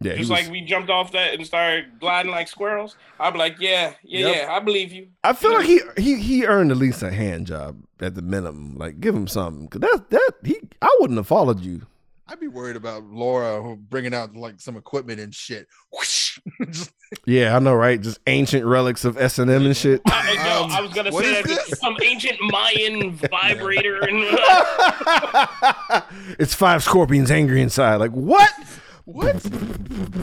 Yeah, 0.00 0.16
Just 0.16 0.30
was- 0.30 0.42
like 0.42 0.50
we 0.50 0.62
jumped 0.62 0.90
off 0.90 1.12
that 1.12 1.34
and 1.34 1.46
started 1.46 2.00
gliding 2.00 2.32
like 2.32 2.48
squirrels. 2.48 2.96
I'd 3.20 3.34
be 3.34 3.38
like, 3.38 3.56
yeah, 3.60 3.92
yeah, 4.02 4.26
Yep. 4.26 4.36
yeah. 4.36 4.52
I 4.52 4.58
believe 4.58 4.92
you. 4.92 5.08
I 5.22 5.32
feel 5.32 5.52
like 5.54 5.66
he 5.66 5.80
he 5.96 6.16
he 6.20 6.44
earned 6.44 6.72
at 6.72 6.76
least 6.76 7.04
a 7.04 7.12
hand 7.12 7.46
job 7.46 7.80
at 8.00 8.16
the 8.16 8.22
minimum. 8.22 8.76
Like, 8.76 8.98
give 8.98 9.14
him 9.14 9.28
something. 9.28 9.68
Cause 9.68 9.80
that 9.80 10.10
that 10.10 10.32
he 10.42 10.58
I 10.80 10.96
wouldn't 10.98 11.18
have 11.18 11.28
followed 11.28 11.60
you. 11.60 11.82
I'd 12.28 12.40
be 12.40 12.48
worried 12.48 12.76
about 12.76 13.04
Laura 13.04 13.76
bringing 13.76 14.14
out 14.14 14.34
like 14.34 14.60
some 14.60 14.76
equipment 14.76 15.20
and 15.20 15.34
shit. 15.34 15.66
Yeah, 17.26 17.54
I 17.54 17.58
know, 17.58 17.74
right? 17.74 18.00
Just 18.00 18.20
ancient 18.26 18.64
relics 18.64 19.04
of 19.04 19.18
S 19.18 19.38
and 19.38 19.50
M 19.50 19.66
and 19.66 19.76
shit. 19.76 20.00
I, 20.06 20.32
yo, 20.32 20.64
Um, 20.64 20.70
I 20.72 20.80
was 20.80 20.94
gonna 20.94 21.12
say 21.12 21.42
that 21.42 21.76
some 21.78 21.94
ancient 22.02 22.38
Mayan 22.40 23.12
vibrator 23.30 24.00
and 24.02 24.24
it's 26.38 26.54
five 26.54 26.82
scorpions 26.82 27.30
angry 27.30 27.60
inside. 27.60 27.96
Like 27.96 28.12
what? 28.12 28.50
what? 29.04 29.34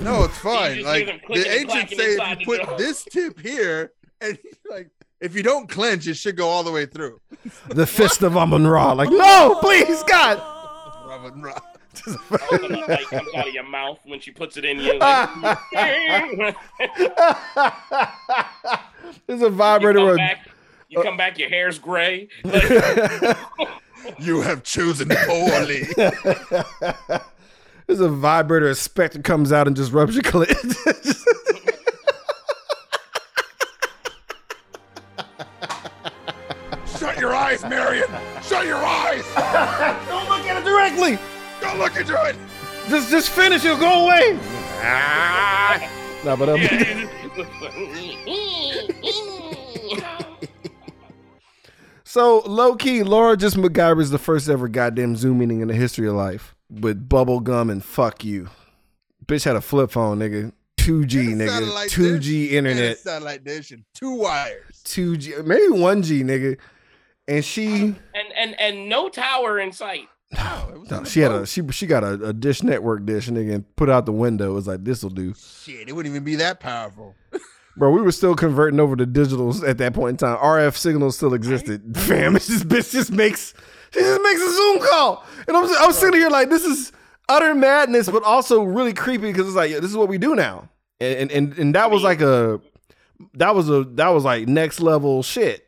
No, 0.01 0.23
it's 0.23 0.37
fine. 0.39 0.83
Like 0.83 1.05
the 1.05 1.19
clicking 1.27 1.51
and 1.51 1.61
ancients 1.69 1.95
say, 1.95 2.15
if 2.15 2.39
you 2.39 2.45
put 2.45 2.63
door. 2.65 2.77
this 2.79 3.03
tip 3.03 3.39
here, 3.39 3.91
and 4.19 4.37
like 4.69 4.89
if 5.21 5.35
you 5.35 5.43
don't 5.43 5.69
clench, 5.69 6.07
it 6.07 6.15
should 6.15 6.35
go 6.37 6.47
all 6.47 6.63
the 6.63 6.71
way 6.71 6.87
through. 6.87 7.19
The 7.69 7.85
fist 7.97 8.23
of 8.23 8.35
Amun 8.35 8.65
Ra. 8.65 8.93
Like 8.93 9.11
no, 9.11 9.57
please, 9.61 10.01
God. 10.03 10.39
Robin 11.07 11.41
Ra- 11.41 11.59
all 12.07 12.55
of 12.55 12.61
the 12.61 12.85
light 12.87 13.07
comes 13.07 13.29
out 13.35 13.47
of 13.47 13.53
your 13.53 13.63
mouth 13.63 13.99
when 14.05 14.19
she 14.19 14.31
puts 14.31 14.57
it 14.57 14.65
in 14.65 14.79
you. 14.79 14.97
Like, 14.99 15.29
There's 19.27 19.41
a 19.41 19.45
you 19.45 19.49
vibrator. 19.49 19.99
come 19.99 20.15
back, 20.17 20.47
you 20.89 20.99
uh, 20.99 21.03
come 21.03 21.17
back, 21.17 21.37
your 21.39 21.49
hair's 21.49 21.79
gray. 21.79 22.29
You 24.17 24.41
have 24.41 24.63
chosen 24.63 25.09
poorly. 25.09 25.83
There's 27.85 27.99
a 27.99 28.07
vibrator. 28.09 28.69
A 28.69 28.75
spectre 28.75 29.21
comes 29.21 29.51
out 29.51 29.67
and 29.67 29.75
just 29.75 29.91
rubs 29.91 30.15
your 30.15 30.23
clit. 30.23 30.55
Shut 36.97 37.17
your 37.19 37.33
eyes, 37.33 37.63
Marion. 37.63 38.09
Shut 38.43 38.65
your 38.65 38.77
eyes. 38.77 39.23
Don't 40.07 40.27
look 40.29 40.45
at 40.45 40.57
it 40.61 40.65
directly. 40.65 41.17
Don't 41.61 41.77
look 41.77 41.95
into 41.95 42.15
it. 42.25 42.35
Just 42.89 43.09
just 43.09 43.29
finish. 43.29 43.65
It'll 43.65 43.77
go 43.77 44.05
away. 44.05 44.37
no, 46.25 46.35
but 46.37 46.49
um, 46.49 46.59
So 52.09 52.39
low 52.39 52.75
key, 52.75 53.03
Laura 53.03 53.37
just 53.37 53.55
MacGyver's 53.55 54.09
the 54.09 54.17
first 54.17 54.49
ever 54.49 54.67
goddamn 54.67 55.15
Zoom 55.15 55.37
meeting 55.37 55.61
in 55.61 55.67
the 55.67 55.75
history 55.75 56.07
of 56.07 56.15
life 56.15 56.55
with 56.67 57.07
bubble 57.07 57.39
gum 57.39 57.69
and 57.69 57.85
fuck 57.85 58.23
you. 58.23 58.49
Bitch 59.27 59.45
had 59.45 59.55
a 59.55 59.61
flip 59.61 59.91
phone, 59.91 60.17
nigga. 60.17 60.51
2G, 60.77 61.35
nigga. 61.35 61.49
satellite 61.49 61.89
2G 61.91 62.21
dish. 62.21 62.51
internet. 62.51 62.83
And 62.83 62.93
a 62.93 62.95
satellite 62.95 63.43
dish 63.43 63.69
and 63.69 63.83
two 63.93 64.15
wires. 64.15 64.81
2G, 64.85 65.45
maybe 65.45 65.67
1G, 65.67 66.23
nigga. 66.23 66.57
And 67.27 67.45
she, 67.45 67.67
and 67.67 67.95
and 68.35 68.59
and 68.59 68.89
no 68.89 69.09
tower 69.09 69.59
in 69.59 69.71
sight. 69.71 70.07
No, 70.31 70.69
it 70.73 70.79
was 70.79 70.91
no, 70.91 71.03
she 71.03 71.21
had 71.21 71.29
boat. 71.29 71.43
a 71.43 71.45
she 71.47 71.67
she 71.71 71.87
got 71.87 72.03
a, 72.03 72.13
a 72.25 72.33
dish 72.33 72.61
network 72.61 73.05
dish, 73.05 73.27
and 73.27 73.75
put 73.75 73.89
out 73.89 74.05
the 74.05 74.11
window. 74.11 74.51
It 74.51 74.53
was 74.53 74.67
like 74.67 74.83
this'll 74.83 75.09
do, 75.09 75.33
Shit, 75.35 75.89
it 75.89 75.95
wouldn't 75.95 76.13
even 76.13 76.23
be 76.23 76.35
that 76.35 76.59
powerful. 76.59 77.15
bro. 77.79 77.89
We 77.89 78.01
were 78.01 78.11
still 78.11 78.35
converting 78.35 78.79
over 78.79 78.95
to 78.95 79.07
digitals 79.07 79.67
at 79.67 79.79
that 79.79 79.93
point 79.93 80.21
in 80.21 80.27
time. 80.27 80.37
RF 80.37 80.75
signals 80.75 81.15
still 81.15 81.33
existed, 81.33 81.97
fam. 81.97 82.35
It's 82.35 82.47
just 82.47 82.67
bitch 82.67 82.91
just 82.91 83.11
makes 83.11 83.55
she 83.91 84.01
just 84.01 84.21
makes 84.21 84.41
a 84.41 84.51
Zoom 84.51 84.79
call, 84.81 85.25
and 85.47 85.57
I'm 85.57 85.65
I'm 85.77 85.93
sitting 85.93 86.19
here 86.19 86.29
like 86.29 86.49
this 86.49 86.63
is 86.65 86.91
utter 87.27 87.55
madness, 87.55 88.09
but 88.09 88.23
also 88.23 88.61
really 88.61 88.93
creepy 88.93 89.31
because 89.31 89.47
it's 89.47 89.55
like 89.55 89.71
yeah, 89.71 89.79
this 89.79 89.89
is 89.89 89.97
what 89.97 90.09
we 90.09 90.19
do 90.19 90.35
now, 90.35 90.69
and 90.99 91.17
and 91.17 91.31
and, 91.31 91.57
and 91.57 91.75
that 91.75 91.89
was 91.89 92.03
like 92.03 92.21
a 92.21 92.61
that 93.35 93.55
was 93.55 93.69
a 93.69 93.83
that 93.95 94.09
was 94.09 94.23
like 94.23 94.47
next 94.47 94.79
level 94.79 95.23
shit. 95.23 95.65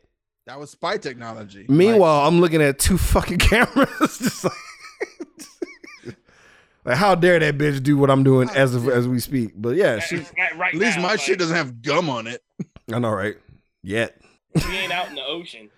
That 0.52 0.58
was 0.58 0.68
spy 0.68 0.98
technology. 0.98 1.64
Meanwhile, 1.66 2.26
I'm 2.28 2.42
looking 2.42 2.60
at 2.60 2.78
two 2.78 2.98
fucking 2.98 3.38
cameras, 3.38 4.18
just 4.18 4.44
like 4.44 6.14
Like, 6.84 6.98
how 6.98 7.14
dare 7.14 7.38
that 7.38 7.56
bitch 7.56 7.82
do 7.82 7.96
what 7.96 8.10
I'm 8.10 8.22
doing 8.22 8.50
as 8.50 8.74
of, 8.74 8.86
as 8.86 9.08
we 9.08 9.18
speak? 9.18 9.52
But 9.56 9.76
yeah, 9.76 9.98
she. 10.00 10.16
right, 10.16 10.58
right 10.58 10.74
At 10.74 10.78
least 10.78 10.96
now, 10.98 11.04
my 11.04 11.08
like, 11.12 11.20
shit 11.20 11.38
doesn't 11.38 11.56
have 11.56 11.80
gum 11.80 12.10
on 12.10 12.26
it. 12.26 12.42
I 12.92 12.98
know, 12.98 13.12
right? 13.12 13.36
Yet, 13.82 14.20
We 14.54 14.76
ain't 14.76 14.92
out 14.92 15.08
in 15.08 15.14
the 15.14 15.24
ocean. 15.24 15.70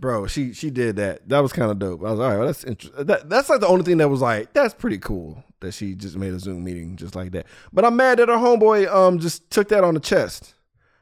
bro, 0.00 0.26
she 0.26 0.54
she 0.54 0.70
did 0.70 0.96
that. 0.96 1.28
That 1.28 1.40
was 1.40 1.52
kind 1.52 1.70
of 1.70 1.78
dope. 1.78 2.00
I 2.00 2.12
was 2.12 2.18
all 2.20 2.26
right. 2.30 2.38
Well, 2.38 2.46
that's 2.46 2.64
interesting. 2.64 3.04
That, 3.04 3.28
that's 3.28 3.50
like 3.50 3.60
the 3.60 3.68
only 3.68 3.84
thing 3.84 3.98
that 3.98 4.08
was 4.08 4.22
like 4.22 4.54
that's 4.54 4.72
pretty 4.72 4.96
cool 4.96 5.44
that 5.60 5.74
she 5.74 5.94
just 5.94 6.16
made 6.16 6.32
a 6.32 6.38
Zoom 6.38 6.64
meeting 6.64 6.96
just 6.96 7.14
like 7.14 7.32
that. 7.32 7.44
But 7.74 7.84
I'm 7.84 7.94
mad 7.96 8.20
that 8.20 8.30
her 8.30 8.36
homeboy 8.36 8.90
um 8.90 9.18
just 9.18 9.50
took 9.50 9.68
that 9.68 9.84
on 9.84 9.92
the 9.92 10.00
chest. 10.00 10.54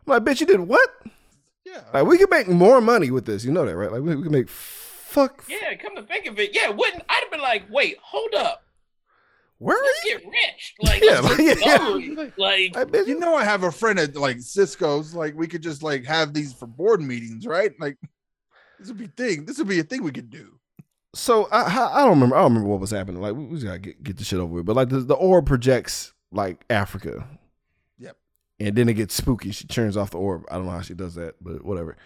I'm 0.08 0.10
like, 0.10 0.24
bitch, 0.24 0.40
you 0.40 0.46
did 0.46 0.58
what? 0.58 0.90
Yeah. 1.72 1.80
Like, 1.94 2.06
we 2.06 2.18
could 2.18 2.30
make 2.30 2.48
more 2.48 2.80
money 2.80 3.10
with 3.10 3.24
this. 3.24 3.44
You 3.44 3.52
know 3.52 3.64
that, 3.64 3.76
right? 3.76 3.90
Like, 3.90 4.02
we, 4.02 4.14
we 4.16 4.22
could 4.22 4.32
make 4.32 4.48
fuck. 4.48 5.44
Yeah, 5.48 5.74
come 5.76 5.96
to 5.96 6.02
think 6.02 6.26
of 6.26 6.38
it, 6.38 6.54
yeah, 6.54 6.68
wouldn't 6.70 7.02
I'd 7.08 7.20
have 7.22 7.30
been 7.30 7.40
like, 7.40 7.64
wait, 7.70 7.96
hold 8.02 8.34
up, 8.34 8.62
Where 9.58 9.76
are 9.76 9.82
let's 9.84 10.04
get 10.04 10.22
rich. 10.24 10.74
Like, 10.80 11.02
Yeah, 11.02 11.20
let's 11.20 11.38
like, 11.38 11.60
yeah. 11.64 12.26
like, 12.36 12.74
Like, 12.74 12.88
bitch, 12.88 13.06
You 13.06 13.18
know, 13.18 13.34
I 13.34 13.44
have 13.44 13.62
a 13.62 13.72
friend 13.72 13.98
at 13.98 14.16
like 14.16 14.40
Cisco's. 14.40 15.14
Like, 15.14 15.34
we 15.36 15.46
could 15.46 15.62
just 15.62 15.82
like 15.82 16.04
have 16.04 16.34
these 16.34 16.52
for 16.52 16.66
board 16.66 17.00
meetings, 17.00 17.46
right? 17.46 17.72
Like, 17.78 17.96
this 18.78 18.88
would 18.88 18.98
be 18.98 19.06
thing. 19.06 19.44
This 19.44 19.58
would 19.58 19.68
be 19.68 19.78
a 19.80 19.84
thing 19.84 20.02
we 20.02 20.12
could 20.12 20.30
do. 20.30 20.58
So 21.14 21.46
I, 21.52 21.62
I 21.62 21.96
I 21.96 22.00
don't 22.00 22.10
remember. 22.10 22.36
I 22.36 22.40
don't 22.40 22.52
remember 22.52 22.70
what 22.70 22.80
was 22.80 22.90
happening. 22.90 23.20
Like 23.20 23.34
we, 23.34 23.44
we 23.44 23.54
just 23.54 23.66
gotta 23.66 23.78
get, 23.78 24.02
get 24.02 24.16
the 24.16 24.24
shit 24.24 24.38
over 24.40 24.52
with. 24.54 24.66
But 24.66 24.76
like 24.76 24.88
the, 24.88 25.00
the 25.00 25.14
orb 25.14 25.46
projects 25.46 26.12
like 26.32 26.64
Africa. 26.70 27.28
Yep. 28.62 28.68
And 28.68 28.76
then 28.76 28.88
it 28.88 28.94
gets 28.94 29.14
spooky. 29.14 29.50
She 29.50 29.66
turns 29.66 29.96
off 29.96 30.10
the 30.10 30.18
orb. 30.18 30.44
I 30.50 30.54
don't 30.56 30.66
know 30.66 30.72
how 30.72 30.80
she 30.82 30.94
does 30.94 31.14
that, 31.16 31.34
but 31.40 31.64
whatever. 31.64 31.96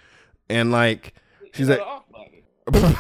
And 0.49 0.71
like 0.73 1.15
she's 1.53 1.69
like, 1.69 1.79
know, 1.79 1.85
the 1.85 1.91
off 1.91 2.05
button. 2.11 2.97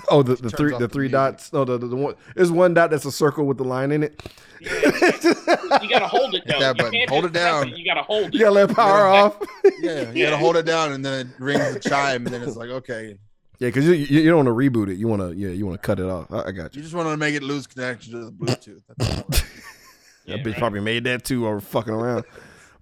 oh 0.10 0.22
the, 0.22 0.36
the 0.36 0.50
three 0.50 0.70
the 0.72 0.78
the 0.80 0.88
three 0.88 1.04
music. 1.04 1.12
dots. 1.12 1.52
No, 1.52 1.64
the, 1.64 1.78
the, 1.78 1.86
the 1.88 1.96
one. 1.96 2.14
There's 2.34 2.50
one 2.50 2.74
dot 2.74 2.90
that's 2.90 3.04
a 3.04 3.12
circle 3.12 3.46
with 3.46 3.56
the 3.58 3.64
line 3.64 3.90
in 3.92 4.02
it. 4.02 4.20
Yeah, 4.60 4.70
you 5.82 5.88
gotta 5.88 6.08
hold 6.08 6.34
it 6.34 6.42
Hit 6.44 6.48
though. 6.54 6.58
that 6.60 6.76
button. 6.78 7.00
Hold 7.08 7.24
it 7.26 7.32
press 7.32 7.44
down. 7.44 7.76
You 7.76 7.84
gotta 7.84 8.02
hold 8.02 8.26
it. 8.26 8.34
You 8.34 8.40
gotta 8.40 8.50
let 8.52 8.74
power 8.74 9.12
Yeah. 9.12 9.22
off. 9.22 9.38
Yeah, 9.80 10.10
you 10.10 10.24
gotta 10.24 10.36
hold 10.36 10.56
it 10.56 10.66
down, 10.66 10.92
and 10.92 11.04
then 11.04 11.28
it 11.28 11.40
rings 11.42 11.72
the 11.74 11.78
chime, 11.80 12.26
and 12.26 12.34
then 12.34 12.42
it's 12.42 12.56
like, 12.56 12.68
okay, 12.70 13.16
Yeah, 13.60 13.68
because 13.68 13.86
you, 13.86 13.92
you 13.94 14.20
you 14.22 14.30
don't 14.30 14.44
want 14.46 14.48
to 14.48 14.70
reboot 14.70 14.88
it. 14.90 14.96
You 14.98 15.06
want 15.06 15.22
to 15.22 15.32
yeah 15.36 15.50
you 15.50 15.66
want 15.66 15.80
to 15.80 15.86
cut 15.86 16.00
it 16.00 16.06
off. 16.06 16.32
I, 16.32 16.48
I 16.48 16.50
got 16.52 16.74
you. 16.74 16.78
you 16.78 16.82
just 16.82 16.94
want 16.94 17.08
to 17.08 17.16
make 17.16 17.34
it 17.34 17.42
lose 17.42 17.66
connection 17.68 18.12
to 18.14 18.24
the 18.26 18.32
Bluetooth. 18.32 18.82
That's 18.96 19.16
all. 19.18 19.24
Yeah, 20.24 20.36
that 20.36 20.44
bitch 20.44 20.52
right. 20.52 20.58
probably 20.58 20.80
made 20.80 21.04
that 21.04 21.24
too 21.24 21.46
or 21.46 21.60
fucking 21.60 21.92
around. 21.94 22.24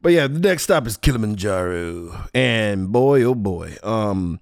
But 0.07 0.13
yeah, 0.13 0.29
the 0.29 0.39
next 0.39 0.63
stop 0.63 0.87
is 0.87 0.97
Kilimanjaro. 0.97 2.29
And 2.33 2.93
boy, 2.93 3.25
oh 3.25 3.35
boy. 3.35 3.75
Um 3.83 4.39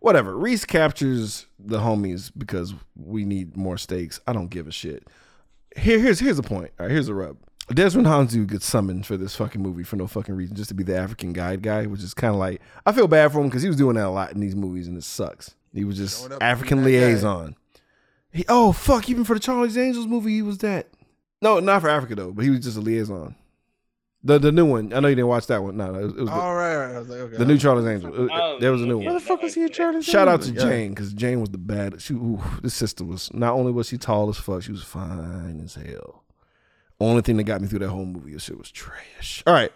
whatever. 0.00 0.34
Reiss 0.34 0.64
captures 0.64 1.44
the 1.58 1.80
homies 1.80 2.32
because 2.34 2.72
we 2.96 3.26
need 3.26 3.54
more 3.54 3.76
stakes. 3.76 4.20
I 4.26 4.32
don't 4.32 4.48
give 4.48 4.66
a 4.66 4.72
shit. 4.72 5.06
Here, 5.76 5.98
here's 5.98 6.18
here's 6.18 6.38
the 6.38 6.42
point. 6.42 6.70
All 6.80 6.86
right, 6.86 6.92
here's 6.92 7.08
the 7.08 7.14
rub. 7.14 7.36
Desmond 7.74 8.06
Hanzu 8.06 8.46
gets 8.46 8.64
summoned 8.64 9.04
for 9.04 9.18
this 9.18 9.36
fucking 9.36 9.60
movie 9.60 9.82
for 9.82 9.96
no 9.96 10.06
fucking 10.06 10.34
reason, 10.34 10.56
just 10.56 10.70
to 10.70 10.74
be 10.74 10.82
the 10.82 10.96
African 10.96 11.34
guide 11.34 11.60
guy, 11.60 11.84
which 11.84 12.02
is 12.02 12.14
kind 12.14 12.32
of 12.32 12.40
like 12.40 12.62
I 12.86 12.92
feel 12.92 13.06
bad 13.06 13.32
for 13.32 13.40
him 13.42 13.48
because 13.48 13.60
he 13.60 13.68
was 13.68 13.76
doing 13.76 13.96
that 13.96 14.06
a 14.06 14.08
lot 14.08 14.32
in 14.32 14.40
these 14.40 14.56
movies 14.56 14.88
and 14.88 14.96
it 14.96 15.04
sucks. 15.04 15.54
He 15.74 15.84
was 15.84 15.98
just 15.98 16.26
African 16.40 16.82
being 16.82 16.98
that 16.98 17.06
guy. 17.06 17.12
liaison. 17.12 17.56
He, 18.32 18.46
oh 18.48 18.72
fuck! 18.72 19.10
Even 19.10 19.24
for 19.24 19.34
the 19.34 19.40
Charlie's 19.40 19.76
Angels 19.76 20.06
movie, 20.06 20.36
he 20.36 20.40
was 20.40 20.56
that. 20.60 20.88
No, 21.42 21.60
not 21.60 21.82
for 21.82 21.90
Africa 21.90 22.14
though, 22.14 22.32
but 22.32 22.46
he 22.46 22.50
was 22.50 22.60
just 22.60 22.78
a 22.78 22.80
liaison. 22.80 23.34
The 24.24 24.38
the 24.38 24.52
new 24.52 24.64
one. 24.64 24.92
I 24.92 25.00
know 25.00 25.08
you 25.08 25.16
didn't 25.16 25.28
watch 25.28 25.48
that 25.48 25.62
one. 25.62 25.76
No, 25.76 25.94
it 25.94 26.02
was, 26.02 26.12
it 26.12 26.20
was 26.20 26.28
the, 26.28 26.34
all 26.34 26.54
right, 26.54 26.74
all 26.74 26.80
right. 26.86 26.94
I 26.94 26.98
was 27.00 27.08
like, 27.08 27.18
okay. 27.18 27.36
the 27.38 27.44
new 27.44 27.58
Charlie's 27.58 27.86
Angels. 27.86 28.16
Uh, 28.16 28.32
Oh, 28.32 28.58
there 28.60 28.70
was 28.70 28.80
a 28.82 28.86
new 28.86 29.00
yeah, 29.00 29.06
one. 29.06 29.14
Where 29.14 29.14
the 29.14 29.20
fuck 29.20 29.42
was 29.42 29.54
he 29.54 29.62
in 29.62 29.70
Charlie's 29.70 30.04
Shout 30.04 30.28
out 30.28 30.42
to 30.42 30.52
Yeah. 30.52 30.60
Jane 30.62 30.90
because 30.90 31.12
Jane 31.12 31.40
was 31.40 31.50
the 31.50 31.58
bad. 31.58 32.00
She, 32.00 32.14
ooh, 32.14 32.40
this 32.62 32.74
sister 32.74 33.04
was 33.04 33.32
not 33.34 33.54
only 33.54 33.72
was 33.72 33.88
she 33.88 33.98
tall 33.98 34.28
as 34.28 34.36
fuck, 34.38 34.62
she 34.62 34.70
was 34.70 34.84
fine 34.84 35.60
as 35.64 35.74
hell. 35.74 36.22
Only 37.00 37.22
thing 37.22 37.36
that 37.38 37.44
got 37.44 37.60
me 37.60 37.66
through 37.66 37.80
that 37.80 37.88
whole 37.88 38.06
movie, 38.06 38.32
this 38.32 38.44
shit 38.44 38.56
was 38.56 38.70
trash. 38.70 39.42
All 39.44 39.54
right, 39.54 39.72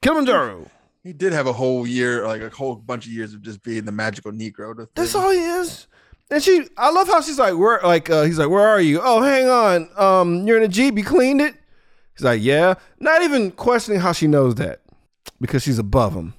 Kilimanjaro. 0.00 0.70
He 1.02 1.12
did 1.12 1.32
have 1.32 1.46
a 1.46 1.52
whole 1.52 1.86
year, 1.86 2.26
like 2.26 2.40
a 2.42 2.48
whole 2.50 2.74
bunch 2.74 3.06
of 3.06 3.12
years 3.12 3.34
of 3.34 3.42
just 3.42 3.62
being 3.62 3.84
the 3.84 3.92
magical 3.92 4.32
Negro. 4.32 4.74
to 4.76 4.88
That's 4.94 5.14
all 5.14 5.30
he 5.30 5.38
is. 5.38 5.86
And 6.30 6.42
she, 6.42 6.66
I 6.76 6.90
love 6.90 7.06
how 7.06 7.20
she's 7.20 7.38
like, 7.38 7.56
where, 7.56 7.80
like, 7.84 8.10
uh, 8.10 8.22
he's 8.22 8.38
like, 8.40 8.48
where 8.48 8.66
are 8.66 8.80
you? 8.80 9.00
Oh, 9.00 9.22
hang 9.22 9.48
on. 9.48 9.88
Um, 9.96 10.46
you're 10.48 10.56
in 10.56 10.64
a 10.64 10.68
jeep. 10.68 10.98
You 10.98 11.04
cleaned 11.04 11.40
it. 11.40 11.54
He's 12.16 12.24
like, 12.24 12.40
yeah. 12.42 12.74
Not 12.98 13.22
even 13.22 13.50
questioning 13.50 14.00
how 14.00 14.12
she 14.12 14.26
knows 14.26 14.54
that 14.56 14.80
because 15.40 15.62
she's 15.62 15.78
above 15.78 16.14
him. 16.14 16.34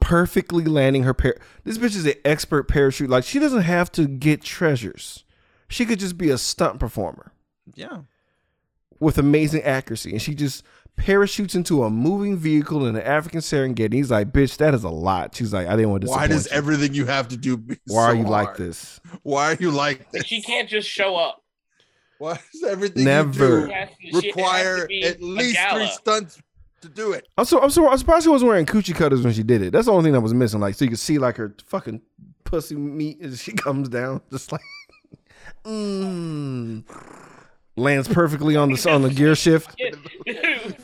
Perfectly 0.00 0.64
landing 0.64 1.02
her 1.02 1.14
pair. 1.14 1.36
This 1.64 1.76
bitch 1.78 1.96
is 1.96 2.06
an 2.06 2.14
expert 2.24 2.64
parachute. 2.68 3.10
Like 3.10 3.24
she 3.24 3.38
doesn't 3.38 3.62
have 3.62 3.92
to 3.92 4.06
get 4.06 4.42
treasures. 4.42 5.24
She 5.68 5.84
could 5.84 6.00
just 6.00 6.16
be 6.18 6.30
a 6.30 6.38
stunt 6.38 6.80
performer 6.80 7.32
Yeah. 7.74 8.00
with 8.98 9.18
amazing 9.18 9.62
accuracy, 9.62 10.10
and 10.10 10.20
she 10.20 10.34
just 10.34 10.64
parachutes 10.96 11.54
into 11.54 11.84
a 11.84 11.90
moving 11.90 12.36
vehicle 12.36 12.86
in 12.86 12.96
an 12.96 13.02
African 13.02 13.40
Serengeti. 13.40 13.94
He's 13.94 14.10
like, 14.10 14.32
bitch, 14.32 14.56
that 14.56 14.74
is 14.74 14.82
a 14.84 14.88
lot. 14.90 15.34
She's 15.36 15.52
like, 15.52 15.66
I 15.68 15.76
didn't 15.76 15.90
want 15.90 16.02
to. 16.04 16.08
Why 16.08 16.26
does 16.26 16.46
you. 16.50 16.52
everything 16.56 16.92
you 16.94 17.06
have 17.06 17.28
to 17.28 17.36
do? 17.36 17.56
Be 17.58 17.76
Why 17.86 18.02
are 18.04 18.12
so 18.12 18.18
you 18.18 18.24
like 18.26 18.56
this? 18.56 19.00
Why 19.22 19.52
are 19.52 19.56
you 19.60 19.70
like 19.70 20.10
this? 20.10 20.24
She 20.24 20.42
can't 20.42 20.68
just 20.68 20.88
show 20.88 21.14
up. 21.16 21.39
Why 22.20 22.38
does 22.52 22.62
everything 22.64 23.04
Never. 23.04 23.60
you 23.60 23.66
She 23.66 23.72
has 23.72 23.88
to- 23.88 23.94
do 24.12 24.20
she- 24.20 24.28
it 24.28 24.34
has 24.36 24.36
to 24.36 24.40
require 24.42 24.88
at 25.04 25.22
least 25.22 25.58
three 25.72 25.86
stunts 25.88 26.42
to 26.82 26.88
do 26.90 27.12
it? 27.12 27.26
I'm 27.38 27.46
so 27.46 27.60
I'm 27.62 27.70
so 27.70 27.88
I'm 27.88 27.96
surprised 27.96 28.24
she 28.24 28.28
wasn't 28.30 28.50
wearing 28.50 28.66
coochie 28.66 28.94
cutters 28.94 29.22
when 29.22 29.32
she 29.32 29.42
did 29.42 29.62
it. 29.62 29.72
That's 29.72 29.86
the 29.86 29.92
only 29.92 30.04
thing 30.04 30.12
that 30.12 30.20
was 30.20 30.34
missing. 30.34 30.60
Like 30.60 30.74
so 30.74 30.84
you 30.84 30.90
could 30.90 30.98
see 30.98 31.18
like 31.18 31.36
her 31.38 31.54
fucking 31.66 32.02
pussy 32.44 32.76
meat 32.76 33.22
as 33.22 33.42
she 33.42 33.52
comes 33.56 33.88
down, 33.88 34.20
just 34.30 34.52
like 34.52 34.60
mm. 35.64 36.82
lands 37.76 38.06
perfectly 38.08 38.54
on 38.56 38.70
the 38.70 38.90
on 38.92 39.00
the 39.00 39.08
gear 39.10 39.34
shift. 39.34 39.74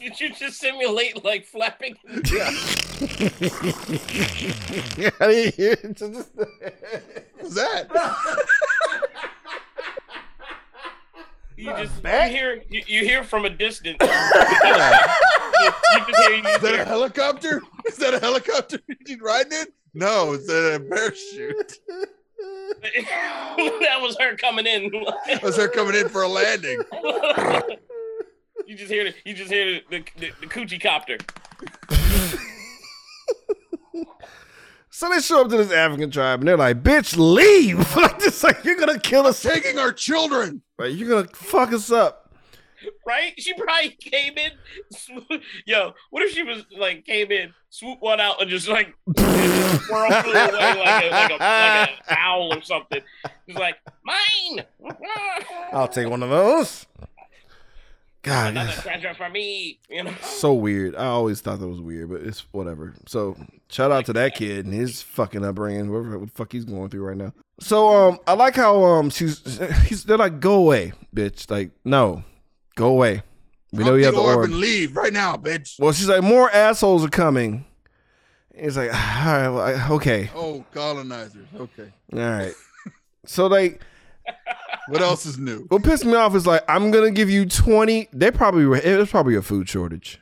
Did 0.01 0.21
you 0.21 0.31
just 0.33 0.59
simulate 0.59 1.23
like 1.23 1.45
flapping? 1.45 1.97
Yeah, 4.97 5.11
I 5.21 5.27
didn't 5.27 5.55
hear 5.55 5.73
it. 5.73 5.97
Just- 5.97 6.31
What's 7.39 7.55
that? 7.57 7.89
You 11.57 11.73
just 11.77 12.05
you 12.05 12.11
hear 12.11 12.63
you, 12.69 12.83
you 12.87 13.05
hear 13.05 13.25
from 13.25 13.47
a 13.47 13.51
distance. 13.51 13.97
you, 14.03 14.09
you 14.09 14.13
just 16.07 16.29
hear 16.29 16.37
you 16.37 16.49
Is 16.49 16.61
that 16.61 16.75
a 16.81 16.85
helicopter? 16.85 17.63
Is 17.87 17.97
that 17.97 18.13
a 18.13 18.19
helicopter 18.19 18.79
you 19.07 19.19
riding 19.23 19.53
in? 19.53 19.67
No, 19.95 20.35
it's 20.35 20.51
a 20.51 20.79
parachute. 20.79 21.79
that 22.83 23.99
was 24.01 24.17
her 24.21 24.37
coming 24.37 24.67
in. 24.67 24.91
that 25.27 25.43
was 25.43 25.57
her 25.57 25.69
coming 25.69 25.95
in 25.95 26.11
for 26.11 26.23
a 26.23 26.29
landing. 26.29 26.79
you 28.67 28.77
just 28.77 28.91
hear 28.93 29.05
the, 29.05 29.15
you 29.25 29.33
just 29.33 29.51
hear 29.51 29.81
the, 29.89 30.05
the, 30.19 30.33
the 30.41 30.47
coochie 30.47 30.81
copter. 30.81 31.17
So 34.97 35.11
they 35.11 35.21
show 35.21 35.43
up 35.43 35.51
to 35.51 35.59
this 35.59 35.71
African 35.71 36.11
tribe 36.11 36.41
and 36.41 36.49
they're 36.49 36.57
like, 36.57 36.83
"Bitch, 36.83 37.17
leave!" 37.19 37.77
like 37.97 38.19
just 38.19 38.43
like 38.43 38.65
you're 38.65 38.77
gonna 38.77 38.99
kill 38.99 39.27
us. 39.27 39.43
Taking 39.43 39.79
our 39.79 39.93
children. 39.93 40.63
Like, 40.79 40.95
you're 40.95 41.11
gonna 41.11 41.29
fuck 41.35 41.75
us 41.75 41.93
up. 41.93 42.35
Right? 43.07 43.35
She 43.37 43.53
probably 43.53 43.91
came 43.91 44.39
in. 44.39 44.53
swoop- 44.93 45.43
Yo, 45.67 45.93
what 46.09 46.23
if 46.23 46.31
she 46.31 46.43
was 46.43 46.65
like 46.79 47.05
came 47.05 47.31
in, 47.31 47.53
swoop 47.69 48.01
one 48.01 48.21
out, 48.21 48.41
and 48.41 48.49
just 48.49 48.69
like 48.69 48.95
swirl 49.19 50.11
flew 50.23 50.33
away 50.33 50.81
like 50.81 51.05
a, 51.05 51.11
like 51.11 51.31
a 51.31 51.35
like 51.35 51.41
an 51.41 51.89
owl 52.09 52.55
or 52.57 52.63
something? 52.63 53.03
She's 53.47 53.59
like, 53.59 53.77
mine. 54.03 54.65
I'll 55.75 55.89
take 55.89 56.09
one 56.09 56.23
of 56.23 56.31
those. 56.31 56.87
God, 58.27 58.51
Another 58.51 58.71
it's 58.71 58.83
treasure 58.83 59.15
for 59.15 59.29
me. 59.31 59.79
You 59.89 60.05
know. 60.05 60.15
so 60.23 60.53
weird. 60.53 60.97
I 60.97 61.07
always 61.07 61.41
thought 61.41 61.61
that 61.61 61.69
was 61.69 61.81
weird, 61.81 62.11
but 62.11 62.23
it's 62.23 62.41
whatever. 62.53 62.95
So 63.07 63.37
shout 63.71 63.93
out 63.93 64.05
to 64.07 64.13
that 64.15 64.35
kid 64.35 64.65
and 64.67 64.75
his 64.75 65.01
fucking 65.03 65.45
upbringing, 65.45 65.91
whatever 65.93 66.19
the 66.19 66.27
fuck 66.27 66.53
he's 66.53 66.65
going 66.65 66.89
through 66.91 67.05
right 67.07 67.17
now. 67.17 67.33
So 67.61 67.89
um, 67.89 68.19
I 68.27 68.33
like 68.35 68.57
how 68.57 68.83
um 68.85 69.11
she's 69.11 69.41
he's 69.87 70.05
they're 70.05 70.19
like 70.19 70.41
go 70.41 70.55
away, 70.55 70.93
bitch. 71.15 71.51
Like 71.51 71.71
no, 71.85 72.25
go 72.75 72.89
away. 72.89 73.23
We 73.73 73.81
know 73.85 73.91
Drop 73.91 73.99
you 73.99 74.05
have 74.07 74.15
the 74.15 74.21
orb 74.21 74.37
orb. 74.39 74.51
and 74.51 74.59
leave 74.59 74.97
right 74.97 75.13
now, 75.13 75.37
bitch. 75.37 75.79
Well, 75.79 75.93
she's 75.93 76.09
like 76.09 76.23
more 76.23 76.51
assholes 76.51 77.05
are 77.05 77.09
coming. 77.09 77.65
He's 78.59 78.77
like, 78.77 78.89
all 78.95 78.99
right, 78.99 79.49
well, 79.49 79.61
I- 79.61 79.89
okay, 79.95 80.31
Oh, 80.35 80.65
colonizers. 80.73 81.47
Okay. 81.55 81.93
all 82.13 82.19
right. 82.19 82.55
So 83.27 83.47
like, 83.49 83.81
What 84.89 85.03
else 85.03 85.27
is 85.27 85.39
new? 85.39 85.67
what 85.69 85.83
pissed 85.83 86.05
me 86.05 86.15
off 86.15 86.35
is 86.35 86.47
like, 86.47 86.63
I'm 86.69 86.91
gonna 86.91 87.11
give 87.11 87.31
you 87.31 87.47
twenty. 87.47 88.09
They 88.13 88.31
probably 88.31 88.67
were. 88.67 88.77
It 88.77 88.99
was 88.99 89.11
probably 89.11 89.35
a 89.35 89.43
food 89.43 89.69
shortage. 89.69 90.21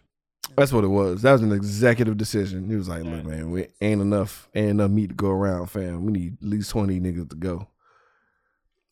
That's 0.56 0.72
what 0.72 0.84
it 0.84 0.88
was. 0.88 1.22
That 1.22 1.32
was 1.32 1.42
an 1.42 1.52
executive 1.52 2.16
decision. 2.16 2.68
He 2.68 2.76
was 2.76 2.88
like, 2.88 3.02
look, 3.02 3.24
man, 3.24 3.50
we 3.50 3.66
ain't 3.80 4.00
enough, 4.00 4.48
ain't 4.54 4.70
enough 4.70 4.90
meat 4.90 5.08
to 5.08 5.14
go 5.14 5.28
around, 5.28 5.66
fam. 5.66 6.04
We 6.04 6.12
need 6.12 6.36
at 6.40 6.48
least 6.48 6.70
twenty 6.70 7.00
niggas 7.00 7.30
to 7.30 7.36
go. 7.36 7.68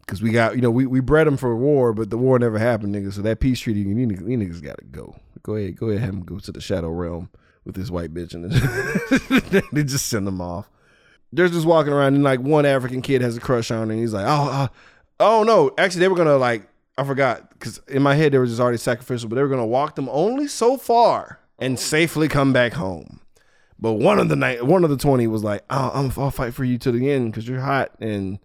Cause 0.06 0.20
we 0.20 0.30
got, 0.30 0.56
you 0.56 0.60
know, 0.62 0.70
we, 0.70 0.84
we 0.84 0.98
bred 0.98 1.28
them 1.28 1.36
for 1.36 1.54
war, 1.56 1.92
but 1.92 2.10
the 2.10 2.18
war 2.18 2.36
never 2.38 2.58
happened, 2.58 2.94
niggas. 2.94 3.14
So 3.14 3.22
that 3.22 3.38
peace 3.38 3.60
treaty, 3.60 3.80
you 3.80 3.94
niggas, 3.94 4.28
you 4.28 4.36
niggas 4.36 4.60
gotta 4.60 4.84
go. 4.84 5.14
Go 5.44 5.54
ahead, 5.54 5.76
go 5.76 5.88
ahead, 5.88 6.00
have 6.00 6.14
him 6.14 6.24
go 6.24 6.38
to 6.40 6.52
the 6.52 6.60
shadow 6.60 6.90
realm 6.90 7.30
with 7.64 7.76
this 7.76 7.88
white 7.90 8.12
bitch, 8.12 8.34
and 8.34 8.50
they 9.72 9.84
just 9.84 10.08
send 10.08 10.26
them 10.26 10.40
off. 10.40 10.68
They're 11.32 11.48
just 11.48 11.66
walking 11.66 11.92
around, 11.92 12.14
and 12.14 12.24
like 12.24 12.40
one 12.40 12.66
African 12.66 13.00
kid 13.00 13.22
has 13.22 13.36
a 13.36 13.40
crush 13.40 13.70
on, 13.70 13.88
her, 13.88 13.92
and 13.92 14.00
he's 14.00 14.12
like, 14.12 14.26
oh, 14.26 14.50
uh, 14.50 14.68
oh 15.22 15.42
no, 15.42 15.72
actually 15.78 16.00
they 16.00 16.08
were 16.08 16.16
gonna 16.16 16.36
like 16.36 16.68
I 16.98 17.04
forgot 17.04 17.50
because 17.50 17.78
in 17.88 18.02
my 18.02 18.14
head 18.14 18.32
they 18.32 18.38
were 18.38 18.46
just 18.46 18.60
already 18.60 18.78
sacrificial, 18.78 19.28
but 19.28 19.36
they 19.36 19.42
were 19.42 19.48
gonna 19.48 19.66
walk 19.66 19.96
them 19.96 20.08
only 20.10 20.48
so 20.48 20.76
far 20.76 21.38
and 21.58 21.74
oh. 21.74 21.80
safely 21.80 22.28
come 22.28 22.52
back 22.52 22.72
home. 22.72 23.20
But 23.78 23.94
one 23.94 24.18
of 24.18 24.28
the 24.28 24.36
night, 24.36 24.64
one 24.64 24.84
of 24.84 24.90
the 24.90 24.96
twenty 24.96 25.26
was 25.26 25.42
like, 25.42 25.64
oh, 25.70 25.90
I'm, 25.92 26.12
"I'll 26.16 26.30
fight 26.30 26.54
for 26.54 26.64
you 26.64 26.78
to 26.78 26.92
the 26.92 27.10
end 27.10 27.32
because 27.32 27.48
you're 27.48 27.60
hot 27.60 27.92
and 28.00 28.38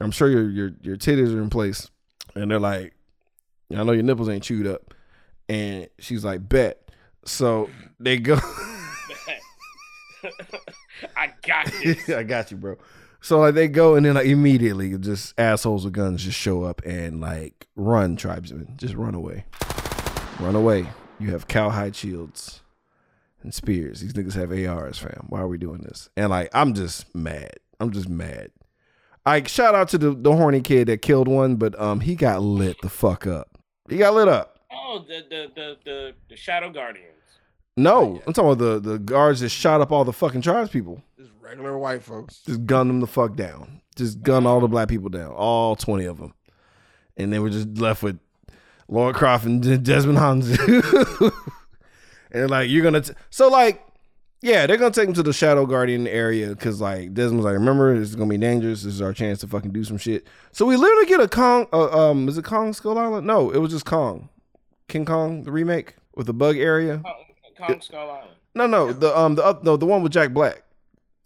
I'm 0.00 0.10
sure 0.10 0.30
your 0.30 0.48
your 0.48 0.70
your 0.80 0.96
titties 0.96 1.34
are 1.34 1.42
in 1.42 1.50
place." 1.50 1.90
And 2.34 2.50
they're 2.50 2.60
like, 2.60 2.94
"I 3.74 3.82
know 3.82 3.92
your 3.92 4.02
nipples 4.02 4.30
ain't 4.30 4.44
chewed 4.44 4.66
up," 4.66 4.94
and 5.48 5.88
she's 5.98 6.24
like, 6.24 6.48
"Bet." 6.48 6.78
So 7.24 7.68
they 8.00 8.18
go. 8.18 8.38
I 11.16 11.32
got 11.42 11.66
this. 11.82 12.08
I 12.08 12.22
got 12.22 12.50
you, 12.50 12.56
bro. 12.56 12.76
So 13.22 13.38
like 13.38 13.54
they 13.54 13.68
go 13.68 13.94
and 13.94 14.04
then 14.04 14.14
like 14.14 14.26
immediately 14.26 14.98
just 14.98 15.38
assholes 15.38 15.84
with 15.84 15.94
guns 15.94 16.24
just 16.24 16.36
show 16.36 16.64
up 16.64 16.82
and 16.84 17.20
like 17.20 17.68
run 17.76 18.16
tribesmen, 18.16 18.74
just 18.76 18.94
run 18.94 19.14
away, 19.14 19.44
run 20.40 20.56
away. 20.56 20.88
You 21.20 21.30
have 21.30 21.46
cowhide 21.46 21.94
shields 21.94 22.62
and 23.44 23.54
spears. 23.54 24.00
These 24.00 24.14
niggas 24.14 24.34
have 24.34 24.50
ARs, 24.50 24.98
fam. 24.98 25.26
Why 25.28 25.38
are 25.40 25.46
we 25.46 25.56
doing 25.56 25.82
this? 25.82 26.08
And 26.16 26.30
like 26.30 26.50
I'm 26.52 26.74
just 26.74 27.14
mad. 27.14 27.54
I'm 27.78 27.92
just 27.92 28.08
mad. 28.08 28.50
Like 29.24 29.46
shout 29.46 29.76
out 29.76 29.88
to 29.90 29.98
the, 29.98 30.10
the 30.10 30.32
horny 30.32 30.60
kid 30.60 30.88
that 30.88 31.00
killed 31.00 31.28
one, 31.28 31.54
but 31.54 31.80
um 31.80 32.00
he 32.00 32.16
got 32.16 32.42
lit 32.42 32.76
the 32.82 32.88
fuck 32.88 33.24
up. 33.26 33.56
He 33.88 33.98
got 33.98 34.14
lit 34.14 34.26
up. 34.26 34.58
Oh, 34.72 35.04
the 35.06 35.22
the 35.30 35.46
the 35.54 35.76
the, 35.84 36.12
the 36.28 36.36
Shadow 36.36 36.70
Guardians. 36.70 37.08
No, 37.76 38.20
I'm 38.26 38.32
talking 38.32 38.50
about 38.50 38.58
the 38.58 38.80
the 38.80 38.98
guards 38.98 39.40
that 39.40 39.50
shot 39.50 39.80
up 39.80 39.92
all 39.92 40.04
the 40.04 40.12
fucking 40.12 40.42
tribes 40.42 40.70
people. 40.70 41.02
Just 41.16 41.30
regular 41.52 41.76
white 41.76 42.02
folks. 42.02 42.38
just 42.46 42.64
gun 42.64 42.88
them 42.88 43.00
the 43.00 43.06
fuck 43.06 43.36
down. 43.36 43.82
Just 43.94 44.22
gun 44.22 44.46
all 44.46 44.60
the 44.60 44.68
black 44.68 44.88
people 44.88 45.10
down, 45.10 45.32
all 45.32 45.76
twenty 45.76 46.06
of 46.06 46.18
them, 46.18 46.32
and 47.16 47.30
they 47.30 47.38
were 47.38 47.50
just 47.50 47.68
left 47.76 48.02
with 48.02 48.18
Lara 48.88 49.12
Croft 49.12 49.44
and 49.44 49.84
Desmond 49.84 50.18
Hanzu. 50.18 51.30
and 52.32 52.50
like 52.50 52.70
you're 52.70 52.82
gonna, 52.82 53.02
t- 53.02 53.12
so 53.28 53.48
like, 53.48 53.86
yeah, 54.40 54.66
they're 54.66 54.78
gonna 54.78 54.92
take 54.92 55.08
him 55.08 55.14
to 55.14 55.22
the 55.22 55.34
Shadow 55.34 55.66
Guardian 55.66 56.06
area 56.06 56.48
because 56.48 56.80
like 56.80 57.12
Desmond's 57.12 57.44
like, 57.44 57.52
remember, 57.52 57.98
this 57.98 58.08
is 58.08 58.16
gonna 58.16 58.30
be 58.30 58.38
dangerous. 58.38 58.82
This 58.82 58.94
is 58.94 59.02
our 59.02 59.12
chance 59.12 59.40
to 59.40 59.46
fucking 59.46 59.72
do 59.72 59.84
some 59.84 59.98
shit. 59.98 60.26
So 60.52 60.64
we 60.64 60.76
literally 60.76 61.06
get 61.06 61.20
a 61.20 61.28
Kong. 61.28 61.66
Uh, 61.70 62.10
um, 62.10 62.30
is 62.30 62.38
it 62.38 62.44
Kong 62.46 62.72
Skull 62.72 62.96
Island? 62.96 63.26
No, 63.26 63.50
it 63.50 63.58
was 63.58 63.72
just 63.72 63.84
Kong, 63.84 64.30
King 64.88 65.04
Kong, 65.04 65.42
the 65.42 65.52
remake 65.52 65.96
with 66.14 66.26
the 66.26 66.34
bug 66.34 66.56
area. 66.56 67.02
Kong, 67.04 67.24
Kong 67.58 67.80
Skull 67.82 68.10
Island. 68.10 68.30
No, 68.54 68.66
no, 68.66 68.90
the 68.90 69.16
um 69.18 69.34
the 69.34 69.44
up 69.44 69.64
no 69.64 69.76
the 69.76 69.84
one 69.84 70.02
with 70.02 70.12
Jack 70.12 70.32
Black. 70.32 70.62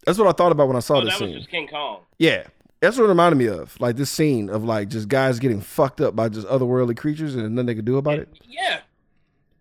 That's 0.07 0.17
what 0.17 0.27
I 0.27 0.31
thought 0.31 0.51
about 0.51 0.67
when 0.67 0.77
I 0.77 0.79
saw 0.79 0.95
Oh, 0.97 1.01
this 1.05 1.13
that 1.19 1.21
was 1.21 1.29
scene. 1.31 1.37
just 1.37 1.51
King 1.51 1.67
Kong. 1.67 1.99
Yeah. 2.17 2.47
That's 2.79 2.95
what 2.97 3.03
it 3.03 3.09
reminded 3.09 3.35
me 3.37 3.47
of. 3.47 3.79
Like 3.81 3.97
this 3.97 4.09
scene 4.09 4.49
of 4.49 4.63
like 4.63 4.87
just 4.87 5.09
guys 5.09 5.37
getting 5.37 5.61
fucked 5.61 5.99
up 6.01 6.15
by 6.15 6.29
just 6.29 6.47
otherworldly 6.47 6.95
creatures 6.95 7.35
and 7.35 7.53
nothing 7.55 7.65
they 7.67 7.75
could 7.75 7.85
do 7.85 7.97
about 7.97 8.19
it. 8.19 8.29
Yeah. 8.47 8.79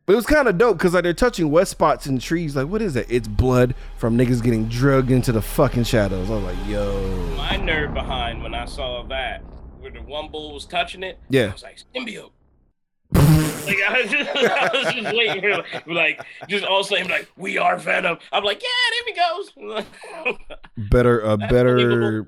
But 0.07 0.12
it 0.12 0.16
was 0.16 0.26
kind 0.26 0.47
of 0.47 0.57
dope 0.57 0.78
because 0.78 0.94
like 0.94 1.03
they're 1.03 1.12
touching 1.14 1.51
wet 1.51 1.66
spots 1.66 2.07
in 2.07 2.20
trees. 2.20 2.55
Like, 2.55 2.68
what 2.68 2.80
is 2.80 2.94
that? 2.94 3.11
It's 3.11 3.26
blood 3.26 3.74
from 3.97 4.16
niggas 4.16 4.40
getting 4.40 4.68
drugged 4.68 5.11
into 5.11 5.32
the 5.32 5.42
fucking 5.42 5.82
shadows. 5.82 6.30
I 6.30 6.34
was 6.34 6.44
like, 6.44 6.68
yo. 6.68 7.34
My 7.36 7.57
nerd 7.57 7.92
behind 7.92 8.40
when 8.40 8.55
I 8.55 8.66
saw 8.66 9.03
that, 9.09 9.40
where 9.80 9.90
the 9.90 10.03
one 10.03 10.30
bull 10.30 10.55
was 10.55 10.64
touching 10.64 11.03
it. 11.03 11.18
Yeah. 11.28 11.47
I 11.47 11.53
was 11.55 11.62
like, 11.64 11.78
symbiote. 11.92 12.30
Like 13.12 13.78
I 13.88 14.02
was, 14.02 14.11
just, 14.11 14.30
I 14.36 14.70
was 14.72 14.94
just 14.94 15.16
waiting 15.16 15.42
for 15.84 15.92
like 15.92 16.20
just 16.48 16.64
all 16.64 16.80
of 16.80 16.86
a 16.86 16.88
sudden 16.88 17.09
like 17.09 17.28
we 17.36 17.59
are 17.59 17.76
Venom. 17.76 18.18
I'm 18.32 18.44
like, 18.44 18.62
yeah, 18.62 19.14
there 19.14 19.52
he 20.24 20.34
goes. 20.34 20.36
Better, 20.90 21.24
uh, 21.26 21.36
better. 21.36 22.26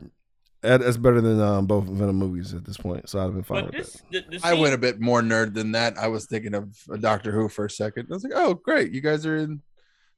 That's 0.60 0.96
better 0.96 1.20
than 1.20 1.40
um, 1.40 1.66
both 1.66 1.84
Venom 1.84 2.16
movies 2.16 2.52
at 2.54 2.64
this 2.64 2.76
point. 2.76 3.08
So 3.08 3.24
I've 3.24 3.32
been 3.32 3.44
fine 3.44 3.64
but 3.66 3.76
with 3.76 3.84
this, 3.84 4.02
that. 4.12 4.30
the, 4.30 4.38
the 4.38 4.46
I 4.46 4.52
scene- 4.52 4.60
went 4.60 4.74
a 4.74 4.78
bit 4.78 5.00
more 5.00 5.22
nerd 5.22 5.54
than 5.54 5.72
that. 5.72 5.96
I 5.96 6.08
was 6.08 6.26
thinking 6.26 6.54
of 6.54 6.76
a 6.90 6.98
Doctor 6.98 7.30
Who 7.30 7.48
for 7.48 7.66
a 7.66 7.70
second. 7.70 8.08
I 8.10 8.14
was 8.14 8.24
like, 8.24 8.32
oh, 8.34 8.54
great. 8.54 8.90
You 8.92 9.00
guys 9.00 9.24
are 9.24 9.36
in 9.36 9.62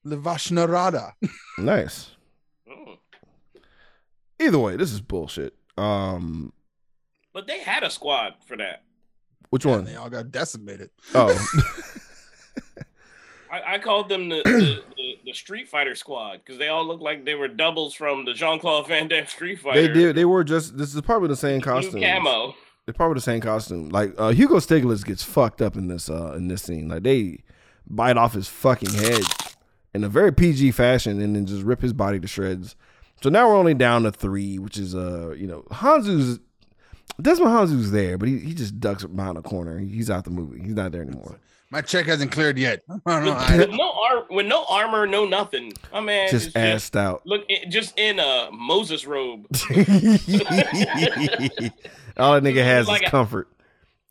the 0.04 0.16
Vashta 0.16 0.52
Nerada. 0.52 1.12
Nice. 1.58 2.12
Mm. 2.66 2.96
Either 4.40 4.58
way, 4.58 4.76
this 4.76 4.92
is 4.92 5.02
bullshit. 5.02 5.54
Um, 5.76 6.54
But 7.34 7.46
they 7.46 7.60
had 7.60 7.82
a 7.82 7.90
squad 7.90 8.36
for 8.46 8.56
that. 8.56 8.82
Which 9.50 9.64
And 9.64 9.74
one? 9.74 9.84
they 9.84 9.96
all 9.96 10.08
got 10.10 10.30
decimated. 10.30 10.90
Oh, 11.14 11.36
I, 13.52 13.74
I 13.74 13.78
called 13.78 14.08
them 14.08 14.28
the, 14.28 14.42
the, 14.44 14.82
the, 14.96 15.18
the 15.26 15.32
Street 15.32 15.68
Fighter 15.68 15.94
squad 15.96 16.40
because 16.44 16.58
they 16.58 16.68
all 16.68 16.86
looked 16.86 17.02
like 17.02 17.24
they 17.24 17.34
were 17.34 17.48
doubles 17.48 17.94
from 17.94 18.24
the 18.24 18.32
Jean 18.32 18.60
Claude 18.60 18.86
Van 18.86 19.08
Damme 19.08 19.26
Street 19.26 19.58
Fighter. 19.58 19.80
they 19.82 19.92
did. 19.92 20.16
They 20.16 20.24
were 20.24 20.44
just. 20.44 20.78
This 20.78 20.94
is 20.94 21.00
probably 21.00 21.28
the 21.28 21.36
same 21.36 21.60
Blue 21.60 21.72
costume. 21.72 22.00
camo. 22.00 22.54
They're 22.86 22.94
probably 22.94 23.14
the 23.16 23.20
same 23.22 23.40
costume. 23.40 23.88
Like 23.88 24.14
uh, 24.18 24.30
Hugo 24.30 24.56
Stiglitz 24.56 25.04
gets 25.04 25.22
fucked 25.24 25.60
up 25.60 25.76
in 25.76 25.88
this 25.88 26.08
uh 26.08 26.34
in 26.36 26.46
this 26.48 26.62
scene. 26.62 26.88
Like 26.88 27.02
they 27.02 27.42
bite 27.88 28.16
off 28.16 28.34
his 28.34 28.46
fucking 28.48 28.92
head 28.94 29.22
in 29.94 30.04
a 30.04 30.08
very 30.08 30.32
PG 30.32 30.70
fashion 30.72 31.20
and 31.20 31.34
then 31.34 31.44
just 31.46 31.62
rip 31.64 31.80
his 31.82 31.92
body 31.92 32.20
to 32.20 32.28
shreds. 32.28 32.76
So 33.22 33.28
now 33.30 33.48
we're 33.48 33.56
only 33.56 33.74
down 33.74 34.04
to 34.04 34.12
three, 34.12 34.58
which 34.60 34.78
is 34.78 34.94
uh 34.94 35.34
you 35.36 35.46
know 35.48 35.62
Hanzu's 35.72 36.38
Desmond 37.20 37.50
Hanzu's 37.52 37.90
there, 37.90 38.16
but 38.18 38.28
he, 38.28 38.38
he 38.38 38.54
just 38.54 38.80
ducks 38.80 39.04
behind 39.04 39.38
a 39.38 39.42
corner. 39.42 39.78
He's 39.78 40.10
out 40.10 40.24
the 40.24 40.30
movie. 40.30 40.60
He's 40.60 40.74
not 40.74 40.92
there 40.92 41.02
anymore. 41.02 41.38
My 41.72 41.80
check 41.82 42.06
hasn't 42.06 42.32
cleared 42.32 42.58
yet. 42.58 42.82
I 43.06 43.20
don't 43.20 43.24
know. 43.26 43.34
With, 43.58 43.68
with 43.68 43.78
no 43.78 43.92
ar- 43.92 44.26
with 44.30 44.46
no 44.46 44.64
armor, 44.68 45.06
no 45.06 45.24
nothing. 45.24 45.72
My 45.92 46.00
man 46.00 46.28
Just 46.30 46.48
is 46.48 46.54
assed 46.54 46.96
out. 46.96 47.22
look 47.26 47.44
eh, 47.48 47.66
just 47.68 47.96
in 47.98 48.18
a 48.18 48.48
Moses 48.52 49.06
robe, 49.06 49.46
All 52.16 52.34
that 52.34 52.42
nigga 52.42 52.62
has 52.64 52.88
Like 52.88 53.04
is 53.04 53.10
comfort. 53.10 53.48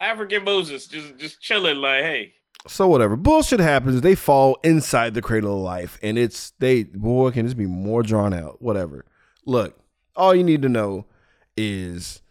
African 0.01 0.43
Moses, 0.45 0.87
just 0.87 1.17
just 1.17 1.41
chilling 1.41 1.77
like, 1.77 2.03
hey, 2.03 2.33
So 2.67 2.87
whatever. 2.87 3.15
Bullshit 3.17 3.59
happens. 3.59 3.99
They 4.01 4.15
fall 4.15 4.57
inside 4.63 5.13
the 5.13 5.21
cradle 5.21 5.57
of 5.57 5.61
life. 5.63 5.99
And 6.01 6.17
it's 6.17 6.51
they 6.59 6.83
boy, 6.85 7.31
can 7.31 7.45
this 7.45 7.53
be 7.53 7.65
more 7.65 8.03
drawn 8.03 8.33
out? 8.33 8.61
Whatever. 8.61 9.05
Look, 9.45 9.77
all 10.15 10.33
you 10.33 10.43
need 10.43 10.61
to 10.61 10.69
know 10.69 11.05
is 11.57 12.21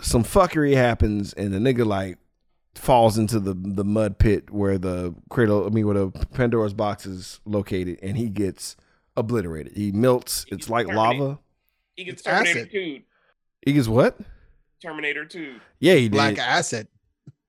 some 0.00 0.24
fuckery 0.24 0.74
happens 0.74 1.32
and 1.32 1.52
the 1.52 1.58
nigga 1.58 1.86
like 1.86 2.18
falls 2.74 3.16
into 3.16 3.40
the 3.40 3.54
the 3.54 3.84
mud 3.84 4.18
pit 4.18 4.50
where 4.50 4.76
the 4.78 5.14
cradle 5.30 5.66
I 5.66 5.70
mean 5.70 5.86
where 5.86 5.94
the 5.94 6.10
Pandora's 6.34 6.74
box 6.74 7.06
is 7.06 7.40
located 7.44 7.98
and 8.02 8.16
he 8.16 8.28
gets 8.28 8.76
obliterated. 9.16 9.76
He 9.76 9.92
melts. 9.92 10.44
It's 10.50 10.68
like 10.68 10.86
Terminated. 10.88 11.18
lava. 11.20 11.38
he 11.94 12.04
gets 12.04 12.20
It's 12.20 12.22
Terminator 12.22 12.58
acid. 12.60 12.70
Two, 12.70 13.00
He 13.64 13.72
gets 13.72 13.88
what? 13.88 14.18
Terminator 14.82 15.24
Two. 15.24 15.56
Yeah, 15.80 15.94
he 15.94 16.02
did. 16.08 16.12
black 16.12 16.38
acid. 16.38 16.88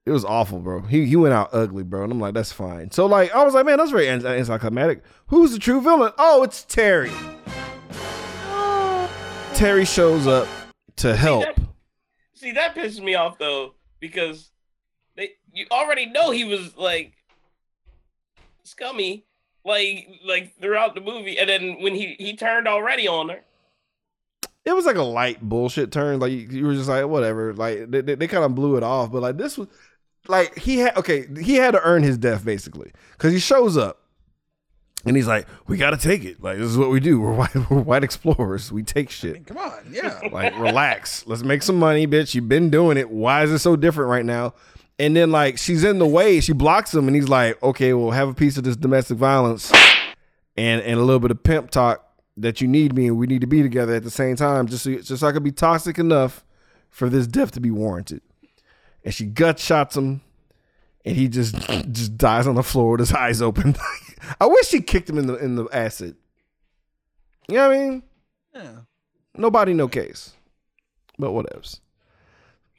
It 0.05 0.11
was 0.11 0.23
awful, 0.23 0.59
bro. 0.59 0.81
He 0.83 1.05
he 1.05 1.17
went 1.17 1.33
out 1.33 1.49
ugly, 1.51 1.83
bro. 1.83 2.03
And 2.03 2.11
I'm 2.13 2.19
like, 2.21 2.33
that's 2.33 2.53
fine. 2.53 2.91
So 2.91 3.05
like, 3.07 3.35
I 3.35 3.43
was 3.43 3.53
like, 3.53 3.65
man, 3.65 3.77
that's 3.77 3.91
very 3.91 4.07
anticlimactic. 4.07 5.03
Who's 5.27 5.51
the 5.51 5.59
true 5.59 5.81
villain? 5.81 6.13
Oh, 6.17 6.43
it's 6.43 6.63
Terry. 6.63 7.11
Terry 9.53 9.85
shows 9.85 10.27
up 10.27 10.47
to 10.97 11.15
help. 11.15 11.45
that- 11.45 11.57
See, 12.47 12.53
that 12.53 12.75
pisses 12.75 13.03
me 13.03 13.13
off 13.13 13.37
though 13.37 13.73
because 13.99 14.51
they 15.17 15.31
you 15.51 15.65
already 15.69 16.05
know 16.05 16.31
he 16.31 16.45
was 16.45 16.77
like 16.77 17.11
scummy, 18.63 19.25
like 19.65 20.07
like 20.25 20.57
throughout 20.61 20.95
the 20.95 21.01
movie, 21.01 21.37
and 21.37 21.49
then 21.49 21.81
when 21.81 21.93
he 21.93 22.15
he 22.17 22.37
turned 22.37 22.65
already 22.65 23.05
on 23.05 23.27
her. 23.27 23.41
It 24.63 24.73
was 24.73 24.85
like 24.85 24.95
a 24.95 25.03
light 25.03 25.41
bullshit 25.41 25.91
turn. 25.91 26.21
Like 26.21 26.31
you 26.31 26.65
were 26.65 26.73
just 26.73 26.87
like, 26.87 27.05
whatever. 27.07 27.53
Like 27.53 27.91
they, 27.91 27.99
they, 27.99 28.15
they 28.15 28.27
kind 28.27 28.45
of 28.45 28.55
blew 28.55 28.77
it 28.77 28.83
off. 28.83 29.11
But 29.11 29.23
like 29.23 29.35
this 29.35 29.57
was 29.57 29.67
like 30.29 30.57
he 30.57 30.77
had 30.77 30.95
okay, 30.95 31.27
he 31.41 31.55
had 31.55 31.71
to 31.71 31.81
earn 31.83 32.01
his 32.01 32.17
death 32.17 32.45
basically 32.45 32.93
because 33.11 33.33
he 33.33 33.39
shows 33.39 33.75
up. 33.75 34.03
And 35.05 35.15
he's 35.15 35.27
like, 35.27 35.47
"We 35.67 35.77
got 35.77 35.91
to 35.91 35.97
take 35.97 36.25
it. 36.25 36.41
Like 36.41 36.57
this 36.57 36.67
is 36.67 36.77
what 36.77 36.89
we 36.89 36.99
do. 36.99 37.19
We're 37.19 37.33
white, 37.35 37.55
we're 37.69 37.79
white 37.81 38.03
explorers. 38.03 38.71
We 38.71 38.83
take 38.83 39.07
I 39.07 39.11
shit." 39.11 39.33
mean, 39.33 39.43
come 39.45 39.57
on. 39.57 39.73
Yeah. 39.91 40.19
Like, 40.31 40.57
relax. 40.59 41.25
Let's 41.27 41.43
make 41.43 41.63
some 41.63 41.77
money, 41.77 42.05
bitch. 42.05 42.35
You've 42.35 42.49
been 42.49 42.69
doing 42.69 42.97
it. 42.97 43.09
Why 43.09 43.43
is 43.43 43.51
it 43.51 43.59
so 43.59 43.75
different 43.75 44.09
right 44.09 44.25
now? 44.25 44.53
And 44.99 45.15
then 45.15 45.31
like 45.31 45.57
she's 45.57 45.83
in 45.83 45.99
the 45.99 46.07
way. 46.07 46.41
She 46.41 46.53
blocks 46.53 46.93
him, 46.93 47.07
and 47.07 47.15
he's 47.15 47.29
like, 47.29 47.61
"Okay, 47.63 47.93
well, 47.93 48.11
have 48.11 48.27
a 48.27 48.33
piece 48.33 48.57
of 48.57 48.63
this 48.63 48.75
domestic 48.75 49.17
violence, 49.17 49.71
and 50.57 50.81
and 50.81 50.99
a 50.99 51.03
little 51.03 51.19
bit 51.19 51.31
of 51.31 51.43
pimp 51.43 51.69
talk 51.69 52.03
that 52.35 52.61
you 52.61 52.67
need 52.67 52.95
me, 52.95 53.07
and 53.07 53.17
we 53.17 53.27
need 53.27 53.41
to 53.41 53.47
be 53.47 53.61
together 53.61 53.93
at 53.95 54.03
the 54.03 54.11
same 54.11 54.35
time, 54.35 54.67
just 54.67 54.83
so 54.83 54.95
just 54.95 55.19
so 55.19 55.27
I 55.27 55.31
could 55.31 55.43
be 55.43 55.51
toxic 55.51 55.99
enough 55.99 56.43
for 56.89 57.09
this 57.09 57.27
death 57.27 57.51
to 57.51 57.59
be 57.61 57.71
warranted." 57.71 58.21
And 59.05 59.13
she 59.13 59.25
gut 59.25 59.59
shots 59.59 59.95
him, 59.95 60.21
and 61.05 61.15
he 61.15 61.27
just 61.27 61.55
just 61.91 62.17
dies 62.17 62.47
on 62.47 62.55
the 62.55 62.63
floor 62.63 62.91
with 62.91 62.99
his 63.01 63.13
eyes 63.13 63.41
open. 63.41 63.75
I 64.39 64.45
wish 64.47 64.67
she 64.67 64.81
kicked 64.81 65.09
him 65.09 65.17
in 65.17 65.27
the 65.27 65.35
in 65.35 65.55
the 65.55 65.67
acid. 65.71 66.15
You 67.47 67.55
know 67.55 67.69
what 67.69 67.77
I 67.77 67.79
mean? 67.79 68.03
yeah. 68.53 68.71
Nobody, 69.35 69.73
no 69.73 69.87
case. 69.87 70.33
But 71.19 71.29
whatevs. 71.31 71.79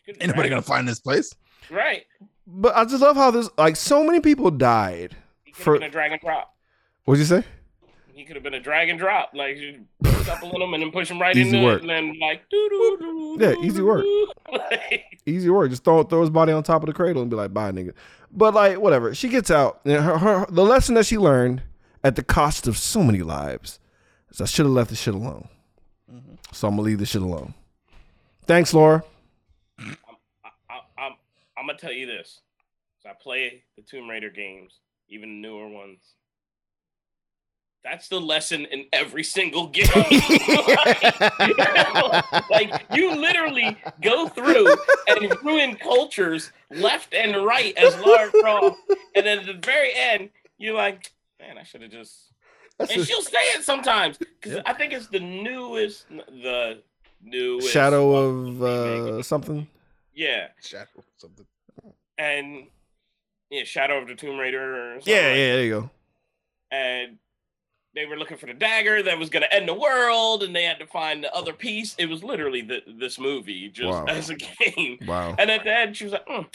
Ain't 0.09 0.27
nobody 0.29 0.49
gonna 0.49 0.63
find 0.63 0.89
this 0.89 1.01
place. 1.01 1.35
Right. 1.71 2.05
But 2.47 2.77
I 2.77 2.85
just 2.85 3.03
love 3.03 3.17
how 3.17 3.31
this 3.31 3.49
like 3.59 3.77
so 3.77 4.03
many 4.03 4.21
people 4.21 4.51
died 4.51 5.15
for 5.53 5.75
have 5.75 5.81
been 5.81 5.89
a 5.89 5.93
dragon 5.93 6.19
prop. 6.19 6.55
what'd 7.05 7.21
you 7.21 7.27
say? 7.27 7.45
He 8.19 8.25
could 8.25 8.35
have 8.35 8.43
been 8.43 8.55
a 8.55 8.61
drag 8.61 8.89
and 8.89 8.99
drop, 8.99 9.31
like 9.33 9.59
you 9.59 9.85
put 10.03 10.13
a 10.21 10.25
couple 10.25 10.51
in 10.53 10.59
them 10.59 10.75
and 10.75 10.83
then 10.83 10.91
push 10.91 11.07
them 11.09 11.21
right 11.21 11.37
Easy 11.37 11.57
into 11.57 11.65
work. 11.65 11.79
it, 11.79 11.81
and 11.83 11.91
then 11.91 12.19
like 12.21 12.49
doo 12.51 12.69
doo 12.69 12.97
doo. 13.01 13.37
Yeah, 13.39 13.55
easy 13.65 13.81
work. 13.81 14.05
Like, 14.53 15.21
Easy 15.25 15.49
work. 15.51 15.71
Just 15.71 15.85
throw 15.85 16.03
throw 16.03 16.23
his 16.23 16.31
body 16.31 16.51
on 16.51 16.65
top 16.65 16.83
of 16.83 16.89
the 16.89 16.93
cradle 16.93 17.23
and 17.23 17.31
be 17.31 17.37
like, 17.37 17.55
bye, 17.55 17.71
nigga. 17.71 17.93
But 18.33 18.55
like, 18.55 18.81
whatever. 18.81 19.15
She 19.15 19.29
gets 19.29 19.53
out. 19.53 19.81
And 19.85 20.03
her, 20.03 20.19
her 20.19 20.47
the 20.49 20.65
lesson 20.65 20.97
that 20.97 21.07
she 21.07 21.17
learned 21.17 21.63
at 22.03 22.17
the 22.17 22.25
cost 22.25 22.67
of 22.67 22.77
so 22.77 23.05
many 23.05 23.21
lives 23.21 23.79
is 24.31 24.41
I 24.41 24.47
should 24.47 24.67
have 24.67 24.73
left 24.75 24.91
the 24.91 24.97
shit 24.97 25.15
alone. 25.15 25.49
Mm-hmm. 26.13 26.35
So 26.51 26.67
I'm 26.67 26.75
gonna 26.75 26.83
leave 26.83 26.99
the 26.99 27.07
shit 27.07 27.23
alone. 27.23 27.55
Thanks, 28.47 28.75
Lara. 28.75 29.05
I, 29.79 29.85
I, 30.45 30.81
I'm 30.99 31.13
I'm 31.57 31.67
gonna 31.67 31.79
tell 31.79 31.93
you 31.93 32.07
this. 32.07 32.41
So 33.01 33.11
I 33.11 33.13
play 33.23 33.63
the 33.77 33.83
Tomb 33.83 34.09
Raider 34.11 34.31
games, 34.31 34.73
even 35.09 35.29
the 35.41 35.49
newer 35.49 35.69
ones. 35.69 36.01
That's 37.85 38.09
the 38.09 38.21
lesson 38.21 38.65
in 38.67 38.87
every 38.93 39.25
single 39.25 39.69
game. 39.69 39.87
like 42.51 42.85
you 42.93 43.15
literally 43.15 43.77
go 44.03 44.29
through 44.29 44.75
and 45.07 45.35
ruin 45.43 45.77
cultures 45.77 46.53
left 46.71 47.15
and 47.15 47.45
right 47.45 47.77
as 47.77 47.97
Lara 48.01 48.31
Croft, 48.31 48.81
and 49.15 49.27
then 49.27 49.39
at 49.41 49.47
the 49.47 49.55
very 49.67 49.91
end, 49.95 50.31
you're 50.59 50.75
like, 50.75 51.13
man, 51.41 51.59
I 51.59 51.63
should 51.63 51.83
have 51.83 51.91
just. 51.91 52.33
That's 52.79 52.93
And 52.93 53.03
a 53.03 53.05
she'll 53.05 53.23
say 53.23 53.39
it 53.57 53.65
sometimes 53.65 54.19
because 54.19 54.61
I 54.67 54.73
think 54.73 54.93
it's 54.93 55.09
the 55.09 55.21
newest, 55.21 56.09
the 56.09 56.81
newest 57.23 57.73
shadow 57.73 58.15
of 58.15 58.61
of 58.61 59.19
uh, 59.19 59.23
something. 59.23 59.67
yeah, 60.15 60.49
Shadow 60.63 60.87
of 60.99 61.05
something. 61.17 61.47
and 62.19 62.67
yeah, 63.51 63.65
Shadow 63.65 64.01
of 64.03 64.09
the 64.09 64.15
Tomb 64.15 64.39
Raider. 64.39 64.61
Or 64.97 65.01
something 65.01 65.13
Yeah, 65.15 65.29
yeah, 65.31 65.53
there 65.55 65.65
you 65.65 65.71
go. 65.81 65.91
and 66.71 67.19
they 67.99 68.07
were 68.07 68.17
looking 68.17 68.37
for 68.37 68.47
the 68.47 68.55
dagger 68.55 69.03
that 69.03 69.19
was 69.19 69.29
going 69.29 69.43
to 69.43 69.53
end 69.53 69.67
the 69.69 69.75
world, 69.75 70.45
and 70.45 70.55
they 70.55 70.63
had 70.63 70.79
to 70.79 70.87
find 70.87 71.25
the 71.25 71.35
other 71.35 71.53
piece. 71.53 71.97
It 71.99 72.07
was 72.07 72.23
literally 72.23 72.63
the, 72.63 72.81
this 72.87 73.19
movie 73.19 73.69
just 73.71 73.89
Wow. 73.89 74.05
as 74.07 74.31
a 74.31 74.37
game. 74.37 74.99
Wow. 75.05 75.35
And 75.37 75.51
at 75.51 75.65
the 75.65 75.77
end, 75.77 75.97
she 75.97 76.05
was 76.05 76.13
like, 76.13 76.27
mm. 76.27 76.47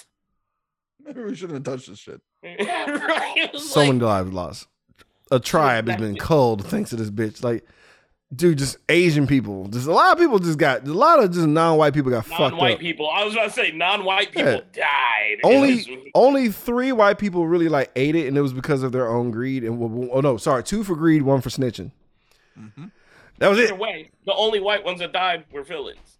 Maybe 1.03 1.21
we 1.21 1.35
shouldn't 1.35 1.65
have 1.65 1.75
touched 1.75 1.89
this 1.89 1.99
shit. 1.99 2.21
right? 2.43 3.33
It 3.35 3.51
was 3.51 3.69
So 3.69 3.81
like, 3.81 3.89
many 3.89 3.99
lives 3.99 4.31
lost. 4.31 4.67
A 5.31 5.39
tribe 5.39 5.89
has 5.89 5.99
been 5.99 6.15
culled 6.15 6.65
thanks 6.65 6.91
to 6.91 6.95
this 6.95 7.09
bitch. 7.09 7.43
Like, 7.43 7.65
dude, 8.35 8.57
just 8.57 8.77
Asian 8.89 9.27
people. 9.27 9.67
Just 9.67 9.87
a 9.87 9.91
lot 9.91 10.11
of 10.13 10.17
people 10.19 10.39
just 10.39 10.57
got 10.57 10.87
a 10.87 10.93
lot 10.93 11.23
of 11.23 11.31
just 11.31 11.47
non-white 11.47 11.93
people 11.93 12.11
got 12.11 12.25
fucked 12.25 12.39
non-white 12.39 12.79
people. 12.79 13.09
I 13.09 13.23
was 13.23 13.33
about 13.33 13.45
to 13.45 13.49
say 13.51 13.71
non-white 13.71 14.31
people 14.31 14.51
Yeah. 14.53 14.59
died. 14.73 15.39
Only 15.43 16.11
only 16.15 16.49
three 16.49 16.91
white 16.91 17.17
people 17.17 17.47
really 17.47 17.69
like 17.69 17.91
ate 17.95 18.15
it, 18.15 18.27
and 18.27 18.37
it 18.37 18.41
was 18.41 18.53
because 18.53 18.83
of 18.83 18.91
their 18.91 19.09
own 19.09 19.31
greed. 19.31 19.63
And 19.63 20.09
oh 20.11 20.21
no, 20.21 20.37
sorry, 20.37 20.63
two 20.63 20.83
for 20.83 20.95
greed, 20.95 21.21
one 21.23 21.41
for 21.41 21.49
snitching. 21.49 21.91
Mm-hmm. 22.59 22.85
That 23.39 23.49
was 23.49 23.59
it. 23.59 23.65
Either 23.71 23.75
way, 23.75 24.11
the 24.25 24.33
only 24.33 24.59
white 24.59 24.83
ones 24.85 24.99
that 24.99 25.11
died 25.11 25.45
were 25.51 25.63
villains. 25.63 26.19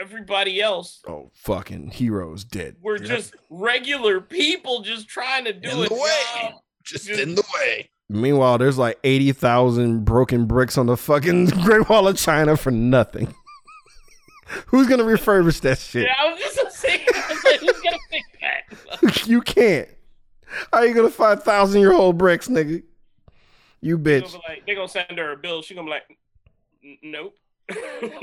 Everybody 0.00 0.60
else 0.60 1.00
Oh, 1.06 1.30
fucking 1.34 1.90
heroes 1.92 2.42
dead. 2.42 2.76
were 2.82 2.98
just 2.98 3.36
regular 3.48 4.20
people 4.20 4.82
just 4.82 5.06
trying 5.08 5.44
to 5.44 5.52
do 5.52 5.70
In 5.70 5.78
it. 5.84 5.88
the 5.88 5.94
way. 5.94 6.54
Just 6.82 7.08
in 7.08 7.36
the 7.36 7.44
way. 7.54 7.88
Meanwhile, 8.08 8.58
there's 8.58 8.78
like 8.78 8.98
eighty 9.04 9.32
thousand 9.32 10.04
broken 10.04 10.46
bricks 10.46 10.76
on 10.76 10.86
the 10.86 10.96
fucking 10.96 11.46
Great 11.62 11.88
Wall 11.88 12.06
of 12.08 12.16
China 12.16 12.56
for 12.56 12.70
nothing. 12.70 13.34
Who's 14.66 14.86
gonna 14.86 15.04
refurbish 15.04 15.60
that 15.62 15.78
shit? 15.78 16.04
Yeah, 16.04 16.14
I 16.18 16.30
was 16.32 16.40
just 16.40 16.56
gonna 16.56 16.68
I 16.98 17.28
was 17.30 17.44
like, 17.44 17.60
who's 17.60 17.80
gonna 17.80 17.96
fix 18.10 18.28
that? 19.00 19.26
you 19.26 19.40
can't. 19.40 19.88
How 20.72 20.82
you 20.82 20.94
gonna 20.94 21.08
find 21.08 21.40
thousand 21.42 21.80
year 21.80 21.94
old 21.94 22.18
bricks, 22.18 22.48
nigga? 22.48 22.82
You 23.80 23.96
They're 23.96 24.20
bitch. 24.22 24.34
like, 24.48 24.64
they're 24.66 24.74
gonna 24.74 24.88
send 24.88 25.18
her 25.18 25.32
a 25.32 25.36
bill. 25.36 25.62
She's 25.62 25.76
gonna 25.76 25.86
be 25.86 25.90
like, 25.92 26.98
nope. 27.02 27.34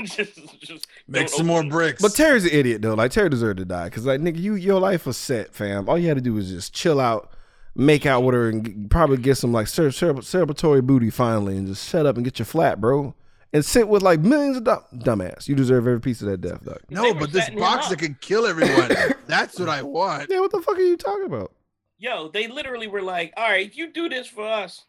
just, 0.04 0.38
just 0.60 0.86
Make 1.08 1.28
some 1.28 1.48
more 1.48 1.64
bricks. 1.64 2.00
But 2.00 2.14
Terry's 2.14 2.44
an 2.44 2.52
idiot 2.52 2.82
though. 2.82 2.94
Like 2.94 3.10
Terry 3.10 3.28
deserved 3.28 3.58
to 3.58 3.64
die 3.64 3.84
because 3.86 4.06
like 4.06 4.20
nigga, 4.20 4.38
you 4.38 4.54
your 4.54 4.78
life 4.78 5.04
was 5.06 5.16
set, 5.16 5.52
fam. 5.52 5.88
All 5.88 5.98
you 5.98 6.06
had 6.06 6.16
to 6.16 6.20
do 6.22 6.34
was 6.34 6.48
just 6.48 6.72
chill 6.72 7.00
out, 7.00 7.32
make 7.74 8.06
out 8.06 8.22
with 8.22 8.34
her, 8.34 8.48
and 8.48 8.90
probably 8.90 9.16
get 9.18 9.36
some 9.36 9.52
like 9.52 9.66
cer- 9.68 9.90
cer- 9.90 10.14
celebratory 10.14 10.82
booty 10.82 11.10
finally, 11.10 11.56
and 11.56 11.66
just 11.66 11.88
shut 11.88 12.06
up 12.06 12.16
and 12.16 12.24
get 12.24 12.38
your 12.38 12.46
flat, 12.46 12.80
bro. 12.80 13.14
And 13.54 13.62
sit 13.64 13.86
with 13.86 14.02
like 14.02 14.20
millions 14.20 14.56
of 14.56 14.64
do- 14.64 14.98
dumbass. 14.98 15.46
You 15.46 15.54
deserve 15.54 15.86
every 15.86 16.00
piece 16.00 16.22
of 16.22 16.28
that 16.28 16.40
death, 16.40 16.64
dog. 16.64 16.78
No, 16.88 17.12
but 17.12 17.32
this 17.32 17.44
setting 17.44 17.58
him 17.58 17.64
box 17.64 17.88
that 17.88 17.98
can 17.98 18.16
kill 18.20 18.46
everyone. 18.46 18.90
That's 19.26 19.58
what 19.58 19.68
I 19.68 19.82
want. 19.82 20.28
Yeah, 20.30 20.40
what 20.40 20.52
the 20.52 20.62
fuck 20.62 20.78
are 20.78 20.80
you 20.80 20.96
talking 20.96 21.26
about? 21.26 21.52
Yo, 21.98 22.28
they 22.28 22.46
literally 22.48 22.86
were 22.88 23.02
like, 23.02 23.32
all 23.36 23.48
right, 23.48 23.72
you 23.74 23.92
do 23.92 24.08
this 24.08 24.26
for 24.26 24.44
us, 24.46 24.86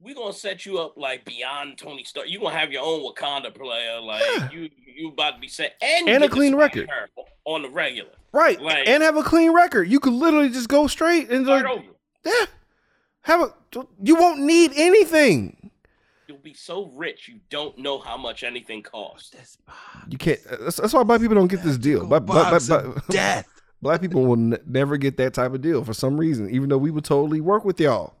we 0.00 0.14
gonna 0.14 0.32
set 0.32 0.66
you 0.66 0.78
up 0.78 0.96
like 0.96 1.24
beyond 1.24 1.78
Tony 1.78 2.04
Stark. 2.04 2.28
You 2.28 2.40
gonna 2.40 2.56
have 2.58 2.72
your 2.72 2.82
own 2.84 3.00
Wakanda 3.00 3.54
player. 3.54 4.00
Like 4.00 4.52
you, 4.52 4.68
you 4.86 5.08
about 5.08 5.34
to 5.36 5.40
be 5.40 5.48
set, 5.48 5.74
and, 5.80 6.08
And 6.08 6.24
a 6.24 6.28
clean 6.28 6.54
record. 6.54 6.88
on 7.44 7.62
the 7.62 7.70
regular. 7.70 8.10
Right, 8.32 8.60
Like- 8.60 8.88
and 8.88 9.02
have 9.02 9.16
a 9.16 9.22
clean 9.22 9.52
record. 9.54 9.88
You 9.88 10.00
could 10.00 10.12
literally 10.12 10.48
just 10.50 10.68
go 10.68 10.86
straight 10.88 11.30
and 11.30 11.46
Start 11.46 11.64
like, 11.66 11.72
over. 11.78 11.84
yeah, 12.24 12.44
have 13.22 13.40
a. 13.42 13.86
You 14.02 14.16
won't 14.16 14.40
need 14.40 14.72
anything. 14.74 15.70
You'll 16.26 16.38
be 16.38 16.54
so 16.54 16.86
rich 16.94 17.28
you 17.28 17.38
don't 17.50 17.76
know 17.78 17.98
how 17.98 18.16
much 18.16 18.42
anything 18.44 18.82
costs. 18.82 19.34
You 20.08 20.16
can't. 20.18 20.40
That's, 20.60 20.76
that's 20.76 20.92
why 20.92 21.02
black 21.02 21.20
people 21.20 21.34
don't 21.36 21.48
get 21.48 21.62
this 21.62 21.76
deal. 21.78 22.06
Black, 22.06 22.22
black, 22.24 22.50
Box 22.50 22.66
black, 22.68 22.82
black- 22.84 23.06
death. 23.08 23.48
black 23.82 24.00
people 24.00 24.24
will 24.24 24.32
n- 24.38 24.58
never 24.66 24.96
get 24.96 25.16
that 25.18 25.34
type 25.34 25.52
of 25.52 25.60
deal 25.60 25.84
for 25.84 25.92
some 25.92 26.16
reason, 26.18 26.48
even 26.50 26.68
though 26.70 26.78
we 26.78 26.90
would 26.90 27.04
totally 27.04 27.40
work 27.42 27.64
with 27.64 27.78
y'all. 27.78 28.14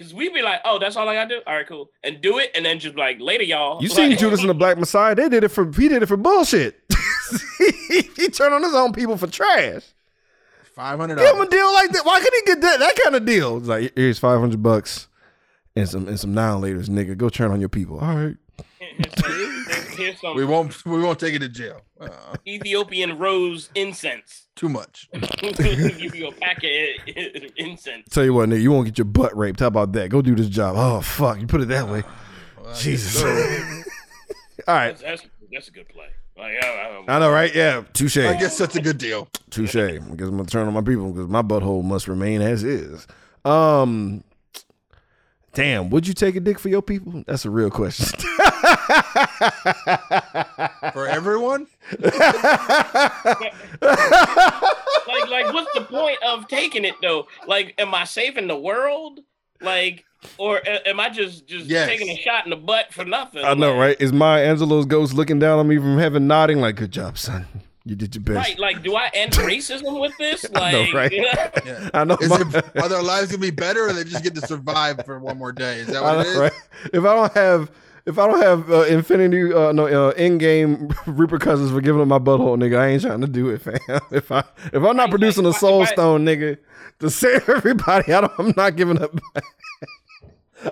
Cause 0.00 0.14
we'd 0.14 0.32
be 0.32 0.40
like, 0.40 0.60
oh, 0.64 0.78
that's 0.78 0.96
all 0.96 1.06
I 1.10 1.14
gotta 1.14 1.28
do. 1.28 1.40
All 1.46 1.54
right, 1.54 1.66
cool, 1.68 1.90
and 2.02 2.22
do 2.22 2.38
it, 2.38 2.50
and 2.54 2.64
then 2.64 2.78
just 2.78 2.96
like 2.96 3.20
later, 3.20 3.44
y'all. 3.44 3.82
You 3.82 3.88
seen 3.90 4.08
Like- 4.10 4.18
Judas 4.18 4.40
and 4.40 4.48
the 4.48 4.54
Black 4.54 4.78
Messiah? 4.78 5.14
They 5.14 5.28
did 5.28 5.44
it 5.44 5.50
for 5.50 5.70
he 5.70 5.88
did 5.88 6.02
it 6.02 6.06
for 6.06 6.16
bullshit. 6.16 6.80
he 8.16 8.28
turned 8.28 8.54
on 8.54 8.62
his 8.62 8.74
own 8.74 8.92
people 8.94 9.16
for 9.18 9.26
trash. 9.26 9.82
Five 10.74 10.98
hundred 10.98 11.18
Give 11.18 11.26
him 11.26 11.32
a 11.34 11.36
dollars. 11.36 11.48
deal 11.50 11.72
like 11.74 11.90
that. 11.92 12.06
Why 12.06 12.18
couldn't 12.20 12.38
he 12.40 12.46
get 12.46 12.60
that 12.62 12.78
that 12.80 12.96
kind 13.04 13.14
of 13.14 13.26
deal? 13.26 13.58
It's 13.58 13.66
like 13.68 13.92
here's 13.94 14.18
five 14.18 14.40
hundred 14.40 14.62
bucks 14.62 15.08
and 15.76 15.86
some 15.88 16.08
and 16.08 16.18
some 16.18 16.32
now 16.32 16.58
laters, 16.58 16.88
nigga. 16.88 17.16
Go 17.16 17.28
turn 17.28 17.50
on 17.50 17.60
your 17.60 17.68
people. 17.68 17.98
All 18.00 18.16
right. 18.16 18.36
here's 18.78 19.14
some, 19.18 19.32
here's- 19.32 19.88
here's 19.96 20.20
some 20.20 20.34
We 20.34 20.44
won't. 20.46 20.82
We 20.86 21.00
won't 21.02 21.18
take 21.18 21.34
it 21.34 21.40
to 21.40 21.48
jail. 21.50 21.82
Uh, 22.00 22.08
Ethiopian 22.48 23.18
rose 23.18 23.68
incense. 23.74 24.46
Too 24.60 24.68
much. 24.68 25.08
Give 25.56 26.14
you 26.14 26.28
a 26.28 26.32
packet 26.32 27.00
of 27.08 27.52
incense. 27.56 28.08
Tell 28.10 28.24
you 28.24 28.34
what, 28.34 28.48
nigga, 28.50 28.60
you 28.60 28.70
won't 28.70 28.84
get 28.84 28.98
your 28.98 29.06
butt 29.06 29.34
raped. 29.36 29.60
How 29.60 29.68
about 29.68 29.92
that? 29.94 30.10
Go 30.10 30.20
do 30.20 30.34
this 30.34 30.48
job. 30.48 30.74
Oh 30.76 31.00
fuck, 31.00 31.40
you 31.40 31.46
put 31.46 31.62
it 31.62 31.68
that 31.68 31.88
way. 31.88 32.02
Well, 32.62 32.74
Jesus. 32.74 33.20
so. 33.20 33.26
All 34.68 34.74
right. 34.74 34.98
That's, 34.98 35.22
that's 35.22 35.26
that's 35.50 35.68
a 35.68 35.70
good 35.70 35.88
play. 35.88 36.08
Like, 36.36 36.62
I, 36.62 36.66
I, 36.66 37.04
I 37.08 37.18
know, 37.18 37.30
right? 37.30 37.54
Yeah, 37.54 37.84
touche. 37.92 38.18
I 38.18 38.34
guess 38.38 38.58
that's 38.58 38.76
a 38.76 38.82
good 38.82 38.98
deal. 38.98 39.28
Touche. 39.50 39.76
I 39.76 39.92
guess 39.92 40.02
I'm 40.02 40.16
gonna 40.16 40.44
turn 40.44 40.68
on 40.68 40.74
my 40.74 40.82
people 40.82 41.10
because 41.10 41.28
my 41.28 41.42
butthole 41.42 41.82
must 41.82 42.06
remain 42.06 42.42
as 42.42 42.62
is. 42.62 43.06
Um, 43.46 44.22
damn, 45.54 45.88
would 45.88 46.06
you 46.06 46.14
take 46.14 46.36
a 46.36 46.40
dick 46.40 46.58
for 46.58 46.68
your 46.68 46.82
people? 46.82 47.24
That's 47.26 47.46
a 47.46 47.50
real 47.50 47.70
question. 47.70 48.20
For 50.92 51.06
everyone, 51.06 51.66
like, 52.00 52.12
like, 55.30 55.52
what's 55.52 55.72
the 55.74 55.86
point 55.88 56.18
of 56.26 56.48
taking 56.48 56.84
it 56.84 56.94
though? 57.02 57.26
Like, 57.46 57.74
am 57.78 57.94
I 57.94 58.04
saving 58.04 58.48
the 58.48 58.56
world? 58.56 59.20
Like, 59.60 60.04
or 60.38 60.60
am 60.86 60.98
I 61.00 61.08
just 61.10 61.46
just 61.46 61.66
Yes. 61.66 61.88
taking 61.88 62.08
a 62.10 62.16
shot 62.16 62.44
in 62.44 62.50
the 62.50 62.56
butt 62.56 62.92
for 62.92 63.04
nothing? 63.04 63.44
I 63.44 63.54
know, 63.54 63.72
Like, 63.72 63.80
right? 63.80 63.96
Is 64.00 64.12
my 64.12 64.40
Angelo's 64.42 64.86
ghost 64.86 65.14
looking 65.14 65.38
down 65.38 65.58
on 65.58 65.68
me 65.68 65.76
from 65.76 65.98
heaven, 65.98 66.26
nodding 66.26 66.60
like, 66.60 66.76
"Good 66.76 66.92
job, 66.92 67.18
son. 67.18 67.46
You 67.84 67.94
did 67.96 68.14
your 68.14 68.22
best." 68.24 68.36
Right, 68.36 68.58
like, 68.58 68.82
do 68.82 68.94
I 68.96 69.10
end 69.14 69.32
racism 69.32 70.00
with 70.00 70.12
this? 70.18 70.44
Like, 70.52 70.72
know, 70.72 70.86
right? 70.98 71.12
yeah. 71.66 71.90
I 71.94 72.04
know. 72.04 72.16
Is 72.20 72.28
my- 72.30 72.40
it, 72.40 72.76
are 72.82 72.88
their 72.88 73.02
lives 73.02 73.30
gonna 73.30 73.40
be 73.40 73.50
better, 73.50 73.88
or 73.88 73.92
they 73.92 74.04
just 74.04 74.22
get 74.24 74.34
to 74.36 74.46
survive 74.46 75.04
for 75.04 75.18
one 75.18 75.38
more 75.38 75.52
day? 75.52 75.78
Is 75.78 75.86
that 75.88 76.02
what 76.02 76.20
it 76.20 76.24
know, 76.24 76.30
is? 76.30 76.38
right? 76.38 76.52
If 76.92 77.04
I 77.04 77.14
don't 77.14 77.32
have, 77.34 77.70
if 78.06 78.18
I 78.18 78.26
don't 78.26 78.40
have 78.42 78.70
uh, 78.70 78.82
Infinity, 78.82 79.52
uh, 79.52 79.72
no, 79.72 79.86
uh, 79.86 80.10
in-game 80.12 80.90
repercussions 81.06 81.70
for 81.70 81.80
giving 81.80 82.00
up 82.00 82.08
my 82.08 82.18
butthole, 82.18 82.56
nigga, 82.58 82.78
I 82.78 82.88
ain't 82.88 83.02
trying 83.02 83.20
to 83.20 83.26
do 83.26 83.48
it, 83.50 83.62
fam. 83.62 83.78
If 84.10 84.30
I, 84.32 84.40
if 84.66 84.74
I'm 84.74 84.96
not 84.96 84.96
Right, 84.96 85.10
producing 85.10 85.46
a 85.46 85.52
Soul 85.52 85.82
if 85.82 85.90
Stone, 85.90 86.24
nigga, 86.24 86.58
to 87.00 87.10
save 87.10 87.48
everybody, 87.48 88.12
I 88.12 88.22
don't, 88.22 88.32
I'm 88.38 88.54
not 88.56 88.76
giving 88.76 89.00
up. 89.00 89.12
I'm 89.34 89.42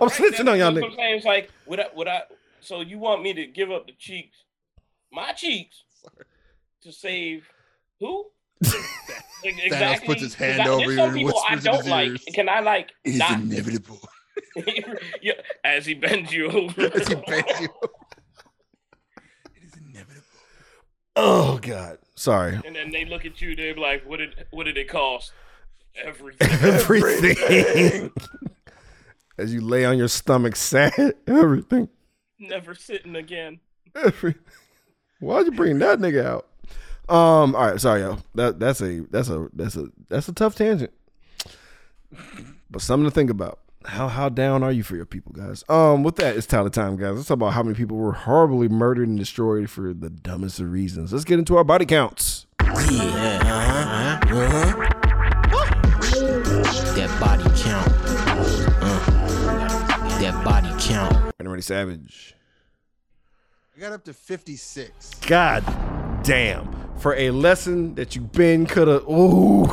Right, 0.00 0.10
snitching 0.10 0.50
on 0.50 0.58
y'all 0.58 0.70
nigga. 0.72 0.82
what 0.82 0.90
I'm 0.92 0.96
saying. 0.96 1.16
It's 1.16 1.24
like, 1.26 1.50
would 1.66 1.80
I, 1.80 1.86
would 1.94 2.08
I? 2.08 2.22
So 2.60 2.80
you 2.80 2.98
want 2.98 3.22
me 3.22 3.32
to 3.34 3.46
give 3.46 3.70
up 3.70 3.86
the 3.86 3.92
cheeks, 3.98 4.36
my 5.12 5.32
cheeks, 5.32 5.82
to 6.82 6.92
save 6.92 7.46
who? 8.00 8.26
Like, 9.44 9.54
exactly. 9.64 10.06
puts 10.08 10.22
his 10.22 10.34
hand 10.34 10.62
I- 10.62 10.68
over 10.68 10.80
there's 10.82 10.92
you 10.92 10.96
some 10.98 11.04
and 11.10 11.14
people 11.14 11.42
I 11.48 11.56
don't 11.56 11.86
like. 11.86 12.20
Can 12.34 12.48
I 12.48 12.60
like 12.60 12.90
It 13.04 13.10
is 13.10 13.18
not? 13.20 13.40
inevitable. 13.40 14.00
yeah, 15.22 15.32
as 15.64 15.86
he 15.86 15.94
bends 15.94 16.32
you 16.32 16.50
over. 16.50 16.82
As 16.94 17.08
he 17.08 17.14
bends 17.14 17.60
you. 17.60 17.68
It 19.54 19.62
is 19.64 19.72
inevitable. 19.76 20.22
Oh 21.16 21.58
God, 21.62 21.98
sorry. 22.14 22.60
and 22.64 22.76
then 22.76 22.90
they 22.92 23.04
look 23.04 23.24
at 23.24 23.40
you. 23.40 23.54
They're 23.56 23.74
like, 23.74 24.06
"What 24.06 24.18
did 24.18 24.46
what 24.50 24.64
did 24.64 24.76
it 24.76 24.88
cost?" 24.88 25.32
Everything. 25.96 26.48
Everything. 26.62 28.12
As 29.36 29.52
you 29.54 29.60
lay 29.60 29.84
on 29.84 29.98
your 29.98 30.08
stomach, 30.08 30.56
sad, 30.56 31.14
everything. 31.26 31.88
Never 32.40 32.74
sitting 32.74 33.14
again. 33.16 33.60
Every, 33.94 34.34
why'd 35.20 35.46
you 35.46 35.52
bring 35.52 35.78
that 35.78 35.98
nigga 36.00 36.24
out? 36.24 36.46
Um, 37.08 37.54
all 37.54 37.66
right, 37.70 37.80
sorry, 37.80 38.00
yo. 38.02 38.18
That 38.34 38.58
that's 38.60 38.80
a 38.80 39.00
that's 39.10 39.28
a 39.28 39.48
that's 39.52 39.76
a 39.76 39.86
that's 40.08 40.28
a 40.28 40.32
tough 40.32 40.54
tangent. 40.56 40.92
But 42.70 42.82
something 42.82 43.08
to 43.08 43.14
think 43.14 43.30
about. 43.30 43.60
How 43.84 44.08
how 44.08 44.28
down 44.28 44.62
are 44.64 44.72
you 44.72 44.82
for 44.82 44.96
your 44.96 45.06
people, 45.06 45.32
guys? 45.32 45.62
Um, 45.68 46.02
with 46.02 46.16
that, 46.16 46.36
it's 46.36 46.46
Tyler 46.46 46.68
time, 46.68 46.96
guys. 46.96 47.14
Let's 47.14 47.28
talk 47.28 47.36
about 47.36 47.52
how 47.52 47.62
many 47.62 47.76
people 47.76 47.96
were 47.96 48.12
horribly 48.12 48.68
murdered 48.68 49.06
and 49.06 49.16
destroyed 49.16 49.70
for 49.70 49.94
the 49.94 50.10
dumbest 50.10 50.58
of 50.58 50.72
reasons. 50.72 51.12
Let's 51.12 51.24
get 51.24 51.38
into 51.38 51.56
our 51.56 51.62
body 51.64 51.86
counts. 51.86 52.46
Yeah, 52.60 53.40
uh-huh, 53.44 54.34
uh-huh. 54.34 54.94
That 56.96 57.20
body 57.20 57.44
count. 57.62 57.92
Uh, 58.82 60.18
that 60.20 60.44
body 60.44 60.70
count. 60.80 61.32
And 61.38 61.48
ready, 61.48 61.62
Savage. 61.62 62.34
I 63.76 63.80
got 63.80 63.92
up 63.92 64.04
to 64.06 64.12
56. 64.12 65.20
God 65.26 65.64
damn. 66.24 66.74
For 66.98 67.14
a 67.14 67.30
lesson 67.30 67.94
that 67.94 68.16
you 68.16 68.22
been 68.22 68.66
could 68.66 68.88
have. 68.88 69.04
Ooh. 69.08 69.70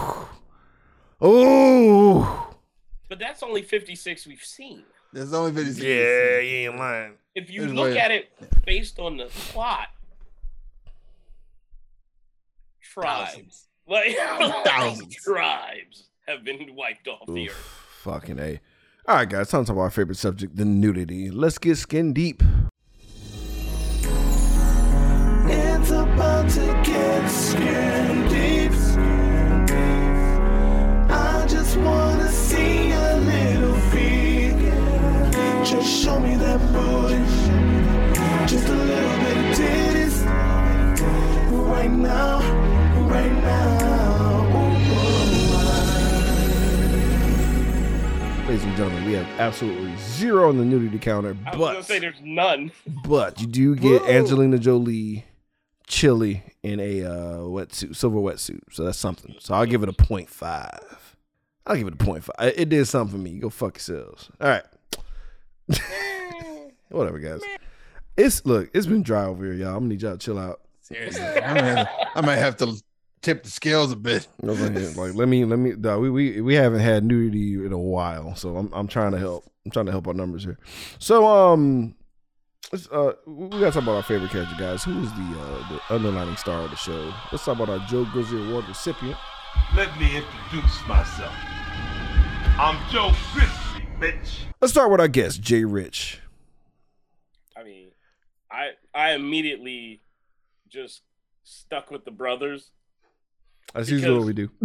Ooh. 1.23 2.44
But 3.09 3.19
that's 3.19 3.43
only 3.43 3.61
56 3.61 4.25
we've 4.27 4.43
seen. 4.43 4.83
There's 5.13 5.33
only 5.33 5.51
56. 5.53 5.81
Yeah, 5.85 6.39
you 6.39 6.69
ain't 6.69 6.77
lying. 6.77 7.13
If 7.35 7.49
you 7.49 7.61
There's 7.61 7.73
look 7.73 7.93
way- 7.93 7.99
at 7.99 8.11
it 8.11 8.29
based 8.65 8.99
on 8.99 9.17
the 9.17 9.25
plot, 9.25 9.87
tribes, 12.81 13.67
like 13.87 14.15
Thousands. 14.65 15.15
tribes 15.17 16.09
have 16.27 16.43
been 16.43 16.75
wiped 16.75 17.07
off 17.07 17.27
the 17.27 17.49
earth. 17.49 17.55
fucking 18.01 18.39
A. 18.39 18.59
All 19.07 19.15
right, 19.17 19.29
guys, 19.29 19.49
time 19.49 19.61
to 19.63 19.67
talk 19.67 19.75
about 19.75 19.83
our 19.83 19.89
favorite 19.91 20.17
subject, 20.17 20.55
the 20.55 20.65
nudity. 20.65 21.29
Let's 21.29 21.57
get 21.59 21.77
skin 21.77 22.11
deep. 22.13 22.41
It's 25.47 25.91
about 25.91 26.49
to 26.51 26.81
get 26.83 27.27
skin 27.27 28.24
Just 35.65 36.03
show 36.03 36.19
me 36.19 36.35
that 36.35 36.59
booty. 36.71 37.17
Just 38.47 38.67
a 38.67 38.75
little 38.75 39.17
bit 39.19 39.37
of 39.37 39.57
titties. 39.57 40.25
Right 41.67 41.89
now, 41.89 42.39
right 43.09 43.31
now. 43.31 44.45
Ladies 48.47 48.63
and 48.63 48.77
gentlemen, 48.77 49.05
we 49.05 49.13
have 49.13 49.25
absolutely 49.39 49.95
zero 49.97 50.49
on 50.49 50.57
the 50.59 50.65
nudity 50.65 50.99
counter, 50.99 51.35
I 51.47 51.49
was 51.49 51.57
gonna 51.57 51.77
but 51.79 51.85
say 51.85 51.97
there's 51.97 52.21
none. 52.21 52.71
but 53.03 53.41
you 53.41 53.47
do 53.47 53.75
get 53.75 54.03
Angelina 54.03 54.59
Jolie 54.59 55.25
chilly 55.87 56.43
in 56.61 56.79
a 56.79 57.03
uh, 57.03 57.37
wetsuit, 57.39 57.95
silver 57.95 58.19
wetsuit. 58.19 58.59
So 58.71 58.83
that's 58.85 58.99
something. 58.99 59.33
So 59.39 59.55
I'll 59.55 59.65
give 59.65 59.81
it 59.81 59.89
a 59.89 59.93
point 59.93 60.29
five. 60.29 61.15
I'll 61.65 61.75
give 61.75 61.87
it 61.87 61.95
a 61.95 61.97
point 62.05 62.23
five. 62.23 62.35
It 62.49 62.59
it 62.59 62.69
did 62.69 62.85
something 62.87 63.17
for 63.17 63.21
me. 63.23 63.39
Go 63.39 63.49
fuck 63.49 63.77
yourselves. 63.77 64.29
All 64.39 64.47
right. 64.47 64.63
Whatever, 66.89 67.19
guys. 67.19 67.41
It's 68.17 68.45
look. 68.45 68.69
It's 68.73 68.87
been 68.87 69.03
dry 69.03 69.25
over 69.25 69.43
here, 69.45 69.53
y'all. 69.53 69.69
I'm 69.69 69.75
gonna 69.75 69.87
need 69.87 70.01
y'all 70.01 70.13
to 70.13 70.17
chill 70.17 70.39
out. 70.39 70.61
Seriously. 70.81 71.23
I 71.43 71.53
might, 71.53 71.63
have, 71.63 71.87
I 72.15 72.21
might 72.21 72.35
have 72.37 72.57
to 72.57 72.81
tip 73.21 73.43
the 73.43 73.49
scales 73.49 73.91
a 73.91 73.95
bit. 73.95 74.27
Like, 74.41 74.95
like, 74.95 75.15
let 75.15 75.27
me, 75.27 75.43
let 75.45 75.57
me. 75.59 75.73
Dog, 75.73 76.01
we, 76.01 76.09
we 76.09 76.41
we 76.41 76.53
haven't 76.53 76.81
had 76.81 77.03
nudity 77.03 77.65
in 77.65 77.73
a 77.73 77.79
while, 77.79 78.35
so 78.35 78.55
I'm 78.55 78.71
I'm 78.73 78.87
trying 78.87 79.11
to 79.11 79.19
help. 79.19 79.45
I'm 79.65 79.71
trying 79.71 79.87
to 79.87 79.91
help 79.91 80.07
our 80.07 80.13
numbers 80.13 80.43
here. 80.43 80.59
So 80.99 81.25
um, 81.25 81.95
let's, 82.71 82.87
uh, 82.89 83.13
we 83.25 83.49
gotta 83.49 83.71
talk 83.71 83.83
about 83.83 83.95
our 83.95 84.03
favorite 84.03 84.29
character, 84.29 84.55
guys. 84.59 84.83
Who 84.83 85.01
is 85.01 85.11
the 85.13 85.39
uh, 85.39 85.69
the 85.69 85.95
underlining 85.95 86.37
star 86.37 86.61
of 86.61 86.69
the 86.69 86.77
show? 86.77 87.11
Let's 87.31 87.43
talk 87.43 87.55
about 87.55 87.69
our 87.69 87.79
Joe 87.87 88.05
Grizzly 88.05 88.47
Award 88.47 88.67
recipient. 88.67 89.17
Let 89.75 89.97
me 89.99 90.17
introduce 90.17 90.87
myself. 90.87 91.33
I'm 92.57 92.77
Joe 92.91 93.11
Grizzly, 93.33 93.64
bitch. 93.99 94.39
Let's 94.61 94.73
start 94.73 94.91
with 94.91 94.99
our 94.99 95.07
guest, 95.07 95.41
Jay 95.41 95.63
Rich. 95.63 96.19
I 97.57 97.63
mean, 97.63 97.87
I 98.51 98.71
I 98.93 99.11
immediately 99.11 100.01
just 100.69 101.01
stuck 101.43 101.91
with 101.91 102.05
the 102.05 102.11
brothers. 102.11 102.71
That's 103.73 103.89
usually 103.89 104.17
what 104.17 104.25
we 104.25 104.33
do. 104.33 104.49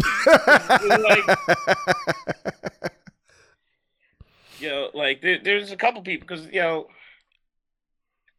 You 4.60 4.68
know, 4.68 4.90
like 4.92 5.22
there, 5.22 5.38
there's 5.42 5.72
a 5.72 5.76
couple 5.76 6.02
people 6.02 6.28
because 6.28 6.46
you 6.46 6.60
know. 6.60 6.86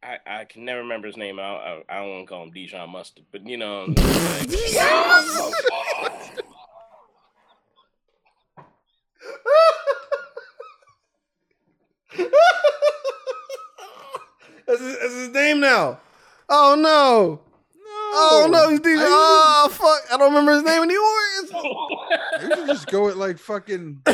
I, 0.04 0.40
I 0.40 0.44
can 0.46 0.64
never 0.64 0.80
remember 0.80 1.06
his 1.06 1.16
name. 1.16 1.38
I, 1.38 1.42
I, 1.42 1.82
I 1.88 2.00
don't 2.00 2.10
want 2.10 2.26
to 2.26 2.28
call 2.28 2.42
him 2.42 2.50
Dijon 2.50 2.90
Mustard, 2.90 3.24
but 3.30 3.46
you 3.46 3.56
know, 3.56 3.84
like, 3.86 3.96
that's, 14.66 14.80
his, 14.80 14.98
that's 14.98 15.11
his 15.26 15.34
name 15.34 15.60
now. 15.60 15.98
Oh 16.48 16.74
no. 16.78 17.40
Oh 18.14 18.48
no, 18.50 18.68
he's 18.68 18.80
DJ. 18.80 18.96
Oh 19.00 19.68
fuck, 19.70 20.12
I 20.12 20.16
don't 20.18 20.30
remember 20.30 20.52
his 20.52 20.62
name 20.64 20.82
anymore. 20.82 21.20
It's- 21.42 21.52
You 22.42 22.54
should 22.56 22.66
just 22.66 22.86
go 22.88 23.04
with 23.06 23.16
like 23.16 23.38
fucking. 23.38 24.02
My 24.06 24.12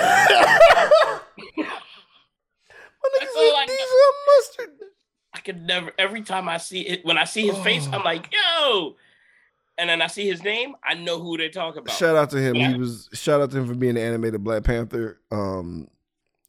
nigga 3.10 3.20
That's 3.20 3.36
all 3.36 3.56
I 3.56 3.66
said 3.66 3.76
Dijon 3.76 4.66
mustard. 4.68 4.70
I 5.35 5.40
could 5.40 5.62
never. 5.62 5.93
Every 5.98 6.22
time 6.22 6.48
I 6.48 6.59
see 6.59 6.80
it, 6.82 7.05
when 7.05 7.16
I 7.18 7.24
see 7.24 7.47
his 7.47 7.59
face, 7.59 7.89
I'm 7.93 8.02
like, 8.05 8.32
yo. 8.32 8.97
And 9.78 9.89
then 9.89 10.02
I 10.02 10.09
see 10.09 10.26
his 10.28 10.43
name, 10.43 10.74
I 10.82 10.94
know 10.94 11.20
who 11.20 11.36
they 11.36 11.48
talk 11.51 11.76
about. 11.76 11.94
Shout 11.94 12.16
out 12.16 12.30
to 12.30 12.39
him. 12.40 12.56
Yeah. 12.56 12.72
He 12.72 12.78
was 12.78 13.09
shout 13.12 13.40
out 13.40 13.52
to 13.52 13.59
him 13.59 13.66
for 13.68 13.74
being 13.76 13.94
the 13.94 14.01
animated 14.02 14.43
Black 14.43 14.64
Panther. 14.64 15.20
Um, 15.30 15.86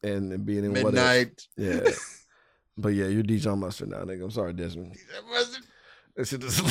and, 0.02 0.34
and 0.34 0.46
being 0.46 0.64
in 0.66 0.72
what 0.72 0.78
else? 0.78 0.94
Midnight. 0.96 1.48
Yeah. 1.56 1.92
But 2.80 2.90
yeah, 2.90 3.08
you're 3.08 3.24
Dijon 3.24 3.60
Mustard 3.60 3.90
now, 3.90 4.04
nigga. 4.04 4.24
I'm 4.24 4.32
sorry, 4.32 4.54
Desmond. 4.54 4.96
That 5.14 5.30
wasn't 5.30 5.66
That 6.16 6.28
shit 6.28 6.44
is 6.44 6.62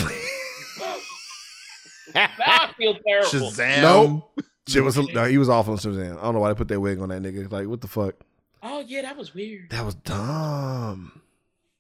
now 2.15 2.29
I 2.41 2.73
feel 2.77 2.97
terrible. 3.07 3.29
Shazam. 3.29 3.83
Nope. 3.83 4.41
Shit 4.67 4.85
was 4.85 4.97
no, 4.97 5.25
he 5.25 5.39
was 5.39 5.49
awful 5.49 5.75
in 5.75 5.79
Shazam. 5.79 6.19
I 6.19 6.23
don't 6.23 6.35
know 6.35 6.41
why 6.41 6.49
they 6.49 6.55
put 6.55 6.69
that 6.69 6.81
wig 6.81 7.01
on 7.01 7.09
that 7.11 7.23
nigga. 7.23 7.51
Like, 7.51 7.69
what 7.69 7.81
the 7.81 7.89
fuck? 7.89 8.15
Oh 8.63 8.81
yeah, 8.81 9.03
that 9.03 9.17
was 9.17 9.35
weird. 9.35 9.71
That 9.71 9.85
was 9.85 9.95
dumb. 9.95 11.21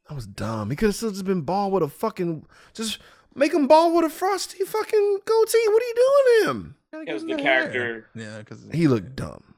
That 0.08 0.14
was 0.14 0.26
dumb. 0.26 0.70
He 0.70 0.76
could 0.76 0.86
have 0.88 0.96
still 0.96 1.10
just 1.10 1.24
been 1.24 1.42
bald 1.42 1.72
with 1.72 1.82
a 1.82 1.88
fucking 1.88 2.46
just 2.74 2.98
make 3.34 3.52
him 3.52 3.66
bald 3.66 3.94
with 3.94 4.04
a 4.04 4.10
frosty 4.10 4.64
fucking 4.64 5.18
goatee. 5.24 5.68
What 5.68 5.82
are 5.82 5.86
you 5.86 5.94
doing 5.94 6.44
to 6.44 6.50
him? 6.50 6.76
Because 7.00 7.24
the 7.26 7.36
character. 7.36 8.08
Yeah, 8.14 8.38
because 8.38 8.66
He 8.72 8.88
looked 8.88 9.16
dumb. 9.16 9.54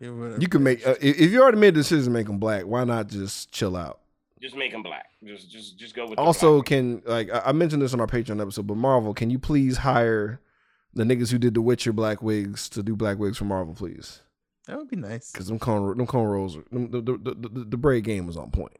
You 0.00 0.48
can 0.48 0.62
make 0.62 0.86
uh, 0.86 0.96
if 1.00 1.18
if 1.20 1.32
you 1.32 1.40
already 1.42 1.58
made 1.58 1.74
the 1.74 1.80
decision 1.80 2.04
to 2.06 2.10
make 2.10 2.28
him 2.28 2.38
black, 2.38 2.64
why 2.64 2.84
not 2.84 3.08
just 3.08 3.52
chill 3.52 3.76
out? 3.76 4.00
Just 4.44 4.56
make 4.56 4.72
him 4.72 4.82
black. 4.82 5.06
Just 5.24 5.50
just 5.50 5.78
just 5.78 5.94
go 5.94 6.02
with. 6.06 6.16
the 6.16 6.20
Also, 6.22 6.56
black. 6.56 6.66
can 6.66 7.02
like 7.06 7.30
I 7.32 7.38
I 7.46 7.52
mentioned 7.52 7.80
this 7.80 7.94
on 7.94 8.00
our 8.00 8.06
Patreon 8.06 8.42
episode, 8.42 8.66
but 8.66 8.76
Marvel, 8.76 9.14
can 9.14 9.30
you 9.30 9.38
please 9.38 9.78
hire 9.78 10.38
the 10.92 11.04
niggas 11.04 11.30
who 11.32 11.38
did 11.38 11.54
the 11.54 11.62
Witcher 11.62 11.94
black 11.94 12.20
wigs 12.22 12.68
to 12.68 12.82
do 12.82 12.94
black 12.94 13.18
wigs 13.18 13.38
for 13.38 13.46
Marvel, 13.46 13.74
please? 13.74 14.20
That 14.66 14.76
would 14.76 14.90
be 14.90 14.96
nice. 14.96 15.32
Because 15.32 15.46
them 15.46 15.58
corn 15.58 15.96
them 15.96 16.06
cornrows, 16.06 16.62
them, 16.70 16.90
the, 16.90 17.00
the, 17.00 17.16
the, 17.16 17.48
the, 17.48 17.64
the 17.70 17.76
braid 17.78 18.04
game 18.04 18.26
was 18.26 18.36
on 18.36 18.50
point. 18.50 18.76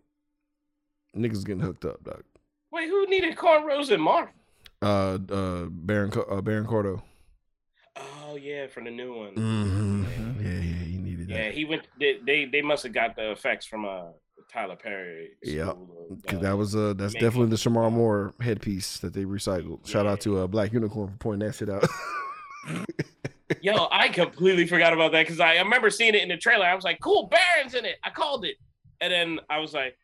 Niggas 1.16 1.46
getting 1.46 1.62
hooked 1.62 1.86
up, 1.86 2.04
dog. 2.04 2.24
Wait, 2.70 2.88
who 2.90 3.06
needed 3.06 3.34
cornrows 3.36 3.90
in 3.90 4.00
Marvel? 4.02 4.34
Uh, 4.82 5.18
uh, 5.30 5.64
Baron 5.70 6.12
uh, 6.30 6.42
Baron 6.42 6.66
Mordo. 6.66 7.00
Oh 7.96 8.36
yeah, 8.36 8.66
for 8.66 8.82
the 8.82 8.90
new 8.90 9.14
one. 9.16 9.34
Mm-hmm. 9.34 10.42
Yeah, 10.44 10.50
yeah, 10.50 10.84
he 10.84 10.98
needed 10.98 11.30
Yeah, 11.30 11.44
that. 11.44 11.54
he 11.54 11.64
went. 11.64 11.86
They 11.98 12.18
they, 12.26 12.44
they 12.44 12.60
must 12.60 12.82
have 12.82 12.92
got 12.92 13.16
the 13.16 13.30
effects 13.30 13.64
from 13.64 13.84
uh 13.86 14.08
Tyler 14.54 14.76
Perry. 14.76 15.30
Yeah, 15.42 15.72
because 16.22 16.38
uh, 16.38 16.42
that 16.42 16.56
was 16.56 16.76
uh, 16.76 16.94
that's 16.96 17.14
definitely 17.14 17.48
the 17.48 17.56
Shemar 17.56 17.90
Moore 17.90 18.34
headpiece 18.40 18.98
that 18.98 19.12
they 19.12 19.24
recycled. 19.24 19.86
Shout 19.86 20.06
out 20.06 20.20
to 20.20 20.38
uh, 20.38 20.46
Black 20.46 20.72
Unicorn 20.72 21.08
for 21.08 21.16
pointing 21.16 21.48
that 21.48 21.54
shit 21.54 21.68
out. 21.68 21.84
Yo, 23.60 23.88
I 23.90 24.08
completely 24.08 24.66
forgot 24.66 24.92
about 24.92 25.10
that 25.10 25.22
because 25.22 25.40
I, 25.40 25.56
remember 25.56 25.90
seeing 25.90 26.14
it 26.14 26.22
in 26.22 26.28
the 26.28 26.36
trailer. 26.36 26.66
I 26.66 26.74
was 26.74 26.84
like, 26.84 27.00
"Cool, 27.00 27.26
Baron's 27.26 27.74
in 27.74 27.84
it." 27.84 27.96
I 28.04 28.10
called 28.10 28.44
it, 28.44 28.54
and 29.00 29.12
then 29.12 29.40
I 29.50 29.58
was 29.58 29.74
like, 29.74 29.98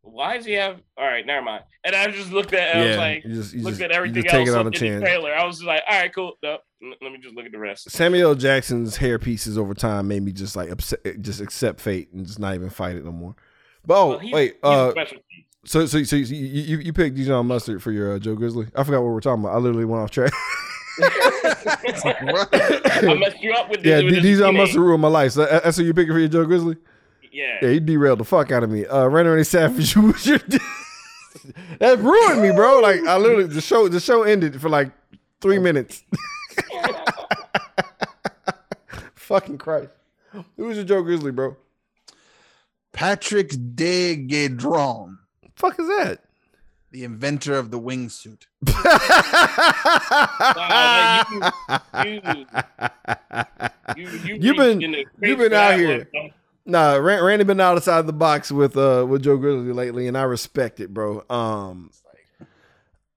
"Why 0.00 0.38
does 0.38 0.46
he 0.46 0.52
have?" 0.52 0.80
All 0.96 1.04
right, 1.04 1.26
never 1.26 1.44
mind. 1.44 1.64
And 1.84 1.94
I 1.94 2.10
just 2.10 2.32
looked 2.32 2.54
at. 2.54 2.74
I 2.74 2.86
was 2.86 2.96
like, 2.96 3.24
you 3.24 3.34
just, 3.34 3.52
you 3.52 3.62
looked 3.62 3.78
just, 3.78 3.82
at 3.82 3.92
everything 3.92 4.26
else 4.26 4.48
in 4.48 4.64
the 4.64 5.00
trailer. 5.00 5.34
I 5.34 5.44
was 5.44 5.56
just 5.56 5.66
like, 5.66 5.82
"All 5.86 6.00
right, 6.00 6.14
cool. 6.14 6.38
No, 6.42 6.52
n- 6.52 6.58
let 7.00 7.12
me 7.12 7.18
just 7.22 7.34
look 7.34 7.46
at 7.46 7.52
the 7.52 7.58
rest." 7.58 7.90
Samuel 7.90 8.34
Jackson's 8.34 8.96
hair 8.96 9.18
pieces 9.18 9.56
over 9.58 9.74
time 9.74 10.08
made 10.08 10.22
me 10.22 10.32
just 10.32 10.56
like 10.56 10.70
upset, 10.70 11.00
just 11.20 11.40
accept 11.40 11.80
fate 11.80 12.08
and 12.12 12.26
just 12.26 12.38
not 12.38 12.54
even 12.54 12.70
fight 12.70 12.96
it 12.96 13.04
no 13.04 13.12
more. 13.12 13.34
But 13.86 13.98
oh 14.00 14.08
Well, 14.10 14.18
he's- 14.18 14.34
wait, 14.34 14.52
he's 14.54 14.62
uh, 14.62 14.92
so 15.64 15.86
so 15.86 16.02
so 16.02 16.16
you 16.16 16.24
you, 16.36 16.78
you 16.78 16.92
picked 16.92 17.16
Dijon 17.16 17.46
Mustard 17.46 17.82
for 17.82 17.92
your 17.92 18.14
uh, 18.14 18.18
Joe 18.18 18.34
Grizzly. 18.34 18.66
I 18.74 18.84
forgot 18.84 19.02
what 19.02 19.12
we're 19.12 19.20
talking 19.20 19.44
about. 19.44 19.54
I 19.54 19.58
literally 19.58 19.84
went 19.84 20.02
off 20.02 20.10
track. 20.10 20.32
I 21.02 23.16
messed 23.18 23.42
you 23.42 23.52
up 23.54 23.70
with 23.70 23.84
yeah, 23.84 23.96
this. 23.96 24.04
with 24.04 24.14
this 24.14 24.22
Dijon. 24.22 24.56
Mustard 24.56 24.80
ruined 24.80 25.02
my 25.02 25.08
life. 25.08 25.32
So 25.32 25.44
that's 25.46 25.76
who 25.76 25.84
you 25.84 25.94
picking 25.94 26.12
for 26.12 26.18
your 26.18 26.28
Joe 26.28 26.44
Grizzly. 26.44 26.76
yeah. 27.32 27.58
Yeah, 27.62 27.70
he 27.70 27.80
derailed 27.80 28.20
the 28.20 28.24
fuck 28.24 28.50
out 28.52 28.62
of 28.62 28.70
me. 28.70 28.86
Uh, 28.86 29.06
Randy 29.06 29.30
Randy 29.30 29.44
Savage, 29.44 29.94
you 29.96 30.02
was 30.02 30.26
your 30.26 30.38
that 31.78 31.98
ruined 31.98 32.42
me, 32.42 32.52
bro. 32.52 32.80
Like 32.80 33.00
I 33.06 33.16
literally 33.18 33.44
the 33.46 33.60
show 33.60 33.88
the 33.88 34.00
show 34.00 34.22
ended 34.22 34.60
for 34.60 34.68
like 34.68 34.90
three 35.40 35.58
minutes. 35.58 36.02
Fucking 39.14 39.58
Christ. 39.58 39.90
Who 40.56 40.64
was 40.66 40.76
your 40.76 40.84
Joe 40.86 41.02
Grizzly, 41.02 41.32
bro? 41.32 41.56
Patrick 42.92 43.50
de 43.74 44.16
Gayardon, 44.26 45.18
Fuck 45.56 45.78
is 45.80 45.86
that? 45.88 46.20
the 46.90 47.04
inventor 47.04 47.54
of 47.54 47.70
the 47.70 47.80
wingsuit. 47.80 48.42
Wow, 50.54 51.24
you, 52.04 52.20
you, 53.96 53.96
you, 53.96 54.08
You've 54.40 54.56
been- 54.56 54.78
reached 54.78 54.84
in 54.84 54.92
the 54.92 55.06
you've 55.26 55.38
been 55.38 55.52
out 55.54 55.78
here. 55.78 55.98
one, 55.98 56.06
bro. 56.12 56.28
Nah, 56.64 56.94
Ran- 56.96 57.24
Randy 57.24 57.44
been 57.44 57.60
outside 57.60 58.06
the 58.06 58.12
box 58.12 58.52
with 58.52 58.76
uh 58.76 59.04
with 59.08 59.22
Joe 59.22 59.36
Grizzly 59.36 59.72
lately, 59.72 60.06
and 60.06 60.16
I 60.18 60.22
respect 60.24 60.80
it, 60.80 60.92
bro. 60.92 61.24
Um, 61.30 61.90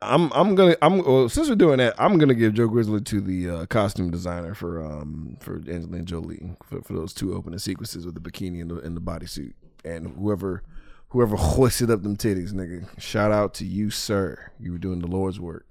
I'm 0.08 0.32
I'm 0.34 0.56
gonna 0.56 0.76
I'm 0.82 1.04
well, 1.04 1.30
since 1.30 1.50
we're 1.50 1.56
doing 1.56 1.78
that, 1.78 1.96
I'm 1.98 2.18
gonna 2.18 2.34
give 2.34 2.54
Joe 2.54 2.68
Grizzly 2.68 3.02
to 3.02 3.22
the 3.22 3.50
uh, 3.50 3.66
costume 3.66 4.12
designer 4.12 4.54
for 4.54 4.84
um 4.84 5.38
for 5.40 5.56
Angelina 5.56 6.04
Jolie 6.04 6.56
for, 6.64 6.82
for 6.82 6.94
those 6.94 7.14
two 7.14 7.36
opening 7.36 7.60
sequences 7.60 8.06
with 8.06 8.16
the 8.16 8.22
bikini 8.22 8.62
and 8.62 8.72
the 8.72 8.78
and 8.80 8.96
the 8.96 9.02
bodysuit, 9.02 9.54
and 9.84 10.16
whoever 10.18 10.64
whoever 11.10 11.36
hoisted 11.38 11.90
up 11.90 12.04
them 12.04 12.18
titties, 12.18 12.52
nigga. 12.52 12.88
Shout 13.00 13.32
out 13.32 13.54
to 13.56 13.66
you, 13.66 13.90
sir. 13.90 14.52
You 14.60 14.74
were 14.74 14.78
doing 14.78 15.00
the 15.00 15.08
Lord's 15.08 15.40
work. 15.40 15.66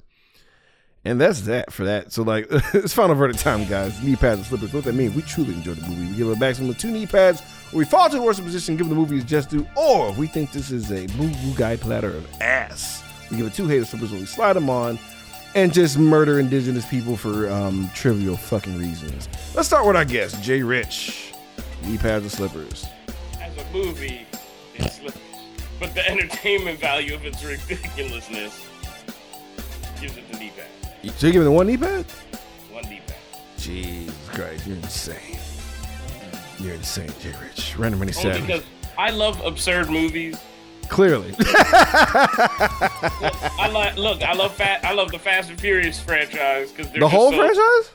And 1.07 1.21
that's 1.21 1.43
that 1.43 1.71
for 1.71 1.85
that. 1.85 2.13
So 2.13 2.23
like 2.23 2.47
it's 2.51 2.95
final 2.95 3.15
verdict 3.15 3.41
time, 3.41 3.67
guys. 3.69 4.03
Knee 4.03 4.17
pads 4.17 4.39
and 4.39 4.47
slippers. 4.47 4.73
What 4.73 4.85
that 4.85 4.95
mean 4.95 5.15
We 5.15 5.23
truly 5.23 5.53
enjoyed 5.55 5.77
the 5.77 5.87
movie. 5.87 6.11
We 6.11 6.17
give 6.17 6.29
it 6.29 6.37
a 6.37 6.41
maximum 6.41 6.71
of 6.71 6.79
two 6.79 6.91
knee 6.91 7.07
pads, 7.07 7.43
or 7.73 7.79
we 7.79 7.85
fall 7.85 8.09
to 8.09 8.17
the 8.17 8.23
worst 8.23 8.43
position, 8.43 8.77
give 8.77 8.89
the 8.89 8.95
movie 8.95 9.17
its 9.17 9.25
just 9.27 9.51
due, 9.51 9.67
or 9.77 10.13
we 10.13 10.27
think 10.27 10.53
this 10.53 10.71
is 10.71 10.91
a 10.91 11.07
boo 11.19 11.29
boo 11.29 11.55
guy 11.57 11.77
platter 11.77 12.09
of 12.09 12.27
ass. 12.41 13.04
We 13.35 13.39
give 13.39 13.47
it 13.49 13.55
two 13.55 13.67
hater 13.67 13.85
slippers 13.85 14.13
when 14.13 14.21
we 14.21 14.27
slide 14.27 14.53
them 14.53 14.71
on, 14.71 14.97
and 15.57 15.73
just 15.75 15.99
murder 15.99 16.39
indigenous 16.39 16.87
people 16.87 17.17
for 17.17 17.51
um, 17.51 17.91
trivial 17.93 18.37
fucking 18.37 18.79
reasons. 18.79 19.29
Let's 19.57 19.67
start 19.67 19.85
with 19.87 19.97
our 19.97 20.05
guest, 20.05 20.41
Jay 20.41 20.63
Rich. 20.63 21.33
Knee 21.85 21.99
pads 21.99 22.23
and 22.23 22.31
slippers. 22.31 22.87
As 23.43 23.57
a 23.59 23.65
movie, 23.73 24.25
it's 24.77 24.99
slippers. 24.99 25.21
But 25.81 25.95
the 25.97 26.09
entertainment 26.09 26.79
value 26.79 27.13
of 27.17 27.25
its 27.25 27.43
ridiculousness 27.45 28.65
gives 30.01 30.17
it 30.17 30.31
the 30.31 30.39
knee 30.39 30.53
pad. 30.57 31.13
So 31.17 31.27
you 31.27 31.33
giving 31.33 31.49
it 31.49 31.51
one 31.51 31.67
knee 31.67 31.77
pad? 31.77 32.05
One 32.71 32.85
knee 32.85 33.01
pad. 33.05 33.17
Jesus 33.59 34.15
Christ, 34.29 34.65
you're 34.65 34.77
insane. 34.77 35.39
You're 36.61 36.75
insane, 36.75 37.11
Jay 37.21 37.35
Rich. 37.43 37.75
Random 37.79 37.99
Mini 37.99 38.13
Only 38.17 38.23
Savage. 38.33 38.47
because 38.47 38.63
I 38.97 39.11
love 39.11 39.45
absurd 39.45 39.91
movies. 39.91 40.39
Clearly. 40.89 41.35
I 43.59 43.69
like 43.73 43.97
look. 43.97 44.23
I 44.23 44.33
love 44.35 44.55
fat. 44.55 44.85
I 44.85 44.93
love 44.93 45.11
the 45.11 45.19
Fast 45.19 45.51
and 45.51 45.61
Furious 45.61 46.01
franchise 46.01 46.73
because 46.73 46.93
the 46.93 47.09
whole 47.09 47.33
franchise? 47.33 47.91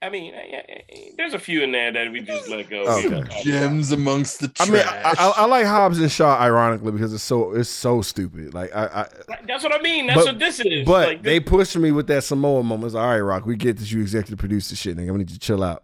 I 0.00 0.08
mean, 0.08 0.32
eh, 0.32 0.38
eh, 0.38 0.62
eh, 0.88 0.96
there's 1.18 1.34
a 1.34 1.38
few 1.38 1.62
in 1.62 1.70
there 1.70 1.92
that 1.92 2.10
we 2.10 2.22
just 2.22 2.48
let 2.48 2.70
go. 2.70 2.84
Okay. 2.84 3.04
We 3.04 3.10
don't 3.10 3.20
talk 3.24 3.30
about. 3.32 3.44
Gems 3.44 3.92
amongst 3.92 4.40
the 4.40 4.50
I 4.58 4.64
trash. 4.64 4.70
mean, 4.70 4.82
I, 4.86 5.14
I, 5.18 5.32
I 5.36 5.44
like 5.44 5.66
Hobbs 5.66 5.98
and 6.00 6.10
Shaw 6.10 6.38
ironically 6.40 6.90
because 6.92 7.12
it's 7.12 7.22
so 7.22 7.52
it's 7.52 7.68
so 7.68 8.00
stupid. 8.00 8.54
Like 8.54 8.74
I, 8.74 8.84
I 8.86 9.06
That's 9.46 9.62
what 9.62 9.74
I 9.74 9.82
mean. 9.82 10.06
That's 10.06 10.20
But- 10.20 10.26
what 10.26 10.38
this 10.38 10.60
is. 10.60 10.86
but 10.86 11.08
like, 11.08 11.22
they 11.22 11.38
pushed 11.38 11.76
me 11.76 11.92
with 11.92 12.06
that 12.06 12.24
Samoa 12.24 12.62
moment. 12.62 12.86
It's 12.86 12.94
like, 12.94 13.02
All 13.04 13.10
right, 13.10 13.20
Rock, 13.20 13.44
we 13.44 13.56
get 13.56 13.76
that 13.76 13.90
you 13.92 14.00
executive 14.00 14.38
produce 14.38 14.70
the 14.70 14.76
shit, 14.76 14.96
nigga. 14.96 15.10
We 15.12 15.18
need 15.18 15.30
you 15.30 15.36
to 15.36 15.40
chill 15.40 15.62
out. 15.62 15.82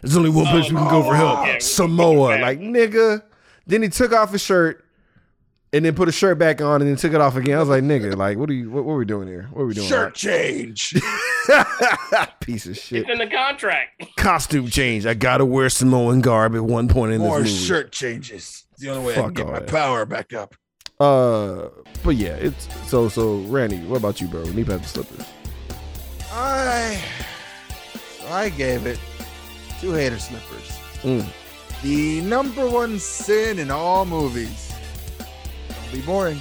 There's 0.00 0.16
only 0.16 0.30
one 0.30 0.46
place 0.46 0.70
we 0.70 0.76
can 0.76 0.88
go 0.88 1.02
for 1.02 1.14
help. 1.16 1.44
yeah, 1.46 1.58
Samoa, 1.58 2.40
like 2.40 2.60
nigga. 2.60 3.22
Then 3.66 3.82
he 3.82 3.88
took 3.88 4.12
off 4.12 4.30
his 4.32 4.42
shirt 4.42 4.84
and 5.72 5.84
then 5.84 5.94
put 5.94 6.08
a 6.08 6.12
shirt 6.12 6.38
back 6.38 6.60
on 6.60 6.80
and 6.82 6.90
then 6.90 6.96
took 6.96 7.12
it 7.12 7.20
off 7.20 7.36
again. 7.36 7.56
I 7.56 7.60
was 7.60 7.68
like, 7.68 7.82
nigga, 7.84 8.16
like 8.16 8.38
what 8.38 8.50
are 8.50 8.54
you? 8.54 8.70
What, 8.70 8.84
what 8.84 8.94
are 8.94 8.98
we 8.98 9.04
doing 9.04 9.28
here? 9.28 9.48
What 9.52 9.62
are 9.62 9.66
we 9.66 9.74
doing? 9.74 9.86
Shirt 9.88 10.14
change. 10.14 10.94
Rock? 11.48 12.40
Piece 12.40 12.66
of 12.66 12.76
shit. 12.76 13.02
it's 13.02 13.10
in 13.10 13.18
the 13.18 13.26
contract. 13.28 14.02
Costume 14.16 14.68
change. 14.68 15.06
I 15.06 15.14
gotta 15.14 15.44
wear 15.44 15.68
Samoan 15.70 16.20
garb 16.20 16.54
at 16.56 16.62
one 16.64 16.88
point 16.88 17.12
in 17.12 17.20
More 17.20 17.40
this 17.40 17.52
movie. 17.52 17.64
shirt 17.64 17.92
changes. 17.92 18.64
It's 18.72 18.82
the 18.82 18.90
only 18.90 19.06
way 19.06 19.12
I 19.12 19.16
Fuck 19.16 19.24
can 19.26 19.34
get 19.34 19.46
my 19.46 19.60
that. 19.60 19.68
power 19.68 20.04
back 20.06 20.32
up. 20.32 20.54
Uh, 20.98 21.68
but 22.02 22.16
yeah, 22.16 22.34
it's 22.34 22.68
so 22.88 23.08
so. 23.08 23.38
Randy, 23.42 23.78
what 23.84 23.96
about 23.98 24.20
you, 24.20 24.28
bro? 24.28 24.42
Knee 24.44 24.64
pads 24.64 24.74
and 24.82 24.86
slippers. 24.86 25.26
I 26.32 27.00
so 28.20 28.28
I 28.28 28.48
gave 28.50 28.86
it 28.86 28.98
two 29.80 29.92
hater 29.92 30.18
slippers. 30.18 30.78
Mm. 31.02 31.26
The 31.82 32.20
number 32.22 32.68
one 32.68 32.98
sin 32.98 33.58
in 33.58 33.70
all 33.70 34.04
movies. 34.04 34.69
Don't 35.90 36.00
be 36.00 36.06
boring. 36.06 36.40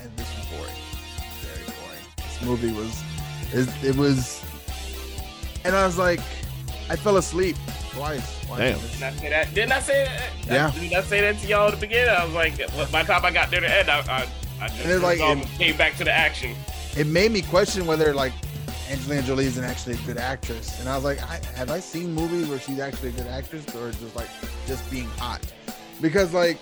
And 0.00 0.16
this 0.16 0.36
was 0.36 0.46
boring. 0.46 0.74
Very 1.40 1.64
boring. 1.64 2.04
This 2.16 2.42
movie 2.42 2.72
was 2.72 3.02
it, 3.52 3.68
it 3.84 3.96
was 3.96 4.42
and 5.64 5.74
I 5.74 5.84
was 5.86 5.98
like 5.98 6.20
I 6.90 6.96
fell 6.96 7.16
asleep 7.16 7.56
twice. 7.90 8.44
watching 8.48 8.76
Damn. 8.76 8.78
Didn't 8.80 9.02
I 9.02 9.10
say 9.12 9.28
that? 9.30 9.54
Didn't 9.54 9.72
I 9.72 9.80
say 9.80 10.04
that? 10.04 10.30
Yeah. 10.46 10.70
Didn't 10.80 10.94
I 10.96 11.02
say 11.02 11.20
that 11.20 11.38
to 11.40 11.46
y'all 11.46 11.68
at 11.68 11.74
the 11.74 11.80
beginning? 11.80 12.08
I 12.14 12.24
was 12.24 12.34
like, 12.34 12.56
by 12.90 13.02
the 13.02 13.12
time 13.12 13.24
I 13.24 13.30
got 13.30 13.50
there 13.50 13.60
to 13.60 13.70
end, 13.78 13.90
I, 13.90 13.98
I, 14.00 14.28
I 14.60 14.68
just 14.68 14.80
And 14.82 14.92
it's 14.92 15.02
like- 15.02 15.14
resolved 15.14 15.42
and 15.42 15.50
came 15.50 15.76
back 15.76 15.96
to 15.96 16.04
the 16.04 16.12
action. 16.12 16.54
It 16.96 17.06
made 17.06 17.30
me 17.32 17.42
question 17.42 17.86
whether 17.86 18.14
like 18.14 18.32
Angelina 18.90 19.22
Jolie 19.22 19.44
isn't 19.46 19.62
actually 19.64 19.94
a 19.94 19.98
good 20.06 20.16
actress. 20.16 20.80
And 20.80 20.88
I 20.88 20.94
was 20.94 21.04
like, 21.04 21.22
I, 21.22 21.40
have 21.56 21.70
I 21.70 21.80
seen 21.80 22.12
movies 22.14 22.46
where 22.48 22.58
she's 22.58 22.78
actually 22.78 23.10
a 23.10 23.12
good 23.12 23.26
actress 23.26 23.66
or 23.74 23.90
just 23.92 24.16
like 24.16 24.28
just 24.66 24.88
being 24.90 25.08
hot? 25.18 25.40
Because 26.00 26.32
like 26.32 26.58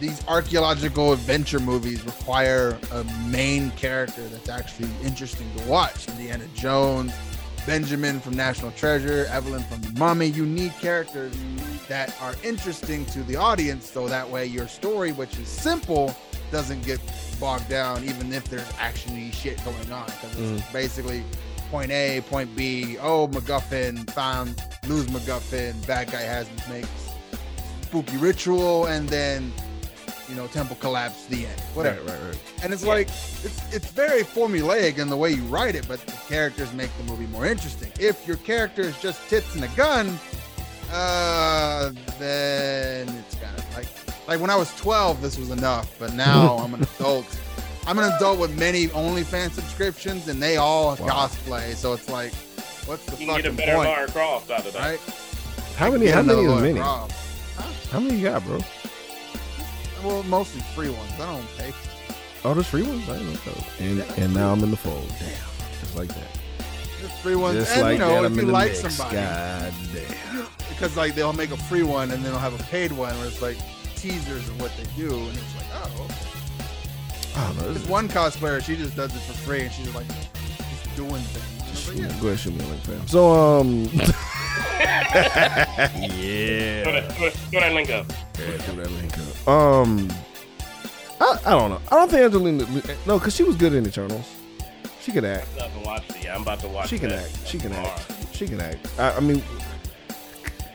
these 0.00 0.26
archaeological 0.28 1.12
adventure 1.12 1.60
movies 1.60 2.04
require 2.04 2.78
a 2.92 3.04
main 3.26 3.70
character 3.72 4.22
that's 4.28 4.48
actually 4.48 4.88
interesting 5.04 5.46
to 5.56 5.68
watch. 5.68 6.08
Indiana 6.08 6.46
Jones, 6.54 7.12
Benjamin 7.66 8.20
from 8.20 8.34
National 8.34 8.70
Treasure, 8.72 9.26
Evelyn 9.30 9.62
from 9.64 9.82
The 9.82 9.98
Mummy. 9.98 10.26
You 10.26 10.46
need 10.46 10.72
characters 10.80 11.34
that 11.88 12.14
are 12.22 12.34
interesting 12.42 13.04
to 13.06 13.22
the 13.24 13.36
audience 13.36 13.90
so 13.90 14.08
that 14.08 14.28
way 14.28 14.46
your 14.46 14.68
story, 14.68 15.12
which 15.12 15.38
is 15.38 15.48
simple, 15.48 16.14
doesn't 16.50 16.82
get 16.84 17.00
bogged 17.40 17.68
down, 17.68 18.04
even 18.04 18.32
if 18.32 18.44
there's 18.44 18.62
actiony 18.72 19.32
shit 19.32 19.62
going 19.64 19.92
on. 19.92 20.06
Because 20.06 20.38
it's 20.38 20.62
mm. 20.62 20.72
basically 20.72 21.24
point 21.70 21.90
A, 21.90 22.22
point 22.22 22.54
B. 22.56 22.96
Oh, 22.98 23.28
MacGuffin 23.28 24.10
found, 24.10 24.62
lose 24.86 25.06
MacGuffin. 25.06 25.86
Bad 25.86 26.10
guy 26.10 26.22
has 26.22 26.48
makes 26.68 26.88
spooky 27.82 28.16
ritual, 28.16 28.86
and 28.86 29.08
then 29.08 29.52
you 30.28 30.34
know 30.34 30.46
temple 30.48 30.76
collapse. 30.76 31.26
The 31.26 31.46
end. 31.46 31.60
Whatever. 31.74 32.00
Right, 32.02 32.10
right, 32.10 32.22
right. 32.28 32.38
And 32.62 32.72
it's 32.72 32.84
like 32.84 33.08
it's 33.08 33.74
it's 33.74 33.90
very 33.90 34.22
formulaic 34.22 34.98
in 34.98 35.08
the 35.08 35.16
way 35.16 35.32
you 35.32 35.42
write 35.44 35.74
it, 35.74 35.86
but 35.88 36.00
the 36.00 36.12
characters 36.28 36.72
make 36.72 36.90
the 36.98 37.04
movie 37.04 37.26
more 37.26 37.46
interesting. 37.46 37.90
If 37.98 38.26
your 38.26 38.36
character 38.38 38.82
is 38.82 38.98
just 39.00 39.28
tits 39.28 39.54
and 39.54 39.64
a 39.64 39.68
gun, 39.68 40.18
uh, 40.92 41.92
then 42.18 43.08
it's 43.08 43.34
kind 43.36 43.56
of 43.56 43.76
like 43.76 43.86
like 44.26 44.40
when 44.40 44.50
I 44.50 44.56
was 44.56 44.74
12, 44.76 45.22
this 45.22 45.38
was 45.38 45.50
enough. 45.50 45.98
But 45.98 46.14
now 46.14 46.58
I'm 46.62 46.74
an 46.74 46.82
adult. 46.82 47.26
I'm 47.86 47.98
an 47.98 48.12
adult 48.12 48.38
with 48.38 48.56
many 48.58 48.88
OnlyFans 48.88 49.52
subscriptions, 49.52 50.28
and 50.28 50.42
they 50.42 50.58
all 50.58 50.94
cosplay. 50.96 51.74
So 51.74 51.94
it's 51.94 52.10
like, 52.10 52.34
what's 52.86 53.06
the 53.06 53.16
You 53.16 53.26
can 53.26 53.36
get 53.40 53.46
a 53.46 53.52
better 53.52 53.76
point, 53.76 53.88
Lara 53.88 54.06
Croft 54.08 54.50
out 54.50 54.66
of 54.66 54.72
that. 54.74 54.80
right? 54.80 55.00
How 55.76 55.90
many? 55.90 56.08
How 56.08 56.20
many 56.22 56.32
another 56.34 56.42
is 56.42 56.48
Lara 56.48 56.62
many? 56.62 56.80
Croft. 56.80 57.14
How 57.90 58.00
many 58.00 58.18
you 58.18 58.24
got, 58.28 58.44
bro? 58.44 58.58
Well, 60.04 60.22
mostly 60.24 60.60
free 60.74 60.90
ones. 60.90 61.12
I 61.14 61.26
don't 61.32 61.58
pay. 61.58 61.72
Oh, 62.44 62.54
there's 62.54 62.66
free 62.66 62.82
ones. 62.82 63.08
I 63.08 63.18
didn't 63.18 63.32
know 63.32 63.52
that. 63.52 63.80
And 63.80 64.00
and 64.18 64.34
now 64.34 64.52
I'm 64.52 64.62
in 64.62 64.70
the 64.70 64.76
fold. 64.76 65.08
Damn, 65.18 65.80
just 65.80 65.96
like 65.96 66.08
that. 66.08 66.38
Just 67.00 67.20
free 67.20 67.36
ones. 67.36 67.58
Just 67.58 67.72
and 67.72 67.82
like 67.82 67.92
you 67.94 67.98
know, 67.98 68.08
that, 68.08 68.24
if 68.24 68.32
I'm 68.32 68.34
you 68.34 68.40
in 68.40 68.46
the 68.46 68.52
like 68.52 68.70
mix. 68.70 68.80
somebody, 68.80 69.16
God 69.16 69.74
damn. 69.92 70.46
because 70.68 70.96
like 70.96 71.14
they'll 71.14 71.32
make 71.32 71.50
a 71.50 71.56
free 71.56 71.82
one 71.82 72.10
and 72.10 72.24
then 72.24 72.32
they'll 72.32 72.40
have 72.40 72.58
a 72.58 72.62
paid 72.64 72.92
one 72.92 73.16
where 73.18 73.26
it's 73.26 73.42
like 73.42 73.58
teasers 73.96 74.48
of 74.48 74.60
what 74.60 74.70
they 74.76 74.84
do, 74.96 75.12
and 75.14 75.36
it's 75.36 75.56
like, 75.56 75.66
oh, 75.74 76.08
don't 77.36 77.56
know. 77.56 77.62
This 77.62 77.62
There's 77.64 77.76
is, 77.84 77.88
one 77.88 78.08
cosplayer, 78.08 78.62
she 78.62 78.76
just 78.76 78.96
does 78.96 79.14
it 79.14 79.20
for 79.20 79.32
free, 79.32 79.62
and 79.62 79.72
she's 79.72 79.94
like 79.94 80.06
just 80.08 80.96
doing 80.96 81.22
things. 81.22 81.60
And 81.60 81.62
I 81.62 81.70
was 81.70 81.88
like, 81.88 81.98
yeah. 81.98 82.20
Go 82.20 82.28
ahead, 82.28 82.38
shoot 82.38 82.54
me 82.54 82.64
a 82.64 82.68
link, 82.68 82.82
fam. 82.82 83.06
So 83.08 83.32
um, 83.32 83.84
yeah. 86.08 86.82
Throw 86.82 86.92
that, 86.92 87.12
throw, 87.16 87.30
throw 87.30 87.60
that 87.60 87.72
link 87.72 87.90
up. 87.90 88.06
Yeah, 88.38 88.46
do 88.66 88.76
that 88.82 88.90
link 88.92 89.12
up. 89.18 89.48
Um, 89.48 90.10
I, 91.20 91.38
I 91.46 91.50
don't 91.50 91.70
know. 91.70 91.80
I 91.90 91.94
don't 91.96 92.10
think 92.10 92.22
Angelina. 92.22 92.64
No, 93.06 93.18
because 93.18 93.34
she 93.34 93.42
was 93.44 93.56
good 93.56 93.72
in 93.74 93.86
Eternals. 93.86 94.26
She 95.00 95.12
could 95.12 95.24
act. 95.24 95.48
I 95.58 95.62
haven't 95.68 95.84
watched 95.84 96.10
it 96.10 96.24
yet. 96.24 96.34
I'm 96.36 96.42
about 96.42 96.60
to 96.60 96.68
watch 96.68 96.88
She 96.90 96.98
can 96.98 97.08
that 97.10 97.24
act. 97.24 97.46
She 97.46 97.58
can 97.58 97.70
tomorrow. 97.70 97.88
act. 97.88 98.34
She 98.36 98.46
can 98.46 98.60
act. 98.60 98.86
I, 98.98 99.12
I 99.16 99.20
mean, 99.20 99.42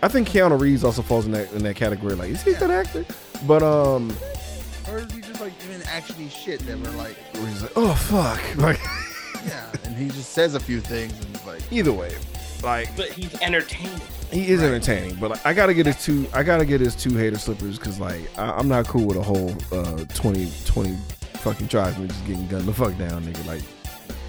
I 0.02 0.08
think 0.08 0.28
Keanu 0.28 0.60
Reeves 0.60 0.84
also 0.84 1.02
falls 1.02 1.26
in 1.26 1.32
that 1.34 1.52
in 1.54 1.64
that 1.64 1.76
category. 1.76 2.16
Like, 2.16 2.32
is 2.32 2.42
he 2.42 2.52
a 2.52 2.60
good 2.60 2.72
actor? 2.72 3.06
But 3.46 3.62
um, 3.64 4.16
Or 4.90 4.98
is 4.98 5.12
he 5.14 5.22
just 5.22 5.40
like 5.40 5.54
doing 5.66 5.80
actiony 5.82 6.32
shit 6.32 6.60
that 6.62 6.78
we're 6.80 6.90
like, 6.98 7.16
where 7.36 7.48
he's 7.48 7.62
like, 7.62 7.72
oh 7.76 7.94
fuck. 7.94 8.42
Like, 8.58 8.80
yeah, 9.46 9.70
and 9.86 9.96
he 9.96 10.08
just 10.08 10.32
says 10.32 10.56
a 10.56 10.60
few 10.60 10.80
things 10.82 11.14
and 11.24 11.36
it's 11.36 11.46
like, 11.46 11.62
either 11.72 11.92
way, 11.94 12.16
Like 12.64 12.95
But 12.95 13.10
he's 13.10 13.34
entertaining. 13.41 13.99
he 14.31 14.48
is 14.49 14.64
entertaining, 14.64 15.15
but 15.15 15.31
like, 15.31 15.45
I 15.45 15.53
gotta 15.53 15.73
get 15.73 15.85
his 15.85 16.02
two. 16.03 16.26
I 16.34 16.44
gotta 16.44 16.65
get 16.65 16.80
his 16.81 16.95
two 16.95 17.15
hater 17.15 17.38
slippers 17.38 17.77
because 17.77 17.99
like 17.99 18.22
I, 18.38 18.52
I'm 18.52 18.68
not 18.68 18.88
cool 18.88 19.06
with 19.06 19.18
a 19.18 19.22
whole 19.22 19.52
uh 19.72 20.06
20 20.14 20.52
20 20.65 20.98
fucking 21.35 21.68
tribesmen 21.68 22.07
just 22.07 22.26
getting 22.26 22.48
gunned 22.48 22.65
the 22.65 22.73
fuck 22.73 22.98
down, 22.98 23.23
nigga. 23.23 23.45
Like 23.45 23.61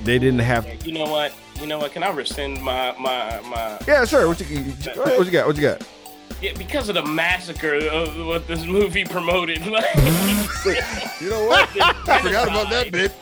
they 0.03 0.19
didn't 0.19 0.41
have. 0.41 0.67
You 0.85 0.93
know 0.93 1.05
what? 1.11 1.33
You 1.61 1.67
know 1.69 1.79
what? 1.79 1.93
Can 1.93 2.03
I 2.03 2.11
rescind 2.11 2.61
my 2.61 2.93
my 2.99 3.41
my? 3.49 3.79
Yeah, 3.87 4.05
sure. 4.05 4.27
What 4.27 4.41
you, 4.41 4.59
what 4.97 5.25
you 5.27 5.31
got? 5.31 5.47
What 5.47 5.57
you 5.57 5.63
got? 5.63 5.87
Yeah, 6.43 6.53
because 6.59 6.89
of 6.89 6.97
the 6.97 7.05
massacre 7.07 7.77
of 7.77 8.27
what 8.27 8.47
this 8.49 8.65
movie 8.67 9.05
promoted. 9.05 9.61
Like, 9.67 9.95
You 11.21 11.31
know 11.31 11.47
what? 11.47 11.69
I 11.81 12.21
forgot 12.21 12.49
about 12.49 12.71
that 12.71 12.89
bit. 12.91 13.13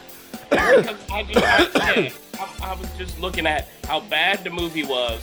I, 0.53 0.97
I, 1.11 1.21
yeah, 1.29 2.09
I, 2.63 2.73
I 2.73 2.75
was 2.75 2.89
just 2.99 3.19
looking 3.21 3.47
at 3.47 3.69
how 3.85 4.01
bad 4.01 4.45
the 4.45 4.51
movie 4.51 4.85
was, 4.85 5.21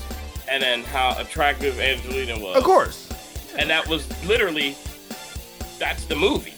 and 0.49 0.61
then 0.63 0.83
how 0.83 1.15
attractive 1.19 1.79
Angelina 1.79 2.39
was. 2.39 2.57
Of 2.57 2.63
course. 2.63 3.09
and 3.57 3.69
that 3.69 3.87
was 3.87 4.07
literally 4.27 4.75
that's 5.79 6.05
the 6.05 6.15
movie. 6.15 6.53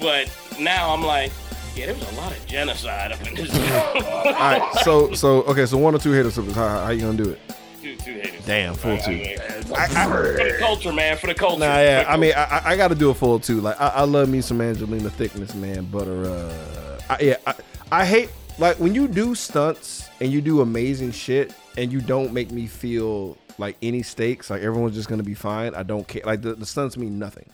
But 0.00 0.30
now 0.58 0.92
I'm 0.94 1.02
like, 1.02 1.32
yeah, 1.76 1.86
there 1.86 1.94
was 1.94 2.10
a 2.12 2.16
lot 2.16 2.32
of 2.36 2.46
genocide 2.46 3.12
up 3.12 3.26
in 3.26 3.34
this. 3.34 3.50
All 4.04 4.24
right. 4.32 4.62
So 4.84 5.12
so 5.14 5.42
okay. 5.42 5.66
So 5.66 5.76
one 5.78 5.94
or 5.94 5.98
two 5.98 6.12
hater 6.12 6.30
slippers. 6.30 6.54
How, 6.54 6.84
how 6.84 6.90
you 6.90 7.00
gonna 7.02 7.22
do 7.22 7.30
it? 7.30 7.40
two, 7.82 7.96
two 7.96 8.12
haters. 8.12 8.44
Damn, 8.46 8.74
full 8.74 8.92
Right, 8.92 9.00
I 9.00 9.04
two. 9.04 9.10
mean, 9.12 9.38
for 9.38 10.44
the 10.44 10.56
culture, 10.58 10.92
man. 10.92 11.16
For 11.16 11.26
the 11.28 11.34
culture. 11.34 11.60
Nah, 11.60 11.76
yeah. 11.78 12.02
the 12.04 12.10
I 12.10 12.16
mean. 12.16 12.32
I, 12.36 12.62
I 12.64 12.76
got 12.76 12.88
to 12.88 12.94
do 12.94 13.10
a 13.10 13.14
full 13.14 13.38
two. 13.40 13.60
Like, 13.60 13.80
I, 13.80 13.88
I 13.88 14.02
love 14.04 14.28
me 14.28 14.40
some 14.40 14.60
Angelina 14.60 15.08
thickness, 15.10 15.54
man. 15.54 15.88
But 15.90 16.08
uh, 16.08 16.98
I, 17.08 17.18
yeah, 17.20 17.36
I, 17.46 17.54
I 17.92 18.04
hate 18.04 18.30
like 18.60 18.78
when 18.78 18.94
you 18.94 19.08
do 19.08 19.34
stunts 19.34 20.08
and 20.20 20.30
you 20.30 20.40
do 20.40 20.60
amazing 20.60 21.12
shit 21.12 21.54
and 21.76 21.90
you 21.90 22.00
don't 22.00 22.32
make 22.32 22.50
me 22.50 22.66
feel 22.66 23.36
like 23.58 23.76
any 23.82 24.02
stakes. 24.02 24.50
Like 24.50 24.62
everyone's 24.62 24.94
just 24.94 25.08
gonna 25.08 25.22
be 25.22 25.34
fine. 25.34 25.74
I 25.74 25.82
don't 25.82 26.06
care. 26.06 26.22
Like 26.24 26.42
the, 26.42 26.54
the 26.54 26.66
stunts 26.66 26.96
mean 26.96 27.18
nothing. 27.18 27.50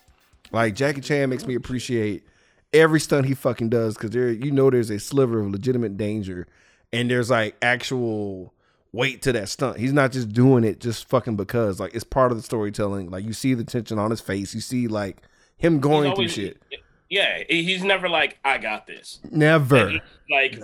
Like 0.53 0.75
Jackie 0.75 1.01
Chan 1.01 1.29
makes 1.31 1.47
me 1.47 1.55
appreciate 1.55 2.25
every 2.73 3.01
stunt 3.01 3.27
he 3.27 3.35
fucking 3.35 3.69
does 3.69 3.95
because 3.95 4.11
there, 4.11 4.31
you 4.31 4.51
know, 4.51 4.69
there's 4.69 4.91
a 4.91 4.99
sliver 4.99 5.41
of 5.41 5.51
legitimate 5.51 5.97
danger, 5.97 6.47
and 6.93 7.11
there's 7.11 7.31
like 7.31 7.57
actual 7.63 8.53
weight 8.93 9.23
to 9.23 9.33
that 9.33 9.49
stunt. 9.49 9.79
He's 9.79 9.93
not 9.93 10.13
just 10.13 10.33
doing 10.33 10.65
it 10.65 10.81
just 10.81 11.09
fucking 11.09 11.37
because. 11.37 11.79
Like 11.79 11.95
it's 11.95 12.05
part 12.05 12.33
of 12.33 12.37
the 12.37 12.43
storytelling. 12.43 13.11
Like 13.11 13.25
you 13.25 13.33
see 13.33 13.55
the 13.55 13.65
tension 13.65 13.99
on 13.99 14.11
his 14.11 14.21
face. 14.21 14.55
You 14.55 14.61
see 14.61 14.89
like 14.89 15.23
him 15.57 15.75
He's 15.75 15.83
going 15.83 16.15
through 16.17 16.29
shit. 16.29 16.61
Yeah, 17.09 17.45
he's 17.49 17.85
never 17.85 18.09
like, 18.09 18.39
I 18.45 18.59
got 18.59 18.89
this. 18.89 19.21
Never, 19.31 19.91
He, 19.91 20.01
like, 20.29 20.59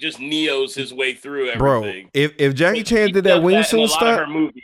just 0.00 0.18
Neo's 0.18 0.74
his 0.74 0.92
way 0.92 1.14
through 1.14 1.50
everything. 1.50 2.04
bro. 2.04 2.10
If 2.14 2.32
if 2.38 2.54
Jackie 2.54 2.82
Chan 2.82 3.12
did 3.12 3.24
that 3.24 3.42
wingsuit 3.42 3.74
a 3.74 3.76
lot 3.76 4.20
of 4.20 4.28
stunt. 4.28 4.54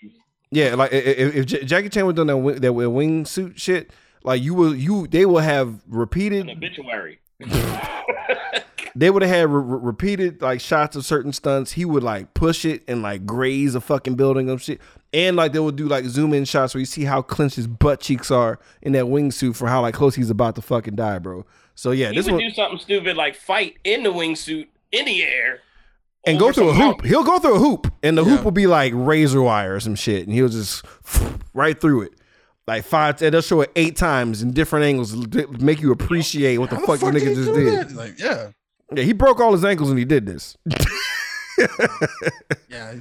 Yeah, 0.50 0.74
like 0.74 0.92
if, 0.92 1.52
if 1.52 1.66
Jackie 1.66 1.88
Chan 1.88 2.06
would 2.06 2.16
done 2.16 2.28
that 2.28 2.36
wing, 2.36 2.56
that 2.56 2.72
wingsuit 2.72 3.58
shit, 3.58 3.92
like 4.24 4.42
you 4.42 4.54
will 4.54 4.74
you 4.74 5.06
they 5.06 5.26
will 5.26 5.38
have 5.38 5.80
repeated 5.86 6.48
An 6.48 6.56
obituary. 6.56 7.20
they 8.96 9.10
would 9.10 9.22
have 9.22 9.30
had 9.30 9.50
re- 9.50 9.62
re- 9.62 9.78
repeated 9.82 10.40
like 10.40 10.60
shots 10.60 10.96
of 10.96 11.04
certain 11.04 11.32
stunts. 11.32 11.72
He 11.72 11.84
would 11.84 12.02
like 12.02 12.32
push 12.32 12.64
it 12.64 12.82
and 12.88 13.02
like 13.02 13.26
graze 13.26 13.74
a 13.74 13.80
fucking 13.80 14.14
building 14.14 14.48
of 14.48 14.62
shit. 14.62 14.80
And 15.12 15.36
like 15.36 15.52
they 15.52 15.58
would 15.58 15.76
do 15.76 15.86
like 15.86 16.06
zoom 16.06 16.32
in 16.32 16.44
shots 16.46 16.74
where 16.74 16.80
you 16.80 16.86
see 16.86 17.04
how 17.04 17.22
clenched 17.22 17.56
his 17.56 17.66
butt 17.66 18.00
cheeks 18.00 18.30
are 18.30 18.58
in 18.80 18.92
that 18.92 19.04
wingsuit 19.04 19.54
for 19.54 19.68
how 19.68 19.82
like 19.82 19.94
close 19.94 20.14
he's 20.14 20.30
about 20.30 20.54
to 20.54 20.62
fucking 20.62 20.96
die, 20.96 21.18
bro. 21.18 21.44
So 21.74 21.90
yeah, 21.90 22.10
he 22.10 22.16
this 22.16 22.24
would 22.24 22.32
one 22.32 22.40
do 22.40 22.50
something 22.50 22.78
stupid 22.78 23.16
like 23.16 23.34
fight 23.34 23.76
in 23.84 24.02
the 24.02 24.10
wingsuit 24.10 24.68
in 24.92 25.04
the 25.04 25.22
air. 25.24 25.60
and 26.26 26.38
go 26.38 26.50
through 26.52 26.70
a 26.70 26.72
hoop. 26.72 26.78
mountain. 26.82 27.08
He'll 27.08 27.22
go 27.24 27.38
through 27.38 27.54
a 27.54 27.58
hoop, 27.58 27.86
and 28.02 28.18
the 28.18 28.24
Yeah. 28.24 28.30
hoop 28.36 28.44
will 28.44 28.50
be 28.50 28.66
like 28.66 28.92
razor 28.94 29.40
wire 29.42 29.74
or 29.76 29.80
some 29.80 29.94
shit, 29.94 30.26
and 30.26 30.32
he'll 30.34 30.48
just 30.48 30.84
right 31.54 31.80
through 31.80 32.02
it. 32.02 32.12
Like 32.66 32.84
five, 32.84 33.22
and 33.22 33.32
they'll 33.32 33.42
show 33.42 33.60
it 33.60 33.70
eight 33.76 33.94
times 33.96 34.42
in 34.42 34.50
different 34.52 34.86
angles 34.86 35.12
to 35.28 35.46
make 35.60 35.80
you 35.80 35.92
appreciate 35.92 36.58
what 36.58 36.70
the 36.70 36.76
How 36.76 36.80
the 36.80 36.86
fuck, 36.88 36.98
fuck 37.00 37.12
this 37.12 37.22
nigga 37.22 37.34
just 37.36 37.52
did. 37.54 37.88
that? 37.90 37.92
Like, 37.94 38.18
yeah, 38.18 38.48
Yeah, 38.92 39.04
he 39.04 39.12
broke 39.12 39.38
all 39.38 39.52
his 39.52 39.64
ankles 39.64 39.88
when 39.88 39.98
he 39.98 40.04
did 40.04 40.26
this. 40.26 40.56
yeah. 42.68 42.94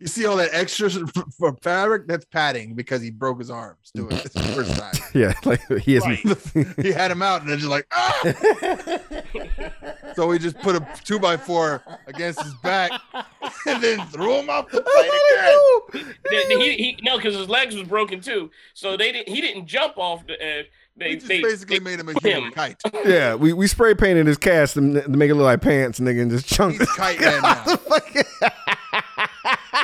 You 0.00 0.06
see 0.06 0.26
all 0.26 0.36
that 0.36 0.50
extra 0.52 0.90
for 1.38 1.56
fabric? 1.62 2.06
That's 2.06 2.24
padding 2.26 2.74
because 2.74 3.00
he 3.02 3.10
broke 3.10 3.38
his 3.38 3.50
arms 3.50 3.90
doing 3.94 4.12
it. 4.12 4.24
It's 4.26 4.34
the 4.34 4.42
first 4.42 4.76
time. 4.76 4.94
yeah, 5.14 5.32
like 5.44 5.60
he 5.82 5.94
has. 5.94 6.04
he 6.82 6.92
had 6.92 7.10
him 7.10 7.22
out 7.22 7.40
and 7.42 7.50
then 7.50 7.58
just 7.58 7.70
like, 7.70 7.86
ah! 7.92 8.22
so 10.14 10.26
we 10.26 10.38
just 10.38 10.58
put 10.58 10.76
a 10.76 10.86
two 11.04 11.18
by 11.18 11.36
four 11.36 11.82
against 12.06 12.42
his 12.42 12.54
back 12.56 12.90
and 13.66 13.82
then 13.82 14.06
threw 14.08 14.34
him 14.34 14.50
off 14.50 14.70
the 14.70 14.80
plane 14.82 15.04
again. 15.04 16.14
The- 16.22 16.54
the- 16.54 16.60
he, 16.60 16.72
he, 16.76 16.98
no, 17.02 17.16
because 17.16 17.34
his 17.34 17.48
legs 17.48 17.74
was 17.74 17.86
broken 17.88 18.20
too. 18.20 18.50
So 18.74 18.96
they 18.96 19.12
didn't. 19.12 19.28
He 19.34 19.40
didn't 19.40 19.66
jump 19.66 19.96
off 19.96 20.26
the 20.26 20.40
edge. 20.42 20.66
They, 20.98 21.08
We 21.10 21.14
just 21.16 21.28
they 21.28 21.42
basically 21.42 21.78
they 21.78 21.84
made 21.84 22.00
him 22.00 22.08
a 22.08 22.14
put 22.14 22.24
human 22.24 22.52
kite. 22.52 22.80
yeah, 23.04 23.34
we, 23.34 23.52
we 23.52 23.66
spray 23.66 23.94
painted 23.94 24.26
his 24.26 24.38
cast 24.38 24.74
to, 24.74 25.02
to 25.02 25.08
make 25.10 25.30
it 25.30 25.34
look 25.34 25.44
like 25.44 25.60
pants, 25.60 26.00
nigga, 26.00 26.22
and 26.22 26.30
just 26.30 26.46
chunked. 26.46 26.78
He's 26.78 26.90
kite 26.92 27.20
man 27.20 27.42
now. 27.42 27.64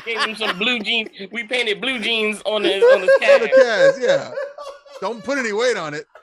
Gave 0.05 0.21
him 0.21 0.35
some 0.37 0.59
blue 0.59 0.81
jeans. 0.81 1.09
We 1.31 1.45
painted 1.45 1.81
blue 1.81 1.99
jeans 2.01 2.43
on 2.45 2.65
his 2.65 2.83
on 2.83 3.01
his 3.01 3.11
On 3.11 3.41
the 3.41 3.49
calf. 3.49 3.97
cast, 3.97 4.03
yeah. 4.03 4.31
Don't 5.01 5.23
put 5.25 5.39
any 5.39 5.53
weight 5.53 5.77
on 5.77 5.95
it. 5.95 6.07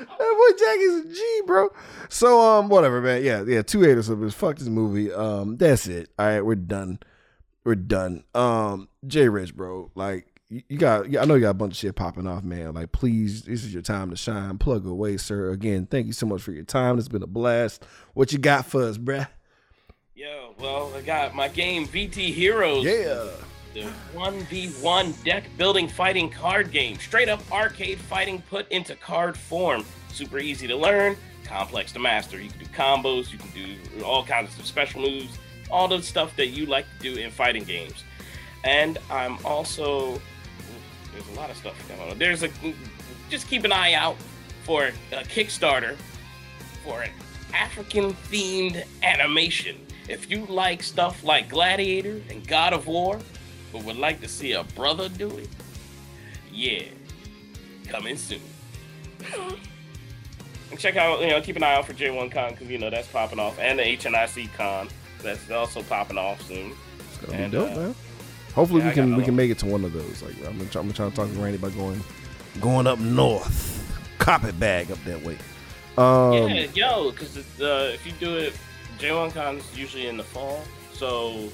That 0.00 0.18
boy 0.18 0.58
Jackie's 0.58 1.12
a 1.12 1.14
G, 1.14 1.42
bro. 1.46 1.70
So 2.08 2.40
um, 2.40 2.68
whatever, 2.68 3.00
man. 3.00 3.22
Yeah, 3.24 3.42
yeah. 3.46 3.62
Two 3.62 3.80
haters 3.82 4.06
slippers. 4.06 4.34
Fuck 4.34 4.58
this 4.58 4.68
movie. 4.68 5.12
Um, 5.12 5.56
that's 5.56 5.86
it. 5.86 6.10
All 6.18 6.26
right, 6.26 6.40
we're 6.40 6.54
done. 6.56 6.98
We're 7.64 7.74
done. 7.74 8.24
Um, 8.34 8.88
J 9.06 9.28
Rich, 9.28 9.54
bro. 9.56 9.90
Like 9.94 10.26
you, 10.48 10.62
you 10.68 10.78
got. 10.78 11.06
I 11.16 11.24
know 11.24 11.34
you 11.34 11.40
got 11.42 11.50
a 11.50 11.54
bunch 11.54 11.72
of 11.72 11.78
shit 11.78 11.96
popping 11.96 12.26
off, 12.28 12.42
man. 12.44 12.74
Like 12.74 12.92
please, 12.92 13.42
this 13.42 13.64
is 13.64 13.72
your 13.72 13.82
time 13.82 14.10
to 14.10 14.16
shine. 14.16 14.58
Plug 14.58 14.86
away, 14.86 15.16
sir. 15.16 15.50
Again, 15.50 15.86
thank 15.86 16.06
you 16.06 16.12
so 16.12 16.26
much 16.26 16.42
for 16.42 16.52
your 16.52 16.64
time. 16.64 16.98
It's 16.98 17.08
been 17.08 17.22
a 17.22 17.28
blast. 17.28 17.84
What 18.14 18.32
you 18.32 18.38
got 18.38 18.66
for 18.66 18.82
us, 18.84 18.98
bruh? 18.98 19.28
Yo, 20.18 20.52
well, 20.58 20.92
I 20.96 21.02
got 21.02 21.36
my 21.36 21.46
game 21.46 21.86
VT 21.86 22.34
Heroes. 22.34 22.84
Yeah. 22.84 23.28
The 23.72 23.88
1v1 24.16 25.22
deck 25.22 25.44
building 25.56 25.86
fighting 25.86 26.28
card 26.28 26.72
game. 26.72 26.98
Straight 26.98 27.28
up 27.28 27.40
arcade 27.52 28.00
fighting 28.00 28.42
put 28.50 28.68
into 28.72 28.96
card 28.96 29.38
form. 29.38 29.84
Super 30.12 30.40
easy 30.40 30.66
to 30.66 30.74
learn, 30.74 31.16
complex 31.44 31.92
to 31.92 32.00
master. 32.00 32.40
You 32.40 32.50
can 32.50 32.58
do 32.58 32.64
combos, 32.64 33.30
you 33.30 33.38
can 33.38 33.50
do 33.50 34.04
all 34.04 34.24
kinds 34.24 34.58
of 34.58 34.66
special 34.66 35.02
moves, 35.02 35.38
all 35.70 35.86
the 35.86 36.02
stuff 36.02 36.34
that 36.34 36.48
you 36.48 36.66
like 36.66 36.86
to 36.98 37.14
do 37.14 37.20
in 37.20 37.30
fighting 37.30 37.62
games. 37.62 38.02
And 38.64 38.98
I'm 39.12 39.38
also 39.46 40.20
there's 41.12 41.28
a 41.32 41.36
lot 41.36 41.48
of 41.48 41.56
stuff 41.56 41.76
going 41.86 42.10
on. 42.10 42.18
There's 42.18 42.42
a 42.42 42.50
just 43.30 43.46
keep 43.46 43.62
an 43.62 43.70
eye 43.70 43.92
out 43.92 44.16
for 44.64 44.86
a 45.12 45.22
Kickstarter 45.22 45.94
for 46.84 47.02
an 47.02 47.10
African 47.54 48.14
themed 48.32 48.84
animation. 49.04 49.76
If 50.08 50.30
you 50.30 50.46
like 50.46 50.82
stuff 50.82 51.22
like 51.22 51.48
Gladiator 51.48 52.20
and 52.30 52.46
God 52.46 52.72
of 52.72 52.86
War, 52.86 53.18
but 53.72 53.84
would 53.84 53.96
like 53.98 54.20
to 54.22 54.28
see 54.28 54.52
a 54.52 54.64
brother 54.64 55.08
do 55.08 55.28
it, 55.36 55.48
yeah, 56.52 56.84
coming 57.88 58.16
soon. 58.16 58.40
and 60.70 60.78
check 60.78 60.96
out, 60.96 61.20
you 61.20 61.28
know, 61.28 61.40
keep 61.40 61.56
an 61.56 61.62
eye 61.62 61.74
out 61.74 61.86
for 61.86 61.92
J1 61.92 62.30
Con 62.32 62.50
because 62.50 62.68
you 62.68 62.78
know 62.78 62.90
that's 62.90 63.08
popping 63.08 63.38
off, 63.38 63.58
and 63.58 63.78
the 63.78 63.82
HNIC 63.82 64.52
Con 64.54 64.88
that's 65.22 65.50
also 65.50 65.82
popping 65.82 66.18
off 66.18 66.40
soon. 66.42 66.72
It's 67.00 67.18
gonna 67.18 67.38
And, 67.38 67.52
be 67.52 67.58
dope, 67.58 67.72
uh, 67.72 67.76
man. 67.80 67.94
Hopefully 68.54 68.80
yeah, 68.80 68.88
we 68.88 68.94
can 68.94 69.16
we 69.16 69.24
can 69.24 69.36
make 69.36 69.50
it 69.50 69.58
to 69.58 69.66
one 69.66 69.84
of 69.84 69.92
those. 69.92 70.22
Like 70.22 70.34
I'm 70.46 70.56
gonna, 70.56 70.70
try, 70.70 70.80
I'm 70.80 70.86
gonna 70.88 70.94
try 70.94 71.08
to 71.10 71.14
talk 71.14 71.28
to 71.30 71.38
Randy 71.38 71.58
about 71.58 71.74
going 71.76 72.02
going 72.60 72.86
up 72.86 72.98
north, 72.98 74.02
carpet 74.18 74.58
bag 74.58 74.90
up 74.90 74.98
that 75.04 75.22
way. 75.22 75.36
Um, 75.98 76.32
yeah, 76.48 76.66
yo, 76.74 77.10
because 77.10 77.36
uh, 77.60 77.90
if 77.92 78.06
you 78.06 78.12
do 78.12 78.36
it, 78.36 78.54
J1 78.98 79.32
Con 79.32 79.56
is 79.56 79.78
usually 79.78 80.08
in 80.08 80.16
the 80.16 80.24
fall, 80.24 80.62
so 80.92 81.48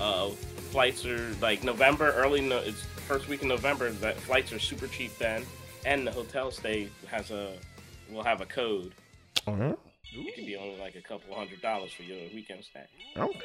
uh, 0.00 0.28
flights 0.70 1.06
are 1.06 1.34
like 1.40 1.62
November, 1.62 2.12
early. 2.12 2.40
No, 2.40 2.58
it's 2.58 2.82
first 2.82 3.28
week 3.28 3.42
in 3.42 3.48
November. 3.48 3.90
That 3.90 4.16
flights 4.16 4.52
are 4.52 4.58
super 4.58 4.88
cheap 4.88 5.16
then, 5.18 5.44
and 5.84 6.06
the 6.06 6.12
hotel 6.12 6.50
stay 6.50 6.88
has 7.08 7.30
a 7.30 7.54
will 8.10 8.22
have 8.24 8.40
a 8.40 8.46
code. 8.46 8.92
uh-huh. 9.46 9.74
It 10.12 10.34
could 10.34 10.46
be 10.46 10.56
only 10.56 10.78
like 10.78 10.94
a 10.94 11.02
couple 11.02 11.34
hundred 11.34 11.60
dollars 11.60 11.92
for 11.92 12.02
your 12.02 12.18
weekend 12.34 12.64
stay. 12.64 12.84
Okay. 13.16 13.40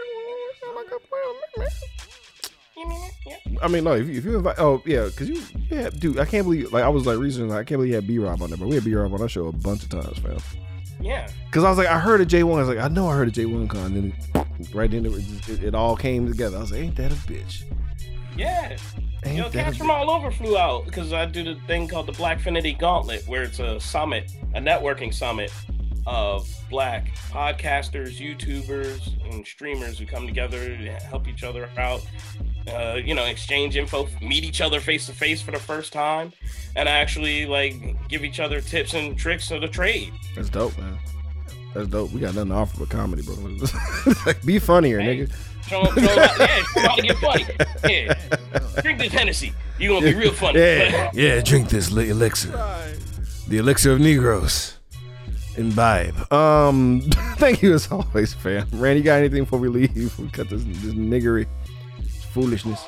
I 3.61 3.67
mean, 3.67 3.83
no. 3.83 3.93
If 3.93 4.07
you, 4.07 4.17
if 4.17 4.25
you 4.25 4.37
invite, 4.37 4.57
oh 4.59 4.81
yeah, 4.85 5.05
because 5.05 5.29
you, 5.29 5.41
yeah, 5.69 5.89
dude, 5.89 6.17
I 6.19 6.25
can't 6.25 6.45
believe. 6.45 6.71
Like, 6.71 6.83
I 6.83 6.89
was 6.89 7.05
like 7.05 7.17
reasoning, 7.19 7.51
I 7.51 7.63
can't 7.63 7.79
believe 7.79 7.89
you 7.89 7.95
had 7.95 8.07
B 8.07 8.17
Rob 8.19 8.41
on 8.41 8.49
there, 8.49 8.57
but 8.57 8.67
we 8.67 8.75
had 8.75 8.85
B 8.85 8.93
Rob 8.93 9.13
on 9.13 9.21
our 9.21 9.29
show 9.29 9.47
a 9.47 9.51
bunch 9.51 9.83
of 9.83 9.89
times, 9.89 10.17
fam. 10.19 10.37
Yeah, 11.01 11.29
Because 11.45 11.63
I 11.63 11.69
was 11.69 11.77
like, 11.77 11.87
I 11.87 11.99
heard 11.99 12.21
a 12.21 12.25
J 12.25 12.43
one. 12.43 12.59
I 12.59 12.61
was 12.63 12.75
like, 12.75 12.83
I 12.83 12.87
know 12.87 13.07
I 13.07 13.15
heard 13.15 13.27
a 13.27 13.31
J 13.31 13.45
one 13.45 13.67
con. 13.67 13.93
And 13.93 14.13
then 14.33 14.45
right 14.73 14.89
then, 14.89 15.05
it, 15.05 15.49
it, 15.49 15.63
it 15.63 15.75
all 15.75 15.95
came 15.95 16.27
together. 16.27 16.57
I 16.57 16.61
was 16.61 16.71
like, 16.71 16.81
ain't 16.81 16.95
that 16.97 17.11
a 17.11 17.15
bitch? 17.15 17.63
yeah. 18.37 18.77
Ain't 19.23 19.37
Yo, 19.37 19.49
cats 19.51 19.77
from 19.77 19.91
all 19.91 20.09
over 20.09 20.31
flew 20.31 20.57
out 20.57 20.85
because 20.85 21.13
I 21.13 21.25
do 21.27 21.43
the 21.43 21.55
thing 21.67 21.87
called 21.87 22.07
the 22.07 22.11
Blackfinity 22.13 22.77
Gauntlet, 22.79 23.27
where 23.27 23.43
it's 23.43 23.59
a 23.59 23.79
summit, 23.79 24.31
a 24.55 24.59
networking 24.59 25.13
summit 25.13 25.53
of 26.07 26.49
black 26.69 27.13
podcasters, 27.29 28.17
YouTubers, 28.19 29.01
and 29.31 29.45
streamers 29.45 29.99
who 29.99 30.05
come 30.05 30.25
together 30.25 30.69
to 30.77 30.91
help 31.05 31.27
each 31.27 31.43
other 31.43 31.69
out. 31.77 32.05
Uh, 32.67 32.99
you 33.03 33.15
know, 33.15 33.25
exchange 33.25 33.75
info, 33.75 34.07
meet 34.21 34.43
each 34.43 34.61
other 34.61 34.79
face 34.79 35.05
to 35.07 35.13
face 35.13 35.41
for 35.41 35.51
the 35.51 35.59
first 35.59 35.91
time, 35.91 36.31
and 36.75 36.87
actually 36.87 37.45
like 37.45 37.73
give 38.07 38.23
each 38.23 38.39
other 38.39 38.61
tips 38.61 38.93
and 38.93 39.17
tricks 39.17 39.49
of 39.51 39.61
the 39.61 39.67
trade. 39.67 40.11
That's 40.35 40.49
dope, 40.49 40.77
man. 40.77 40.97
That's 41.73 41.87
dope. 41.87 42.11
We 42.11 42.19
got 42.21 42.35
nothing 42.35 42.49
to 42.49 42.55
offer 42.55 42.79
but 42.79 42.89
comedy, 42.89 43.23
bro. 43.23 43.35
Be 44.45 44.59
funnier, 44.59 44.99
Hey, 44.99 45.25
nigga. 45.25 45.33
Show 45.67 45.81
'em- 45.81 45.95
show 45.95 46.11
'em 46.11 46.27
how, 46.29 46.35
yeah, 46.43 46.63
show 46.63 46.79
'em 46.81 46.85
how 46.85 46.95
to 46.95 47.01
get 47.01 47.17
funny. 47.17 47.45
Yeah. 47.89 48.81
Drink 48.81 48.99
this 48.99 49.11
Hennessy. 49.13 49.53
You 49.79 49.89
gonna 49.89 50.05
be 50.05 50.13
real 50.13 50.33
funny. 50.33 50.59
Yeah, 50.59 51.09
yeah. 51.13 51.41
Drink 51.41 51.69
this 51.69 51.89
elixir, 51.91 52.51
the 53.47 53.57
elixir 53.57 53.91
of 53.93 53.99
Negroes. 54.01 54.77
Imbibe. 55.57 56.31
Um, 56.31 57.01
thank 57.37 57.61
you 57.61 57.73
as 57.73 57.91
always, 57.91 58.33
fam. 58.33 58.67
Randy, 58.73 58.99
you 58.99 59.05
got 59.05 59.19
anything 59.19 59.43
before 59.43 59.59
we 59.59 59.67
leave? 59.67 60.19
We 60.19 60.29
cut 60.31 60.49
this, 60.49 60.63
this 60.63 60.93
niggery, 60.93 61.47
foolishness. 62.31 62.85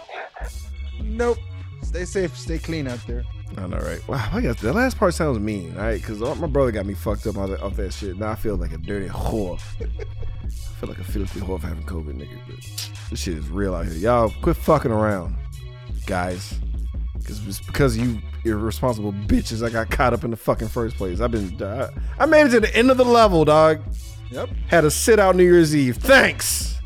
Nope. 1.01 1.37
Stay 1.81 2.05
safe. 2.05 2.37
Stay 2.37 2.59
clean 2.59 2.87
out 2.87 2.99
there. 3.05 3.23
I 3.57 3.67
know, 3.67 3.77
right? 3.77 4.07
Wow, 4.07 4.29
I 4.31 4.41
guess 4.41 4.59
the 4.61 4.73
last 4.73 4.97
part 4.97 5.13
sounds 5.13 5.39
mean, 5.39 5.75
all 5.77 5.83
right? 5.83 6.01
Because 6.01 6.19
my 6.39 6.47
brother 6.47 6.71
got 6.71 6.85
me 6.85 6.93
fucked 6.93 7.27
up 7.27 7.37
off 7.37 7.49
that, 7.49 7.61
off 7.61 7.75
that 7.75 7.93
shit. 7.93 8.17
Now 8.17 8.31
I 8.31 8.35
feel 8.35 8.55
like 8.55 8.71
a 8.71 8.77
dirty 8.77 9.07
whore. 9.07 9.59
I 10.43 10.49
feel 10.49 10.89
like 10.89 10.97
a 10.97 11.03
filthy 11.03 11.39
whore 11.39 11.59
for 11.59 11.67
having 11.67 11.83
COVID, 11.83 12.15
nigga. 12.15 12.39
But 12.47 12.89
this 13.09 13.19
shit 13.19 13.37
is 13.37 13.49
real 13.49 13.75
out 13.75 13.85
here. 13.85 13.95
Y'all 13.95 14.33
quit 14.41 14.57
fucking 14.57 14.91
around, 14.91 15.35
guys. 16.05 16.55
Because 17.23 17.47
it's 17.47 17.59
because 17.61 17.97
you 17.97 18.19
irresponsible 18.45 19.13
bitches 19.13 19.65
I 19.65 19.69
got 19.69 19.89
caught 19.89 20.13
up 20.13 20.23
in 20.23 20.31
the 20.31 20.37
fucking 20.37 20.67
first 20.67 20.97
place. 20.97 21.21
I've 21.21 21.31
been, 21.31 21.61
I, 21.63 21.89
I 22.19 22.25
made 22.25 22.47
it 22.47 22.49
to 22.49 22.59
the 22.59 22.75
end 22.75 22.91
of 22.91 22.97
the 22.97 23.05
level, 23.05 23.45
dog. 23.45 23.81
Yep. 24.31 24.49
Had 24.67 24.81
to 24.81 24.91
sit 24.91 25.19
out 25.19 25.35
New 25.35 25.43
Year's 25.43 25.75
Eve. 25.75 25.97
Thanks. 25.97 26.77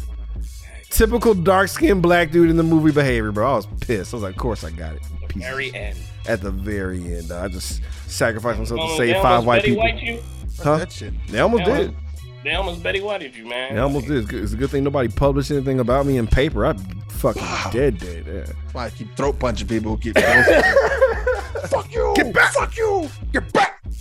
Typical 0.89 1.33
dark 1.33 1.69
skinned 1.69 2.01
black 2.01 2.31
dude 2.31 2.49
in 2.49 2.57
the 2.57 2.63
movie 2.63 2.91
behavior, 2.91 3.31
bro. 3.31 3.51
I 3.51 3.55
was 3.55 3.67
pissed. 3.81 4.13
I 4.13 4.17
was 4.17 4.23
like, 4.23 4.35
of 4.35 4.41
course 4.41 4.63
I 4.63 4.71
got 4.71 4.95
it. 4.95 5.01
Piece 5.27 5.43
of 5.43 5.49
Very 5.49 5.75
end. 5.75 5.97
at 6.27 6.41
the 6.41 6.51
very 6.51 7.15
end. 7.15 7.31
I 7.31 7.47
just 7.47 7.81
sacrificed 8.07 8.59
myself 8.59 8.79
to 8.79 8.85
oh, 8.85 8.97
save 8.97 9.15
five 9.21 9.45
white 9.45 9.61
Betty 9.61 9.69
people. 9.69 9.83
White 9.83 10.01
you. 10.01 10.21
Huh? 10.63 10.77
That 10.77 10.91
shit. 10.91 11.13
They 11.29 11.39
almost 11.39 11.65
They 11.65 11.77
did. 11.77 11.95
Almost- 12.37 12.43
They 12.43 12.53
almost 12.53 12.83
Betty 12.83 13.01
Whited 13.01 13.35
you, 13.35 13.45
man. 13.45 13.75
They 13.75 13.79
almost 13.81 14.07
did. 14.07 14.31
It's 14.33 14.53
a 14.53 14.55
good 14.55 14.69
thing 14.69 14.83
nobody 14.83 15.09
published 15.09 15.51
anything 15.51 15.79
about 15.79 16.05
me 16.05 16.17
in 16.17 16.27
paper. 16.27 16.65
I'm 16.65 16.77
fucking 17.09 17.43
dead, 17.71 17.97
dead. 17.99 18.25
Yeah. 18.27 18.33
That's 18.41 18.73
why 18.73 18.85
I 18.85 18.89
keep 18.91 19.15
throat 19.15 19.39
punching 19.39 19.67
people 19.67 19.95
who 19.95 19.97
keep 20.01 20.15
close. 20.17 20.45
Fuck 21.69 21.91
you! 21.93 22.13
Get 22.15 22.33
back! 22.33 22.53
Fuck 22.53 22.77
you! 22.77 23.09
Get 23.33 23.51
back! 23.53 23.81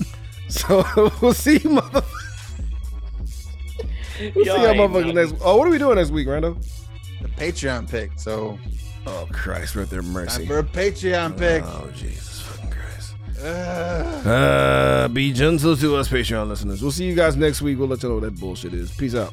So 0.49 0.85
we'll 1.21 1.35
see 1.35 1.59
you, 1.59 1.71
mother. 1.71 2.03
We'll 4.21 4.33
see 4.33 4.45
Y'all 4.45 4.59
y'all 4.63 4.75
motherfuckers 4.75 4.93
nothing. 5.15 5.15
next. 5.17 5.35
Oh, 5.45 5.57
what 5.57 5.67
are 5.67 5.71
we 5.71 5.79
doing 5.79 5.97
next 5.97 6.11
week, 6.11 6.29
Rando? 6.29 6.57
The 7.21 7.29
Patreon 7.29 7.91
pick. 7.91 8.13
So, 8.17 8.57
Oh 9.07 9.27
Christ, 9.33 9.75
right 9.77 9.91
there, 9.91 10.01
time 10.03 10.13
mercy. 10.13 10.47
for 10.47 10.59
a 10.61 10.63
Patreon 10.65 11.37
pick. 11.37 11.65
Oh 11.65 11.91
Jesus 11.95 12.13
fucking 12.13 12.15
Christ. 12.23 12.36
Uh, 13.39 15.09
be 15.09 15.33
gentle 15.33 15.77
to 15.77 15.97
us, 15.97 16.09
Patreon 16.09 16.49
listeners. 16.49 16.83
We'll 16.83 16.91
see 16.91 17.05
you 17.07 17.15
guys 17.15 17.37
next 17.37 17.63
week. 17.63 17.79
We'll 17.79 17.89
let 17.89 18.03
you 18.03 18.09
know 18.09 18.17
what 18.17 18.25
that 18.25 18.39
bullshit 18.41 18.75
is. 18.75 18.91
Peace 18.93 19.15
out. 19.15 19.33